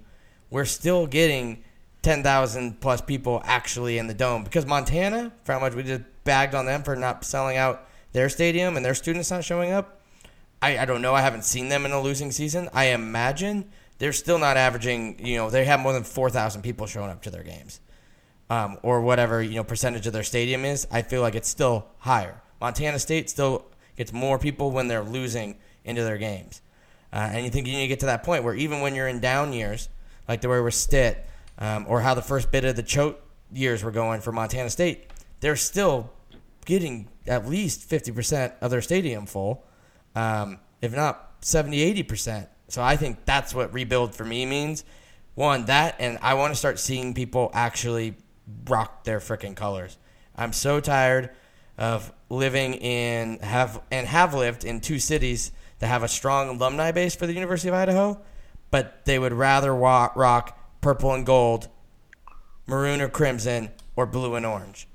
we're 0.51 0.65
still 0.65 1.07
getting 1.07 1.63
10,000 2.03 2.81
plus 2.81 3.01
people 3.01 3.41
actually 3.45 3.97
in 3.97 4.09
the 4.09 4.15
dome 4.15 4.43
because 4.43 4.67
Montana, 4.67 5.33
for 5.45 5.53
how 5.53 5.61
much 5.61 5.75
we 5.75 5.85
just 5.85 6.03
bagged 6.25 6.55
on 6.55 6.67
them 6.67 6.83
for 6.83 6.97
not 6.97 7.25
selling 7.25 7.57
out 7.57 7.87
their 8.13 8.29
stadium 8.29 8.77
and 8.77 8.85
their 8.85 8.95
students 8.95 9.31
not 9.31 9.45
showing 9.45 9.71
up. 9.71 10.01
I, 10.61 10.79
I 10.79 10.85
don't 10.85 11.01
know. 11.01 11.15
I 11.15 11.21
haven't 11.21 11.45
seen 11.45 11.69
them 11.69 11.87
in 11.87 11.93
a 11.93 12.01
losing 12.01 12.33
season. 12.33 12.69
I 12.73 12.87
imagine 12.87 13.71
they're 13.99 14.13
still 14.13 14.39
not 14.39 14.57
averaging, 14.57 15.25
you 15.25 15.37
know, 15.37 15.49
they 15.49 15.65
have 15.65 15.79
more 15.79 15.93
than 15.93 16.03
4,000 16.03 16.63
people 16.63 16.89
showing 16.89 17.11
up 17.11 17.23
to 17.23 17.31
their 17.31 17.45
games 17.45 17.79
um, 18.51 18.79
or 18.83 19.01
whatever 19.01 19.41
you 19.43 19.55
know 19.55 19.65
percentage 19.65 20.07
of 20.09 20.13
their 20.13 20.25
stadium 20.25 20.65
is, 20.65 20.89
I 20.91 21.03
feel 21.03 21.23
like 21.23 21.37
it's 21.37 21.49
still 21.49 21.87
higher. 21.99 22.41
Montana 22.61 22.99
State 22.99 23.31
still 23.31 23.67
gets 23.97 24.13
more 24.13 24.39
people 24.39 24.71
when 24.71 24.89
they're 24.89 25.03
losing 25.03 25.57
into 25.85 26.03
their 26.05 26.19
games, 26.19 26.63
uh, 27.13 27.31
and 27.33 27.45
you 27.45 27.51
think 27.51 27.67
you 27.67 27.73
need 27.73 27.83
to 27.83 27.89
get 27.89 28.01
to 28.01 28.07
that 28.07 28.23
point 28.23 28.45
where 28.45 28.55
even 28.55 28.81
when 28.81 28.95
you're 28.95 29.09
in 29.09 29.21
down 29.21 29.53
years, 29.53 29.89
like 30.29 30.41
the 30.41 30.49
way 30.49 30.61
we're 30.61 30.71
Stitt, 30.71 31.27
um, 31.59 31.87
or 31.89 32.01
how 32.01 32.15
the 32.15 32.23
first 32.23 32.51
bit 32.51 32.65
of 32.65 32.77
the 32.77 32.83
choke 32.83 33.21
years 33.53 33.83
were 33.83 33.91
going 33.91 34.21
for 34.21 34.33
Montana 34.33 34.71
State, 34.71 35.07
they're 35.41 35.57
still 35.57 36.11
getting 36.67 37.09
at 37.27 37.49
least 37.49 37.83
fifty 37.83 38.13
percent 38.13 38.53
of 38.61 38.71
their 38.71 38.83
stadium 38.83 39.27
full, 39.27 39.65
um, 40.15 40.59
if 40.83 40.95
not 40.95 41.29
70, 41.41 41.81
80 41.81 42.03
percent. 42.03 42.49
So 42.69 42.83
I 42.83 42.97
think 42.97 43.25
that's 43.25 43.55
what 43.55 43.73
rebuild 43.73 44.15
for 44.15 44.25
me 44.25 44.45
means. 44.47 44.85
One, 45.35 45.67
that, 45.67 45.97
and 45.99 46.19
I 46.21 46.35
want 46.35 46.53
to 46.53 46.59
start 46.59 46.79
seeing 46.79 47.15
people 47.15 47.51
actually 47.55 48.17
rock 48.67 49.05
their 49.05 49.21
freaking 49.21 49.55
colors. 49.55 49.97
I'm 50.37 50.53
so 50.53 50.81
tired 50.81 51.31
of 51.79 52.13
living 52.29 52.75
in 52.75 53.39
have 53.39 53.81
and 53.91 54.07
have 54.07 54.35
lived 54.35 54.65
in 54.65 54.81
two 54.81 54.99
cities 54.99 55.53
that 55.79 55.87
have 55.87 56.03
a 56.03 56.09
strong 56.09 56.49
alumni 56.49 56.91
base 56.91 57.15
for 57.15 57.27
the 57.27 57.33
University 57.33 57.69
of 57.69 57.75
Idaho, 57.75 58.21
but 58.71 59.05
they 59.05 59.19
would 59.19 59.33
rather 59.33 59.75
rock 59.75 60.59
purple 60.81 61.15
and 61.15 61.25
gold, 61.25 61.69
maroon 62.67 63.01
or 63.01 63.09
crimson, 63.09 63.71
or 63.97 64.07
blue 64.07 64.35
and 64.35 64.45
orange. 64.45 64.89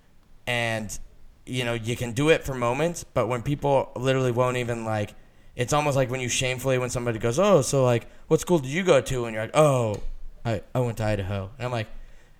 And 0.45 0.97
you 1.45 1.65
know, 1.65 1.73
you 1.73 1.95
can 1.95 2.11
do 2.11 2.29
it 2.29 2.43
for 2.43 2.53
moments, 2.53 3.03
but 3.03 3.27
when 3.27 3.41
people 3.41 3.91
literally 3.95 4.31
won't 4.31 4.57
even 4.57 4.85
like 4.85 5.15
it's 5.55 5.73
almost 5.73 5.95
like 5.95 6.09
when 6.09 6.19
you 6.19 6.29
shamefully 6.29 6.77
when 6.77 6.89
somebody 6.89 7.19
goes, 7.19 7.39
"Oh, 7.39 7.61
so 7.61 7.83
like, 7.83 8.07
what 8.27 8.41
school 8.41 8.59
did 8.59 8.71
you 8.71 8.83
go 8.83 9.01
to?" 9.01 9.25
and 9.25 9.33
you're 9.33 9.43
like, 9.43 9.55
"Oh, 9.55 10.01
I 10.43 10.61
I 10.73 10.79
went 10.79 10.97
to 10.97 11.05
Idaho," 11.05 11.51
and 11.57 11.65
I'm 11.65 11.71
like, 11.71 11.87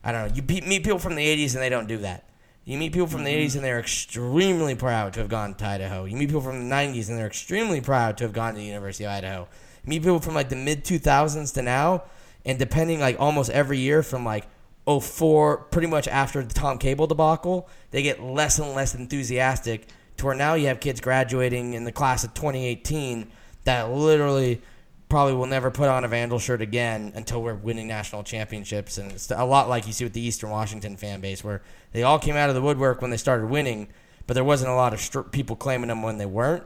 I 0.04 0.12
don't 0.12 0.28
know. 0.28 0.36
You 0.36 0.44
meet 0.68 0.84
people 0.84 1.00
from 1.00 1.16
the 1.16 1.26
'80s 1.26 1.54
and 1.54 1.62
they 1.64 1.70
don't 1.70 1.88
do 1.88 2.00
that. 2.00 2.28
You 2.66 2.78
meet 2.78 2.94
people 2.94 3.08
from 3.08 3.24
the 3.24 3.32
'80s 3.32 3.48
mm-hmm. 3.48 3.58
and 3.58 3.66
they're 3.66 3.80
extremely 3.80 4.76
proud 4.76 5.14
to 5.14 5.20
have 5.20 5.30
gone 5.30 5.54
to 5.56 5.68
Idaho. 5.68 6.06
You 6.06 6.16
meet 6.16 6.28
people 6.28 6.42
from 6.42 6.70
the 6.70 6.76
'90s 6.76 7.10
and 7.10 7.18
they're 7.18 7.28
extremely 7.28 7.82
proud 7.82 8.18
to 8.18 8.24
have 8.24 8.34
gone 8.34 8.54
to 8.54 8.60
the 8.60 8.66
University 8.66 9.04
of 9.04 9.12
Idaho. 9.12 9.48
You 9.84 9.90
meet 9.90 10.04
people 10.04 10.20
from 10.20 10.34
like 10.34 10.50
the 10.50 10.56
mid 10.56 10.86
2000s 10.86 11.54
to 11.56 11.62
now, 11.62 12.04
and 12.46 12.58
depending 12.58 13.00
like 13.00 13.20
almost 13.20 13.50
every 13.50 13.80
year 13.80 14.02
from 14.02 14.24
like 14.24 14.46
04, 14.86 15.58
pretty 15.72 15.88
much 15.88 16.08
after 16.08 16.44
the 16.44 16.54
Tom 16.54 16.78
Cable 16.78 17.08
debacle, 17.08 17.70
they 17.92 18.02
get 18.02 18.22
less 18.22 18.60
and 18.60 18.74
less 18.74 18.96
enthusiastic 18.96 19.88
to 20.18 20.26
where 20.26 20.36
now 20.36 20.54
you 20.54 20.68
have 20.68 20.80
kids 20.80 21.02
graduating 21.02 21.74
in 21.74 21.84
the 21.84 21.92
class 21.92 22.24
of 22.24 22.34
2018 22.34 23.30
that 23.64 23.90
literally 23.92 24.62
probably 25.14 25.36
will 25.36 25.46
never 25.46 25.70
put 25.70 25.90
on 25.90 26.04
a 26.04 26.08
Vandal 26.08 26.40
shirt 26.40 26.60
again 26.60 27.12
until 27.14 27.44
we're 27.44 27.54
winning 27.54 27.88
national 27.88 28.24
championships. 28.24 28.98
And 28.98 29.12
it's 29.12 29.30
a 29.30 29.46
lot 29.46 29.70
like 29.70 29.86
you 29.86 29.94
see 29.94 30.04
with 30.06 30.14
the 30.14 30.22
Eastern 30.22 30.50
Washington 30.50 30.98
fan 30.98 31.22
base, 31.22 31.44
where 31.44 31.62
they 31.92 32.02
all 32.02 32.18
came 32.18 32.36
out 32.36 32.50
of 32.50 32.56
the 32.56 32.64
woodwork 32.64 33.00
when 33.00 33.12
they 33.12 33.18
started 33.18 33.46
winning, 33.46 33.90
but 34.26 34.34
there 34.34 34.44
wasn't 34.44 34.72
a 34.72 34.74
lot 34.74 34.92
of 34.92 35.00
str- 35.00 35.22
people 35.22 35.56
claiming 35.56 35.90
them 35.90 36.02
when 36.02 36.18
they 36.18 36.26
weren't. 36.26 36.64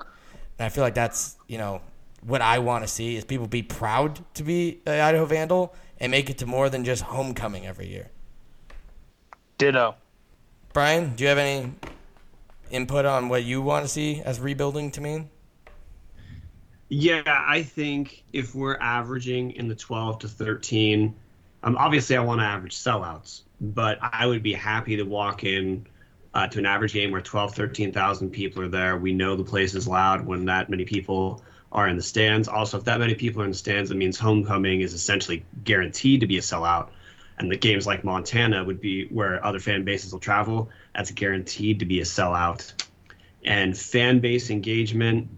And 0.58 0.66
I 0.66 0.70
feel 0.70 0.82
like 0.82 0.94
that's 0.94 1.36
you 1.50 1.58
know 1.58 1.82
what 2.22 2.42
I 2.42 2.60
want 2.60 2.86
to 2.86 2.88
see 2.88 3.18
is 3.18 3.26
people 3.26 3.48
be 3.48 3.64
proud 3.64 4.24
to 4.36 4.44
be 4.44 4.80
an 4.86 5.02
Idaho 5.02 5.26
Vandal 5.26 5.76
and 6.00 6.10
make 6.10 6.30
it 6.30 6.38
to 6.38 6.46
more 6.46 6.70
than 6.70 6.86
just 6.86 7.04
homecoming 7.04 7.68
every 7.68 7.90
year. 7.90 8.12
Ditto. 9.58 9.96
Brian, 10.72 11.16
do 11.16 11.26
you 11.26 11.28
have 11.28 11.38
any 11.38 11.74
input 12.72 13.04
on 13.04 13.28
what 13.28 13.44
you 13.44 13.62
want 13.62 13.84
to 13.84 13.90
see 13.90 14.22
as 14.22 14.40
rebuilding 14.40 14.90
to 14.92 15.02
mean? 15.02 15.32
Yeah, 16.90 17.24
I 17.26 17.64
think 17.64 18.24
if 18.32 18.56
we're 18.56 18.78
averaging 18.78 19.52
in 19.52 19.68
the 19.68 19.76
12 19.76 20.20
to 20.20 20.28
13, 20.28 21.14
um, 21.64 21.76
obviously 21.76 22.16
I 22.16 22.22
want 22.22 22.40
to 22.40 22.46
average 22.46 22.78
sellouts, 22.78 23.42
but 23.60 24.00
I 24.02 24.26
would 24.26 24.42
be 24.42 24.54
happy 24.54 24.96
to 24.96 25.04
walk 25.04 25.44
in 25.44 25.86
uh, 26.34 26.48
to 26.48 26.60
an 26.60 26.66
average 26.66 26.94
game 26.94 27.12
where 27.12 27.20
12, 27.20 27.56
13,000 27.56 28.30
people 28.30 28.62
are 28.62 28.70
there. 28.70 28.96
We 28.98 29.12
know 29.12 29.36
the 29.36 29.44
place 29.44 29.76
is 29.76 29.88
loud 29.88 30.26
when 30.26 30.46
that 30.46 30.70
many 30.70 30.86
people 30.86 31.44
are 31.72 31.90
in 31.90 31.98
the 31.98 32.04
stands. 32.04 32.48
Also, 32.48 32.78
if 32.78 32.86
that 32.86 33.00
many 33.00 33.16
people 33.16 33.42
are 33.42 33.46
in 33.46 33.52
the 33.52 33.58
stands, 33.58 33.92
it 33.92 33.98
means 33.98 34.18
homecoming 34.18 34.82
is 34.82 34.94
essentially 34.94 35.46
guaranteed 35.64 36.22
to 36.22 36.28
be 36.28 36.38
a 36.38 36.42
sellout. 36.42 36.90
And 37.38 37.52
the 37.52 37.58
games 37.58 37.86
like 37.86 38.04
Montana 38.04 38.64
would 38.64 38.80
be 38.80 39.08
where 39.08 39.44
other 39.46 39.60
fan 39.60 39.84
bases 39.84 40.14
will 40.14 40.20
travel. 40.20 40.70
That's 40.96 41.12
guaranteed 41.12 41.80
to 41.80 41.86
be 41.86 42.00
a 42.00 42.04
sellout. 42.04 42.72
And 43.44 43.78
fan 43.78 44.20
base 44.20 44.50
engagement, 44.50 45.37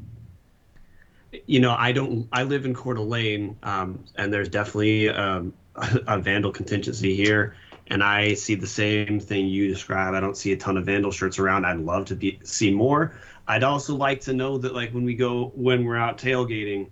you 1.46 1.60
know, 1.60 1.76
I 1.78 1.92
don't. 1.92 2.28
I 2.32 2.44
live 2.44 2.66
in 2.66 2.74
Coeur 2.74 2.96
d'Alene, 2.96 3.58
um, 3.64 4.04
and 4.16 4.34
there's 4.34 4.50
definitely 4.50 5.10
um, 5.10 5.54
a, 5.76 6.00
a 6.08 6.20
vandal 6.20 6.52
contingency 6.52 7.16
here. 7.16 7.56
And 7.92 8.04
I 8.04 8.36
see 8.36 8.54
the 8.54 8.68
same 8.68 9.20
thing 9.20 9.48
you 9.48 9.68
describe. 9.68 10.14
I 10.14 10.20
don't 10.20 10.38
see 10.38 10.52
a 10.52 10.58
ton 10.58 10.78
of 10.78 10.86
vandal 10.86 11.12
shirts 11.12 11.40
around. 11.40 11.66
I'd 11.66 11.80
love 11.80 12.06
to 12.06 12.16
be, 12.16 12.40
see 12.44 12.70
more. 12.70 13.16
I'd 13.48 13.64
also 13.64 13.96
like 13.96 14.22
to 14.22 14.34
know 14.34 14.60
that, 14.60 14.76
like, 14.76 14.94
when 14.94 15.04
we 15.04 15.16
go, 15.16 15.52
when 15.56 15.84
we're 15.84 15.98
out 15.98 16.20
tailgating, 16.20 16.92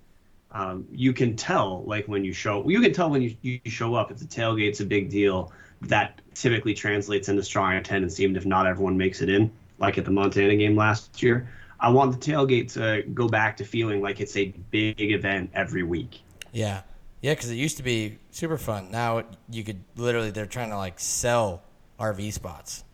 um, 0.50 0.88
you 0.90 1.12
can 1.12 1.36
tell, 1.36 1.84
like, 1.86 2.08
when 2.08 2.24
you 2.24 2.32
show, 2.32 2.68
you 2.68 2.80
can 2.80 2.92
tell 2.92 3.10
when 3.10 3.22
you, 3.22 3.36
you 3.42 3.60
show 3.66 3.94
up. 3.94 4.10
If 4.10 4.18
the 4.18 4.24
tailgate's 4.24 4.80
a 4.80 4.84
big 4.84 5.08
deal, 5.08 5.52
that 5.82 6.20
typically 6.34 6.74
translates 6.74 7.28
into 7.28 7.44
strong 7.44 7.74
attendance, 7.74 8.18
even 8.18 8.34
if 8.34 8.44
not 8.44 8.66
everyone 8.66 8.96
makes 8.96 9.22
it 9.22 9.28
in, 9.28 9.52
like 9.78 9.98
at 9.98 10.04
the 10.04 10.10
Montana 10.10 10.56
game 10.56 10.74
last 10.74 11.22
year. 11.22 11.48
I 11.80 11.90
want 11.90 12.18
the 12.18 12.32
tailgate 12.32 12.72
to 12.74 13.08
go 13.10 13.28
back 13.28 13.56
to 13.58 13.64
feeling 13.64 14.02
like 14.02 14.20
it's 14.20 14.36
a 14.36 14.46
big 14.70 15.00
event 15.00 15.50
every 15.54 15.82
week. 15.82 16.20
Yeah, 16.52 16.82
yeah, 17.20 17.34
because 17.34 17.50
it 17.50 17.56
used 17.56 17.76
to 17.76 17.82
be 17.82 18.18
super 18.30 18.58
fun. 18.58 18.90
Now 18.90 19.24
you 19.50 19.64
could 19.64 19.82
literally 19.96 20.30
they're 20.30 20.46
trying 20.46 20.70
to 20.70 20.76
like 20.76 20.98
sell 20.98 21.62
RV 21.98 22.32
spots. 22.32 22.84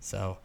So 0.00 0.38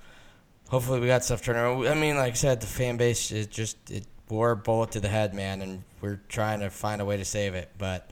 hopefully 0.70 1.00
we 1.00 1.08
got 1.08 1.24
stuff 1.24 1.44
turning 1.44 1.62
around. 1.62 1.88
I 1.88 1.94
mean, 1.94 2.16
like 2.16 2.34
I 2.34 2.36
said, 2.36 2.62
the 2.62 2.68
fan 2.68 2.98
base 2.98 3.32
is 3.32 3.48
just 3.48 3.78
it 3.92 4.06
wore 4.30 4.52
a 4.52 4.56
bullet 4.56 4.92
to 4.92 5.00
the 5.00 5.08
head, 5.08 5.34
man, 5.34 5.62
and 5.62 5.84
we're 6.02 6.20
trying 6.28 6.60
to 6.62 6.70
find 6.70 7.02
a 7.02 7.06
way 7.06 7.18
to 7.18 7.26
save 7.26 7.54
it. 7.54 7.70
But 7.78 8.10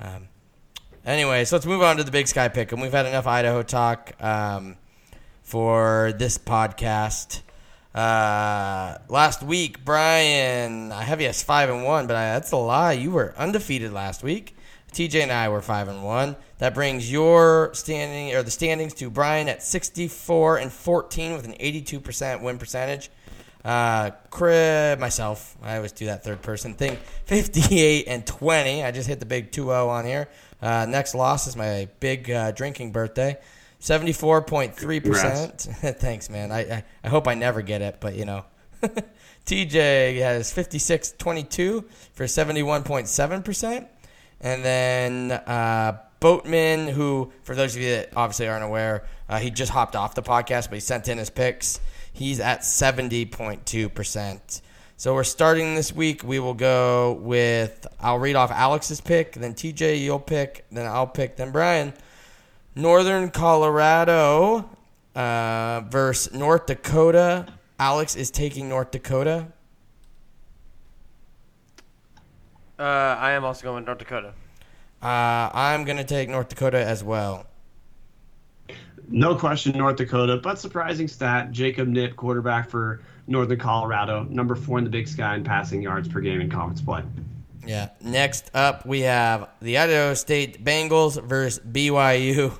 um, 0.00 0.28
anyway, 1.04 1.44
so 1.44 1.56
let's 1.56 1.66
move 1.66 1.82
on 1.82 1.96
to 1.98 2.04
the 2.04 2.10
Big 2.10 2.28
Sky 2.28 2.48
pick, 2.48 2.72
and 2.72 2.80
we've 2.80 2.92
had 2.92 3.06
enough 3.06 3.26
Idaho 3.26 3.62
talk 3.62 4.12
um, 4.22 4.76
for 5.42 6.12
this 6.16 6.38
podcast. 6.38 7.42
Uh, 7.94 8.98
last 9.08 9.42
week, 9.42 9.84
Brian, 9.84 10.92
I 10.92 11.02
have 11.02 11.20
you 11.20 11.28
as 11.28 11.42
five 11.42 11.68
and 11.70 11.84
one, 11.84 12.06
but 12.06 12.16
I, 12.16 12.32
that's 12.32 12.52
a 12.52 12.56
lie. 12.56 12.92
You 12.92 13.10
were 13.10 13.34
undefeated 13.36 13.92
last 13.92 14.22
week. 14.22 14.56
TJ 14.92 15.22
and 15.22 15.32
I 15.32 15.48
were 15.48 15.60
five 15.60 15.88
and 15.88 16.04
one. 16.04 16.36
That 16.58 16.74
brings 16.74 17.10
your 17.10 17.70
standing 17.74 18.34
or 18.34 18.42
the 18.42 18.50
standings 18.50 18.94
to 18.94 19.10
Brian 19.10 19.48
at 19.48 19.62
sixty 19.62 20.08
four 20.08 20.58
and 20.58 20.72
fourteen 20.72 21.32
with 21.32 21.44
an 21.44 21.54
eighty 21.60 21.80
two 21.80 22.00
percent 22.00 22.42
win 22.42 22.58
percentage. 22.58 23.10
Uh, 23.64 24.10
Chris, 24.30 24.98
myself, 24.98 25.56
I 25.62 25.76
always 25.76 25.92
do 25.92 26.06
that 26.06 26.24
third 26.24 26.42
person 26.42 26.74
thing. 26.74 26.96
Fifty 27.26 27.80
eight 27.80 28.06
and 28.08 28.26
twenty. 28.26 28.82
I 28.82 28.90
just 28.90 29.08
hit 29.08 29.20
the 29.20 29.26
big 29.26 29.52
2-0 29.52 29.88
on 29.88 30.06
here. 30.06 30.28
Uh, 30.62 30.86
next 30.88 31.14
loss 31.14 31.46
is 31.46 31.56
my 31.56 31.88
big 32.00 32.30
uh, 32.30 32.52
drinking 32.52 32.92
birthday. 32.92 33.38
Seventy-four 33.80 34.42
point 34.42 34.76
three 34.76 35.00
percent. 35.00 35.60
Thanks, 35.98 36.28
man. 36.30 36.52
I, 36.52 36.60
I 36.60 36.84
I 37.02 37.08
hope 37.08 37.26
I 37.26 37.34
never 37.34 37.62
get 37.62 37.82
it, 37.82 37.96
but 38.00 38.14
you 38.14 38.24
know. 38.26 38.44
TJ 39.46 40.18
has 40.18 40.52
fifty-six 40.52 41.12
twenty-two 41.18 41.86
for 42.12 42.26
seventy-one 42.26 42.82
point 42.84 43.08
seven 43.08 43.42
percent, 43.42 43.88
and 44.40 44.62
then 44.64 45.32
uh, 45.32 45.98
Boatman, 46.20 46.88
who 46.88 47.32
for 47.42 47.54
those 47.54 47.74
of 47.74 47.82
you 47.82 47.90
that 47.90 48.10
obviously 48.14 48.48
aren't 48.48 48.64
aware, 48.64 49.06
uh, 49.28 49.38
he 49.38 49.50
just 49.50 49.72
hopped 49.72 49.96
off 49.96 50.14
the 50.14 50.22
podcast, 50.22 50.68
but 50.68 50.74
he 50.74 50.80
sent 50.80 51.08
in 51.08 51.18
his 51.18 51.30
picks. 51.30 51.80
He's 52.12 52.38
at 52.38 52.64
seventy 52.64 53.24
point 53.24 53.64
two 53.64 53.88
percent. 53.88 54.60
So 54.98 55.14
we're 55.14 55.24
starting 55.24 55.74
this 55.74 55.94
week. 55.94 56.22
We 56.22 56.38
will 56.38 56.52
go 56.52 57.14
with 57.22 57.86
I'll 57.98 58.18
read 58.18 58.36
off 58.36 58.50
Alex's 58.50 59.00
pick, 59.00 59.32
then 59.32 59.54
TJ 59.54 60.00
you'll 60.02 60.18
pick, 60.18 60.66
then 60.70 60.86
I'll 60.86 61.06
pick, 61.06 61.36
then 61.36 61.50
Brian. 61.50 61.94
Northern 62.80 63.30
Colorado 63.30 64.68
uh, 65.14 65.82
versus 65.90 66.32
North 66.32 66.66
Dakota. 66.66 67.46
Alex 67.78 68.16
is 68.16 68.30
taking 68.30 68.68
North 68.68 68.90
Dakota. 68.90 69.48
Uh, 72.78 72.82
I 72.82 73.32
am 73.32 73.44
also 73.44 73.64
going 73.64 73.76
with 73.76 73.86
North 73.86 73.98
Dakota. 73.98 74.32
Uh, 75.02 75.50
I'm 75.52 75.84
going 75.84 75.98
to 75.98 76.04
take 76.04 76.28
North 76.30 76.48
Dakota 76.48 76.78
as 76.82 77.04
well. 77.04 77.46
No 79.08 79.34
question, 79.34 79.76
North 79.76 79.96
Dakota. 79.96 80.38
But 80.38 80.58
surprising 80.58 81.08
stat: 81.08 81.50
Jacob 81.50 81.88
Knipp, 81.88 82.16
quarterback 82.16 82.70
for 82.70 83.02
Northern 83.26 83.58
Colorado, 83.58 84.24
number 84.24 84.54
four 84.54 84.78
in 84.78 84.84
the 84.84 84.90
Big 84.90 85.08
Sky 85.08 85.34
in 85.36 85.44
passing 85.44 85.82
yards 85.82 86.08
per 86.08 86.20
game 86.20 86.40
in 86.40 86.48
conference 86.48 86.80
play. 86.80 87.02
Yeah. 87.66 87.90
Next 88.00 88.50
up, 88.54 88.86
we 88.86 89.00
have 89.00 89.48
the 89.60 89.76
Idaho 89.78 90.14
State 90.14 90.64
Bengals 90.64 91.22
versus 91.22 91.60
BYU. 91.64 92.56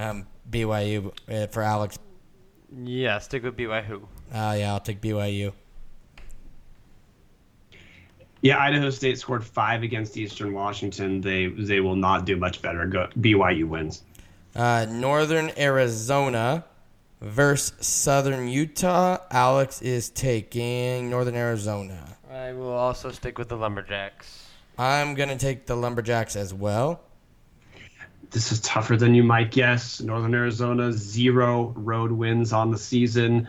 Um, 0.00 0.26
BYU 0.50 1.12
uh, 1.28 1.46
for 1.48 1.62
Alex. 1.62 1.98
Yeah, 2.84 3.18
stick 3.18 3.42
with 3.42 3.56
BYU. 3.56 4.02
Uh, 4.32 4.56
yeah, 4.58 4.72
I'll 4.72 4.80
take 4.80 5.00
BYU. 5.02 5.52
Yeah, 8.40 8.58
Idaho 8.58 8.88
State 8.88 9.18
scored 9.18 9.44
five 9.44 9.82
against 9.82 10.16
Eastern 10.16 10.54
Washington. 10.54 11.20
They 11.20 11.48
they 11.48 11.80
will 11.80 11.96
not 11.96 12.24
do 12.24 12.36
much 12.36 12.62
better. 12.62 12.86
Go, 12.86 13.08
BYU 13.20 13.68
wins. 13.68 14.02
Uh, 14.56 14.86
Northern 14.88 15.50
Arizona 15.58 16.64
versus 17.20 17.86
Southern 17.86 18.48
Utah. 18.48 19.18
Alex 19.30 19.82
is 19.82 20.08
taking 20.08 21.10
Northern 21.10 21.34
Arizona. 21.34 22.16
I 22.32 22.52
will 22.52 22.72
also 22.72 23.10
stick 23.10 23.36
with 23.36 23.50
the 23.50 23.56
Lumberjacks. 23.56 24.46
I'm 24.78 25.14
going 25.14 25.28
to 25.28 25.36
take 25.36 25.66
the 25.66 25.76
Lumberjacks 25.76 26.36
as 26.36 26.54
well. 26.54 27.02
This 28.30 28.52
is 28.52 28.60
tougher 28.60 28.96
than 28.96 29.14
you 29.14 29.22
might 29.24 29.50
guess. 29.50 30.00
Northern 30.00 30.34
Arizona 30.34 30.92
zero 30.92 31.72
road 31.76 32.12
wins 32.12 32.52
on 32.52 32.70
the 32.70 32.78
season, 32.78 33.48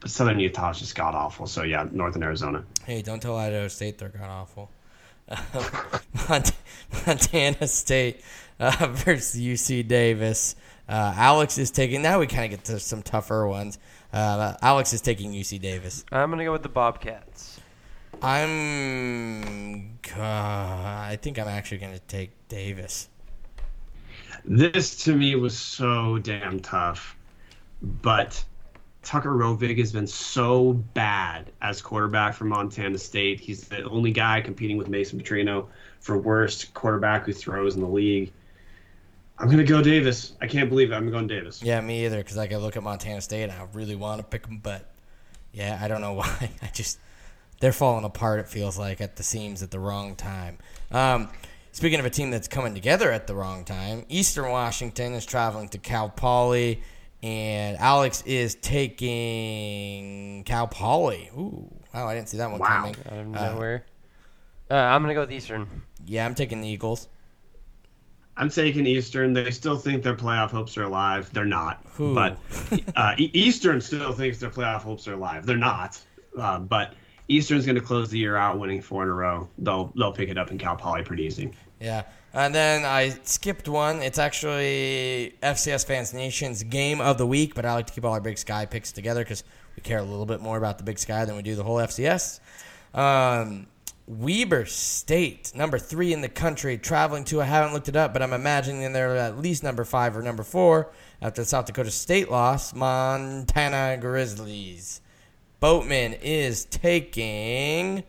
but 0.00 0.10
Southern 0.10 0.40
Utah's 0.40 0.78
just 0.78 0.94
god 0.94 1.14
awful. 1.14 1.46
So 1.46 1.62
yeah, 1.62 1.86
Northern 1.90 2.22
Arizona. 2.22 2.64
Hey, 2.84 3.02
don't 3.02 3.20
tell 3.20 3.36
Idaho 3.36 3.68
State 3.68 3.98
they're 3.98 4.08
god 4.08 4.30
awful. 4.30 4.70
Mont- 6.28 6.52
Montana 7.06 7.66
State 7.66 8.22
uh, 8.58 8.86
versus 8.90 9.40
UC 9.40 9.86
Davis. 9.86 10.56
Uh, 10.88 11.14
Alex 11.16 11.58
is 11.58 11.70
taking. 11.70 12.02
Now 12.02 12.18
we 12.18 12.26
kind 12.26 12.44
of 12.44 12.58
get 12.58 12.64
to 12.66 12.80
some 12.80 13.02
tougher 13.02 13.46
ones. 13.46 13.78
Uh, 14.12 14.54
Alex 14.62 14.92
is 14.92 15.00
taking 15.00 15.32
UC 15.32 15.60
Davis. 15.60 16.04
I'm 16.10 16.30
gonna 16.30 16.44
go 16.44 16.52
with 16.52 16.62
the 16.62 16.68
Bobcats. 16.68 17.60
I'm. 18.20 19.98
Uh, 20.16 20.20
I 20.20 21.18
think 21.20 21.38
I'm 21.38 21.48
actually 21.48 21.78
going 21.78 21.94
to 21.94 22.00
take 22.00 22.30
Davis. 22.48 23.08
This 24.44 24.96
to 25.04 25.14
me 25.14 25.34
was 25.34 25.56
so 25.56 26.18
damn 26.18 26.60
tough, 26.60 27.16
but 27.82 28.42
Tucker 29.02 29.30
Rovig 29.30 29.78
has 29.78 29.92
been 29.92 30.06
so 30.06 30.74
bad 30.94 31.50
as 31.60 31.82
quarterback 31.82 32.34
for 32.34 32.44
Montana 32.44 32.98
State. 32.98 33.40
He's 33.40 33.68
the 33.68 33.82
only 33.84 34.12
guy 34.12 34.40
competing 34.40 34.76
with 34.76 34.88
Mason 34.88 35.20
Petrino 35.20 35.66
for 36.00 36.16
worst 36.18 36.72
quarterback 36.74 37.26
who 37.26 37.32
throws 37.32 37.74
in 37.74 37.80
the 37.80 37.88
league. 37.88 38.32
I'm 39.38 39.50
gonna 39.50 39.64
go 39.64 39.82
Davis. 39.82 40.34
I 40.40 40.46
can't 40.46 40.68
believe 40.68 40.92
it. 40.92 40.94
I'm 40.94 41.10
going 41.10 41.26
Davis. 41.26 41.62
Yeah, 41.62 41.80
me 41.80 42.04
either. 42.04 42.18
Because 42.18 42.38
I 42.38 42.46
look 42.46 42.76
at 42.76 42.82
Montana 42.82 43.20
State, 43.20 43.44
and 43.44 43.52
I 43.52 43.66
really 43.72 43.96
want 43.96 44.20
to 44.20 44.24
pick 44.24 44.46
them, 44.46 44.60
but 44.62 44.88
yeah, 45.52 45.78
I 45.82 45.88
don't 45.88 46.00
know 46.00 46.12
why. 46.14 46.50
I 46.62 46.66
just 46.72 46.98
they're 47.60 47.72
falling 47.72 48.04
apart. 48.04 48.40
It 48.40 48.48
feels 48.48 48.78
like 48.78 49.00
at 49.00 49.16
the 49.16 49.22
seams 49.22 49.62
at 49.62 49.70
the 49.70 49.80
wrong 49.80 50.14
time. 50.14 50.58
Um, 50.90 51.28
speaking 51.72 51.98
of 52.00 52.06
a 52.06 52.10
team 52.10 52.30
that's 52.30 52.48
coming 52.48 52.74
together 52.74 53.10
at 53.10 53.26
the 53.26 53.34
wrong 53.34 53.64
time, 53.64 54.04
Eastern 54.08 54.50
Washington 54.50 55.14
is 55.14 55.26
traveling 55.26 55.68
to 55.70 55.78
Cal 55.78 56.08
Poly, 56.08 56.82
and 57.22 57.76
Alex 57.78 58.22
is 58.26 58.54
taking 58.56 60.44
Cal 60.44 60.66
Poly. 60.66 61.30
Ooh, 61.36 61.68
wow! 61.94 62.08
I 62.08 62.14
didn't 62.14 62.28
see 62.28 62.38
that 62.38 62.50
one 62.50 62.60
Wow. 62.60 62.68
coming. 62.68 62.96
Out 63.06 63.12
of 63.12 63.36
Uh, 63.36 63.52
nowhere. 63.54 63.84
Uh, 64.70 64.74
I'm 64.74 65.02
gonna 65.02 65.14
go 65.14 65.20
with 65.20 65.32
Eastern. 65.32 65.66
Yeah, 66.06 66.24
I'm 66.26 66.34
taking 66.34 66.60
the 66.60 66.68
Eagles. 66.68 67.08
I'm 68.36 68.48
taking 68.48 68.86
Eastern. 68.86 69.34
They 69.34 69.50
still 69.50 69.76
think 69.76 70.02
their 70.02 70.16
playoff 70.16 70.50
hopes 70.50 70.78
are 70.78 70.84
alive. 70.84 71.30
They're 71.34 71.44
not. 71.44 71.84
Who? 71.94 72.14
But 72.14 72.38
uh, 72.96 73.14
E- 73.18 73.30
Eastern 73.34 73.80
still 73.82 74.12
thinks 74.12 74.38
their 74.38 74.48
playoff 74.50 74.80
hopes 74.80 75.06
are 75.06 75.12
alive. 75.12 75.44
They're 75.44 75.56
not. 75.58 76.00
Uh, 76.36 76.58
but 76.58 76.94
Eastern's 77.32 77.64
going 77.64 77.76
to 77.76 77.82
close 77.82 78.10
the 78.10 78.18
year 78.18 78.36
out 78.36 78.58
winning 78.58 78.82
four 78.82 79.02
in 79.02 79.08
a 79.08 79.12
row. 79.12 79.48
They'll 79.58 79.92
they'll 79.96 80.12
pick 80.12 80.28
it 80.28 80.38
up 80.38 80.50
in 80.50 80.58
Cal 80.58 80.76
Poly 80.76 81.02
pretty 81.02 81.24
easy. 81.24 81.52
Yeah. 81.80 82.04
And 82.34 82.54
then 82.54 82.84
I 82.84 83.10
skipped 83.24 83.68
one. 83.68 84.00
It's 84.02 84.18
actually 84.18 85.34
FCS 85.42 85.84
Fans 85.84 86.14
Nation's 86.14 86.62
game 86.62 87.00
of 87.00 87.18
the 87.18 87.26
week, 87.26 87.54
but 87.54 87.66
I 87.66 87.74
like 87.74 87.88
to 87.88 87.92
keep 87.92 88.04
all 88.04 88.12
our 88.14 88.20
Big 88.20 88.38
Sky 88.38 88.64
picks 88.64 88.90
together 88.90 89.22
because 89.22 89.44
we 89.76 89.82
care 89.82 89.98
a 89.98 90.02
little 90.02 90.24
bit 90.24 90.40
more 90.40 90.56
about 90.56 90.78
the 90.78 90.84
Big 90.84 90.98
Sky 90.98 91.24
than 91.26 91.36
we 91.36 91.42
do 91.42 91.54
the 91.54 91.62
whole 91.62 91.76
FCS. 91.76 92.40
Um, 92.94 93.66
Weber 94.06 94.64
State, 94.64 95.52
number 95.54 95.78
three 95.78 96.12
in 96.12 96.22
the 96.22 96.28
country, 96.28 96.78
traveling 96.78 97.24
to, 97.24 97.40
I 97.42 97.44
haven't 97.44 97.74
looked 97.74 97.88
it 97.88 97.96
up, 97.96 98.12
but 98.12 98.22
I'm 98.22 98.32
imagining 98.32 98.92
they're 98.92 99.16
at 99.16 99.38
least 99.38 99.62
number 99.62 99.84
five 99.84 100.16
or 100.16 100.22
number 100.22 100.42
four 100.42 100.90
after 101.20 101.42
the 101.42 101.46
South 101.46 101.66
Dakota 101.66 101.90
State 101.90 102.30
loss, 102.30 102.74
Montana 102.74 103.98
Grizzlies. 104.00 105.00
Boatman 105.62 106.14
is 106.14 106.64
taking. 106.64 108.02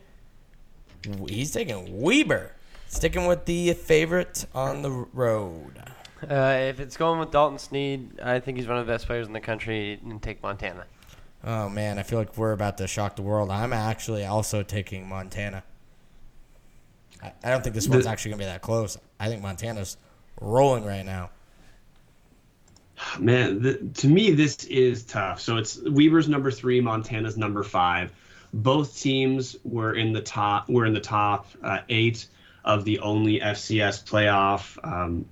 He's 1.30 1.52
taking 1.52 2.02
Weber. 2.02 2.52
Sticking 2.88 3.28
with 3.28 3.46
the 3.46 3.74
favorite 3.74 4.48
on 4.56 4.82
the 4.82 4.90
road. 4.90 5.80
Uh, 6.28 6.58
if 6.62 6.80
it's 6.80 6.98
going 6.98 7.20
with 7.20 7.30
Dalton 7.30 7.60
Sneed, 7.60 8.20
I 8.22 8.40
think 8.40 8.58
he's 8.58 8.68
one 8.68 8.78
of 8.78 8.88
the 8.88 8.92
best 8.92 9.06
players 9.06 9.28
in 9.28 9.34
the 9.34 9.40
country, 9.40 10.00
and 10.04 10.20
take 10.20 10.42
Montana. 10.42 10.86
Oh 11.44 11.70
man, 11.70 12.00
I 12.00 12.04
feel 12.04 12.18
like 12.18 12.36
we're 12.36 12.54
about 12.54 12.80
to 12.80 12.88
shock 12.88 13.18
the 13.18 13.22
world. 13.22 13.52
I'm 13.52 13.72
actually 13.72 14.26
also 14.26 14.64
taking 14.64 15.08
Montana. 15.08 15.64
I, 17.22 17.34
I 17.44 17.52
don't 17.52 17.64
think 17.64 17.76
this 17.76 17.88
one's 17.88 18.08
actually 18.08 18.32
gonna 18.32 18.40
be 18.40 18.46
that 18.46 18.64
close. 18.64 18.98
I 19.20 19.28
think 19.28 19.44
Montana's 19.44 19.98
rolling 20.42 20.86
right 20.86 21.06
now. 21.06 21.30
Man, 23.20 23.62
the, 23.62 23.76
to 23.96 24.08
me 24.08 24.32
this 24.32 24.64
is 24.66 25.04
tough. 25.04 25.42
So 25.42 25.58
it's 25.58 25.80
Weber's 25.82 26.28
number 26.28 26.52
three, 26.52 26.82
Montana's 26.82 27.38
number 27.38 27.64
five. 27.64 28.12
Both 28.54 29.00
teams 29.00 29.56
were 29.64 29.96
in 29.96 30.14
the 30.14 30.22
top. 30.22 30.70
Were 30.70 30.86
in 30.86 30.94
the 30.94 31.00
top 31.00 31.48
uh, 31.64 31.80
eight 31.90 32.28
of 32.64 32.86
the 32.86 33.00
only 33.00 33.40
FCS 33.40 34.04
playoff. 34.06 34.78
Um, 34.84 35.26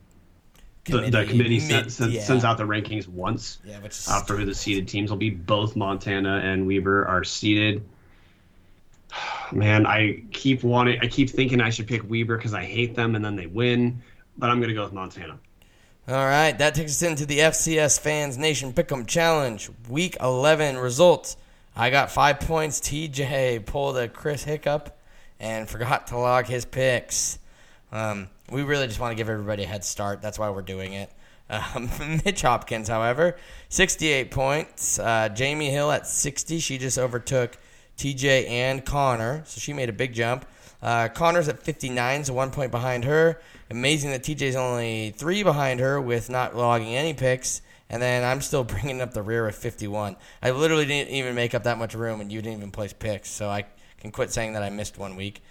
the, 0.86 1.09
the 1.09 1.26
committee 1.26 1.59
mid- 1.59 1.91
sent, 1.91 2.11
yeah. 2.11 2.22
sends 2.22 2.43
out 2.43 2.57
the 2.57 2.63
rankings 2.63 3.07
once. 3.07 3.59
Yeah, 3.63 3.80
uh, 4.07 4.24
for 4.24 4.36
who 4.36 4.45
the 4.45 4.55
seeded 4.55 4.88
teams 4.88 5.11
will 5.11 5.17
be. 5.17 5.30
Both 5.30 5.76
Montana 5.76 6.41
and 6.43 6.65
Weber 6.65 7.05
are 7.05 7.24
seeded. 7.24 7.88
Man, 9.51 9.86
I 9.86 10.24
keep 10.32 10.63
wanting, 10.63 10.99
I 11.01 11.07
keep 11.07 11.30
thinking 11.30 11.61
I 11.61 11.69
should 11.69 11.88
pick 11.88 12.09
Weber 12.09 12.38
because 12.38 12.53
I 12.53 12.63
hate 12.63 12.95
them, 12.95 13.15
and 13.15 13.24
then 13.24 13.36
they 13.36 13.45
win. 13.45 14.01
But 14.38 14.49
I'm 14.49 14.59
gonna 14.59 14.74
go 14.74 14.84
with 14.84 14.93
Montana. 14.93 15.38
All 16.07 16.15
right, 16.15 16.57
that 16.57 16.73
takes 16.73 16.93
us 16.93 17.03
into 17.03 17.27
the 17.27 17.37
FCS 17.37 17.99
Fans 17.99 18.35
Nation 18.35 18.73
Pick'em 18.73 19.05
Challenge, 19.05 19.69
Week 19.87 20.17
11 20.19 20.79
results. 20.79 21.37
I 21.75 21.91
got 21.91 22.09
five 22.09 22.39
points. 22.39 22.79
TJ 22.79 23.67
pulled 23.67 23.95
a 23.97 24.07
Chris 24.07 24.43
Hiccup 24.43 24.97
and 25.39 25.69
forgot 25.69 26.07
to 26.07 26.17
log 26.17 26.47
his 26.47 26.65
picks. 26.65 27.37
Um, 27.91 28.29
we 28.49 28.63
really 28.63 28.87
just 28.87 28.99
want 28.99 29.11
to 29.11 29.15
give 29.15 29.29
everybody 29.29 29.63
a 29.63 29.67
head 29.67 29.83
start. 29.83 30.23
That's 30.23 30.39
why 30.39 30.49
we're 30.49 30.63
doing 30.63 30.93
it. 30.93 31.11
Um, 31.51 31.91
Mitch 32.25 32.41
Hopkins, 32.41 32.87
however, 32.87 33.37
68 33.69 34.31
points. 34.31 34.97
Uh, 34.97 35.29
Jamie 35.29 35.69
Hill 35.69 35.91
at 35.91 36.07
60. 36.07 36.57
She 36.57 36.79
just 36.79 36.97
overtook 36.97 37.59
TJ 37.99 38.49
and 38.49 38.83
Connor, 38.83 39.43
so 39.45 39.59
she 39.59 39.71
made 39.71 39.89
a 39.89 39.93
big 39.93 40.13
jump. 40.13 40.47
Uh, 40.81 41.09
Connor's 41.09 41.47
at 41.47 41.61
59, 41.61 42.25
so 42.25 42.33
one 42.33 42.49
point 42.49 42.71
behind 42.71 43.05
her. 43.05 43.39
Amazing 43.72 44.11
that 44.11 44.22
TJ's 44.22 44.57
only 44.57 45.11
three 45.11 45.43
behind 45.43 45.80
her 45.80 45.99
with 46.01 46.30
not 46.30 46.57
logging 46.57 46.93
any 46.93 47.13
picks. 47.13 47.61
And 47.89 48.01
then 48.01 48.24
I'm 48.24 48.41
still 48.41 48.63
bringing 48.65 49.01
up 49.01 49.13
the 49.13 49.22
rear 49.22 49.45
with 49.45 49.55
51. 49.55 50.17
I 50.43 50.51
literally 50.51 50.86
didn't 50.86 51.13
even 51.13 51.36
make 51.36 51.55
up 51.55 51.63
that 51.63 51.78
much 51.78 51.95
room, 51.95 52.19
and 52.19 52.30
you 52.30 52.41
didn't 52.41 52.57
even 52.57 52.72
place 52.72 52.91
picks, 52.91 53.30
so 53.30 53.49
I 53.49 53.65
can 53.99 54.11
quit 54.11 54.32
saying 54.32 54.53
that 54.53 54.63
I 54.63 54.69
missed 54.69 54.97
one 54.97 55.15
week. 55.15 55.41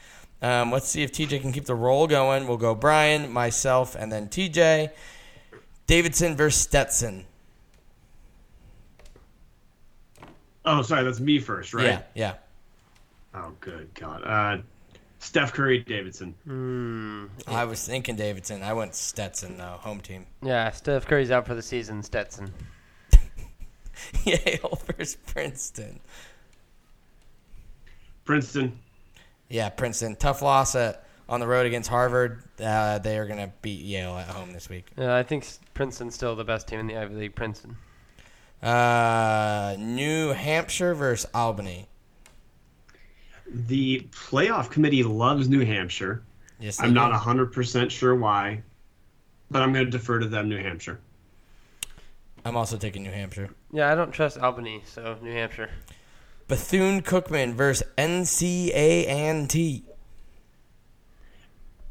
Um, 0.42 0.70
let's 0.70 0.86
see 0.88 1.02
if 1.02 1.12
TJ 1.12 1.40
can 1.40 1.50
keep 1.50 1.64
the 1.64 1.74
roll 1.74 2.06
going. 2.06 2.46
We'll 2.46 2.58
go 2.58 2.74
Brian, 2.74 3.32
myself, 3.32 3.94
and 3.94 4.12
then 4.12 4.28
TJ. 4.28 4.90
Davidson 5.86 6.36
versus 6.36 6.60
Stetson. 6.60 7.24
Oh, 10.66 10.82
sorry, 10.82 11.04
that's 11.04 11.20
me 11.20 11.38
first, 11.38 11.72
right? 11.72 11.86
Yeah, 11.86 12.02
yeah. 12.14 12.34
Oh, 13.34 13.52
good 13.60 13.88
God. 13.94 14.22
Uh, 14.24 14.62
Steph 15.20 15.52
Curry, 15.52 15.80
Davidson. 15.80 16.34
Hmm. 16.44 17.26
I 17.46 17.66
was 17.66 17.86
thinking 17.86 18.16
Davidson. 18.16 18.62
I 18.62 18.72
went 18.72 18.94
Stetson, 18.94 19.58
though, 19.58 19.78
home 19.80 20.00
team. 20.00 20.26
Yeah, 20.42 20.70
Steph 20.70 21.06
Curry's 21.06 21.30
out 21.30 21.46
for 21.46 21.54
the 21.54 21.62
season. 21.62 22.02
Stetson. 22.02 22.52
Yale 24.24 24.80
versus 24.86 25.18
Princeton. 25.26 26.00
Princeton. 28.24 28.78
Yeah, 29.50 29.68
Princeton. 29.68 30.16
Tough 30.16 30.40
loss 30.40 30.74
at, 30.74 31.04
on 31.28 31.40
the 31.40 31.46
road 31.46 31.66
against 31.66 31.90
Harvard. 31.90 32.42
Uh, 32.58 32.98
they 32.98 33.18
are 33.18 33.26
going 33.26 33.40
to 33.40 33.52
beat 33.60 33.82
Yale 33.82 34.16
at 34.16 34.28
home 34.28 34.54
this 34.54 34.70
week. 34.70 34.86
Uh, 34.96 35.12
I 35.12 35.22
think 35.22 35.46
Princeton's 35.74 36.14
still 36.14 36.34
the 36.34 36.44
best 36.44 36.66
team 36.66 36.80
in 36.80 36.86
the 36.86 36.96
Ivy 36.96 37.14
League. 37.14 37.34
Princeton. 37.34 37.76
Uh, 38.62 39.76
New 39.78 40.28
Hampshire 40.30 40.94
versus 40.94 41.28
Albany. 41.34 41.89
The 43.52 44.06
playoff 44.12 44.70
committee 44.70 45.02
loves 45.02 45.48
New 45.48 45.64
Hampshire. 45.64 46.22
Yes, 46.60 46.80
I'm 46.80 46.94
not 46.94 47.12
100% 47.12 47.90
sure 47.90 48.14
why, 48.14 48.62
but 49.50 49.62
I'm 49.62 49.72
going 49.72 49.86
to 49.86 49.90
defer 49.90 50.18
to 50.18 50.28
them, 50.28 50.48
New 50.48 50.58
Hampshire. 50.58 51.00
I'm 52.44 52.56
also 52.56 52.76
taking 52.76 53.02
New 53.02 53.10
Hampshire. 53.10 53.50
Yeah, 53.72 53.90
I 53.90 53.94
don't 53.94 54.12
trust 54.12 54.38
Albany, 54.38 54.82
so 54.86 55.16
New 55.22 55.32
Hampshire. 55.32 55.70
Bethune 56.48 57.02
Cookman 57.02 57.54
versus 57.54 57.86
NC 57.96 58.68
A&T. 58.74 59.84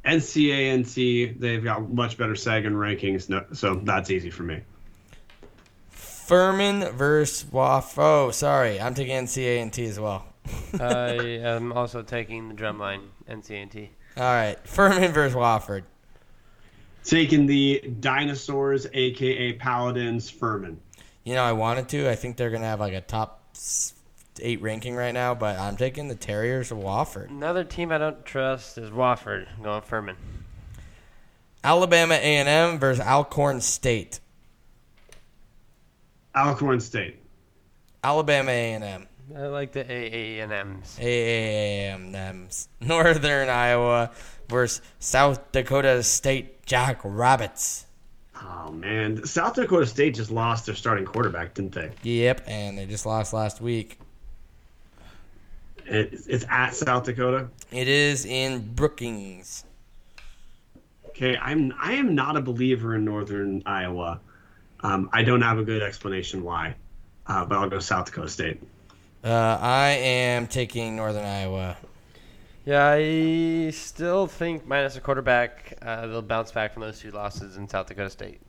NCANT, 0.06 1.40
they've 1.40 1.64
got 1.64 1.92
much 1.92 2.18
better 2.18 2.34
Sagarin 2.34 2.74
rankings, 2.74 3.30
no, 3.30 3.46
so 3.54 3.76
that's 3.76 4.10
easy 4.10 4.30
for 4.30 4.44
me. 4.44 4.62
Furman 5.90 6.92
versus 6.96 7.50
Waf. 7.52 7.98
Oh, 7.98 8.32
sorry. 8.32 8.80
I'm 8.80 8.94
taking 8.94 9.16
NC 9.16 9.64
A&T 9.64 9.84
as 9.86 10.00
well. 10.00 10.26
I 10.80 11.14
am 11.42 11.72
also 11.74 12.02
taking 12.02 12.50
the 12.50 12.56
drumline, 12.56 13.02
NC 13.30 13.64
A&T. 13.64 13.90
All 14.18 14.24
right. 14.24 14.58
Furman 14.68 15.12
versus 15.12 15.36
Wofford. 15.36 15.84
Taking 17.04 17.46
the 17.46 17.82
Dinosaurs, 18.00 18.88
aka 18.94 19.54
Paladins, 19.54 20.30
Furman. 20.30 20.80
You 21.24 21.36
know, 21.36 21.44
I 21.44 21.54
wanted 21.54 21.90
to. 21.90 22.10
I 22.10 22.16
think 22.16 22.38
they're 22.38 22.50
going 22.50 22.62
to 22.62 22.68
have 22.68 22.80
like 22.80 22.94
a 22.94 23.02
top 23.02 23.56
eight 24.42 24.62
ranking 24.62 24.96
right 24.96 25.14
now, 25.14 25.34
but 25.36 25.58
I'm 25.60 25.78
taking 25.78 26.08
the 26.08 26.16
Terriers 26.16 26.72
of 26.72 26.78
Wofford. 26.80 27.30
Another 27.30 27.64
team 27.64 27.92
I 27.92 27.98
don't 27.98 28.26
trust 28.26 28.78
is 28.78 28.90
Wofford. 28.90 29.48
I'm 29.58 29.64
going 29.64 29.82
Furman. 29.82 30.16
Alabama 31.64 32.16
A&M 32.16 32.80
versus 32.80 33.04
Alcorn 33.04 33.60
State. 33.62 34.20
Alcorn 36.36 36.80
State. 36.80 37.18
Alabama 38.04 38.52
A&M. 38.52 39.09
I 39.36 39.48
like 39.48 39.72
the 39.74 39.84
AANMs. 39.84 41.00
A&M's. 41.00 42.70
Northern 42.82 43.50
Iowa 43.50 44.12
versus 44.48 44.82
South 45.00 45.52
Dakota 45.52 46.02
State 46.04 46.66
Jack 46.66 47.02
Rabbits. 47.04 47.86
Oh 48.42 48.72
man, 48.72 49.26
South 49.26 49.56
Dakota 49.56 49.86
State 49.86 50.16
just 50.16 50.32
lost 50.32 50.66
their 50.66 50.76
starting 50.76 51.06
quarterback, 51.06 51.54
didn't 51.54 51.74
they? 51.74 51.92
Yep, 52.04 52.44
and 52.48 52.78
they 52.78 52.86
just 52.86 53.06
lost 53.06 53.34
last 53.34 53.60
week. 53.62 54.00
It, 55.86 56.14
it's 56.28 56.46
at 56.50 56.74
South 56.76 57.04
Dakota. 57.04 57.50
It 57.72 57.88
is 57.88 58.26
in 58.26 58.74
Brookings. 58.76 59.66
Okay, 61.10 61.36
I'm 61.38 61.74
I 61.80 61.94
am 61.94 62.16
not 62.16 62.38
a 62.38 62.42
believer 62.42 62.96
in 62.96 63.04
Northern 63.04 63.62
Iowa. 63.66 64.22
Um, 64.82 65.10
I 65.12 65.24
don't 65.24 65.42
have 65.42 65.58
a 65.60 65.64
good 65.64 65.82
explanation 65.82 66.44
why. 66.44 66.76
uh, 67.28 67.44
but 67.46 67.58
I'll 67.58 67.70
go 67.70 67.80
South 67.80 68.06
Dakota 68.06 68.30
State. 68.30 68.62
Uh, 69.24 69.58
I 69.60 69.90
am 69.90 70.48
taking 70.48 70.96
Northern 70.96 71.26
Iowa. 71.26 71.78
Yeah, 72.66 72.88
I 72.88 73.72
still 73.72 74.28
think 74.28 74.66
minus 74.66 74.96
a 74.96 75.02
quarterback, 75.02 75.78
uh, 75.82 76.08
they'll 76.08 76.22
bounce 76.22 76.52
back 76.52 76.74
from 76.74 76.84
those 76.84 77.00
two 77.00 77.12
losses 77.12 77.58
in 77.58 77.68
South 77.68 77.88
Dakota 77.88 78.10
State. 78.10 78.40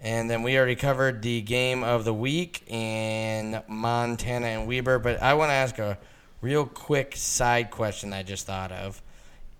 And 0.00 0.28
then 0.28 0.42
we 0.42 0.58
already 0.58 0.74
covered 0.74 1.22
the 1.22 1.42
game 1.42 1.84
of 1.84 2.04
the 2.04 2.12
week 2.12 2.64
in 2.66 3.62
Montana 3.68 4.46
and 4.46 4.66
Weber, 4.66 4.98
but 4.98 5.22
I 5.22 5.34
want 5.34 5.50
to 5.50 5.54
ask 5.54 5.78
a 5.78 5.96
real 6.40 6.66
quick 6.66 7.14
side 7.14 7.70
question 7.70 8.12
I 8.12 8.24
just 8.24 8.46
thought 8.46 8.72
of. 8.72 9.00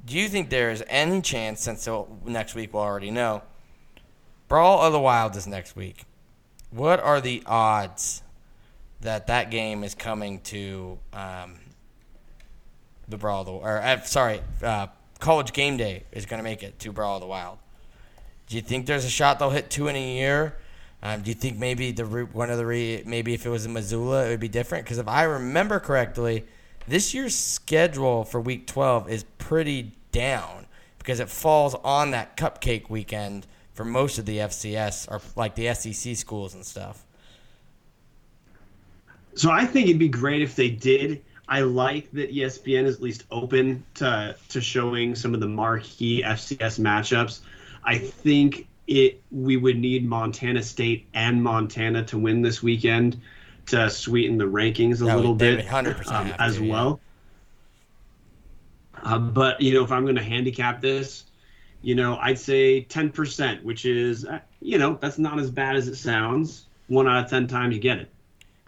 Do 0.05 0.19
you 0.19 0.28
think 0.28 0.51
there 0.51 0.70
is 0.70 0.82
any 0.89 1.23
chance, 1.23 1.62
since 1.62 1.89
next 2.27 2.56
week 2.56 2.74
we'll 2.74 2.82
already 2.82 3.12
know, 3.12 3.43
Brawl 4.48 4.82
of 4.82 4.93
the 4.93 5.01
Wild 5.01 5.36
is 5.36 5.47
next 5.47 5.77
week? 5.77 6.05
What 6.70 6.98
are 6.98 7.20
the 7.20 7.43
odds 7.47 8.23
that 9.05 9.26
that 9.26 9.51
game 9.51 9.85
is 9.85 9.94
coming 9.94 10.40
to 10.40 10.98
um, 11.12 11.56
the 13.06 13.18
Brawl 13.18 13.43
of 13.43 13.47
the 13.47 13.52
or 13.52 13.78
uh, 13.78 14.01
sorry, 14.02 14.40
uh, 14.62 14.89
College 15.20 15.52
Game 15.52 15.76
Day 15.76 16.05
is 16.10 16.26
going 16.26 16.39
to 16.39 16.44
make 16.44 16.62
it 16.62 16.78
to 16.81 16.93
Brawl 16.93 17.16
of 17.16 17.20
the 17.20 17.26
Wild? 17.26 17.59
Do 18.48 18.56
you 18.56 18.62
think 18.62 18.86
there's 18.86 19.05
a 19.05 19.10
shot 19.10 19.39
they'll 19.39 19.51
hit 19.51 19.70
two 19.70 19.89
in 19.89 19.97
a 19.97 20.14
year? 20.16 20.56
Um, 21.02 21.20
do 21.20 21.31
you 21.31 21.35
think 21.35 21.59
maybe 21.59 21.93
the 21.93 22.05
one 22.05 22.51
of 22.51 22.56
the 22.56 22.64
re, 22.64 23.02
maybe 23.05 23.35
if 23.35 23.44
it 23.44 23.51
was 23.51 23.66
in 23.66 23.74
Missoula 23.74 24.26
it 24.26 24.31
would 24.31 24.40
be 24.40 24.48
different? 24.48 24.85
Because 24.85 24.98
if 24.98 25.06
I 25.06 25.24
remember 25.24 25.81
correctly, 25.81 26.44
this 26.89 27.12
year's 27.12 27.35
schedule 27.35 28.24
for 28.24 28.40
Week 28.40 28.66
12 28.66 29.10
is 29.10 29.24
pretty 29.36 29.93
down 30.12 30.66
because 30.98 31.20
it 31.20 31.28
falls 31.28 31.74
on 31.76 32.12
that 32.12 32.39
cupcake 32.39 32.89
weekend 32.89 33.47
for 33.74 33.85
most 33.85 34.18
of 34.18 34.24
the 34.24 34.39
FCS 34.39 35.10
or 35.10 35.20
like 35.36 35.56
the 35.56 35.74
SEC 35.74 36.16
schools 36.16 36.55
and 36.55 36.64
stuff. 36.64 37.05
So 39.36 39.51
I 39.51 39.66
think 39.66 39.89
it'd 39.89 39.98
be 39.98 40.09
great 40.09 40.43
if 40.43 40.55
they 40.56 40.70
did. 40.70 41.23
I 41.48 41.61
like 41.61 42.11
that 42.12 42.32
ESPN 42.32 42.85
is 42.85 42.97
at 42.97 43.02
least 43.02 43.24
open 43.31 43.85
to 43.94 44.36
to 44.48 44.61
showing 44.61 45.15
some 45.15 45.35
of 45.35 45.40
the 45.40 45.48
marquee 45.48 46.23
FCS 46.23 46.81
matchups. 46.81 47.40
I 47.85 47.98
think 47.98 48.66
it 48.86 49.23
we 49.31 49.56
would 49.56 49.78
need 49.78 50.09
Montana 50.09 50.62
State 50.62 51.06
and 51.15 51.43
Montana 51.43 52.05
to 52.05 52.19
win 52.19 52.43
this 52.43 52.62
weekend 52.62 53.20
to 53.66 53.90
sweeten 53.90 54.39
the 54.39 54.44
rankings 54.44 55.01
a 55.01 55.05
That 55.05 55.16
little 55.16 55.35
bit 55.35 55.70
um, 55.73 55.86
as 56.39 56.56
to, 56.56 56.65
yeah. 56.65 56.73
well. 56.73 57.01
Uh, 59.02 59.19
but 59.19 59.61
you 59.61 59.74
know, 59.74 59.85
if 59.85 59.93
I'm 59.93 60.05
going 60.05 60.16
to 60.16 60.23
handicap 60.23 60.81
this, 60.81 61.24
you 61.82 61.94
know, 61.94 62.16
I'd 62.16 62.39
say 62.39 62.86
10%, 62.89 63.62
which 63.62 63.85
is, 63.85 64.24
uh, 64.24 64.40
you 64.61 64.78
know, 64.78 64.98
that's 65.01 65.19
not 65.19 65.39
as 65.39 65.51
bad 65.51 65.77
as 65.77 65.89
it 65.89 65.97
sounds. 65.97 66.66
One 66.86 67.06
out 67.06 67.24
of 67.24 67.31
10 67.31 67.47
times 67.47 67.74
you 67.74 67.81
get 67.81 67.98
it. 67.98 68.11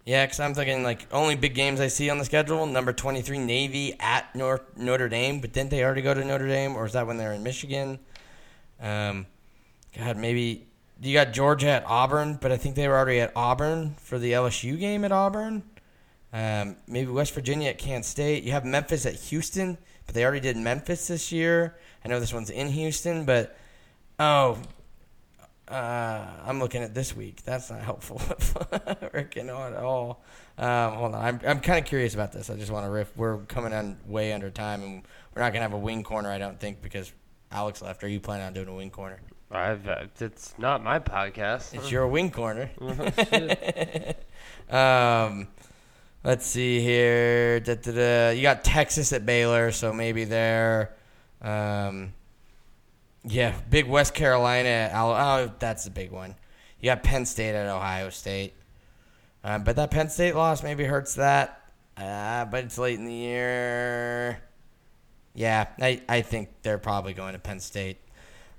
Yeah, 0.06 0.24
because 0.24 0.38
I'm 0.38 0.54
thinking 0.54 0.84
like 0.84 1.04
only 1.12 1.34
big 1.34 1.54
games 1.54 1.80
I 1.80 1.88
see 1.88 2.08
on 2.10 2.18
the 2.18 2.24
schedule. 2.24 2.64
Number 2.64 2.92
23 2.92 3.38
Navy 3.38 3.96
at 3.98 4.32
Nor- 4.36 4.64
Notre 4.76 5.08
Dame, 5.08 5.40
but 5.40 5.52
didn't 5.52 5.70
they 5.70 5.82
already 5.82 6.00
go 6.00 6.14
to 6.14 6.24
Notre 6.24 6.46
Dame, 6.46 6.76
or 6.76 6.86
is 6.86 6.92
that 6.92 7.08
when 7.08 7.16
they're 7.16 7.32
in 7.32 7.42
Michigan? 7.42 7.98
Um, 8.80 9.26
God, 9.98 10.16
maybe 10.16 10.68
you 11.02 11.12
got 11.12 11.32
Georgia 11.32 11.70
at 11.70 11.84
Auburn, 11.86 12.38
but 12.40 12.52
I 12.52 12.56
think 12.56 12.76
they 12.76 12.86
were 12.86 12.96
already 12.96 13.18
at 13.18 13.32
Auburn 13.34 13.96
for 13.98 14.16
the 14.20 14.30
LSU 14.30 14.78
game 14.78 15.04
at 15.04 15.10
Auburn. 15.10 15.64
Um, 16.32 16.76
maybe 16.86 17.10
West 17.10 17.34
Virginia 17.34 17.70
at 17.70 17.78
Kansas 17.78 18.10
State. 18.10 18.44
You 18.44 18.52
have 18.52 18.64
Memphis 18.64 19.06
at 19.06 19.14
Houston, 19.14 19.76
but 20.06 20.14
they 20.14 20.22
already 20.22 20.40
did 20.40 20.56
Memphis 20.56 21.08
this 21.08 21.32
year. 21.32 21.76
I 22.04 22.08
know 22.08 22.20
this 22.20 22.32
one's 22.32 22.50
in 22.50 22.68
Houston, 22.68 23.24
but 23.24 23.58
oh, 24.20 24.58
uh, 25.68 26.24
I'm 26.44 26.58
looking 26.60 26.82
at 26.82 26.94
this 26.94 27.14
week. 27.14 27.42
That's 27.44 27.70
not 27.70 27.80
helpful, 27.80 28.20
Rick, 29.12 29.36
at 29.36 29.48
all. 29.50 30.22
Um, 30.58 30.92
hold 30.92 31.14
on, 31.14 31.24
I'm 31.24 31.40
I'm 31.46 31.60
kind 31.60 31.78
of 31.78 31.84
curious 31.84 32.14
about 32.14 32.32
this. 32.32 32.48
I 32.50 32.56
just 32.56 32.70
want 32.70 32.86
to 32.86 32.90
riff. 32.90 33.14
We're 33.16 33.38
coming 33.42 33.72
on 33.72 33.98
way 34.06 34.32
under 34.32 34.50
time, 34.50 34.82
and 34.82 35.02
we're 35.34 35.42
not 35.42 35.52
gonna 35.52 35.62
have 35.62 35.72
a 35.72 35.78
wing 35.78 36.02
corner, 36.02 36.30
I 36.30 36.38
don't 36.38 36.58
think, 36.58 36.82
because 36.82 37.12
Alex 37.50 37.82
left. 37.82 38.04
Are 38.04 38.08
you 38.08 38.20
planning 38.20 38.46
on 38.46 38.52
doing 38.54 38.68
a 38.68 38.74
wing 38.74 38.90
corner? 38.90 39.20
I've, 39.50 39.86
uh, 39.86 40.06
it's 40.20 40.54
not 40.58 40.82
my 40.82 40.98
podcast. 40.98 41.74
It's 41.74 41.90
your 41.90 42.06
wing 42.08 42.30
corner. 42.30 42.70
Oh, 44.68 44.76
um, 45.28 45.46
let's 46.24 46.44
see 46.44 46.80
here. 46.80 47.60
Da, 47.60 47.74
da, 47.76 47.92
da. 47.92 48.30
You 48.30 48.42
got 48.42 48.64
Texas 48.64 49.12
at 49.12 49.24
Baylor, 49.24 49.70
so 49.70 49.92
maybe 49.92 50.24
there. 50.24 50.96
Um, 51.40 52.12
yeah, 53.26 53.54
big 53.68 53.86
West 53.86 54.14
Carolina. 54.14 54.68
At 54.68 54.92
Al- 54.92 55.12
oh, 55.12 55.52
that's 55.58 55.84
the 55.84 55.90
big 55.90 56.10
one. 56.10 56.34
You 56.80 56.86
got 56.90 57.02
Penn 57.02 57.26
State 57.26 57.54
at 57.54 57.66
Ohio 57.66 58.10
State. 58.10 58.54
Um, 59.44 59.64
but 59.64 59.76
that 59.76 59.90
Penn 59.90 60.08
State 60.08 60.34
loss 60.34 60.62
maybe 60.62 60.84
hurts 60.84 61.14
that. 61.14 61.60
Uh, 61.96 62.44
but 62.44 62.64
it's 62.64 62.78
late 62.78 62.98
in 62.98 63.06
the 63.06 63.12
year. 63.14 64.40
Yeah, 65.34 65.66
I, 65.80 66.02
I 66.08 66.22
think 66.22 66.48
they're 66.62 66.78
probably 66.78 67.12
going 67.12 67.34
to 67.34 67.38
Penn 67.38 67.60
State, 67.60 67.98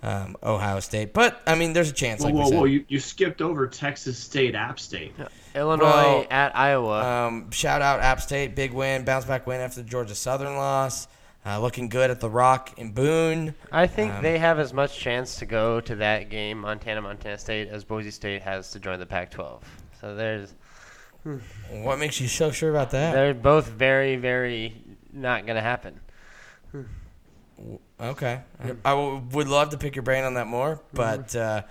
um, 0.03 0.35
Ohio 0.44 0.80
State. 0.80 1.14
But, 1.14 1.41
I 1.48 1.56
mean, 1.56 1.73
there's 1.73 1.89
a 1.89 1.94
chance. 1.94 2.22
Whoa, 2.22 2.26
Like 2.27 2.34
we 2.34 2.39
whoa, 2.39 2.49
said. 2.49 2.57
whoa! 2.57 2.64
You, 2.65 2.85
you 2.88 2.99
skipped 2.99 3.41
over 3.41 3.68
Texas 3.68 4.18
State, 4.18 4.56
App 4.56 4.80
State. 4.80 5.14
Illinois 5.56 5.85
Well, 5.85 6.27
at 6.30 6.56
Iowa. 6.56 7.27
Um, 7.27 7.52
shout 7.52 7.81
out 7.81 7.99
App 7.99 8.22
State, 8.22 8.56
big 8.56 8.73
win, 8.73 9.06
bounce 9.06 9.26
back 9.26 9.48
win 9.48 9.60
after 9.60 9.81
the 9.81 9.89
Georgia 9.89 10.15
Southern 10.15 10.56
loss. 10.56 11.07
Uh, 11.48 11.60
looking 11.61 11.88
good 11.88 12.11
at 12.11 12.19
the 12.19 12.30
Rock 12.30 12.74
and 12.78 12.94
Boone. 12.94 13.56
I 13.72 13.88
think 13.88 14.14
um, 14.14 14.22
they 14.24 14.38
have 14.38 14.60
as 14.60 14.74
much 14.74 14.98
chance 14.99 15.38
to 15.38 15.45
go 15.45 15.80
to 15.80 15.95
that 15.95 16.30
game, 16.30 16.60
Montana, 16.60 17.02
Montana 17.02 17.38
State, 17.38 17.69
as 17.69 17.86
Boise 17.86 18.11
State 18.11 18.41
has 18.41 18.72
to 18.72 18.80
join 18.82 18.99
the 18.99 19.06
Pac-12. 19.06 19.61
So 20.02 20.14
there's, 20.14 20.53
What 21.72 21.99
makes 21.99 22.19
you 22.19 22.28
so 22.28 22.52
sure 22.52 22.69
about 22.69 22.91
that? 22.91 23.14
they're 23.14 23.34
both 23.34 23.68
very, 23.68 24.18
very 24.18 24.76
not 25.14 25.45
going 25.45 25.56
to 25.56 25.61
happen. 25.61 25.99
Okay, 27.99 28.41
I 28.86 28.90
w- 28.91 29.24
would 29.32 29.48
love 29.48 29.69
to 29.72 29.78
pick 29.78 29.95
your 29.95 30.03
brain 30.03 30.24
on 30.26 30.34
that 30.36 30.48
more, 30.48 30.76
Mm-hmm. 30.94 30.95
but 30.98 31.36
uh, 31.36 31.61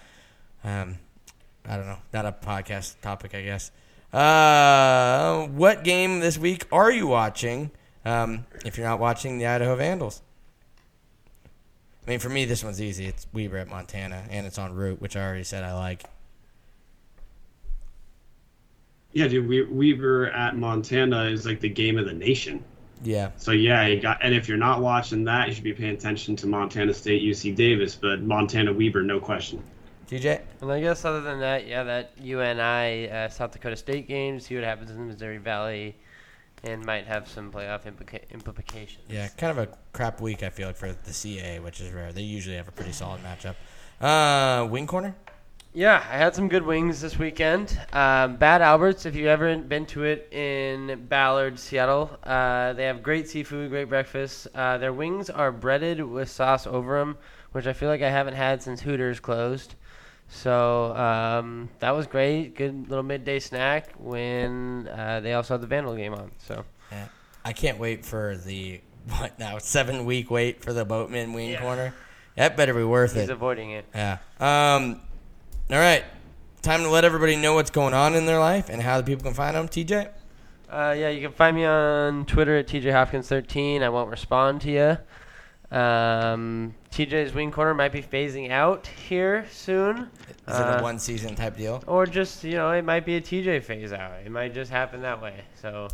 um, 0.64 0.98
I 1.68 1.76
don't 1.76 1.86
know. 1.86 1.98
Not 2.12 2.26
a 2.26 2.32
podcast 2.32 3.00
topic, 3.02 3.34
I 3.34 3.42
guess. 3.42 3.70
Uh, 4.12 5.46
what 5.48 5.84
game 5.84 6.20
this 6.20 6.38
week 6.38 6.66
are 6.72 6.90
you 6.90 7.06
watching? 7.06 7.70
Um, 8.06 8.46
if 8.64 8.78
you're 8.78 8.86
not 8.86 9.00
watching 9.00 9.38
the 9.38 9.46
Idaho 9.46 9.74
Vandals. 9.74 10.22
I 12.06 12.10
mean, 12.10 12.20
for 12.20 12.28
me, 12.28 12.44
this 12.44 12.62
one's 12.62 12.80
easy. 12.80 13.06
It's 13.06 13.26
Weber 13.32 13.56
at 13.56 13.68
Montana, 13.68 14.22
and 14.30 14.46
it's 14.46 14.58
on 14.58 14.72
route, 14.76 15.00
which 15.00 15.16
I 15.16 15.26
already 15.26 15.42
said 15.42 15.64
I 15.64 15.74
like. 15.74 16.04
Yeah, 19.12 19.26
dude, 19.26 19.48
we, 19.48 19.64
Weber 19.64 20.30
at 20.30 20.56
Montana 20.56 21.24
is 21.24 21.46
like 21.46 21.58
the 21.58 21.68
game 21.68 21.98
of 21.98 22.06
the 22.06 22.12
nation. 22.12 22.62
Yeah. 23.02 23.30
So 23.38 23.50
yeah, 23.50 23.84
you 23.86 24.00
got. 24.00 24.18
And 24.22 24.32
if 24.32 24.46
you're 24.46 24.56
not 24.56 24.80
watching 24.80 25.24
that, 25.24 25.48
you 25.48 25.54
should 25.54 25.64
be 25.64 25.72
paying 25.72 25.94
attention 25.94 26.36
to 26.36 26.46
Montana 26.46 26.94
State, 26.94 27.22
UC 27.22 27.56
Davis, 27.56 27.96
but 27.96 28.22
Montana 28.22 28.72
Weber, 28.72 29.02
no 29.02 29.18
question. 29.18 29.60
TJ? 30.08 30.42
And 30.60 30.70
I 30.70 30.80
guess 30.80 31.04
other 31.04 31.22
than 31.22 31.40
that, 31.40 31.66
yeah, 31.66 31.82
that 31.82 32.12
UNI 32.20 33.10
uh, 33.10 33.28
South 33.30 33.50
Dakota 33.50 33.74
State 33.74 34.06
game, 34.06 34.38
see 34.38 34.54
what 34.54 34.62
happens 34.62 34.92
in 34.92 34.96
the 34.96 35.02
Missouri 35.02 35.38
Valley, 35.38 35.96
and 36.64 36.84
might 36.84 37.06
have 37.06 37.28
some 37.28 37.52
playoff 37.52 37.84
implica- 37.84 38.28
implications. 38.30 39.04
Yeah, 39.08 39.28
kind 39.28 39.56
of 39.56 39.58
a 39.58 39.76
crap 39.92 40.20
week, 40.20 40.42
I 40.42 40.50
feel 40.50 40.68
like, 40.68 40.76
for 40.76 40.92
the 40.92 41.12
CA, 41.12 41.60
which 41.60 41.80
is 41.80 41.92
rare. 41.92 42.12
They 42.12 42.22
usually 42.22 42.56
have 42.56 42.68
a 42.68 42.72
pretty 42.72 42.92
solid 42.92 43.20
matchup. 43.22 43.54
Uh, 44.00 44.66
wing 44.66 44.86
corner? 44.86 45.14
Yeah, 45.72 46.02
I 46.10 46.16
had 46.16 46.34
some 46.34 46.48
good 46.48 46.64
wings 46.64 47.02
this 47.02 47.18
weekend. 47.18 47.78
Um, 47.92 48.36
Bad 48.36 48.62
Alberts, 48.62 49.04
if 49.04 49.14
you've 49.14 49.26
ever 49.26 49.54
been 49.58 49.84
to 49.86 50.04
it 50.04 50.32
in 50.32 51.04
Ballard, 51.06 51.58
Seattle, 51.58 52.18
uh, 52.24 52.72
they 52.72 52.84
have 52.84 53.02
great 53.02 53.28
seafood, 53.28 53.68
great 53.68 53.90
breakfast. 53.90 54.48
Uh, 54.54 54.78
their 54.78 54.94
wings 54.94 55.28
are 55.28 55.52
breaded 55.52 56.02
with 56.02 56.30
sauce 56.30 56.66
over 56.66 56.98
them, 56.98 57.18
which 57.52 57.66
I 57.66 57.74
feel 57.74 57.90
like 57.90 58.00
I 58.00 58.08
haven't 58.08 58.34
had 58.34 58.62
since 58.62 58.80
Hooters 58.80 59.20
closed. 59.20 59.74
So 60.28 60.94
um, 60.96 61.68
that 61.78 61.92
was 61.92 62.06
great. 62.06 62.54
Good 62.56 62.88
little 62.88 63.04
midday 63.04 63.38
snack 63.38 63.92
when 63.98 64.88
uh, 64.88 65.20
they 65.20 65.32
also 65.34 65.54
had 65.54 65.60
the 65.60 65.66
Vandal 65.66 65.94
game 65.96 66.14
on. 66.14 66.30
So 66.38 66.64
Yeah. 66.90 67.06
I 67.44 67.52
can't 67.52 67.78
wait 67.78 68.04
for 68.04 68.36
the, 68.36 68.80
what 69.18 69.38
now, 69.38 69.58
seven 69.58 70.04
week 70.04 70.30
wait 70.30 70.62
for 70.62 70.72
the 70.72 70.84
Boatman 70.84 71.32
wing 71.32 71.50
Yeah. 71.50 71.60
corner. 71.60 71.94
That 72.36 72.56
better 72.56 72.74
be 72.74 72.82
worth 72.84 73.14
he's 73.14 73.24
it. 73.24 73.30
avoiding 73.30 73.70
it. 73.70 73.86
Yeah. 73.94 74.18
Um, 74.40 75.00
all 75.70 75.78
right. 75.78 76.04
Time 76.62 76.82
to 76.82 76.90
let 76.90 77.04
everybody 77.04 77.36
know 77.36 77.54
what's 77.54 77.70
going 77.70 77.94
on 77.94 78.14
in 78.14 78.26
their 78.26 78.40
life 78.40 78.68
and 78.68 78.82
how 78.82 78.98
the 78.98 79.04
people 79.04 79.22
can 79.22 79.34
find 79.34 79.54
them. 79.56 79.68
TJ? 79.68 80.10
Uh, 80.68 80.94
yeah, 80.98 81.08
you 81.08 81.20
can 81.20 81.30
find 81.32 81.56
me 81.56 81.64
on 81.64 82.26
Twitter 82.26 82.56
at 82.56 82.66
TJHopkins13. 82.66 83.82
I 83.82 83.88
won't 83.88 84.10
respond 84.10 84.60
to 84.62 84.70
you. 84.70 84.98
Um, 85.70 86.74
TJ's 86.92 87.34
wing 87.34 87.50
corner 87.50 87.74
might 87.74 87.92
be 87.92 88.02
phasing 88.02 88.50
out 88.50 88.86
here 88.86 89.46
soon. 89.50 90.08
Is 90.46 90.54
Uh, 90.54 90.74
it 90.76 90.80
a 90.80 90.82
one 90.82 90.98
season 90.98 91.34
type 91.34 91.56
deal? 91.56 91.82
Or 91.86 92.06
just, 92.06 92.44
you 92.44 92.54
know, 92.54 92.70
it 92.70 92.84
might 92.84 93.04
be 93.04 93.16
a 93.16 93.20
TJ 93.20 93.62
phase 93.64 93.92
out. 93.92 94.12
It 94.24 94.30
might 94.30 94.54
just 94.54 94.70
happen 94.70 95.02
that 95.02 95.20
way. 95.20 95.42
So 95.60 95.88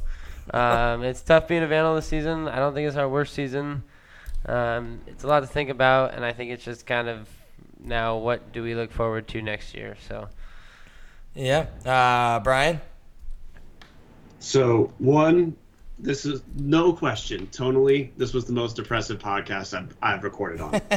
um, 0.53 1.03
it's 1.05 1.23
tough 1.23 1.49
being 1.49 1.63
a 1.63 1.67
Vandal 1.67 1.95
this 1.95 2.07
season. 2.07 2.49
I 2.49 2.57
don't 2.57 2.75
think 2.75 2.87
it's 2.87 2.97
our 2.97 3.09
worst 3.09 3.33
season. 3.35 3.83
Um, 4.47 5.01
it's 5.07 5.25
a 5.25 5.27
lot 5.27 5.41
to 5.41 5.47
think 5.47 5.71
about, 5.71 6.15
and 6.15 6.25
I 6.25 6.33
think 6.33 6.51
it's 6.51 6.65
just 6.65 6.85
kind 6.87 7.09
of 7.09 7.29
now 7.83 8.17
what 8.19 8.53
do 8.53 8.63
we 8.63 8.75
look 8.75 8.93
forward 8.93 9.27
to 9.29 9.41
next 9.43 9.75
year. 9.75 9.97
So 10.09 10.29
Yeah. 11.35 11.67
Uh, 11.87 12.41
Brian? 12.41 12.81
So 14.39 14.93
one, 14.99 15.57
this 16.03 16.27
is 16.27 16.43
no 16.57 16.93
question. 16.93 17.47
Tonally, 17.47 18.11
this 18.17 18.35
was 18.35 18.45
the 18.45 18.53
most 18.53 18.77
depressive 18.77 19.19
podcast 19.19 19.77
I've, 19.77 19.97
I've 20.03 20.25
recorded 20.25 20.61
on. 20.61 20.81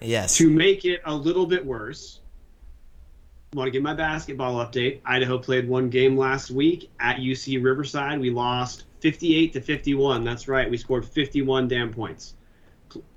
Yes. 0.00 0.36
to 0.36 0.50
make 0.50 0.84
it 0.84 1.00
a 1.04 1.14
little 1.14 1.46
bit 1.46 1.64
worse, 1.64 2.20
I 3.52 3.56
want 3.56 3.68
to 3.68 3.70
give 3.70 3.82
my 3.82 3.94
basketball 3.94 4.56
update. 4.56 5.00
Idaho 5.04 5.38
played 5.38 5.68
one 5.68 5.88
game 5.88 6.18
last 6.18 6.50
week 6.50 6.90
at 6.98 7.18
UC 7.18 7.62
Riverside. 7.62 8.20
We 8.20 8.30
lost 8.30 8.84
58 9.00 9.52
to 9.52 9.60
51. 9.60 10.24
That's 10.24 10.48
right. 10.48 10.68
We 10.68 10.76
scored 10.76 11.06
51 11.06 11.68
damn 11.68 11.92
points. 11.92 12.34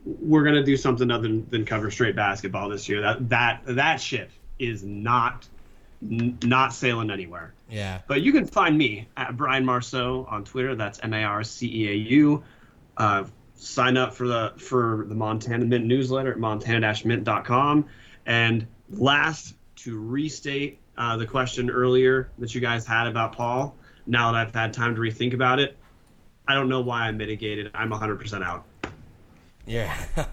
We're 0.06 0.44
gonna 0.44 0.64
do 0.64 0.78
something 0.78 1.10
other 1.10 1.28
than, 1.28 1.50
than 1.50 1.66
cover 1.66 1.90
straight 1.90 2.16
basketball 2.16 2.70
this 2.70 2.88
year. 2.88 3.02
That 3.02 3.30
that 3.30 3.62
that 3.66 4.00
shit 4.00 4.30
is 4.60 4.84
not 4.84 5.48
n- 6.02 6.38
not 6.44 6.74
sailing 6.74 7.12
anywhere. 7.12 7.54
Yeah. 7.70 8.02
But 8.08 8.22
you 8.22 8.32
can 8.32 8.46
find 8.46 8.78
me 8.78 9.08
at 9.18 9.36
Brian 9.36 9.66
Marceau 9.66 10.28
on 10.30 10.44
Twitter. 10.44 10.76
That's 10.76 11.00
M 11.04 11.14
A 11.14 11.24
R 11.24 11.44
C 11.44 11.68
E 11.68 11.90
A 11.90 11.94
U. 11.94 12.44
Uh, 12.96 13.26
sign 13.56 13.98
up 13.98 14.14
for 14.14 14.28
the 14.28 14.54
for 14.58 15.06
the 15.08 15.16
Montana 15.16 15.66
Mint 15.66 15.86
newsletter 15.86 16.32
at 16.32 16.40
montana-mint.com. 16.40 17.86
And 18.26 18.68
last, 18.90 19.56
to 19.78 20.00
restate 20.00 20.80
uh, 20.98 21.18
the 21.18 21.26
question 21.26 21.70
earlier 21.70 22.30
that 22.40 22.54
you 22.54 22.62
guys 22.62 22.86
had 22.86 23.08
about 23.08 23.34
Paul. 23.34 23.76
Now 24.06 24.32
that 24.32 24.48
I've 24.48 24.54
had 24.54 24.74
time 24.74 24.96
to 24.96 25.02
rethink 25.02 25.34
about 25.34 25.60
it, 25.60 25.78
I 26.48 26.54
don't 26.54 26.70
know 26.70 26.82
why 26.82 27.02
I 27.02 27.12
mitigated. 27.12 27.72
I'm 27.74 27.92
100% 27.92 28.44
out. 28.44 28.66
Yeah. 29.66 29.96
All 30.18 30.26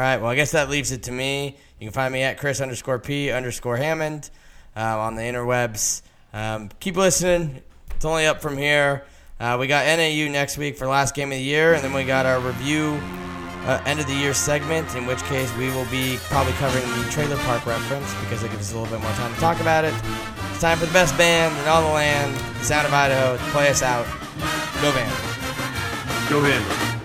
right. 0.00 0.18
Well, 0.18 0.30
I 0.30 0.34
guess 0.34 0.52
that 0.52 0.68
leaves 0.68 0.92
it 0.92 1.02
to 1.04 1.12
me. 1.12 1.56
You 1.80 1.86
can 1.86 1.92
find 1.92 2.12
me 2.12 2.22
at 2.22 2.38
Chris 2.38 2.60
underscore 2.60 2.98
P 2.98 3.30
underscore 3.30 3.76
Hammond 3.76 4.30
uh, 4.76 4.98
on 4.98 5.14
the 5.14 5.22
interwebs. 5.22 6.02
Um, 6.32 6.70
keep 6.80 6.96
listening. 6.96 7.62
It's 7.94 8.04
only 8.04 8.26
up 8.26 8.42
from 8.42 8.56
here. 8.56 9.04
Uh, 9.38 9.56
we 9.58 9.66
got 9.66 9.86
NAU 9.86 10.30
next 10.30 10.58
week 10.58 10.76
for 10.76 10.86
last 10.86 11.14
game 11.14 11.32
of 11.32 11.38
the 11.38 11.44
year, 11.44 11.74
and 11.74 11.82
then 11.82 11.92
we 11.92 12.04
got 12.04 12.26
our 12.26 12.40
review 12.40 13.00
uh, 13.66 13.82
end 13.86 13.98
of 13.98 14.06
the 14.06 14.14
year 14.14 14.34
segment, 14.34 14.94
in 14.94 15.06
which 15.06 15.22
case 15.24 15.54
we 15.56 15.68
will 15.70 15.86
be 15.86 16.18
probably 16.24 16.52
covering 16.54 16.84
the 17.02 17.10
trailer 17.10 17.36
park 17.38 17.64
reference 17.66 18.12
because 18.20 18.42
it 18.42 18.50
gives 18.50 18.68
us 18.68 18.72
a 18.72 18.78
little 18.78 18.92
bit 18.94 19.02
more 19.02 19.12
time 19.12 19.32
to 19.34 19.40
talk 19.40 19.60
about 19.60 19.84
it. 19.84 19.94
It's 20.50 20.60
time 20.60 20.78
for 20.78 20.86
the 20.86 20.92
best 20.92 21.16
band 21.16 21.56
in 21.58 21.68
all 21.68 21.82
the 21.82 21.94
land, 21.94 22.36
the 22.58 22.64
sound 22.64 22.86
of 22.86 22.92
Idaho, 22.92 23.36
to 23.36 23.42
play 23.50 23.68
us 23.68 23.82
out. 23.82 24.06
Go 24.82 24.90
Van. 24.92 26.30
Go 26.30 26.44
in. 26.44 27.03